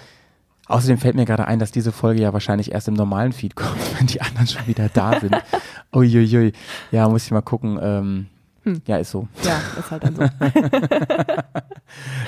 außerdem 0.68 0.98
fällt 0.98 1.16
mir 1.16 1.24
gerade 1.24 1.46
ein, 1.46 1.58
dass 1.58 1.72
diese 1.72 1.92
Folge 1.92 2.20
ja 2.22 2.32
wahrscheinlich 2.32 2.72
erst 2.72 2.88
im 2.88 2.94
normalen 2.94 3.32
Feed 3.32 3.56
kommt, 3.56 3.76
wenn 3.98 4.06
die 4.06 4.20
anderen 4.22 4.46
schon 4.46 4.66
wieder 4.66 4.88
da 4.92 5.18
sind. 5.18 5.36
Uiuiui. 5.94 6.52
Ja, 6.90 7.08
muss 7.08 7.24
ich 7.24 7.30
mal 7.30 7.42
gucken. 7.42 7.78
Ähm, 7.82 8.26
Hm. 8.64 8.82
Ja, 8.86 8.96
ist 8.96 9.12
so. 9.12 9.28
Ja, 9.44 9.60
ist 9.78 9.90
halt 9.92 10.02
dann 10.02 10.16
so. 10.16 10.22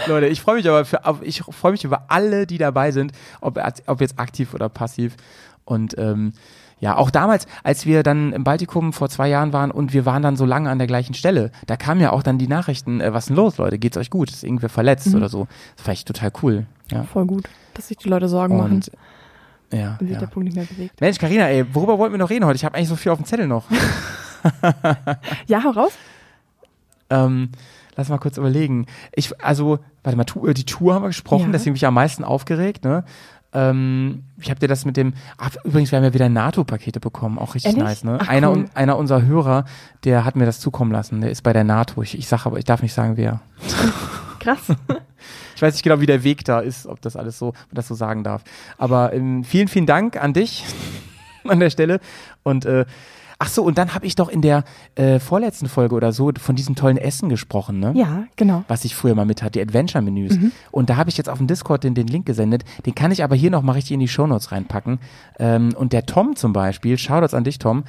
Leute, 0.07 0.27
ich 0.29 0.41
freue 0.41 0.57
mich 0.57 0.69
aber 0.69 0.85
für, 0.85 1.01
ich 1.23 1.43
freue 1.43 1.73
mich 1.73 1.85
über 1.85 2.05
alle, 2.09 2.47
die 2.47 2.57
dabei 2.57 2.93
sind, 2.93 3.13
ob, 3.41 3.61
ob 3.87 4.01
jetzt 4.01 4.19
aktiv 4.19 4.55
oder 4.55 4.69
passiv. 4.69 5.17
Und 5.65 5.97
ähm, 5.99 6.33
ja, 6.79 6.97
auch 6.97 7.11
damals, 7.11 7.47
als 7.63 7.85
wir 7.85 8.03
dann 8.03 8.33
im 8.33 8.45
Baltikum 8.45 8.93
vor 8.93 9.11
zwei 9.11 9.29
Jahren 9.29 9.53
waren 9.53 9.71
und 9.71 9.93
wir 9.93 10.07
waren 10.07 10.23
dann 10.23 10.37
so 10.37 10.47
lange 10.47 10.71
an 10.71 10.79
der 10.79 10.87
gleichen 10.87 11.15
Stelle, 11.15 11.51
da 11.67 11.77
kamen 11.77 12.01
ja 12.01 12.11
auch 12.13 12.23
dann 12.23 12.39
die 12.39 12.49
Nachrichten, 12.49 13.01
äh, 13.01 13.13
was 13.13 13.25
ist 13.25 13.29
denn 13.31 13.37
los, 13.37 13.59
Leute? 13.59 13.79
Geht's 13.79 13.99
euch 13.99 14.09
gut? 14.09 14.31
Ist 14.31 14.45
irgendwer 14.45 14.71
verletzt 14.71 15.09
Mhm. 15.09 15.17
oder 15.17 15.29
so? 15.29 15.47
Das 15.77 15.85
fand 15.85 15.99
ich 15.99 16.05
total 16.07 16.33
cool. 16.43 16.67
Ja. 16.91 17.03
Voll 17.05 17.27
gut, 17.27 17.45
dass 17.75 17.89
sich 17.89 17.97
die 17.97 18.09
Leute 18.09 18.29
Sorgen 18.29 18.57
machen 18.57 18.73
Und 18.73 18.91
ja, 19.73 19.97
und 20.01 20.09
sich 20.09 20.19
der 20.19 20.27
ja. 20.29 20.33
Punkt 20.33 20.47
nicht 20.47 20.57
mehr 20.57 20.65
bewegt. 20.65 21.01
Mensch, 21.01 21.19
Karina, 21.19 21.49
ey, 21.49 21.65
worüber 21.75 21.99
wollten 21.99 22.13
wir 22.15 22.19
noch 22.19 22.31
reden 22.31 22.45
heute? 22.45 22.57
Ich 22.57 22.65
habe 22.65 22.75
eigentlich 22.75 22.89
so 22.89 22.97
viel 22.97 23.13
auf 23.13 23.19
dem 23.19 23.25
Zettel 23.25 23.47
noch. 23.47 23.65
Ja, 25.47 25.63
hau 25.65 25.71
raus. 25.71 25.93
Ähm, 27.13 27.51
lass 27.97 28.09
mal 28.09 28.19
kurz 28.19 28.37
überlegen. 28.39 28.87
Ich, 29.13 29.33
also, 29.45 29.81
warte 30.05 30.17
mal, 30.17 30.23
tu, 30.23 30.43
über 30.45 30.55
die 30.55 30.65
Tour 30.65 30.95
haben 30.95 31.03
wir 31.03 31.09
gesprochen, 31.09 31.47
Ja. 31.47 31.51
deswegen 31.55 31.73
bin 31.73 31.79
ich 31.79 31.87
am 31.87 31.95
meisten 31.95 32.23
aufgeregt, 32.23 32.85
ne? 32.85 33.03
Ähm, 33.53 34.23
ich 34.41 34.49
habe 34.49 34.61
dir 34.61 34.69
das 34.69 34.85
mit 34.85 34.97
dem, 34.97 35.15
ach, 35.37 35.51
übrigens, 35.65 35.91
wir 35.91 35.97
haben 35.99 36.05
ja 36.05 36.15
wieder 36.15 36.29
NATO-Pakete 36.29 37.01
bekommen, 37.01 37.37
auch 37.37 37.57
richtig 37.57 37.73
Ehrlich? 37.73 37.83
nice, 37.83 38.05
ne? 38.05 38.19
Ach, 38.23 38.29
einer, 38.29 38.53
cool. 38.53 38.67
einer 38.75 38.97
unserer 38.97 39.23
Hörer, 39.23 39.65
der 40.05 40.25
hat 40.25 40.37
mir 40.37 40.47
das 40.47 40.61
zukommen 40.61 40.93
lassen, 40.93 41.21
der 41.21 41.33
ist 41.33 41.43
bei 41.43 41.53
der 41.53 41.65
NATO. 41.65 42.01
Ich, 42.01 42.17
ich 42.17 42.29
sage 42.29 42.47
aber, 42.47 42.59
ich 42.59 42.65
darf 42.65 42.81
nicht 42.81 42.93
sagen, 42.95 43.17
wer. 43.17 43.41
Krass. 44.39 44.61
Ich 45.61 45.63
weiß 45.63 45.75
nicht 45.75 45.83
genau, 45.83 46.01
wie 46.01 46.07
der 46.07 46.25
Weg 46.25 46.43
da 46.47 46.61
ist, 46.61 46.87
ob 46.87 47.03
das 47.03 47.17
alles 47.17 47.39
so, 47.39 47.49
ob 47.49 47.55
man 47.55 47.75
das 47.75 47.87
so 47.87 47.95
sagen 47.95 48.25
darf. 48.25 48.45
Aber 48.79 49.13
ähm, 49.13 49.45
vielen, 49.45 49.69
vielen 49.69 49.85
Dank 49.85 50.17
an 50.17 50.33
dich 50.33 50.65
an 51.45 51.61
der 51.61 51.69
Stelle. 51.69 52.01
Und 52.43 52.65
äh, 52.65 52.87
ach 53.39 53.49
so, 53.49 53.63
und 53.65 53.77
dann 53.77 53.93
habe 53.93 54.07
ich 54.07 54.15
doch 54.15 54.31
in 54.31 54.41
der 54.41 54.65
äh, 54.95 55.19
vorletzten 55.19 55.69
Folge 55.69 55.95
oder 55.95 56.15
so 56.15 56.33
von 56.41 56.57
diesem 56.57 56.77
tollen 56.77 56.97
Essen 56.97 57.29
gesprochen, 57.29 57.79
ne? 57.79 57.93
Ja, 57.95 58.25
genau. 58.37 58.65
was 58.69 58.87
ich 58.87 58.95
früher 58.95 59.15
mal 59.15 59.27
mit 59.27 59.43
hatte, 59.43 59.53
die 59.53 59.61
Adventure-Menüs. 59.61 60.39
Und 60.71 60.89
da 60.89 60.97
habe 60.97 61.11
ich 61.11 61.19
jetzt 61.19 61.29
auf 61.29 61.37
dem 61.37 61.47
Discord 61.47 61.85
den, 61.85 61.95
den 61.95 62.07
Link 62.07 62.25
gesendet. 62.25 62.65
Den 62.87 62.95
kann 62.95 63.13
ich 63.13 63.23
aber 63.23 63.37
hier 63.37 63.51
nochmal 63.51 63.75
richtig 63.75 63.93
in 63.93 64.01
die 64.01 64.09
Shownotes 64.09 64.53
reinpacken. 64.53 64.99
Ähm, 65.39 65.75
und 65.77 65.93
der 65.93 66.07
Tom 66.07 66.37
zum 66.37 66.55
Beispiel, 66.55 66.97
Shoutouts 66.97 67.35
an 67.35 67.45
dich, 67.45 67.59
Tom, 67.59 67.85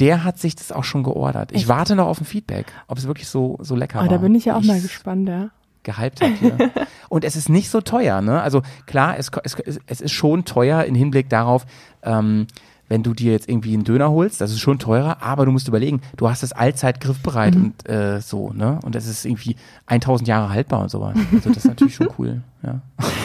der 0.00 0.24
hat 0.24 0.40
sich 0.40 0.56
das 0.56 0.72
auch 0.72 0.82
schon 0.82 1.04
geordert. 1.04 1.52
Ich 1.52 1.58
Echt? 1.58 1.68
warte 1.68 1.94
noch 1.94 2.08
auf 2.08 2.20
ein 2.20 2.24
Feedback, 2.24 2.66
ob 2.88 2.98
es 2.98 3.06
wirklich 3.06 3.28
so, 3.28 3.58
so 3.60 3.76
lecker 3.76 4.00
Oh, 4.00 4.02
war. 4.02 4.08
da 4.08 4.16
bin 4.16 4.34
ich 4.34 4.46
ja 4.46 4.56
auch 4.56 4.62
mal 4.62 4.74
ich's 4.74 4.88
gespannt, 4.88 5.28
ja. 5.28 5.50
Gehypt 5.86 6.20
habe 6.20 6.34
hier. 6.34 6.56
Und 7.08 7.24
es 7.24 7.34
ist 7.36 7.48
nicht 7.48 7.70
so 7.70 7.80
teuer, 7.80 8.20
ne? 8.20 8.42
Also 8.42 8.60
klar, 8.84 9.16
es, 9.18 9.30
es, 9.42 9.56
es 9.86 10.00
ist 10.02 10.12
schon 10.12 10.44
teuer 10.44 10.84
im 10.84 10.94
Hinblick 10.94 11.30
darauf, 11.30 11.64
ähm, 12.02 12.46
wenn 12.88 13.02
du 13.02 13.14
dir 13.14 13.32
jetzt 13.32 13.48
irgendwie 13.48 13.72
einen 13.74 13.82
Döner 13.82 14.10
holst, 14.10 14.40
das 14.40 14.52
ist 14.52 14.60
schon 14.60 14.78
teurer, 14.78 15.20
aber 15.20 15.44
du 15.44 15.50
musst 15.50 15.66
überlegen, 15.66 16.02
du 16.16 16.28
hast 16.28 16.42
es 16.44 16.52
allzeit 16.52 17.00
griffbereit 17.00 17.54
Mhm. 17.56 17.64
und 17.64 17.88
äh, 17.88 18.20
so, 18.20 18.52
ne? 18.52 18.78
Und 18.84 18.94
es 18.94 19.06
ist 19.08 19.24
irgendwie 19.24 19.56
1000 19.86 20.28
Jahre 20.28 20.50
haltbar 20.50 20.82
und 20.82 20.90
sowas. 20.90 21.16
Also 21.32 21.48
das 21.48 21.58
ist 21.64 21.68
natürlich 21.68 21.94
schon 21.96 22.10
cool, 22.18 22.42
ja. 22.62 22.80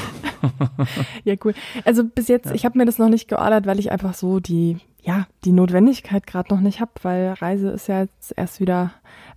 Ja, 1.24 1.36
cool. 1.44 1.54
Also 1.86 2.04
bis 2.04 2.28
jetzt, 2.28 2.52
ich 2.52 2.66
habe 2.66 2.78
mir 2.78 2.86
das 2.86 2.98
noch 2.98 3.10
nicht 3.10 3.28
geordert, 3.28 3.68
weil 3.68 3.80
ich 3.80 3.92
einfach 3.92 4.16
so 4.16 4.40
die, 4.40 4.78
ja, 5.04 5.28
die 5.46 5.52
Notwendigkeit 5.52 6.26
gerade 6.26 6.52
noch 6.54 6.62
nicht 6.62 6.80
habe, 6.82 6.92
weil 7.04 7.34
Reise 7.34 7.70
ist 7.70 7.88
ja 7.88 8.02
jetzt 8.02 8.34
erst 8.36 8.60
wieder 8.60 8.92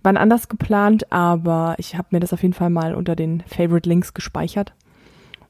wann 0.05 0.17
anders 0.17 0.47
geplant, 0.47 1.11
aber 1.11 1.75
ich 1.77 1.95
habe 1.95 2.07
mir 2.11 2.19
das 2.19 2.31
auf 2.33 2.41
jeden 2.41 2.53
Fall 2.53 2.69
mal 2.69 2.95
unter 2.95 3.15
den 3.15 3.43
Favorite 3.47 3.89
Links 3.89 4.13
gespeichert 4.13 4.73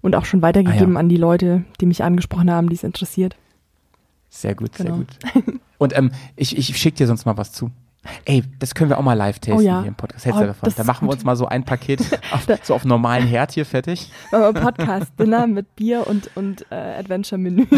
und 0.02 0.16
auch 0.16 0.26
schon 0.26 0.42
weitergegeben 0.42 0.92
Ah, 0.96 1.00
ja. 1.00 1.00
an 1.02 1.10
die 1.10 1.18
Leute, 1.18 1.64
die 1.82 1.86
mich 1.86 2.04
angesprochen 2.04 2.50
haben, 2.50 2.70
die 2.70 2.76
es 2.76 2.84
interessiert. 2.84 3.36
Sehr 4.30 4.56
gut, 4.56 4.74
Genau. 4.74 4.98
sehr 5.34 5.42
gut. 5.44 5.60
Und 5.78 5.98
ähm, 5.98 6.12
ich, 6.36 6.58
ich 6.58 6.78
schicke 6.78 6.98
dir 6.98 7.08
sonst 7.08 7.26
mal 7.26 7.38
was 7.38 7.52
zu. 7.52 7.70
Ey, 8.26 8.44
das 8.60 8.76
können 8.76 8.90
wir 8.92 9.00
auch 9.00 9.04
mal 9.04 9.14
live 9.14 9.40
testen 9.40 9.58
Oh 9.60 9.62
ja. 9.62 9.80
hier 9.80 9.88
im 9.88 9.96
Podcast. 9.96 10.26
Hältst 10.26 10.40
Oh, 10.42 10.46
davon? 10.46 10.74
Da 10.78 10.84
machen 10.84 11.08
wir 11.08 11.12
uns 11.14 11.24
mal 11.24 11.36
so 11.36 11.48
ein 11.48 11.64
Paket 11.66 12.02
auf, 12.32 12.48
so 12.64 12.76
auf 12.76 12.86
normalen 12.86 13.26
Herd 13.26 13.52
hier 13.54 13.66
fertig. 13.66 14.12
Podcast-Dinner 14.30 15.48
mit 15.48 15.76
Bier 15.76 16.06
und, 16.08 16.30
und 16.36 16.66
äh, 16.72 16.76
Adventure-Menü. 16.76 17.66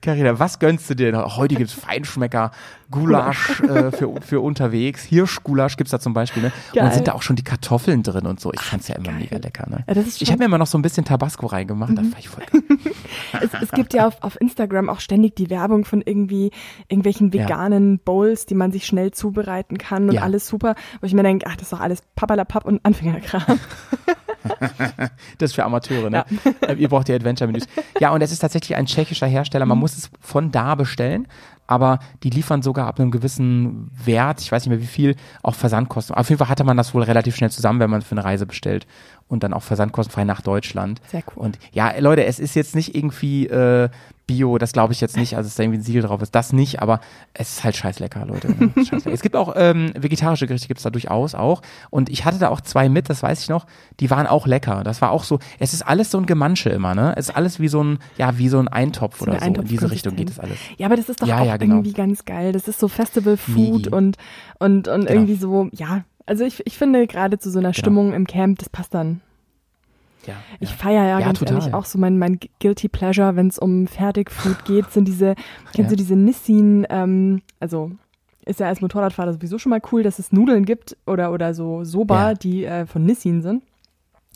Carina, 0.00 0.38
was 0.38 0.58
gönnst 0.58 0.88
du 0.90 0.94
dir? 0.94 1.36
Heute 1.36 1.54
gibt's 1.54 1.72
Feinschmecker, 1.72 2.50
Gulasch 2.90 3.60
äh, 3.60 3.90
für, 3.92 4.20
für 4.20 4.40
unterwegs. 4.40 5.02
Hirschgulasch 5.04 5.76
gibt's 5.76 5.90
da 5.92 6.00
zum 6.00 6.12
Beispiel. 6.14 6.42
Ne? 6.42 6.52
Und 6.72 6.74
Geil. 6.80 6.92
sind 6.92 7.08
da 7.08 7.12
auch 7.12 7.22
schon 7.22 7.36
die 7.36 7.44
Kartoffeln 7.44 8.02
drin 8.02 8.26
und 8.26 8.40
so. 8.40 8.52
Ich 8.52 8.60
fand's 8.60 8.88
ja 8.88 8.96
immer 8.96 9.06
geil. 9.08 9.20
mega 9.20 9.36
lecker. 9.38 9.68
Ne? 9.68 9.84
Ja, 9.88 10.02
ich 10.18 10.28
habe 10.30 10.38
mir 10.38 10.44
immer 10.46 10.58
noch 10.58 10.66
so 10.66 10.76
ein 10.78 10.82
bisschen 10.82 11.04
Tabasco 11.04 11.46
reingemacht. 11.46 11.92
Das 11.96 12.06
fand 12.06 12.18
ich 12.18 12.28
voll. 12.28 12.44
Es, 13.40 13.50
es 13.62 13.70
gibt 13.72 13.94
ja 13.94 14.06
auf, 14.06 14.22
auf 14.22 14.40
Instagram 14.40 14.88
auch 14.88 15.00
ständig 15.00 15.36
die 15.36 15.48
Werbung 15.50 15.84
von 15.84 16.02
irgendwie 16.02 16.50
irgendwelchen 16.88 17.30
Ja. 17.32 17.44
veganen 17.44 17.98
Bowls, 17.98 18.46
die 18.46 18.54
man 18.54 18.72
sich 18.72 18.86
schnell 18.86 19.10
zubereiten 19.12 19.78
kann 19.78 20.08
und 20.08 20.14
Ja. 20.14 20.22
alles 20.22 20.46
super, 20.46 20.74
wo 21.00 21.06
ich 21.06 21.14
mir 21.14 21.22
denke, 21.22 21.46
ach, 21.48 21.54
das 21.54 21.64
ist 21.64 21.72
doch 21.72 21.80
alles 21.80 22.02
Papperlapapp 22.14 22.64
und 22.64 22.84
Anfängerkram. 22.84 23.58
Das 25.38 25.50
ist 25.50 25.54
für 25.54 25.64
Amateure, 25.64 26.10
ne? 26.10 26.24
Äh, 26.66 26.74
Ihr 26.74 26.88
braucht 26.88 27.08
die 27.08 27.12
Adventure-Menüs. 27.12 27.64
Ja, 28.00 28.10
und 28.10 28.22
es 28.22 28.32
ist 28.32 28.40
tatsächlich 28.40 28.76
ein 28.76 28.86
tschechischer 28.86 29.26
Hersteller. 29.26 29.64
Mhm. 29.64 29.70
Man 29.70 29.78
muss 29.78 29.96
es 29.96 30.10
von 30.20 30.50
da 30.50 30.74
bestellen, 30.74 31.26
aber 31.66 32.00
die 32.22 32.30
liefern 32.30 32.62
sogar 32.62 32.86
ab 32.86 33.00
einem 33.00 33.10
gewissen 33.10 33.90
Wert, 34.04 34.40
ich 34.40 34.52
weiß 34.52 34.64
nicht 34.64 34.70
mehr 34.70 34.80
wie 34.80 34.86
viel, 34.86 35.16
auch 35.42 35.54
Versandkosten. 35.54 36.14
Auf 36.14 36.28
jeden 36.28 36.38
Fall 36.38 36.48
hatte 36.48 36.64
man 36.64 36.76
das 36.76 36.94
wohl 36.94 37.02
relativ 37.02 37.36
schnell 37.36 37.50
zusammen, 37.50 37.80
wenn 37.80 37.90
man 37.90 38.02
für 38.02 38.12
eine 38.12 38.24
Reise 38.24 38.46
bestellt 38.46 38.86
und 39.32 39.42
dann 39.42 39.52
auch 39.54 39.62
versandkostenfrei 39.62 40.24
nach 40.24 40.42
Deutschland. 40.42 41.00
Sehr 41.10 41.22
cool. 41.34 41.44
Und 41.44 41.58
ja, 41.72 41.92
Leute, 41.98 42.24
es 42.24 42.38
ist 42.38 42.54
jetzt 42.54 42.74
nicht 42.76 42.94
irgendwie 42.94 43.46
äh, 43.48 43.88
Bio, 44.28 44.56
das 44.56 44.72
glaube 44.72 44.92
ich 44.92 45.00
jetzt 45.00 45.16
nicht, 45.16 45.36
also 45.36 45.48
dass 45.48 45.56
da 45.56 45.64
irgendwie 45.64 45.80
ein 45.80 45.82
Siegel 45.82 46.02
drauf 46.02 46.22
ist, 46.22 46.32
das 46.34 46.52
nicht, 46.52 46.80
aber 46.80 47.00
es 47.34 47.54
ist 47.54 47.64
halt 47.64 47.74
scheiß 47.74 47.98
lecker, 47.98 48.24
Leute. 48.24 48.48
Ne? 48.52 48.70
Scheiß 48.84 49.04
lecker. 49.04 49.12
es 49.12 49.20
gibt 49.20 49.34
auch 49.34 49.54
ähm, 49.56 49.92
vegetarische 49.98 50.46
Gerichte, 50.46 50.68
gibt's 50.68 50.84
da 50.84 50.90
durchaus 50.90 51.34
auch. 51.34 51.60
Und 51.90 52.08
ich 52.08 52.24
hatte 52.24 52.38
da 52.38 52.48
auch 52.48 52.60
zwei 52.60 52.88
mit, 52.88 53.10
das 53.10 53.22
weiß 53.22 53.42
ich 53.42 53.48
noch, 53.48 53.66
die 53.98 54.10
waren 54.10 54.28
auch 54.28 54.46
lecker. 54.46 54.84
Das 54.84 55.02
war 55.02 55.10
auch 55.10 55.24
so, 55.24 55.40
es 55.58 55.72
ist 55.74 55.82
alles 55.82 56.12
so 56.12 56.18
ein 56.18 56.26
Gemansche 56.26 56.70
immer, 56.70 56.94
ne? 56.94 57.14
Es 57.16 57.30
ist 57.30 57.36
alles 57.36 57.58
wie 57.58 57.66
so 57.68 57.82
ein, 57.82 57.98
ja, 58.16 58.38
wie 58.38 58.48
so 58.48 58.60
ein 58.60 58.68
Eintopf 58.68 59.18
So 59.18 59.24
oder 59.26 59.40
so. 59.40 59.44
In 59.46 59.64
diese 59.64 59.90
Richtung 59.90 60.14
geht 60.14 60.30
es 60.30 60.38
alles. 60.38 60.56
Ja, 60.78 60.86
aber 60.86 60.96
das 60.96 61.08
ist 61.08 61.20
doch 61.20 61.26
Ja, 61.26 61.40
auch 61.40 61.46
ja, 61.46 61.56
genau. 61.56 61.74
irgendwie 61.76 61.92
ganz 61.92 62.24
geil. 62.24 62.52
Das 62.52 62.68
ist 62.68 62.78
so 62.78 62.86
Festival 62.86 63.36
Food 63.36 63.56
Migi. 63.56 63.88
und, 63.88 64.16
und, 64.60 64.86
und 64.88 65.06
Genau. 65.06 65.10
irgendwie 65.10 65.34
so, 65.34 65.68
ja. 65.72 66.04
Also 66.26 66.44
ich, 66.44 66.64
ich 66.66 66.78
finde 66.78 67.06
gerade 67.06 67.38
zu 67.38 67.50
so 67.50 67.58
einer 67.58 67.74
Stimmung 67.74 68.12
im 68.12 68.26
Camp, 68.26 68.58
das 68.58 68.68
passt 68.68 68.94
dann. 68.94 69.20
Ja, 70.26 70.34
Ich 70.60 70.70
ja. 70.70 70.76
feiere 70.76 71.04
ja, 71.08 71.18
Ja, 71.18 71.26
ganz 71.26 71.40
total. 71.40 71.58
ehrlich 71.58 71.74
auch 71.74 71.84
so 71.84 71.98
mein, 71.98 72.16
mein 72.18 72.38
Guilty 72.60 72.88
Pleasure, 72.88 73.34
wenn 73.34 73.48
es 73.48 73.58
um 73.58 73.86
Fertigfood 73.88 74.64
geht, 74.64 74.90
sind 74.92 75.06
diese, 75.08 75.34
kennst 75.74 75.78
Ja. 75.78 75.88
du 75.88 75.96
diese 75.96 76.14
Nissin, 76.14 76.86
ähm, 76.90 77.42
also 77.58 77.90
ist 78.44 78.60
ja 78.60 78.66
als 78.68 78.80
Motorradfahrer 78.80 79.32
sowieso 79.32 79.58
schon 79.58 79.70
mal 79.70 79.80
cool, 79.92 80.02
dass 80.02 80.18
es 80.18 80.32
Nudeln 80.32 80.64
gibt 80.64 80.96
oder, 81.06 81.32
oder 81.32 81.54
so 81.54 81.84
Soba, 81.84 82.34
die 82.34 82.64
äh, 82.64 82.86
von 82.86 83.04
Nissin 83.04 83.42
sind. 83.42 83.62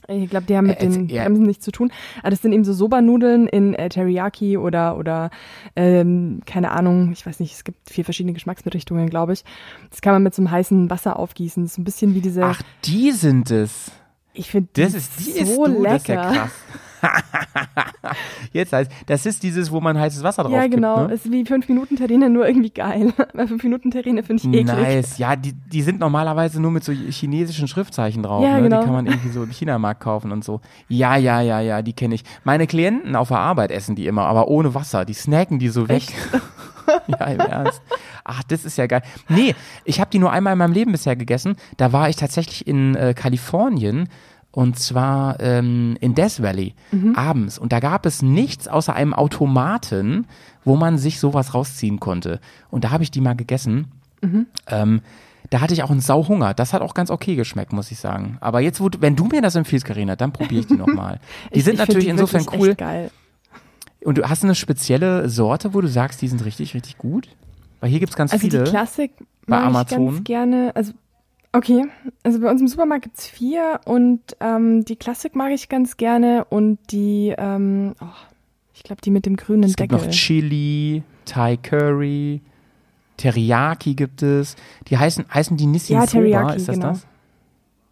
Ich 0.08 0.30
glaube, 0.30 0.46
die 0.46 0.56
haben 0.56 0.66
mit 0.66 0.80
Äh, 0.80 0.88
den 0.88 1.08
ja. 1.08 1.22
Bremsen 1.24 1.44
nichts 1.46 1.64
zu 1.64 1.72
tun. 1.72 1.90
Aber 2.20 2.30
das 2.30 2.42
sind 2.42 2.52
eben 2.52 2.64
so 2.64 2.72
Soba-Nudeln 2.72 3.46
in 3.48 3.74
äh, 3.74 3.88
Teriyaki 3.88 4.56
oder, 4.56 4.96
oder 4.96 5.30
ähm, 5.74 6.40
keine 6.46 6.70
Ahnung, 6.70 7.10
ich 7.12 7.26
weiß 7.26 7.40
nicht, 7.40 7.54
es 7.54 7.64
gibt 7.64 7.90
vier 7.90 8.04
verschiedene 8.04 8.32
Geschmacksrichtungen, 8.32 9.10
glaube 9.10 9.32
ich. 9.32 9.44
Das 9.90 10.00
kann 10.00 10.12
man 10.12 10.22
mit 10.22 10.34
so 10.34 10.42
einem 10.42 10.50
heißen 10.50 10.90
Wasser 10.90 11.18
aufgießen. 11.18 11.64
Das 11.64 11.72
ist 11.72 11.78
ein 11.78 11.84
bisschen 11.84 12.14
wie 12.14 12.20
diese, 12.20 12.44
Ach, 12.44 12.62
die 12.84 13.12
sind 13.12 13.50
es. 13.50 13.90
ich 14.32 14.50
finde 14.50 14.68
Das 14.74 14.94
ist, 14.94 15.12
die 15.18 15.30
ist 15.30 15.54
so 15.54 15.66
du, 15.66 15.82
lecker. 15.82 15.90
das 15.92 16.02
ist 16.02 16.08
ja 16.08 16.32
krass. 16.32 16.50
Jetzt 18.52 18.72
heißt, 18.72 18.90
das 19.06 19.26
ist 19.26 19.42
dieses, 19.42 19.70
wo 19.70 19.80
man 19.80 19.98
heißes 19.98 20.22
Wasser 20.22 20.42
drauf 20.42 20.52
Ja, 20.52 20.66
genau. 20.66 20.96
Gibt, 20.98 21.08
ne? 21.08 21.14
Ist 21.14 21.30
wie 21.30 21.44
5 21.44 21.68
Minuten 21.68 21.96
Terrine, 21.96 22.30
nur 22.30 22.46
irgendwie 22.46 22.70
geil. 22.70 23.12
Weil 23.32 23.48
5 23.48 23.62
Minuten 23.62 23.90
Terrine 23.90 24.22
finde 24.22 24.42
ich 24.42 24.48
eklig. 24.48 24.66
Nice. 24.66 25.18
Ja, 25.18 25.36
die, 25.36 25.52
die 25.52 25.82
sind 25.82 26.00
normalerweise 26.00 26.60
nur 26.60 26.70
mit 26.70 26.84
so 26.84 26.92
chinesischen 26.92 27.68
Schriftzeichen 27.68 28.22
drauf. 28.22 28.42
Ja, 28.42 28.56
ne? 28.56 28.62
genau. 28.62 28.80
Die 28.80 28.84
kann 28.84 28.94
man 28.94 29.06
irgendwie 29.06 29.30
so 29.30 29.42
im 29.42 29.50
Chinamarkt 29.50 30.00
kaufen 30.00 30.32
und 30.32 30.44
so. 30.44 30.60
Ja, 30.88 31.16
ja, 31.16 31.40
ja, 31.40 31.60
ja, 31.60 31.82
die 31.82 31.92
kenne 31.92 32.14
ich. 32.14 32.24
Meine 32.44 32.66
Klienten 32.66 33.16
auf 33.16 33.28
der 33.28 33.38
Arbeit 33.38 33.70
essen 33.70 33.94
die 33.94 34.06
immer, 34.06 34.26
aber 34.26 34.48
ohne 34.48 34.74
Wasser. 34.74 35.04
Die 35.04 35.14
snacken 35.14 35.58
die 35.58 35.68
so 35.68 35.88
weg. 35.88 36.02
ja, 37.06 37.26
im 37.26 37.40
Ernst. 37.40 37.82
Ach, 38.24 38.42
das 38.44 38.64
ist 38.64 38.78
ja 38.78 38.86
geil. 38.86 39.02
Nee, 39.28 39.54
ich 39.84 40.00
habe 40.00 40.10
die 40.10 40.18
nur 40.18 40.32
einmal 40.32 40.52
in 40.54 40.58
meinem 40.58 40.72
Leben 40.72 40.92
bisher 40.92 41.16
gegessen. 41.16 41.56
Da 41.76 41.92
war 41.92 42.08
ich 42.08 42.16
tatsächlich 42.16 42.66
in 42.66 42.94
äh, 42.94 43.14
Kalifornien 43.14 44.08
und 44.56 44.78
zwar 44.78 45.38
ähm, 45.40 45.98
in 46.00 46.14
Death 46.14 46.40
Valley 46.42 46.74
abends. 47.14 47.58
Und 47.58 47.72
da 47.74 47.80
gab 47.80 48.06
es 48.06 48.22
nichts 48.22 48.68
außer 48.68 48.94
einem 48.94 49.12
Automaten, 49.12 50.26
wo 50.64 50.76
man 50.76 50.96
sich 50.96 51.20
sowas 51.20 51.52
rausziehen 51.52 52.00
konnte. 52.00 52.40
Und 52.70 52.84
da 52.84 52.90
habe 52.90 53.02
ich 53.02 53.10
die 53.10 53.20
mal 53.20 53.36
gegessen. 53.36 53.88
Ähm, 54.66 55.02
da 55.50 55.60
hatte 55.60 55.74
ich 55.74 55.82
auch 55.82 55.90
einen 55.90 56.00
Sauhunger. 56.00 56.54
Das 56.54 56.72
hat 56.72 56.80
auch 56.80 56.94
ganz 56.94 57.10
okay 57.10 57.36
geschmeckt, 57.36 57.72
muss 57.74 57.90
ich 57.90 57.98
sagen. 57.98 58.38
Aber 58.40 58.60
jetzt, 58.60 58.80
wo 58.80 58.88
wenn 58.98 59.14
du 59.14 59.26
mir 59.26 59.42
das 59.42 59.54
empfiehlst, 59.56 59.84
Karina, 59.84 60.16
dann 60.16 60.32
probiere 60.32 60.60
ich 60.62 60.66
die 60.66 60.74
nochmal. 60.84 61.20
Die 61.52 61.58
Ich- 61.58 61.64
sind 61.64 61.74
ich 61.74 61.78
natürlich 61.80 62.04
die 62.06 62.10
insofern 62.10 62.46
cool. 62.58 62.74
Geil. 62.74 63.10
Und 64.04 64.16
du 64.18 64.26
hast 64.28 64.42
eine 64.42 64.54
spezielle 64.54 65.28
Sorte, 65.28 65.74
wo 65.74 65.80
du 65.82 65.88
sagst, 65.88 66.22
die 66.22 66.28
sind 66.28 66.44
richtig, 66.46 66.72
richtig 66.74 66.96
gut? 66.96 67.28
Weil 67.80 67.90
hier 67.90 68.00
gibt's 68.00 68.16
ganz 68.16 68.32
Also 68.32 68.40
viele. 68.48 68.64
die 68.64 68.70
Klassik 68.70 69.12
bei 69.46 69.58
mag 69.58 69.60
ich 69.60 69.66
Amazon. 69.66 70.06
ganz 70.14 70.24
gerne. 70.24 70.72
Also 70.74 70.92
okay, 71.52 71.84
also 72.22 72.40
bei 72.40 72.50
uns 72.50 72.60
im 72.60 72.68
Supermarkt 72.68 73.04
gibt's 73.04 73.26
vier 73.26 73.80
und 73.84 74.20
ähm, 74.40 74.84
die 74.84 74.96
Klassik 74.96 75.34
mag 75.34 75.52
ich 75.52 75.68
ganz 75.68 75.96
gerne 75.96 76.44
und 76.48 76.78
die, 76.90 77.34
ähm, 77.36 77.94
oh, 78.00 78.06
ich 78.74 78.82
glaube 78.82 79.00
die 79.02 79.10
mit 79.10 79.26
dem 79.26 79.36
grünen 79.36 79.64
es 79.64 79.76
gibt 79.76 79.92
Deckel. 79.92 80.06
noch 80.06 80.12
Chili, 80.12 81.02
Thai 81.24 81.56
Curry, 81.56 82.40
Teriyaki 83.16 83.94
gibt 83.94 84.22
es. 84.22 84.56
Die 84.88 84.98
heißen, 84.98 85.24
heißen 85.32 85.56
die 85.56 85.66
Nissin 85.66 85.96
Ja, 85.96 86.06
Soba, 86.06 86.12
Teriyaki, 86.12 86.56
ist 86.56 86.68
das 86.68 86.74
genau. 86.76 86.88
das? 86.88 87.06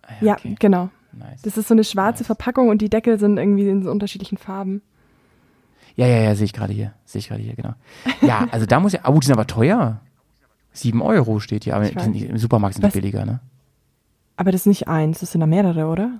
Ah, 0.02 0.12
ja, 0.20 0.32
okay. 0.34 0.55
genau. 0.59 0.90
Nice. 1.12 1.42
Das 1.42 1.57
ist 1.57 1.68
so 1.68 1.74
eine 1.74 1.84
schwarze 1.84 2.22
Nice. 2.22 2.26
Verpackung 2.26 2.68
und 2.68 2.82
die 2.82 2.90
Deckel 2.90 3.18
sind 3.18 3.38
irgendwie 3.38 3.68
in 3.68 3.82
so 3.82 3.90
unterschiedlichen 3.90 4.36
Farben. 4.36 4.82
Ja, 5.96 6.07
ja, 6.07 6.22
ja, 6.22 6.34
sehe 6.34 6.46
ich 6.46 6.52
gerade 6.52 6.72
hier. 6.72 6.92
Sehe 7.05 7.20
ich 7.20 7.28
gerade 7.28 7.42
hier, 7.42 7.55
genau. 7.55 7.74
Ja, 8.20 8.48
also 8.50 8.66
da 8.66 8.80
muss 8.80 8.92
ja, 8.92 9.00
oh, 9.07 9.18
die 9.18 9.26
sind 9.26 9.34
aber 9.34 9.46
teuer. 9.46 10.00
Sieben 10.75 11.01
Euro 11.01 11.41
steht 11.41 11.64
hier, 11.64 11.77
aber 11.77 11.89
im 11.91 12.37
Supermarkt 12.37 12.75
sind 12.77 12.85
die 12.87 12.91
billiger, 12.91 13.25
ne? 13.25 13.41
Aber 14.37 14.51
das 14.53 14.62
ist 14.62 14.66
nicht 14.66 14.89
eins, 14.89 15.20
das 15.20 15.33
sind 15.33 15.41
da 15.41 15.47
mehrere, 15.47 15.87
oder? 15.87 16.11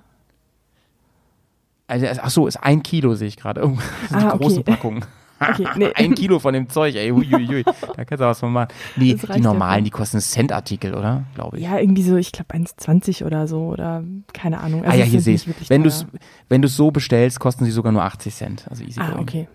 Also, 1.87 2.07
ach 2.21 2.29
so, 2.31 2.47
ist 2.47 2.57
ein 2.57 2.81
Kilo, 2.81 3.13
sehe 3.15 3.27
ich 3.27 3.37
gerade. 3.37 3.63
Oh, 3.65 3.77
das 4.01 4.09
sind 4.09 4.17
Ah, 4.23 4.31
die 4.33 4.37
großen 4.39 4.59
okay. 4.61 4.71
Packungen. 4.71 5.05
Okay, 5.37 5.67
nee. 5.75 5.91
ein 5.95 6.15
Kilo 6.15 6.39
von 6.39 6.53
dem 6.53 6.69
Zeug, 6.69 6.95
ey, 6.95 7.09
huiuiui. 7.09 7.63
Da 7.65 8.05
kannst 8.05 8.21
du 8.21 8.25
was 8.25 8.39
von 8.39 8.53
machen. 8.53 8.69
Nee, 8.95 9.15
die 9.15 9.27
ja 9.27 9.37
normalen, 9.39 9.79
voll. 9.79 9.83
die 9.83 9.89
kosten 9.89 10.21
Cent-Artikel, 10.21 10.95
oder? 10.95 11.25
Glaube 11.35 11.57
ich. 11.57 11.63
Ja, 11.65 11.77
irgendwie 11.77 12.03
so, 12.03 12.15
ich 12.15 12.31
glaube 12.31 12.53
1,20 12.55 13.25
oder 13.25 13.45
so 13.45 13.63
oder 13.67 14.01
keine 14.31 14.61
Ahnung. 14.61 14.85
Also 14.85 14.93
ah 14.93 14.95
ja, 14.95 15.03
hier 15.03 15.19
sehe 15.19 15.35
ich. 15.35 15.69
Wenn 15.69 15.83
du 15.83 15.89
es 15.89 16.05
wenn 16.47 16.61
du's 16.61 16.77
so 16.77 16.89
bestellst, 16.89 17.41
kosten 17.41 17.65
sie 17.65 17.71
sogar 17.71 17.91
nur 17.91 18.03
80 18.03 18.33
Cent. 18.33 18.65
Also 18.69 18.85
easy 18.85 18.97
Ah, 19.01 19.09
going. 19.09 19.21
okay. 19.23 19.47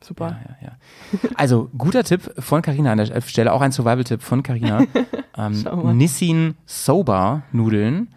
Super. 0.00 0.26
Ja, 0.26 0.56
ja, 0.60 0.68
ja. 0.68 1.30
Also, 1.34 1.70
guter 1.76 2.04
Tipp 2.04 2.32
von 2.38 2.62
Carina 2.62 2.92
an 2.92 2.98
der 2.98 3.20
Stelle, 3.20 3.52
auch 3.52 3.60
ein 3.60 3.72
Survival-Tipp 3.72 4.22
von 4.22 4.42
Carina. 4.42 4.84
ähm. 5.36 5.96
Nissin 5.96 6.56
Soba 6.66 7.42
Nudeln. 7.52 8.08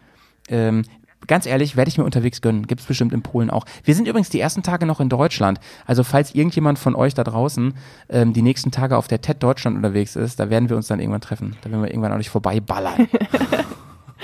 Ähm, 0.47 0.83
ganz 1.27 1.45
ehrlich, 1.45 1.75
werde 1.75 1.89
ich 1.89 1.97
mir 1.97 2.03
unterwegs 2.03 2.41
gönnen. 2.41 2.67
Gibt's 2.67 2.85
bestimmt 2.85 3.13
in 3.13 3.23
Polen 3.23 3.49
auch. 3.49 3.65
Wir 3.83 3.95
sind 3.95 4.07
übrigens 4.07 4.29
die 4.29 4.39
ersten 4.39 4.63
Tage 4.63 4.85
noch 4.85 4.99
in 4.99 5.09
Deutschland. 5.09 5.59
Also, 5.87 6.03
falls 6.03 6.35
irgendjemand 6.35 6.77
von 6.77 6.95
euch 6.95 7.13
da 7.15 7.23
draußen 7.23 7.73
ähm, 8.09 8.33
die 8.33 8.43
nächsten 8.43 8.71
Tage 8.71 8.95
auf 8.95 9.07
der 9.07 9.21
TED 9.21 9.41
Deutschland 9.41 9.75
unterwegs 9.75 10.15
ist, 10.15 10.39
da 10.39 10.49
werden 10.49 10.69
wir 10.69 10.77
uns 10.77 10.87
dann 10.87 10.99
irgendwann 10.99 11.21
treffen. 11.21 11.55
Da 11.61 11.71
werden 11.71 11.81
wir 11.81 11.89
irgendwann 11.89 12.13
auch 12.13 12.17
nicht 12.17 12.29
vorbeiballern. 12.29 13.07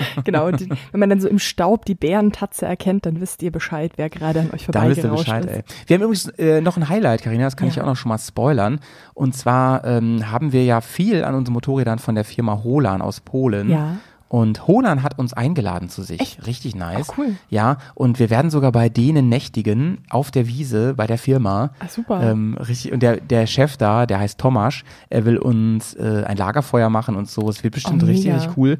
Genau, 0.24 0.50
die, 0.50 0.68
wenn 0.92 1.00
man 1.00 1.08
dann 1.10 1.20
so 1.20 1.28
im 1.28 1.38
Staub 1.38 1.84
die 1.84 1.94
Bärentatze 1.94 2.66
erkennt, 2.66 3.06
dann 3.06 3.20
wisst 3.20 3.42
ihr 3.42 3.52
Bescheid, 3.52 3.92
wer 3.96 4.08
gerade 4.10 4.40
an 4.40 4.50
euch 4.52 4.66
Da 4.66 4.88
wisst 4.88 4.98
ihr 4.98 5.08
vorbeigerauscht 5.10 5.24
Bescheid, 5.26 5.44
ist. 5.44 5.50
ey. 5.56 5.62
Wir 5.86 5.94
haben 5.96 6.02
übrigens 6.02 6.28
äh, 6.38 6.60
noch 6.60 6.76
ein 6.76 6.88
Highlight, 6.88 7.22
Karina, 7.22 7.44
das 7.44 7.56
kann 7.56 7.68
ich 7.68 7.76
Ja. 7.76 7.82
auch 7.82 7.86
noch 7.86 7.96
schon 7.96 8.08
mal 8.10 8.18
spoilern. 8.18 8.80
Und 9.14 9.34
zwar 9.36 9.84
ähm, 9.84 10.30
haben 10.30 10.52
wir 10.52 10.64
ja 10.64 10.80
viel 10.80 11.24
an 11.24 11.34
unseren 11.34 11.54
Motorrädern 11.54 11.98
von 11.98 12.14
der 12.14 12.24
Firma 12.24 12.62
Holan 12.64 13.02
aus 13.02 13.20
Polen. 13.20 13.70
Ja. 13.70 13.96
Und 14.30 14.66
Holan 14.66 15.02
hat 15.02 15.18
uns 15.18 15.32
eingeladen 15.32 15.88
zu 15.88 16.02
sich. 16.02 16.20
Echt? 16.20 16.46
Richtig 16.46 16.76
nice. 16.76 17.08
Oh, 17.08 17.14
cool. 17.16 17.36
Ja, 17.48 17.78
und 17.94 18.18
wir 18.18 18.28
werden 18.28 18.50
sogar 18.50 18.72
bei 18.72 18.90
denen 18.90 19.30
nächtigen 19.30 20.02
auf 20.10 20.30
der 20.30 20.46
Wiese 20.46 20.92
bei 20.94 21.06
der 21.06 21.16
Firma. 21.16 21.70
Ah, 21.80 21.88
super. 21.88 22.22
Ähm, 22.22 22.58
richtig, 22.58 22.92
und 22.92 23.02
der, 23.02 23.16
der 23.22 23.46
Chef 23.46 23.78
da, 23.78 24.04
der 24.04 24.18
heißt 24.18 24.38
Tomasz, 24.38 24.82
er 25.08 25.24
will 25.24 25.38
uns 25.38 25.94
äh, 25.94 26.24
ein 26.26 26.36
Lagerfeuer 26.36 26.90
machen 26.90 27.16
und 27.16 27.26
so. 27.30 27.48
Es 27.48 27.64
wird 27.64 27.72
bestimmt 27.72 28.02
Oh, 28.02 28.06
richtig, 28.06 28.34
richtig 28.34 28.50
cool. 28.58 28.78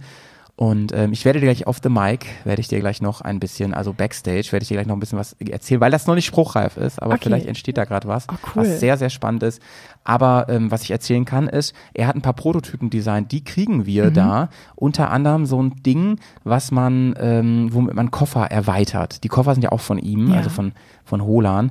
Und 0.61 0.93
ähm, 0.93 1.13
ich 1.13 1.25
werde 1.25 1.39
dir 1.39 1.47
gleich 1.47 1.69
auf 1.69 1.79
the 1.85 1.89
mic, 1.89 2.27
werde 2.43 2.61
ich 2.61 2.67
dir 2.67 2.81
gleich 2.81 3.01
noch 3.01 3.21
ein 3.21 3.39
bisschen, 3.39 3.75
also 3.75 3.93
backstage, 3.93 4.49
werde 4.51 4.65
ich 4.65 4.69
dir 4.69 4.75
gleich 4.75 4.89
noch 4.89 4.97
ein 4.97 4.99
bisschen 4.99 5.17
was 5.17 5.35
erzählen, 5.35 5.81
weil 5.81 5.93
das 5.93 6.09
noch 6.09 6.17
nicht 6.17 6.27
spruchreif 6.27 6.77
ist, 6.77 7.01
aber 7.01 7.15
Okay. 7.15 7.21
vielleicht 7.27 7.47
entsteht 7.47 7.79
da 7.79 7.85
gerade 7.85 8.09
was, 8.09 8.27
Oh, 8.29 8.35
cool. 8.57 8.63
was 8.65 8.81
sehr, 8.81 8.97
sehr 8.97 9.09
spannend 9.09 9.45
ist. 9.45 9.63
Aber 10.03 10.47
ähm, 10.49 10.69
was 10.73 10.83
ich 10.83 10.91
erzählen 10.91 11.25
kann, 11.25 11.47
ist, 11.47 11.77
er 11.95 12.09
hat 12.09 12.17
ein 12.17 12.23
paar 12.23 12.33
Prototypen 12.33 12.91
designt, 12.91 13.31
die 13.31 13.45
kriegen 13.45 13.87
wir 13.87 14.07
Mhm. 14.07 14.15
da. 14.15 14.49
Unter 14.75 15.13
anderem 15.13 15.47
so 15.47 15.63
ein 15.63 15.81
Ding, 15.87 16.19
was 16.43 16.73
man, 16.73 17.15
ähm, 17.21 17.69
womit 17.73 17.95
man 17.95 18.11
Koffer 18.11 18.51
erweitert. 18.51 19.23
Die 19.23 19.29
Koffer 19.29 19.55
sind 19.55 19.63
ja 19.63 19.71
auch 19.71 19.81
von 19.81 19.99
ihm, 19.99 20.33
Ja. 20.33 20.39
also 20.39 20.51
von, 20.51 20.73
von 21.05 21.23
Holan. 21.23 21.71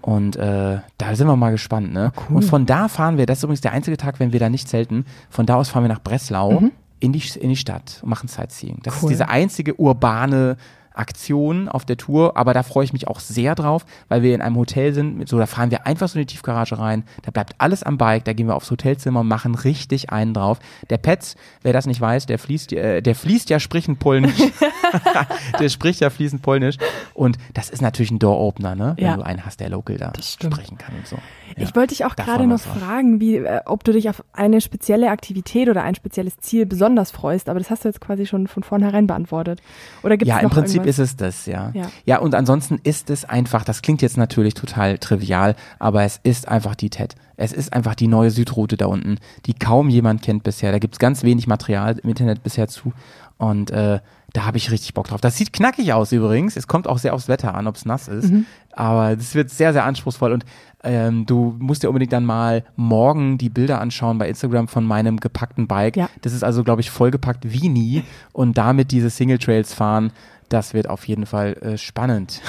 Und 0.00 0.36
äh, 0.36 0.78
da 0.96 1.14
sind 1.16 1.26
wir 1.26 1.34
mal 1.34 1.50
gespannt, 1.50 1.92
ne? 1.92 2.12
Oh, 2.16 2.20
cool. 2.30 2.36
Und 2.36 2.42
von 2.44 2.66
da 2.66 2.86
fahren 2.86 3.18
wir, 3.18 3.26
das 3.26 3.38
ist 3.38 3.42
übrigens 3.44 3.62
der 3.62 3.72
einzige 3.72 3.96
Tag, 3.96 4.20
wenn 4.20 4.32
wir 4.32 4.38
da 4.38 4.48
nicht 4.48 4.68
zelten, 4.68 5.06
von 5.28 5.44
da 5.44 5.56
aus 5.56 5.70
fahren 5.70 5.82
wir 5.82 5.88
nach 5.88 6.00
Breslau 6.02 6.62
in, 7.00 7.12
die, 7.12 7.22
in 7.38 7.48
die 7.48 7.56
Stadt 7.56 8.00
und 8.02 8.10
machen 8.10 8.28
Sightseeing. 8.28 8.80
Das. 8.82 8.94
Cool. 8.94 9.10
ist 9.10 9.10
diese 9.10 9.28
einzige 9.28 9.74
urbane 9.74 10.56
Aktion 10.98 11.68
auf 11.68 11.84
der 11.84 11.96
Tour, 11.96 12.36
aber 12.36 12.54
da 12.54 12.62
freue 12.62 12.84
ich 12.84 12.92
mich 12.92 13.08
auch 13.08 13.20
sehr 13.20 13.54
drauf, 13.54 13.84
weil 14.08 14.22
wir 14.22 14.34
in 14.34 14.40
einem 14.42 14.56
Hotel 14.56 14.92
sind, 14.92 15.16
mit 15.16 15.28
so, 15.28 15.38
da 15.38 15.46
fahren 15.46 15.70
wir 15.70 15.86
einfach 15.86 16.08
so 16.08 16.18
in 16.18 16.26
die 16.26 16.32
Tiefgarage 16.34 16.78
rein, 16.78 17.04
da 17.22 17.30
bleibt 17.30 17.54
alles 17.58 17.82
am 17.82 17.98
Bike, 17.98 18.24
da 18.24 18.32
gehen 18.32 18.46
wir 18.46 18.56
aufs 18.56 18.70
Hotelzimmer 18.70 19.20
und 19.20 19.28
machen 19.28 19.54
richtig 19.54 20.10
einen 20.10 20.34
drauf. 20.34 20.58
Der 20.90 20.98
Petz, 20.98 21.36
wer 21.62 21.72
das 21.72 21.86
nicht 21.86 22.00
weiß, 22.00 22.26
der 22.26 22.38
fließt, 22.38 22.72
äh, 22.72 23.00
der 23.00 23.14
fließt 23.14 23.48
ja 23.50 23.60
sprichend 23.60 23.98
Polnisch. 23.98 24.34
der 25.60 25.68
spricht 25.68 26.00
ja 26.00 26.10
fließend 26.10 26.42
Polnisch 26.42 26.76
und 27.14 27.38
das 27.54 27.70
ist 27.70 27.82
natürlich 27.82 28.10
ein 28.10 28.18
Door-Opener, 28.18 28.74
ne? 28.74 28.94
Wenn 28.96 29.04
Ja. 29.04 29.16
du 29.16 29.22
einen 29.22 29.44
hast, 29.44 29.60
der 29.60 29.68
local 29.70 29.96
da 29.96 30.12
sprechen 30.22 30.78
kann 30.78 30.94
und 30.96 31.06
so. 31.06 31.16
Ja. 31.56 31.64
Ich 31.64 31.74
wollte 31.74 31.88
dich 31.94 32.04
auch 32.04 32.16
gerade 32.16 32.46
noch 32.46 32.60
fragen, 32.60 33.20
wie, 33.20 33.36
äh, 33.36 33.60
ob 33.64 33.84
du 33.84 33.92
dich 33.92 34.08
auf 34.08 34.22
eine 34.32 34.60
spezielle 34.60 35.10
Aktivität 35.10 35.68
oder 35.68 35.82
ein 35.82 35.94
spezielles 35.94 36.38
Ziel 36.38 36.66
besonders 36.66 37.10
freust, 37.10 37.48
aber 37.48 37.58
das 37.58 37.70
hast 37.70 37.84
du 37.84 37.88
jetzt 37.88 38.00
quasi 38.00 38.26
schon 38.26 38.46
von 38.46 38.62
vornherein 38.62 39.06
beantwortet. 39.06 39.60
Oder 40.02 40.16
gibt 40.16 40.28
es 40.30 40.36
Ja, 40.36 40.42
noch 40.42 40.44
im 40.44 40.50
Prinzip? 40.50 40.84
Ist 40.88 40.98
es 40.98 41.16
das, 41.16 41.44
ja. 41.44 41.70
Ja. 41.74 41.90
Ja, 42.06 42.18
und 42.18 42.34
ansonsten 42.34 42.80
ist 42.82 43.10
es 43.10 43.26
einfach, 43.26 43.62
das 43.62 43.82
klingt 43.82 44.00
jetzt 44.00 44.16
natürlich 44.16 44.54
total 44.54 44.96
trivial, 44.98 45.54
aber 45.78 46.02
es 46.04 46.18
ist 46.22 46.48
einfach 46.48 46.74
die 46.74 46.88
TED. 46.88 47.14
Es 47.36 47.52
ist 47.52 47.72
einfach 47.72 47.94
die 47.94 48.08
neue 48.08 48.30
Südroute 48.30 48.76
da 48.76 48.86
unten, 48.86 49.18
die 49.46 49.54
kaum 49.54 49.90
jemand 49.90 50.22
kennt 50.22 50.42
bisher. 50.42 50.72
Da 50.72 50.78
gibt's 50.78 50.98
ganz 50.98 51.22
wenig 51.22 51.46
Material 51.46 51.98
im 51.98 52.08
Internet 52.08 52.42
bisher 52.42 52.68
zu. 52.68 52.92
Und 53.36 53.70
äh, 53.70 54.00
da 54.32 54.44
habe 54.44 54.56
ich 54.56 54.70
richtig 54.70 54.94
Bock 54.94 55.08
drauf. 55.08 55.20
Das 55.20 55.36
sieht 55.36 55.52
knackig 55.52 55.92
aus 55.92 56.10
übrigens. 56.10 56.56
Es 56.56 56.66
kommt 56.66 56.88
auch 56.88 56.98
sehr 56.98 57.14
aufs 57.14 57.28
Wetter 57.28 57.54
an, 57.54 57.66
ob's 57.66 57.84
nass 57.84 58.08
ist. 58.08 58.30
Mhm. 58.30 58.46
Aber 58.72 59.12
es 59.12 59.34
wird 59.34 59.50
sehr, 59.50 59.72
sehr 59.72 59.84
anspruchsvoll. 59.84 60.32
Und 60.32 60.44
ähm, 60.82 61.24
du 61.26 61.54
musst 61.58 61.82
dir 61.82 61.88
unbedingt 61.88 62.12
dann 62.12 62.24
mal 62.24 62.64
morgen 62.76 63.38
die 63.38 63.48
Bilder 63.48 63.80
anschauen 63.80 64.18
bei 64.18 64.28
Instagram 64.28 64.68
von 64.68 64.84
meinem 64.84 65.18
gepackten 65.18 65.66
Bike. 65.68 65.96
Ja. 65.96 66.10
Das 66.22 66.32
ist 66.32 66.42
also, 66.42 66.64
glaube 66.64 66.80
ich, 66.80 66.90
vollgepackt 66.90 67.50
wie 67.50 67.68
nie. 67.68 68.02
Und 68.32 68.58
damit 68.58 68.90
diese 68.90 69.10
Single 69.10 69.38
Trails 69.38 69.72
fahren, 69.72 70.12
das 70.48 70.74
wird 70.74 70.88
auf 70.88 71.06
jeden 71.06 71.26
Fall 71.26 71.54
äh, 71.54 71.78
spannend. 71.78 72.40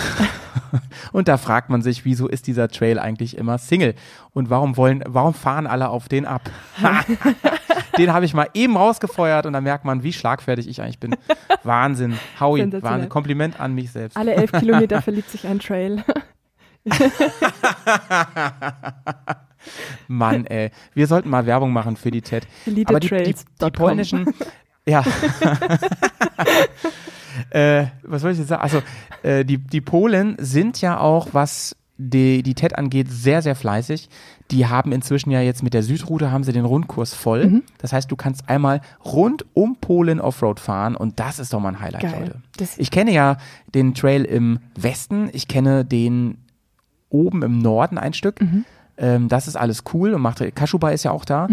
und 1.12 1.28
da 1.28 1.38
fragt 1.38 1.70
man 1.70 1.82
sich, 1.82 2.06
wieso 2.06 2.28
ist 2.28 2.48
dieser 2.48 2.70
Trail 2.70 3.00
eigentlich 3.00 3.38
immer 3.38 3.58
Single? 3.58 3.96
Und 4.32 4.50
warum 4.50 4.78
wollen, 4.78 5.04
warum 5.08 5.34
fahren 5.34 5.68
alle 5.68 5.90
auf 5.90 6.08
den 6.08 6.26
ab? 6.26 6.50
den 7.98 8.14
habe 8.14 8.26
ich 8.26 8.34
mal 8.34 8.48
eben 8.54 8.78
rausgefeuert 8.78 9.46
und 9.46 9.54
da 9.54 9.62
merkt 9.62 9.86
man, 9.86 10.04
wie 10.04 10.14
schlagfertig 10.14 10.68
ich 10.68 10.82
eigentlich 10.82 11.00
bin. 11.00 11.16
Wahnsinn. 11.64 12.18
Howie. 12.40 12.72
Wahnsinn. 12.82 13.10
Kompliment 13.10 13.60
an 13.60 13.76
mich 13.76 13.92
selbst. 13.92 14.18
Alle 14.18 14.34
elf 14.36 14.52
Kilometer 14.52 15.02
verliebt 15.02 15.30
sich 15.30 15.46
ein 15.48 15.60
Trail. 15.60 16.04
Mann, 20.08 20.46
ey. 20.46 20.72
Wir 20.94 21.08
sollten 21.08 21.30
mal 21.30 21.46
Werbung 21.46 21.74
machen 21.74 21.98
für 21.98 22.12
die 22.12 22.22
TED. 22.22 22.48
Aber 22.86 23.00
die, 23.00 23.10
die, 23.10 23.36
die 23.62 23.72
polnischen, 23.72 24.34
ja. 24.86 25.04
Äh, 27.50 27.86
was 28.04 28.22
soll 28.22 28.32
ich 28.32 28.38
jetzt 28.40 28.48
sagen? 28.50 28.62
Also, 28.62 28.82
äh, 29.24 29.44
die, 29.46 29.58
die 29.58 29.82
Polen 29.82 30.36
sind 30.40 30.82
ja 30.82 31.00
auch, 31.00 31.30
was 31.34 31.76
die, 31.98 32.44
die 32.44 32.54
TED 32.54 32.78
angeht, 32.78 33.08
sehr, 33.12 33.42
sehr 33.42 33.56
fleißig. 33.56 34.08
Die 34.52 34.66
haben 34.68 34.92
inzwischen 34.94 35.32
ja 35.32 35.42
jetzt 35.42 35.64
mit 35.64 35.74
der 35.74 35.84
Südroute 35.84 36.32
haben 36.32 36.44
sie 36.46 36.54
den 36.54 36.64
Rundkurs 36.66 37.14
voll. 37.14 37.46
Mhm. 37.48 37.64
Das 37.78 37.92
heißt, 37.94 38.10
du 38.10 38.16
kannst 38.16 38.48
einmal 38.50 38.80
rund 39.04 39.46
um 39.54 39.76
Polen 39.76 40.22
Offroad 40.22 40.60
fahren 40.62 40.96
und 40.96 41.20
das 41.20 41.40
ist 41.40 41.52
doch 41.54 41.60
mal 41.60 41.70
ein 41.70 41.80
Highlight, 41.82 42.02
Geil. 42.02 42.14
Leute. 42.22 42.36
Das- 42.58 42.78
Ich 42.78 42.90
kenne 42.90 43.12
ja 43.12 43.38
den 43.76 43.94
Trail 43.94 44.24
im 44.24 44.60
Westen, 44.76 45.30
ich 45.34 45.48
kenne 45.50 45.84
den 45.86 46.38
oben 47.10 47.44
im 47.44 47.60
Norden 47.60 47.98
ein 47.98 48.14
Stück. 48.14 48.42
Mhm. 48.42 48.66
Ähm, 48.98 49.28
das 49.30 49.48
ist 49.48 49.56
alles 49.56 49.84
cool 49.94 50.14
und 50.14 50.22
macht 50.22 50.44
Kaschuba 50.56 50.92
ist 50.92 51.04
ja 51.04 51.12
auch 51.12 51.26
da. 51.26 51.48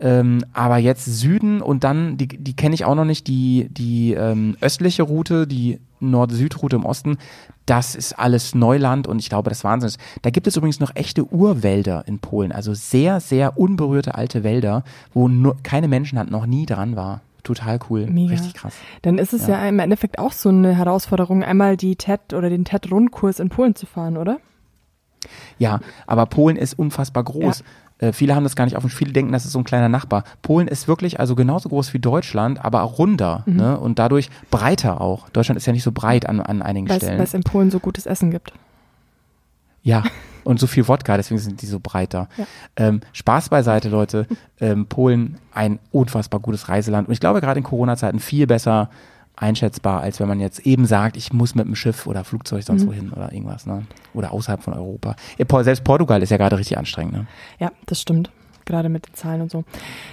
Ähm, 0.00 0.44
aber 0.52 0.78
jetzt 0.78 1.04
Süden 1.06 1.60
und 1.60 1.82
dann, 1.82 2.16
die, 2.16 2.28
die 2.28 2.54
kenne 2.54 2.74
ich 2.74 2.84
auch 2.84 2.94
noch 2.94 3.04
nicht, 3.04 3.26
die, 3.26 3.68
die 3.70 4.14
ähm, 4.14 4.56
östliche 4.60 5.02
Route, 5.02 5.46
die 5.46 5.80
Nord-Süd-Route 6.00 6.76
im 6.76 6.84
Osten, 6.84 7.18
das 7.66 7.94
ist 7.94 8.18
alles 8.18 8.54
Neuland 8.54 9.06
und 9.06 9.18
ich 9.18 9.28
glaube, 9.28 9.50
das 9.50 9.58
ist 9.58 9.64
Wahnsinn. 9.64 9.88
ist. 9.88 10.00
Da 10.22 10.30
gibt 10.30 10.46
es 10.46 10.56
übrigens 10.56 10.80
noch 10.80 10.94
echte 10.94 11.24
Urwälder 11.24 12.04
in 12.06 12.20
Polen, 12.20 12.52
also 12.52 12.74
sehr, 12.74 13.20
sehr 13.20 13.58
unberührte 13.58 14.14
alte 14.14 14.44
Wälder, 14.44 14.84
wo 15.12 15.28
nur, 15.28 15.56
keine 15.62 15.88
Menschenhand 15.88 16.30
noch 16.30 16.46
nie 16.46 16.66
dran 16.66 16.94
war. 16.96 17.20
Total 17.42 17.78
cool. 17.88 18.06
Mega. 18.06 18.32
Richtig 18.32 18.54
krass. 18.54 18.74
Dann 19.02 19.18
ist 19.18 19.32
es 19.32 19.46
ja. 19.46 19.66
im 19.66 19.78
Endeffekt 19.78 20.18
auch 20.18 20.32
so 20.32 20.50
eine 20.50 20.76
Herausforderung, 20.76 21.42
einmal 21.42 21.76
die 21.76 21.96
TED 21.96 22.34
oder 22.34 22.50
den 22.50 22.64
TED-Rundkurs 22.64 23.40
in 23.40 23.48
Polen 23.48 23.74
zu 23.74 23.86
fahren, 23.86 24.16
oder? 24.16 24.38
Ja, 25.58 25.80
aber 26.06 26.26
Polen 26.26 26.56
ist 26.56 26.78
unfassbar 26.78 27.24
groß. 27.24 27.64
Äh, 27.98 28.12
viele 28.12 28.34
haben 28.34 28.44
das 28.44 28.54
gar 28.56 28.64
nicht 28.64 28.76
auf 28.76 28.82
dem 28.84 28.90
Viele 28.90 29.12
denken, 29.12 29.32
das 29.32 29.44
ist 29.44 29.52
so 29.52 29.58
ein 29.58 29.64
kleiner 29.64 29.88
Nachbar. 29.88 30.24
Polen 30.42 30.68
ist 30.68 30.86
wirklich 30.88 31.18
also 31.18 31.34
genauso 31.34 31.68
groß 31.68 31.92
wie 31.94 31.98
Deutschland, 31.98 32.64
aber 32.64 32.82
auch 32.82 32.98
runder 32.98 33.42
Mhm. 33.46 33.56
ne? 33.56 33.78
und 33.78 33.98
dadurch 33.98 34.30
breiter 34.50 35.00
auch. 35.00 35.28
Deutschland 35.30 35.56
ist 35.56 35.66
ja 35.66 35.72
nicht 35.72 35.82
so 35.82 35.92
breit 35.92 36.28
an, 36.28 36.40
an 36.40 36.62
einigen 36.62 36.88
Weil 36.88 36.98
es- 36.98 37.02
Stellen. 37.02 37.18
weil 37.18 37.24
es 37.26 37.34
in 37.34 37.42
Polen 37.42 37.70
so 37.70 37.80
gutes 37.80 38.06
Essen 38.06 38.30
gibt. 38.30 38.52
Ja, 39.82 40.02
und 40.44 40.58
so 40.60 40.66
viel 40.66 40.86
Wodka, 40.88 41.16
deswegen 41.16 41.38
sind 41.40 41.62
die 41.62 41.66
so 41.66 41.80
breiter. 41.82 42.28
Ja. 42.36 42.46
Ähm, 42.76 43.00
Spaß 43.12 43.48
beiseite, 43.48 43.88
Leute. 43.88 44.26
Ähm, 44.60 44.86
Polen, 44.86 45.38
ein 45.52 45.78
unfassbar 45.92 46.40
gutes 46.40 46.68
Reiseland. 46.68 47.08
Und 47.08 47.12
ich 47.12 47.20
glaube, 47.20 47.40
gerade 47.40 47.58
in 47.58 47.64
Corona-Zeiten 47.64 48.18
viel 48.20 48.46
besser 48.46 48.90
einschätzbar, 49.40 50.00
als 50.00 50.20
wenn 50.20 50.28
man 50.28 50.40
jetzt 50.40 50.60
eben 50.60 50.86
sagt, 50.86 51.16
ich 51.16 51.32
muss 51.32 51.54
mit 51.54 51.66
dem 51.66 51.74
Schiff 51.74 52.06
oder 52.06 52.24
Flugzeug 52.24 52.62
sonst 52.64 52.84
Mhm. 52.84 52.88
wohin 52.88 53.12
oder 53.12 53.32
irgendwas, 53.32 53.66
ne? 53.66 53.86
Oder 54.14 54.32
außerhalb 54.32 54.62
von 54.62 54.74
Europa. 54.74 55.16
Selbst 55.62 55.84
Portugal 55.84 56.22
ist 56.22 56.30
ja 56.30 56.36
gerade 56.36 56.58
richtig 56.58 56.76
anstrengend, 56.78 57.12
ne? 57.14 57.26
Ja, 57.58 57.70
das 57.86 58.00
stimmt. 58.00 58.30
Gerade 58.64 58.88
mit 58.88 59.06
den 59.08 59.14
Zahlen 59.14 59.40
und 59.40 59.50
so. 59.50 59.64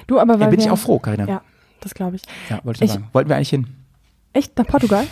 Du, 0.08 0.20
aber 0.20 0.36
weil 0.36 0.42
Ja, 0.42 0.48
bin 0.48 0.60
wir, 0.60 0.66
ich 0.66 0.72
auch 0.72 0.78
froh, 0.78 1.00
Karina. 1.00 1.28
Ja, 1.28 1.42
das 1.82 1.94
glaube 1.94 2.16
ich. 2.16 2.22
Ja, 2.50 2.60
wollte 2.64 2.78
ich, 2.84 2.90
Ich- 2.90 2.94
sagen. 2.94 3.08
Wollten 3.12 3.30
wir 3.30 3.36
eigentlich 3.36 3.50
hin? 3.50 3.68
Echt 4.34 4.58
nach 4.58 4.66
Portugal? 4.68 5.06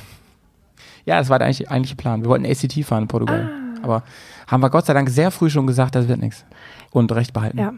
Ja, 1.05 1.18
das 1.20 1.30
war 1.30 1.39
der 1.39 1.47
eigentlich, 1.47 1.70
eigentliche 1.70 1.95
Plan. 1.95 2.22
Wir 2.22 2.30
wollten 2.30 2.45
ACT 2.45 2.84
fahren 2.84 3.03
in 3.03 3.07
Portugal. 3.07 3.49
Aber 3.82 4.03
haben 4.47 4.61
wir 4.61 4.70
Gott 4.70 4.86
sei 4.86 4.93
Dank 4.93 5.09
sehr 5.09 5.32
früh 5.32 5.49
schon 5.49 5.68
gesagt, 5.68 5.95
das 5.95 6.07
wird 6.07 6.20
nichts. 6.22 6.45
Und 6.91 7.11
recht 7.11 7.34
behalten. 7.34 7.57
Ja. 7.57 7.74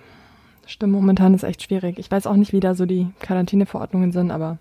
Stimmt, 0.68 0.94
momentan 0.94 1.34
ist 1.34 1.44
echt 1.44 1.64
schwierig. 1.64 1.98
Ich 2.00 2.10
weiß 2.12 2.28
auch 2.28 2.36
nicht, 2.36 2.52
wie 2.54 2.60
da 2.60 2.76
so 2.76 2.86
die 2.86 3.08
Quarantäneverordnungen 3.20 4.12
sind, 4.12 4.32
aber 4.32 4.58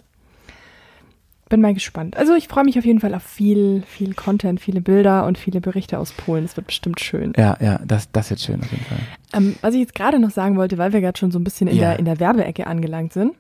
bin 1.49 1.61
mal 1.61 1.75
gespannt. 1.75 2.17
Also 2.17 2.35
ich 2.35 2.49
freue 2.49 2.65
mich 2.65 2.79
auf 2.79 2.85
jeden 2.85 3.01
Fall 3.01 3.15
auf 3.15 3.23
viel, 3.23 3.83
viel 3.87 4.15
Content, 4.15 4.61
viele 4.61 4.81
Bilder 4.81 5.27
und 5.27 5.37
viele 5.39 5.61
Berichte 5.61 5.99
aus 5.99 6.13
Polen. 6.13 6.45
Es 6.45 6.57
wird 6.57 6.67
bestimmt 6.69 7.01
schön. 7.01 7.33
Ja, 7.37 7.57
ja, 7.61 7.81
das, 7.85 8.11
das 8.13 8.31
wird 8.31 8.41
schön 8.41 8.61
auf 8.61 8.71
jeden 8.71 8.85
Fall. 8.85 8.99
Ähm, 9.35 9.57
was 9.61 9.75
ich 9.75 9.81
jetzt 9.81 9.95
gerade 9.95 10.19
noch 10.19 10.31
sagen 10.31 10.57
wollte, 10.57 10.79
weil 10.79 10.93
wir 10.93 11.01
gerade 11.01 11.19
schon 11.19 11.31
so 11.31 11.39
ein 11.39 11.45
bisschen 11.45 11.69
in, 11.69 11.77
Ja. 11.77 11.91
der, 11.91 11.99
in 11.99 12.05
der 12.07 12.19
Werbeecke 12.21 12.67
angelangt 12.67 13.13
sind. 13.13 13.35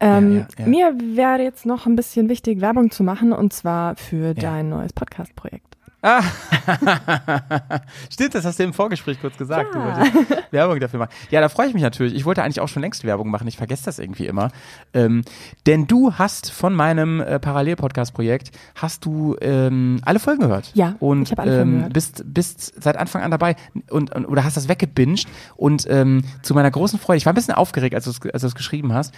Ähm, 0.00 0.38
Ja, 0.38 0.46
ja. 0.58 0.66
Mir 0.66 0.94
wäre 1.16 1.42
jetzt 1.42 1.64
noch 1.66 1.86
ein 1.86 1.96
bisschen 1.96 2.28
wichtig, 2.28 2.60
Werbung 2.60 2.90
zu 2.90 3.02
machen 3.02 3.32
und 3.32 3.52
zwar 3.52 3.96
für 3.96 4.34
dein 4.34 4.68
neues 4.68 4.92
Podcast-Projekt. 4.92 5.65
Stimmt, 8.10 8.34
das 8.34 8.44
hast 8.44 8.58
du 8.58 8.64
im 8.64 8.72
Vorgespräch 8.72 9.20
kurz 9.20 9.36
gesagt. 9.36 9.74
Ja. 9.74 10.04
Werbung 10.50 10.80
dafür 10.80 11.00
machen. 11.00 11.10
Ja, 11.30 11.40
da 11.40 11.48
freue 11.48 11.68
ich 11.68 11.74
mich 11.74 11.82
natürlich. 11.82 12.14
Ich 12.14 12.24
wollte 12.24 12.42
eigentlich 12.42 12.60
auch 12.60 12.68
schon 12.68 12.82
längst 12.82 13.04
Werbung 13.04 13.30
machen. 13.30 13.48
Ich 13.48 13.56
vergesse 13.56 13.84
das 13.84 13.98
irgendwie 13.98 14.26
immer. 14.26 14.50
Ähm, 14.94 15.22
denn 15.66 15.86
du 15.86 16.14
hast 16.14 16.52
von 16.52 16.74
meinem 16.74 17.20
äh, 17.20 17.38
Parallel-Podcast-Projekt, 17.38 18.52
hast 18.74 19.04
du 19.04 19.36
ähm, 19.40 20.00
alle 20.04 20.18
Folgen 20.18 20.42
gehört. 20.42 20.70
Ja, 20.74 20.96
und, 21.00 21.22
ich 21.22 21.30
habe 21.32 21.42
alle 21.42 21.56
Folgen 21.56 21.70
ähm, 21.70 21.76
gehört. 21.78 21.92
Bist, 21.92 22.22
bist 22.26 22.82
seit 22.82 22.96
Anfang 22.96 23.22
an 23.22 23.30
dabei 23.30 23.56
und, 23.90 24.14
und 24.14 24.26
oder 24.26 24.44
hast 24.44 24.56
das 24.56 24.68
weggebinged. 24.68 25.26
Und 25.56 25.86
ähm, 25.90 26.22
zu 26.42 26.54
meiner 26.54 26.70
großen 26.70 26.98
Freude, 26.98 27.18
ich 27.18 27.26
war 27.26 27.32
ein 27.32 27.36
bisschen 27.36 27.54
aufgeregt, 27.54 27.94
als 27.94 28.04
du 28.04 28.28
es 28.32 28.54
geschrieben 28.54 28.92
hast. 28.92 29.14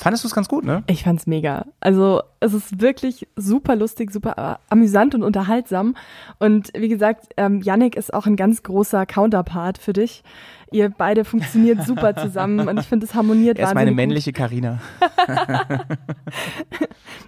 Fandest 0.00 0.24
du 0.24 0.28
es 0.28 0.34
ganz 0.34 0.48
gut, 0.48 0.64
ne? 0.64 0.82
Ich 0.86 1.04
fand's 1.04 1.26
mega. 1.26 1.66
Also 1.78 2.22
es 2.40 2.54
ist 2.54 2.80
wirklich 2.80 3.28
super 3.36 3.76
lustig, 3.76 4.10
super 4.10 4.58
amüsant 4.70 5.14
und 5.14 5.22
unterhaltsam. 5.22 5.94
Und 6.38 6.70
wie 6.74 6.88
gesagt, 6.88 7.34
ähm, 7.36 7.60
Yannick 7.60 7.96
ist 7.96 8.14
auch 8.14 8.24
ein 8.24 8.36
ganz 8.36 8.62
großer 8.62 9.04
Counterpart 9.04 9.76
für 9.76 9.92
dich. 9.92 10.22
Ihr 10.72 10.88
beide 10.88 11.26
funktioniert 11.26 11.84
super 11.86 12.16
zusammen 12.16 12.66
und 12.66 12.80
ich 12.80 12.86
finde, 12.86 13.04
es 13.04 13.14
harmoniert 13.14 13.58
Er 13.58 13.68
ist 13.68 13.74
meine 13.74 13.92
männliche 13.92 14.32
Karina. 14.32 14.78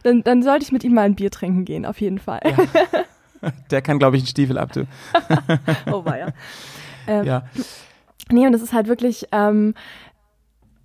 Dann, 0.02 0.22
dann 0.24 0.42
sollte 0.42 0.64
ich 0.64 0.72
mit 0.72 0.82
ihm 0.82 0.94
mal 0.94 1.02
ein 1.02 1.14
Bier 1.14 1.30
trinken 1.30 1.64
gehen, 1.64 1.86
auf 1.86 2.00
jeden 2.00 2.18
Fall. 2.18 2.40
Der 3.70 3.82
kann, 3.82 3.98
glaube 4.00 4.16
ich, 4.16 4.22
einen 4.22 4.28
Stiefel 4.28 4.58
ab, 4.58 4.72
du. 4.72 4.86
oh 5.92 6.04
weia. 6.04 6.32
Ähm, 7.06 7.24
Ja. 7.24 7.44
Nee, 8.30 8.46
und 8.46 8.54
es 8.54 8.62
ist 8.62 8.72
halt 8.72 8.88
wirklich, 8.88 9.26
ähm, 9.32 9.74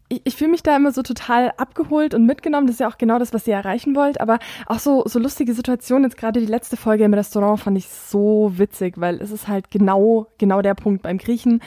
ich, 0.09 0.21
ich 0.23 0.35
fühle 0.35 0.51
mich 0.51 0.63
da 0.63 0.75
immer 0.75 0.91
so 0.91 1.01
total 1.01 1.51
abgeholt 1.57 2.13
und 2.13 2.25
mitgenommen. 2.25 2.67
Das 2.67 2.75
ist 2.75 2.79
ja 2.79 2.89
auch 2.89 2.97
genau 2.97 3.19
das, 3.19 3.33
was 3.33 3.47
ihr 3.47 3.55
erreichen 3.55 3.95
wollt. 3.95 4.21
Aber 4.21 4.39
auch 4.65 4.79
so, 4.79 5.03
so 5.05 5.19
lustige 5.19 5.53
Situationen, 5.53 6.03
jetzt 6.05 6.17
gerade 6.17 6.39
die 6.39 6.45
letzte 6.45 6.77
Folge 6.77 7.03
im 7.03 7.13
Restaurant 7.13 7.59
fand 7.59 7.77
ich 7.77 7.87
so 7.87 8.51
witzig, 8.55 8.95
weil 8.97 9.21
es 9.21 9.31
ist 9.31 9.47
halt 9.47 9.71
genau, 9.71 10.27
genau 10.37 10.61
der 10.61 10.75
Punkt 10.75 11.03
beim 11.03 11.17
Griechen. 11.17 11.61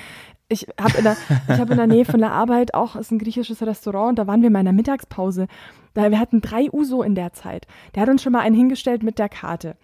Ich 0.49 0.67
habe 0.81 0.99
in, 0.99 1.05
der- 1.05 1.17
ich 1.49 1.61
hab 1.61 1.71
in 1.71 1.77
der 1.77 1.87
Nähe 1.87 2.05
von 2.05 2.19
der 2.21 2.33
Arbeit 2.33 2.75
auch, 2.75 2.97
ist 2.97 3.13
ein 3.13 3.19
griechisches 3.21 3.63
Restaurant, 3.63 4.11
und 4.11 4.19
da 4.19 4.27
waren 4.27 4.41
wir 4.43 4.49
in 4.49 4.53
meiner 4.53 4.73
Mittagspause. 4.73 5.47
Da, 5.95 6.11
wir 6.11 6.19
hatten 6.19 6.41
drei 6.41 6.69
Uso 6.73 7.03
in 7.03 7.15
der 7.15 7.33
Zeit. 7.33 7.67
Der 7.95 8.03
hat 8.03 8.09
uns 8.09 8.23
schon 8.23 8.33
mal 8.33 8.41
einen 8.41 8.55
hingestellt 8.55 9.03
mit 9.03 9.19
der 9.19 9.29
Karte. 9.29 9.77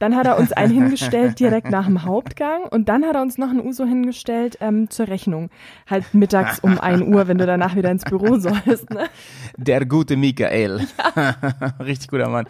Dann 0.00 0.16
hat 0.16 0.26
er 0.26 0.38
uns 0.38 0.50
einen 0.52 0.72
hingestellt 0.72 1.38
direkt 1.38 1.70
nach 1.70 1.84
dem 1.84 2.06
Hauptgang 2.06 2.62
und 2.70 2.88
dann 2.88 3.04
hat 3.04 3.16
er 3.16 3.20
uns 3.20 3.36
noch 3.36 3.50
einen 3.50 3.60
Uso 3.60 3.84
hingestellt 3.84 4.56
ähm, 4.62 4.88
zur 4.88 5.08
Rechnung. 5.08 5.50
Halt 5.90 6.14
mittags 6.14 6.58
um 6.60 6.80
1 6.80 7.02
Uhr, 7.02 7.28
wenn 7.28 7.36
du 7.36 7.44
danach 7.44 7.76
wieder 7.76 7.90
ins 7.90 8.04
Büro 8.04 8.38
sollst. 8.38 8.88
Ne? 8.88 9.10
Der 9.58 9.84
gute 9.84 10.16
Michael. 10.16 10.86
Richtig 11.80 12.08
guter 12.08 12.30
Mann. 12.30 12.46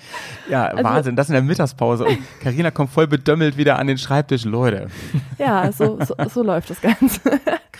Ja, 0.48 0.66
Also 0.66 0.84
Wahnsinn, 0.84 1.16
das 1.16 1.28
in 1.28 1.32
der 1.32 1.42
Mittagspause. 1.42 2.04
Und 2.04 2.18
Karina 2.40 2.70
kommt 2.70 2.90
voll 2.90 3.08
bedömmelt 3.08 3.56
wieder 3.56 3.80
an 3.80 3.88
den 3.88 3.98
Schreibtisch. 3.98 4.44
Leute, 4.44 4.86
Ja, 5.36 5.72
so, 5.72 5.98
so, 6.04 6.14
so 6.28 6.44
läuft 6.44 6.70
das 6.70 6.80
Ganze. 6.80 7.20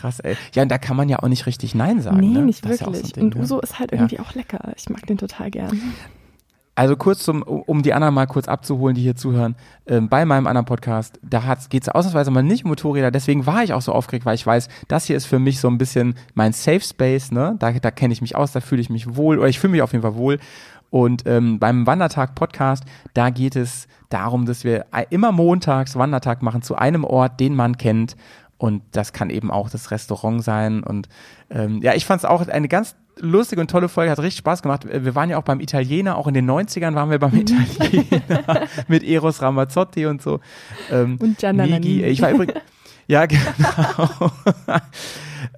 Krass, 0.00 0.20
ey. 0.20 0.36
Ja, 0.54 0.62
und 0.62 0.68
da 0.70 0.78
kann 0.78 0.96
man 0.96 1.08
ja 1.08 1.18
auch 1.20 1.28
nicht 1.28 1.46
richtig 1.46 1.74
Nein 1.74 2.00
sagen. 2.00 2.18
nee, 2.20 2.26
ne? 2.28 2.42
nicht 2.42 2.64
Das 2.64 2.72
ist 2.72 2.80
ja 2.80 2.86
so 2.86 2.92
wirklich. 2.94 3.16
Und 3.18 3.34
ne? 3.36 3.42
Uso 3.42 3.60
ist 3.60 3.78
halt 3.78 3.92
Ja. 3.92 3.98
irgendwie 3.98 4.20
auch 4.20 4.34
lecker. 4.34 4.72
Ich 4.76 4.88
mag 4.88 5.06
den 5.06 5.18
total 5.18 5.50
gern. 5.50 5.80
Also 6.76 6.96
kurz 6.96 7.24
zum, 7.24 7.42
um 7.42 7.82
die 7.82 7.92
anderen 7.92 8.14
mal 8.14 8.26
kurz 8.26 8.48
abzuholen, 8.48 8.94
die 8.94 9.02
hier 9.02 9.16
zuhören. 9.16 9.54
Ähm, 9.86 10.08
bei 10.08 10.24
meinem 10.24 10.46
anderen 10.46 10.64
Podcast, 10.64 11.18
da 11.22 11.54
geht 11.68 11.82
es 11.82 11.88
ausnahmsweise 11.90 12.30
mal 12.30 12.42
nicht 12.42 12.64
um 12.64 12.70
Motorräder. 12.70 13.10
Deswegen 13.10 13.44
war 13.44 13.62
ich 13.62 13.74
auch 13.74 13.82
so 13.82 13.92
aufgeregt, 13.92 14.24
weil 14.24 14.34
ich 14.36 14.46
weiß, 14.46 14.68
das 14.88 15.04
hier 15.04 15.16
ist 15.16 15.26
für 15.26 15.38
mich 15.38 15.60
so 15.60 15.68
ein 15.68 15.76
bisschen 15.76 16.14
mein 16.34 16.52
Safe 16.52 16.80
Space. 16.80 17.32
Ne? 17.32 17.56
Da, 17.58 17.72
da 17.72 17.90
kenne 17.90 18.12
ich 18.14 18.22
mich 18.22 18.34
aus, 18.34 18.52
da 18.52 18.60
fühle 18.60 18.80
ich 18.80 18.88
mich 18.88 19.14
wohl 19.16 19.38
oder 19.38 19.48
ich 19.48 19.58
fühle 19.58 19.72
mich 19.72 19.82
auf 19.82 19.92
jeden 19.92 20.02
Fall 20.02 20.14
wohl. 20.14 20.38
Und 20.88 21.24
ähm, 21.26 21.58
beim 21.58 21.86
Wandertag-Podcast, 21.86 22.84
da 23.14 23.30
geht 23.30 23.56
es 23.56 23.86
darum, 24.08 24.46
dass 24.46 24.64
wir 24.64 24.86
immer 25.10 25.32
montags 25.32 25.96
Wandertag 25.96 26.42
machen 26.42 26.62
zu 26.62 26.76
einem 26.76 27.04
Ort, 27.04 27.40
den 27.40 27.54
man 27.54 27.76
kennt. 27.78 28.16
Und 28.60 28.82
das 28.92 29.14
kann 29.14 29.30
eben 29.30 29.50
auch 29.50 29.70
das 29.70 29.90
Restaurant 29.90 30.44
sein. 30.44 30.82
Und 30.82 31.08
ähm, 31.48 31.80
ja, 31.80 31.94
ich 31.94 32.04
fand 32.04 32.20
es 32.20 32.24
auch 32.26 32.46
eine 32.46 32.68
ganz 32.68 32.94
lustige 33.18 33.62
und 33.62 33.70
tolle 33.70 33.88
Folge, 33.88 34.10
hat 34.10 34.18
richtig 34.18 34.40
Spaß 34.40 34.60
gemacht. 34.60 34.86
Wir 34.86 35.14
waren 35.14 35.30
ja 35.30 35.38
auch 35.38 35.44
beim 35.44 35.60
Italiener, 35.60 36.18
auch 36.18 36.26
in 36.26 36.34
den 36.34 36.48
90ern 36.48 36.94
waren 36.94 37.10
wir 37.10 37.18
beim 37.18 37.34
Italiener 37.34 38.66
mit 38.88 39.02
Eros 39.02 39.40
Ramazzotti 39.40 40.04
und 40.04 40.20
so. 40.20 40.40
Ähm, 40.90 41.16
Und 41.18 41.38
Gianna 41.38 41.66
Nigi, 41.66 42.04
ich 42.04 42.20
war 42.20 42.32
übrigens, 42.32 42.60
ja, 43.10 43.26
genau. 43.26 44.30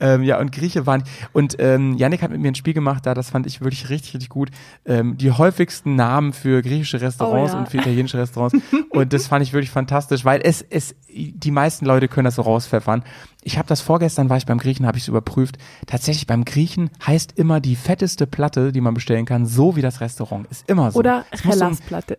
ähm, 0.00 0.22
ja, 0.22 0.38
und 0.40 0.52
Grieche 0.52 0.86
waren, 0.86 1.04
und 1.32 1.56
ähm, 1.58 1.96
Yannick 1.96 2.22
hat 2.22 2.30
mit 2.30 2.40
mir 2.40 2.48
ein 2.48 2.54
Spiel 2.54 2.72
gemacht, 2.74 3.04
da, 3.06 3.14
das 3.14 3.30
fand 3.30 3.46
ich 3.46 3.60
wirklich 3.60 3.90
richtig, 3.90 4.14
richtig 4.14 4.30
gut. 4.30 4.50
Ähm, 4.84 5.16
die 5.18 5.30
häufigsten 5.30 5.94
Namen 5.94 6.32
für 6.32 6.62
griechische 6.62 7.00
Restaurants 7.00 7.52
Oh, 7.52 7.56
ja. 7.56 7.60
und 7.60 7.68
für 7.68 7.76
italienische 7.78 8.18
Restaurants. 8.18 8.56
und 8.90 9.12
das 9.12 9.26
fand 9.26 9.42
ich 9.42 9.52
wirklich 9.52 9.70
fantastisch, 9.70 10.24
weil 10.24 10.40
es, 10.42 10.62
es, 10.62 10.94
die 11.08 11.50
meisten 11.50 11.84
Leute 11.86 12.08
können 12.08 12.24
das 12.24 12.36
so 12.36 12.42
rauspfeffern. 12.42 13.04
Ich 13.42 13.58
habe 13.58 13.68
das 13.68 13.80
vorgestern, 13.80 14.30
war 14.30 14.36
ich 14.36 14.46
beim 14.46 14.58
Griechen, 14.58 14.86
habe 14.86 14.96
ich 14.96 15.04
es 15.04 15.08
überprüft. 15.08 15.58
Tatsächlich 15.86 16.26
beim 16.26 16.44
Griechen 16.44 16.90
heißt 17.06 17.32
immer 17.36 17.60
die 17.60 17.76
fetteste 17.76 18.26
Platte, 18.26 18.72
die 18.72 18.80
man 18.80 18.94
bestellen 18.94 19.26
kann, 19.26 19.46
so 19.46 19.74
wie 19.76 19.82
das 19.82 20.00
Restaurant. 20.00 20.46
Ist 20.50 20.68
immer 20.70 20.90
so. 20.92 20.98
Oder 21.00 21.24
Hellasplatte. 21.42 22.16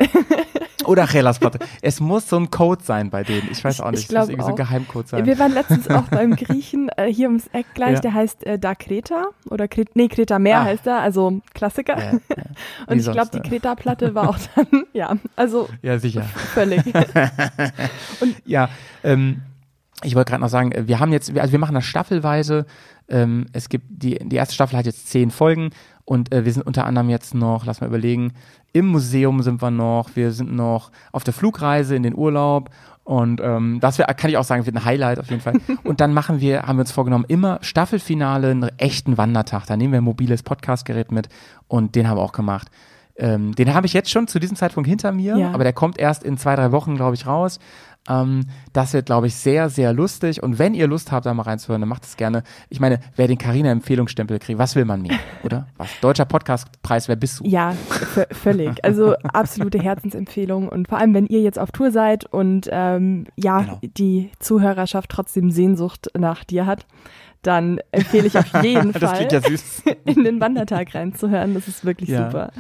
Oder 0.86 1.08
Hellasplatte. 1.08 1.60
es 1.82 2.00
muss 2.00 2.28
so 2.30 2.38
ein 2.38 2.50
Code 2.52 2.84
sein 2.84 3.10
bei 3.10 3.24
denen. 3.24 3.48
Ich 3.52 3.64
weiß 3.64 3.82
auch 3.82 3.92
nicht. 3.92 4.02
ich 4.02 4.10
es 4.10 4.16
muss 4.16 4.30
irgendwie 4.30 4.42
so 4.42 4.48
ein 4.48 4.54
auch. 4.54 4.58
Geheimcode 4.58 5.08
sein. 5.08 5.26
Wir 5.26 5.40
waren 5.40 5.54
letztens 5.54 5.90
auch 5.90 6.04
beim 6.04 6.36
Griechen, 6.36 6.90
äh, 6.98 7.12
hier 7.12 7.28
ums 7.28 7.48
Eck 7.54 7.66
gleich, 7.74 7.94
Ja. 7.96 8.00
der 8.02 8.14
heißt 8.14 8.46
äh, 8.46 8.60
Da 8.60 8.76
Kreta 8.76 9.26
oder 9.50 9.68
Kret, 9.68 9.96
nee, 9.96 10.08
Kreta 10.08 10.40
Meer 10.40 10.60
Ah. 10.60 10.64
heißt 10.66 10.88
er, 10.88 11.00
also 11.00 11.42
Klassiker. 11.54 11.98
Ja, 11.98 12.12
ja. 12.14 12.18
Und 12.88 13.00
ich 13.00 13.12
glaube, 13.12 13.30
die? 13.34 13.40
Kreta-Platte 13.50 14.14
war 14.16 14.30
auch 14.30 14.38
dann, 14.56 14.84
ja, 14.94 15.16
also 15.36 15.70
Ja, 15.82 15.98
sicher. 16.00 16.22
völlig. 16.54 16.82
Ja, 18.46 18.70
ähm, 19.04 19.42
ich 20.04 20.16
wollte 20.16 20.32
gerade 20.32 20.42
noch 20.42 20.50
sagen, 20.50 20.74
wir 20.88 21.00
haben 21.00 21.12
jetzt, 21.14 21.38
also 21.38 21.52
wir 21.52 21.60
machen 21.60 21.76
das 21.76 21.86
staffelweise. 21.86 22.66
Ähm, 23.08 23.46
es 23.54 23.70
gibt 23.70 23.86
die, 23.90 24.18
die 24.20 24.36
erste 24.36 24.54
Staffel 24.56 24.78
hat 24.78 24.86
jetzt 24.86 25.10
zehn 25.10 25.32
Folgen 25.32 25.70
und 26.06 26.34
äh, 26.34 26.46
wir 26.46 26.52
sind 26.54 26.66
unter 26.66 26.86
anderem 26.86 27.10
jetzt 27.10 27.34
noch, 27.36 27.66
lass 27.66 27.82
mal 27.82 27.88
überlegen, 27.88 28.34
im 28.74 28.88
Museum 28.88 29.42
sind 29.42 29.62
wir 29.62 29.72
noch, 29.72 30.10
wir 30.16 30.32
sind 30.32 30.54
noch 30.54 30.92
auf 31.12 31.24
der 31.24 31.34
Flugreise 31.34 31.96
in 31.96 32.04
den 32.04 32.16
Urlaub 32.16 32.70
und 33.04 33.42
ähm, 33.42 33.80
das 33.82 34.00
wär, 34.00 34.06
kann 34.08 34.30
ich 34.30 34.38
auch 34.38 34.44
sagen, 34.44 34.66
wird 34.66 34.76
ein 34.76 34.86
Highlight 34.86 35.20
auf 35.20 35.30
jeden 35.30 35.42
Fall. 35.42 35.56
Und 35.84 36.00
dann 36.00 36.14
machen 36.14 36.40
wir, 36.40 36.64
haben 36.64 36.78
wir 36.78 36.82
uns 36.82 36.92
vorgenommen, 36.94 37.26
immer 37.28 37.60
Staffelfinale, 37.62 38.50
einen 38.50 38.72
echten 38.78 39.18
Wandertag. 39.18 39.66
Da 39.66 39.76
nehmen 39.76 39.92
wir 39.92 40.00
ein 40.00 40.06
mobiles 40.06 40.42
Podcastgerät 40.42 41.12
mit 41.12 41.28
und 41.68 41.96
den 41.96 42.08
haben 42.08 42.18
wir 42.18 42.22
auch 42.22 42.32
gemacht. 42.32 42.70
Ähm, 43.16 43.53
den 43.53 43.74
habe 43.74 43.86
ich 43.86 43.93
jetzt 43.93 44.09
schon 44.09 44.28
zu 44.28 44.39
diesem 44.39 44.57
Zeitpunkt 44.57 44.89
hinter 44.89 45.11
mir, 45.11 45.38
Ja. 45.38 45.51
aber 45.51 45.64
der 45.64 45.74
kommt 45.74 45.99
erst 45.99 46.24
in 46.24 46.38
zwei, 46.38 46.55
drei 46.55 46.72
Wochen, 46.72 46.95
glaube 46.95 47.16
ich, 47.16 47.28
raus. 47.28 47.59
Ähm, 48.09 48.47
das 48.74 48.91
wird, 48.93 49.05
glaube 49.05 49.28
ich, 49.28 49.36
sehr, 49.36 49.70
sehr 49.70 49.93
lustig. 49.93 50.43
Und 50.43 50.59
wenn 50.59 50.74
ihr 50.74 50.88
Lust 50.88 51.11
habt, 51.14 51.26
da 51.26 51.34
mal 51.34 51.43
reinzuhören, 51.43 51.80
dann 51.82 51.88
macht 51.89 52.03
es 52.03 52.18
gerne. 52.18 52.43
Ich 52.70 52.82
meine, 52.82 52.99
wer 53.16 53.28
den 53.28 53.38
Carina-Empfehlungsstempel 53.38 54.39
kriegt, 54.39 54.59
was 54.59 54.76
will 54.76 54.84
man 54.84 55.03
mehr, 55.03 55.18
oder? 55.43 55.68
Was? 55.78 55.88
Deutscher 56.01 56.26
Podcastpreis, 56.26 57.07
wer 57.07 57.16
bist 57.16 57.39
du? 57.39 57.45
Ja, 57.45 57.74
völlig. 58.32 58.84
Also 58.84 59.16
absolute 59.32 59.80
Herzensempfehlung. 59.80 60.68
Und 60.68 60.89
vor 60.89 60.97
allem, 60.97 61.14
wenn 61.14 61.28
ihr 61.28 61.41
jetzt 61.41 61.59
auf 61.59 61.72
Tour 61.72 61.91
seid 61.91 62.26
und 62.26 62.68
ähm, 62.72 63.26
ja, 63.38 63.61
Genau. 63.61 63.80
die 63.82 64.32
Zuhörerschaft 64.39 65.09
trotzdem 65.09 65.49
Sehnsucht 65.51 66.09
nach 66.18 66.43
dir 66.43 66.66
hat, 66.66 66.86
dann 67.41 67.80
empfehle 67.91 68.28
ich 68.28 68.38
auf 68.38 68.51
jeden 68.64 68.91
Das 68.91 69.01
Fall, 69.11 69.28
ja 69.32 69.39
süß. 69.41 69.84
in 70.05 70.24
den 70.26 70.41
Wandertag 70.41 70.93
reinzuhören. 70.93 71.53
Das 71.53 71.68
ist 71.70 71.86
wirklich 71.86 72.09
Ja. 72.09 72.26
super. 72.30 72.51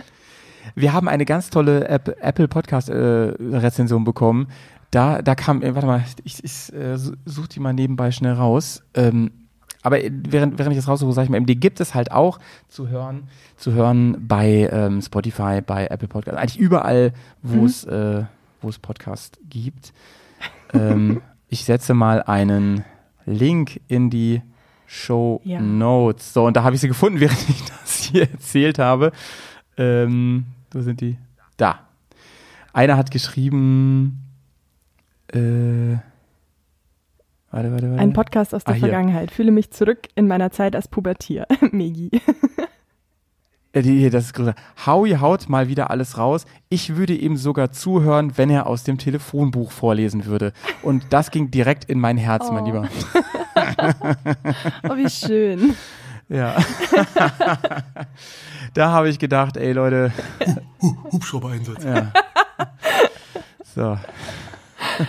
Wir 0.75 0.93
haben 0.93 1.07
eine 1.07 1.25
ganz 1.25 1.49
tolle 1.49 1.87
App, 1.87 2.15
Apple 2.21 2.47
Podcast 2.47 2.89
äh, 2.89 2.95
Rezension 2.95 4.03
bekommen. 4.03 4.47
Da, 4.91 5.21
da 5.21 5.35
kam, 5.35 5.61
äh, 5.61 5.73
warte 5.73 5.87
mal, 5.87 6.03
ich, 6.23 6.43
ich 6.43 6.73
äh, 6.73 6.97
suche 6.97 7.47
die 7.49 7.59
mal 7.59 7.73
nebenbei 7.73 8.11
schnell 8.11 8.33
raus. 8.33 8.83
Ähm, 8.93 9.31
aber 9.81 10.03
äh, 10.03 10.11
während, 10.11 10.57
während 10.59 10.71
ich 10.73 10.77
das 10.79 10.87
raussuche, 10.87 11.13
sage 11.13 11.25
ich 11.25 11.29
mal, 11.29 11.37
eben, 11.37 11.45
die 11.45 11.59
gibt 11.59 11.79
es 11.79 11.93
halt 11.95 12.11
auch 12.11 12.39
zu 12.67 12.87
hören, 12.89 13.27
zu 13.57 13.73
hören 13.73 14.17
bei 14.27 14.69
ähm, 14.71 15.01
Spotify, 15.01 15.61
bei 15.65 15.87
Apple 15.87 16.07
Podcast, 16.07 16.37
eigentlich 16.37 16.59
überall, 16.59 17.13
wo 17.41 17.65
es, 17.65 17.83
äh, 17.85 18.23
wo 18.61 18.69
es 18.69 18.79
Podcast 18.79 19.39
gibt. 19.49 19.93
ähm, 20.73 21.21
ich 21.49 21.65
setze 21.65 21.93
mal 21.93 22.21
einen 22.23 22.83
Link 23.25 23.81
in 23.87 24.09
die 24.09 24.41
Show 24.85 25.41
Ja. 25.43 25.59
Notes. 25.59 26.33
So, 26.33 26.45
und 26.45 26.55
da 26.55 26.63
habe 26.63 26.75
ich 26.75 26.81
sie 26.81 26.87
gefunden, 26.87 27.19
während 27.19 27.49
ich 27.49 27.63
das 27.65 27.95
hier 27.95 28.29
erzählt 28.29 28.77
habe. 28.79 29.11
Ähm, 29.77 30.45
wo 30.71 30.81
sind 30.81 31.01
die? 31.01 31.17
Da. 31.57 31.79
Einer 32.73 32.97
hat 32.97 33.11
geschrieben, 33.11 34.19
äh, 35.27 35.97
warte, 37.51 37.71
warte, 37.71 37.89
warte. 37.89 37.99
Ein 37.99 38.13
Podcast 38.13 38.53
aus 38.55 38.63
der 38.63 38.75
Ah. 38.75 38.79
Vergangenheit. 38.79 39.31
Fühle 39.31 39.51
mich 39.51 39.71
zurück 39.71 40.07
in 40.15 40.27
meiner 40.27 40.51
Zeit 40.51 40.75
als 40.75 40.87
Pubertier. 40.87 41.45
Megi. 41.71 42.09
Äh, 43.73 43.81
hier, 43.81 44.11
das 44.11 44.25
ist 44.25 44.33
größer. 44.33 44.53
Howie 44.85 45.17
haut 45.17 45.49
mal 45.49 45.67
wieder 45.67 45.89
alles 45.89 46.17
raus. 46.17 46.45
Ich 46.69 46.95
würde 46.95 47.13
ihm 47.15 47.37
sogar 47.37 47.71
zuhören, 47.71 48.37
wenn 48.37 48.49
er 48.51 48.67
aus 48.67 48.83
dem 48.83 48.97
Telefonbuch 48.99 49.71
vorlesen 49.71 50.25
würde. 50.25 50.53
Und 50.83 51.05
das 51.11 51.31
ging 51.31 51.49
direkt 51.51 51.85
in 51.85 51.99
mein 51.99 52.17
Herz, 52.17 52.49
mein 52.51 52.63
Oh. 52.63 52.65
Lieber. 52.65 52.87
Oh, 54.89 54.95
wie 54.97 55.09
schön. 55.09 55.75
Ja. 56.33 56.55
da 58.73 58.91
habe 58.91 59.09
ich 59.09 59.19
gedacht, 59.19 59.57
ey 59.57 59.71
Leute, 59.71 60.11
Hubschrauber-Einsatz. 61.11 61.83
ja. 61.83 62.11
So. 63.75 63.97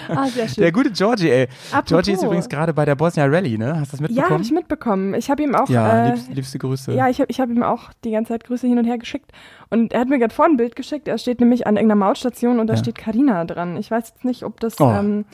Ah, 0.08 0.26
sehr 0.28 0.48
schön. 0.48 0.62
Der 0.62 0.72
gute 0.72 0.90
Georgie, 0.90 1.30
ey. 1.30 1.48
Apropos. 1.70 1.88
Georgie 1.88 2.12
ist 2.12 2.22
übrigens 2.22 2.48
gerade 2.48 2.72
bei 2.72 2.84
der 2.84 2.94
Bosnia 2.94 3.26
Rally, 3.26 3.58
ne? 3.58 3.78
Hast 3.80 3.92
du 3.92 3.96
das 3.96 4.00
ja, 4.00 4.06
mitbekommen? 4.06 4.32
habe 4.32 4.42
ich 4.42 4.52
mitbekommen. 4.52 5.14
Ich 5.14 5.30
habe 5.30 5.42
ihm 5.42 5.54
auch 5.54 5.68
Ja, 5.68 6.06
äh, 6.06 6.10
liebst, 6.10 6.28
liebste 6.30 6.58
Grüße. 6.58 6.92
Ja, 6.92 7.08
ich 7.08 7.20
habe 7.20 7.30
ich 7.30 7.40
hab 7.40 7.48
ihm 7.50 7.62
auch 7.62 7.90
die 8.04 8.12
ganze 8.12 8.32
Zeit 8.32 8.44
Grüße 8.44 8.66
hin 8.66 8.78
und 8.78 8.84
her 8.84 8.98
geschickt. 8.98 9.32
Und 9.70 9.92
er 9.92 10.00
hat 10.00 10.08
mir 10.08 10.18
gerade 10.18 10.34
vor 10.34 10.46
ein 10.46 10.56
Bild 10.56 10.76
geschickt. 10.76 11.08
Er 11.08 11.18
steht 11.18 11.40
nämlich 11.40 11.66
an 11.66 11.76
irgendeiner 11.76 11.98
Mautstation 12.06 12.60
und 12.60 12.68
da 12.68 12.74
Ja. 12.74 12.78
steht 12.78 12.96
Carina 12.96 13.44
dran. 13.44 13.76
Ich 13.76 13.90
weiß 13.90 14.10
jetzt 14.10 14.24
nicht, 14.24 14.44
ob 14.44 14.60
das 14.60 14.80
Oh, 14.80 14.90
ähm, 14.90 15.24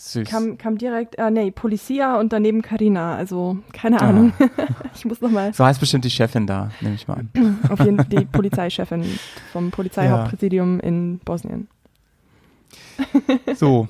Süß. 0.00 0.28
kam, 0.28 0.58
kam 0.58 0.78
direkt, 0.78 1.16
äh, 1.18 1.28
nee, 1.30 1.50
Policia 1.50 2.20
und 2.20 2.32
daneben 2.32 2.62
Carina. 2.62 3.16
Also 3.16 3.58
keine 3.72 4.00
Ah. 4.00 4.08
Ahnung. 4.10 4.32
ich 4.94 5.04
muss 5.04 5.20
nochmal 5.20 5.52
So 5.52 5.64
heißt 5.64 5.80
bestimmt 5.80 6.04
die 6.04 6.10
Chefin 6.10 6.46
da, 6.46 6.70
nehme 6.80 6.94
ich 6.94 7.08
mal 7.08 7.14
an. 7.14 7.30
auf 7.68 7.80
jeden 7.80 7.96
Fall 7.96 8.06
die 8.06 8.24
Polizeichefin 8.32 9.04
vom 9.52 9.70
Polizeihauptpräsidium 9.72 10.78
in 10.80 11.18
Bosnien. 11.24 11.66
So, 13.56 13.88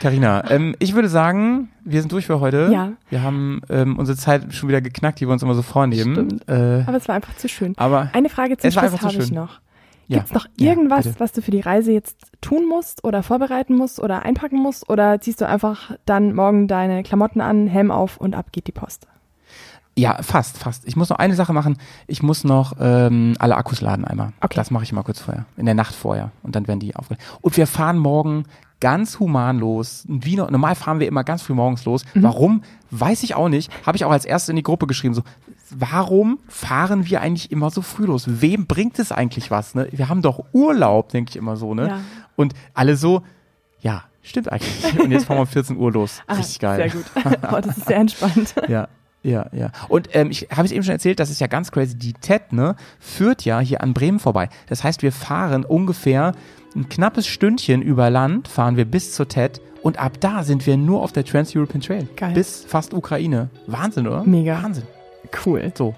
Carina, 0.00 0.50
ähm, 0.50 0.74
ich 0.78 0.94
würde 0.94 1.08
sagen, 1.08 1.70
wir 1.84 2.00
sind 2.00 2.10
durch 2.12 2.26
für 2.26 2.40
heute. 2.40 2.68
Ja. 2.72 2.92
Wir 3.10 3.22
haben 3.22 3.60
ähm, 3.68 3.96
unsere 3.98 4.16
Zeit 4.18 4.52
schon 4.54 4.68
wieder 4.68 4.80
geknackt, 4.80 5.20
die 5.20 5.26
wir 5.28 5.32
uns 5.32 5.42
immer 5.42 5.54
so 5.54 5.62
vornehmen. 5.62 6.14
Stimmt. 6.14 6.48
Äh, 6.48 6.84
Aber 6.86 6.96
es 6.96 7.06
war 7.08 7.14
einfach 7.14 7.36
zu 7.36 7.48
schön. 7.48 7.74
aber 7.76 8.10
Eine 8.12 8.28
Frage 8.28 8.56
zum 8.56 8.70
Schluss 8.70 9.00
habe 9.02 9.14
ich 9.22 9.30
noch. 9.30 9.60
Ja. 10.08 10.16
Gibt 10.18 10.28
es 10.28 10.34
noch 10.34 10.46
Ja, 10.58 10.70
irgendwas, 10.70 11.04
bitte. 11.04 11.20
was 11.20 11.32
du 11.32 11.42
für 11.42 11.50
die 11.50 11.60
Reise 11.60 11.92
jetzt 11.92 12.16
tun 12.40 12.66
musst 12.68 13.04
oder 13.04 13.22
vorbereiten 13.22 13.76
musst 13.76 14.00
oder 14.00 14.22
einpacken 14.24 14.58
musst? 14.58 14.88
Oder 14.88 15.20
ziehst 15.20 15.40
du 15.40 15.46
einfach 15.46 15.92
dann 16.06 16.34
morgen 16.34 16.66
deine 16.66 17.02
Klamotten 17.02 17.40
an, 17.40 17.66
Helm 17.66 17.90
auf 17.90 18.16
und 18.16 18.34
ab 18.34 18.46
geht 18.52 18.66
die 18.66 18.72
Post? 18.72 19.06
Ja, 19.96 20.22
fast, 20.22 20.58
fast. 20.58 20.86
Ich 20.86 20.94
muss 20.94 21.08
noch 21.10 21.18
eine 21.18 21.34
Sache 21.34 21.52
machen. 21.52 21.76
Ich 22.06 22.22
muss 22.22 22.44
noch 22.44 22.74
ähm, 22.80 23.34
alle 23.40 23.56
Akkus 23.56 23.80
laden 23.80 24.04
einmal. 24.04 24.32
Okay. 24.40 24.54
Das 24.54 24.70
mache 24.70 24.84
ich 24.84 24.92
immer 24.92 25.02
kurz 25.02 25.20
vorher. 25.20 25.44
In 25.56 25.66
der 25.66 25.74
Nacht 25.74 25.92
vorher. 25.94 26.30
Und 26.44 26.54
dann 26.54 26.68
werden 26.68 26.78
die 26.78 26.94
aufgeladen. 26.94 27.24
Und 27.40 27.56
wir 27.56 27.66
fahren 27.66 27.98
morgen 27.98 28.44
ganz 28.78 29.18
humanlos. 29.18 30.04
Wie 30.06 30.36
no- 30.36 30.48
normal 30.48 30.76
fahren 30.76 31.00
wir 31.00 31.08
immer 31.08 31.24
ganz 31.24 31.42
früh 31.42 31.54
morgens 31.54 31.84
los. 31.84 32.04
Mhm. 32.14 32.22
Warum? 32.22 32.62
Weiß 32.92 33.24
ich 33.24 33.34
auch 33.34 33.48
nicht. 33.48 33.72
Habe 33.84 33.96
ich 33.96 34.04
auch 34.04 34.12
als 34.12 34.24
erstes 34.24 34.50
in 34.50 34.56
die 34.56 34.62
Gruppe 34.62 34.86
geschrieben. 34.86 35.14
So, 35.14 35.22
warum 35.70 36.38
fahren 36.48 37.06
wir 37.08 37.20
eigentlich 37.20 37.50
immer 37.50 37.70
so 37.70 37.82
früh 37.82 38.04
los? 38.04 38.24
Wem 38.26 38.66
bringt 38.66 38.98
es 38.98 39.12
eigentlich 39.12 39.50
was? 39.50 39.74
Ne? 39.74 39.88
Wir 39.92 40.08
haben 40.08 40.22
doch 40.22 40.44
Urlaub, 40.52 41.10
denke 41.10 41.30
ich 41.30 41.36
immer 41.36 41.56
so. 41.56 41.74
Ne? 41.74 41.88
Ja. 41.88 42.00
Und 42.36 42.54
alle 42.74 42.96
so, 42.96 43.22
ja, 43.80 44.04
stimmt 44.22 44.50
eigentlich. 44.50 44.98
Und 44.98 45.10
jetzt 45.10 45.26
fahren 45.26 45.38
wir 45.38 45.42
um 45.42 45.46
14 45.46 45.76
Uhr 45.76 45.92
los. 45.92 46.22
Ah, 46.26 46.34
Richtig 46.34 46.58
geil. 46.58 46.90
Sehr 46.90 46.90
gut. 46.90 47.04
oh, 47.52 47.60
das 47.60 47.78
ist 47.78 47.86
sehr 47.86 47.98
entspannt. 47.98 48.54
Ja, 48.68 48.88
ja, 49.22 49.46
ja. 49.52 49.72
Und 49.88 50.14
ähm, 50.14 50.30
ich 50.30 50.48
habe 50.50 50.64
es 50.64 50.70
eben 50.72 50.84
schon 50.84 50.92
erzählt, 50.92 51.18
das 51.18 51.30
ist 51.30 51.40
ja 51.40 51.48
ganz 51.48 51.72
crazy. 51.72 51.96
Die 51.96 52.12
TED, 52.12 52.52
ne, 52.52 52.76
führt 53.00 53.44
ja 53.44 53.58
hier 53.58 53.82
an 53.82 53.92
Bremen 53.92 54.20
vorbei. 54.20 54.48
Das 54.68 54.84
heißt, 54.84 55.02
wir 55.02 55.10
fahren 55.10 55.64
ungefähr 55.64 56.32
ein 56.76 56.88
knappes 56.88 57.26
Stündchen 57.26 57.82
über 57.82 58.10
Land, 58.10 58.46
fahren 58.46 58.76
wir 58.76 58.84
bis 58.84 59.14
zur 59.14 59.26
TED 59.26 59.60
und 59.82 59.98
ab 59.98 60.20
da 60.20 60.44
sind 60.44 60.66
wir 60.66 60.76
nur 60.76 61.02
auf 61.02 61.12
der 61.12 61.24
Trans-European 61.24 61.80
Trail. 61.80 62.08
Geil. 62.16 62.34
Bis 62.34 62.64
fast 62.64 62.94
Ukraine. 62.94 63.50
Wahnsinn, 63.66 64.06
oder? 64.06 64.22
Mega. 64.24 64.62
Wahnsinn. 64.62 64.84
Cool. 65.44 65.72
So. 65.76 65.94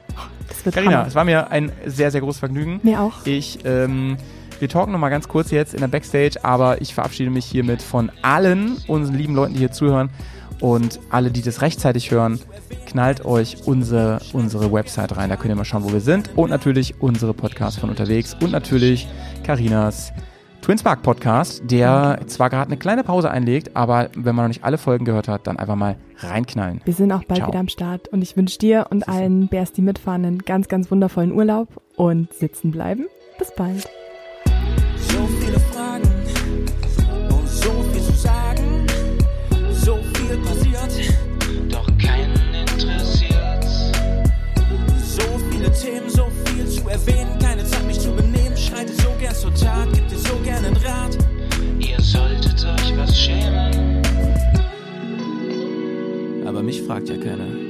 Das 0.48 0.64
wird 0.64 0.74
Carina, 0.74 1.06
es 1.06 1.14
war 1.14 1.24
mir 1.24 1.50
ein 1.50 1.70
sehr, 1.86 2.10
sehr 2.10 2.20
großes 2.20 2.40
Vergnügen. 2.40 2.80
Mir 2.82 3.00
auch. 3.00 3.24
Ich, 3.24 3.60
ähm, 3.64 4.16
wir 4.58 4.68
talken 4.68 4.92
noch 4.92 4.98
mal 4.98 5.08
ganz 5.08 5.28
kurz 5.28 5.50
jetzt 5.50 5.74
in 5.74 5.80
der 5.80 5.88
Backstage, 5.88 6.42
aber 6.42 6.80
ich 6.80 6.94
verabschiede 6.94 7.30
mich 7.30 7.46
hiermit 7.46 7.82
von 7.82 8.10
allen 8.22 8.76
unseren 8.88 9.16
lieben 9.16 9.34
Leuten, 9.34 9.54
die 9.54 9.60
hier 9.60 9.72
zuhören 9.72 10.10
und 10.60 11.00
alle, 11.08 11.30
die 11.30 11.42
das 11.42 11.62
rechtzeitig 11.62 12.10
hören, 12.10 12.40
knallt 12.86 13.24
euch 13.24 13.66
unsere, 13.66 14.20
unsere 14.32 14.72
Website 14.72 15.16
rein, 15.16 15.30
da 15.30 15.36
könnt 15.36 15.50
ihr 15.50 15.56
mal 15.56 15.64
schauen, 15.64 15.84
wo 15.84 15.92
wir 15.92 16.00
sind 16.00 16.36
und 16.36 16.50
natürlich 16.50 17.00
unsere 17.00 17.32
Podcasts 17.34 17.78
von 17.80 17.88
unterwegs 17.88 18.36
und 18.40 18.50
natürlich 18.50 19.08
Karinas 19.44 20.12
Twinspark 20.62 21.02
Podcast, 21.02 21.62
der 21.64 22.20
zwar 22.26 22.50
gerade 22.50 22.66
eine 22.66 22.76
kleine 22.76 23.02
Pause 23.02 23.30
einlegt, 23.30 23.76
aber 23.76 24.10
wenn 24.14 24.34
man 24.34 24.44
noch 24.44 24.48
nicht 24.48 24.62
alle 24.62 24.78
Folgen 24.78 25.04
gehört 25.04 25.26
hat, 25.26 25.46
dann 25.46 25.56
einfach 25.56 25.74
mal 25.74 25.96
reinknallen. 26.18 26.82
Wir 26.84 26.92
sind 26.92 27.10
auch 27.12 27.24
bald 27.24 27.38
Ciao. 27.38 27.48
wieder 27.48 27.60
am 27.60 27.68
Start 27.68 28.08
und 28.08 28.20
ich 28.22 28.36
wünsche 28.36 28.58
dir 28.58 28.86
und 28.90 29.08
allen 29.08 29.48
Bärs, 29.48 29.72
die 29.72 29.82
mitfahren, 29.82 30.24
einen 30.24 30.38
ganz, 30.40 30.68
ganz 30.68 30.90
wundervollen 30.90 31.32
Urlaub 31.32 31.68
und 31.96 32.32
sitzen 32.34 32.70
bleiben. 32.70 33.06
Bis 33.38 33.52
bald. 33.54 33.88
So 34.96 35.26
viele 35.40 35.58
Fragen 35.58 36.08
und 37.30 37.48
so 37.48 37.70
viel 37.92 38.02
zu 38.02 38.12
sagen, 38.12 38.86
so 39.72 39.96
viel 40.14 40.36
passiert, 40.38 41.14
doch 41.70 41.86
keinen 41.98 42.54
interessiert. 42.54 43.64
So 45.02 45.22
viele 45.50 45.72
Themen, 45.72 46.08
so 46.08 46.26
viel 46.44 46.66
zu 46.68 46.86
erwähnen. 46.88 47.39
schämen. 53.14 54.02
Aber 56.46 56.62
mich 56.62 56.82
fragt 56.82 57.08
ja 57.08 57.16
keiner. 57.16 57.69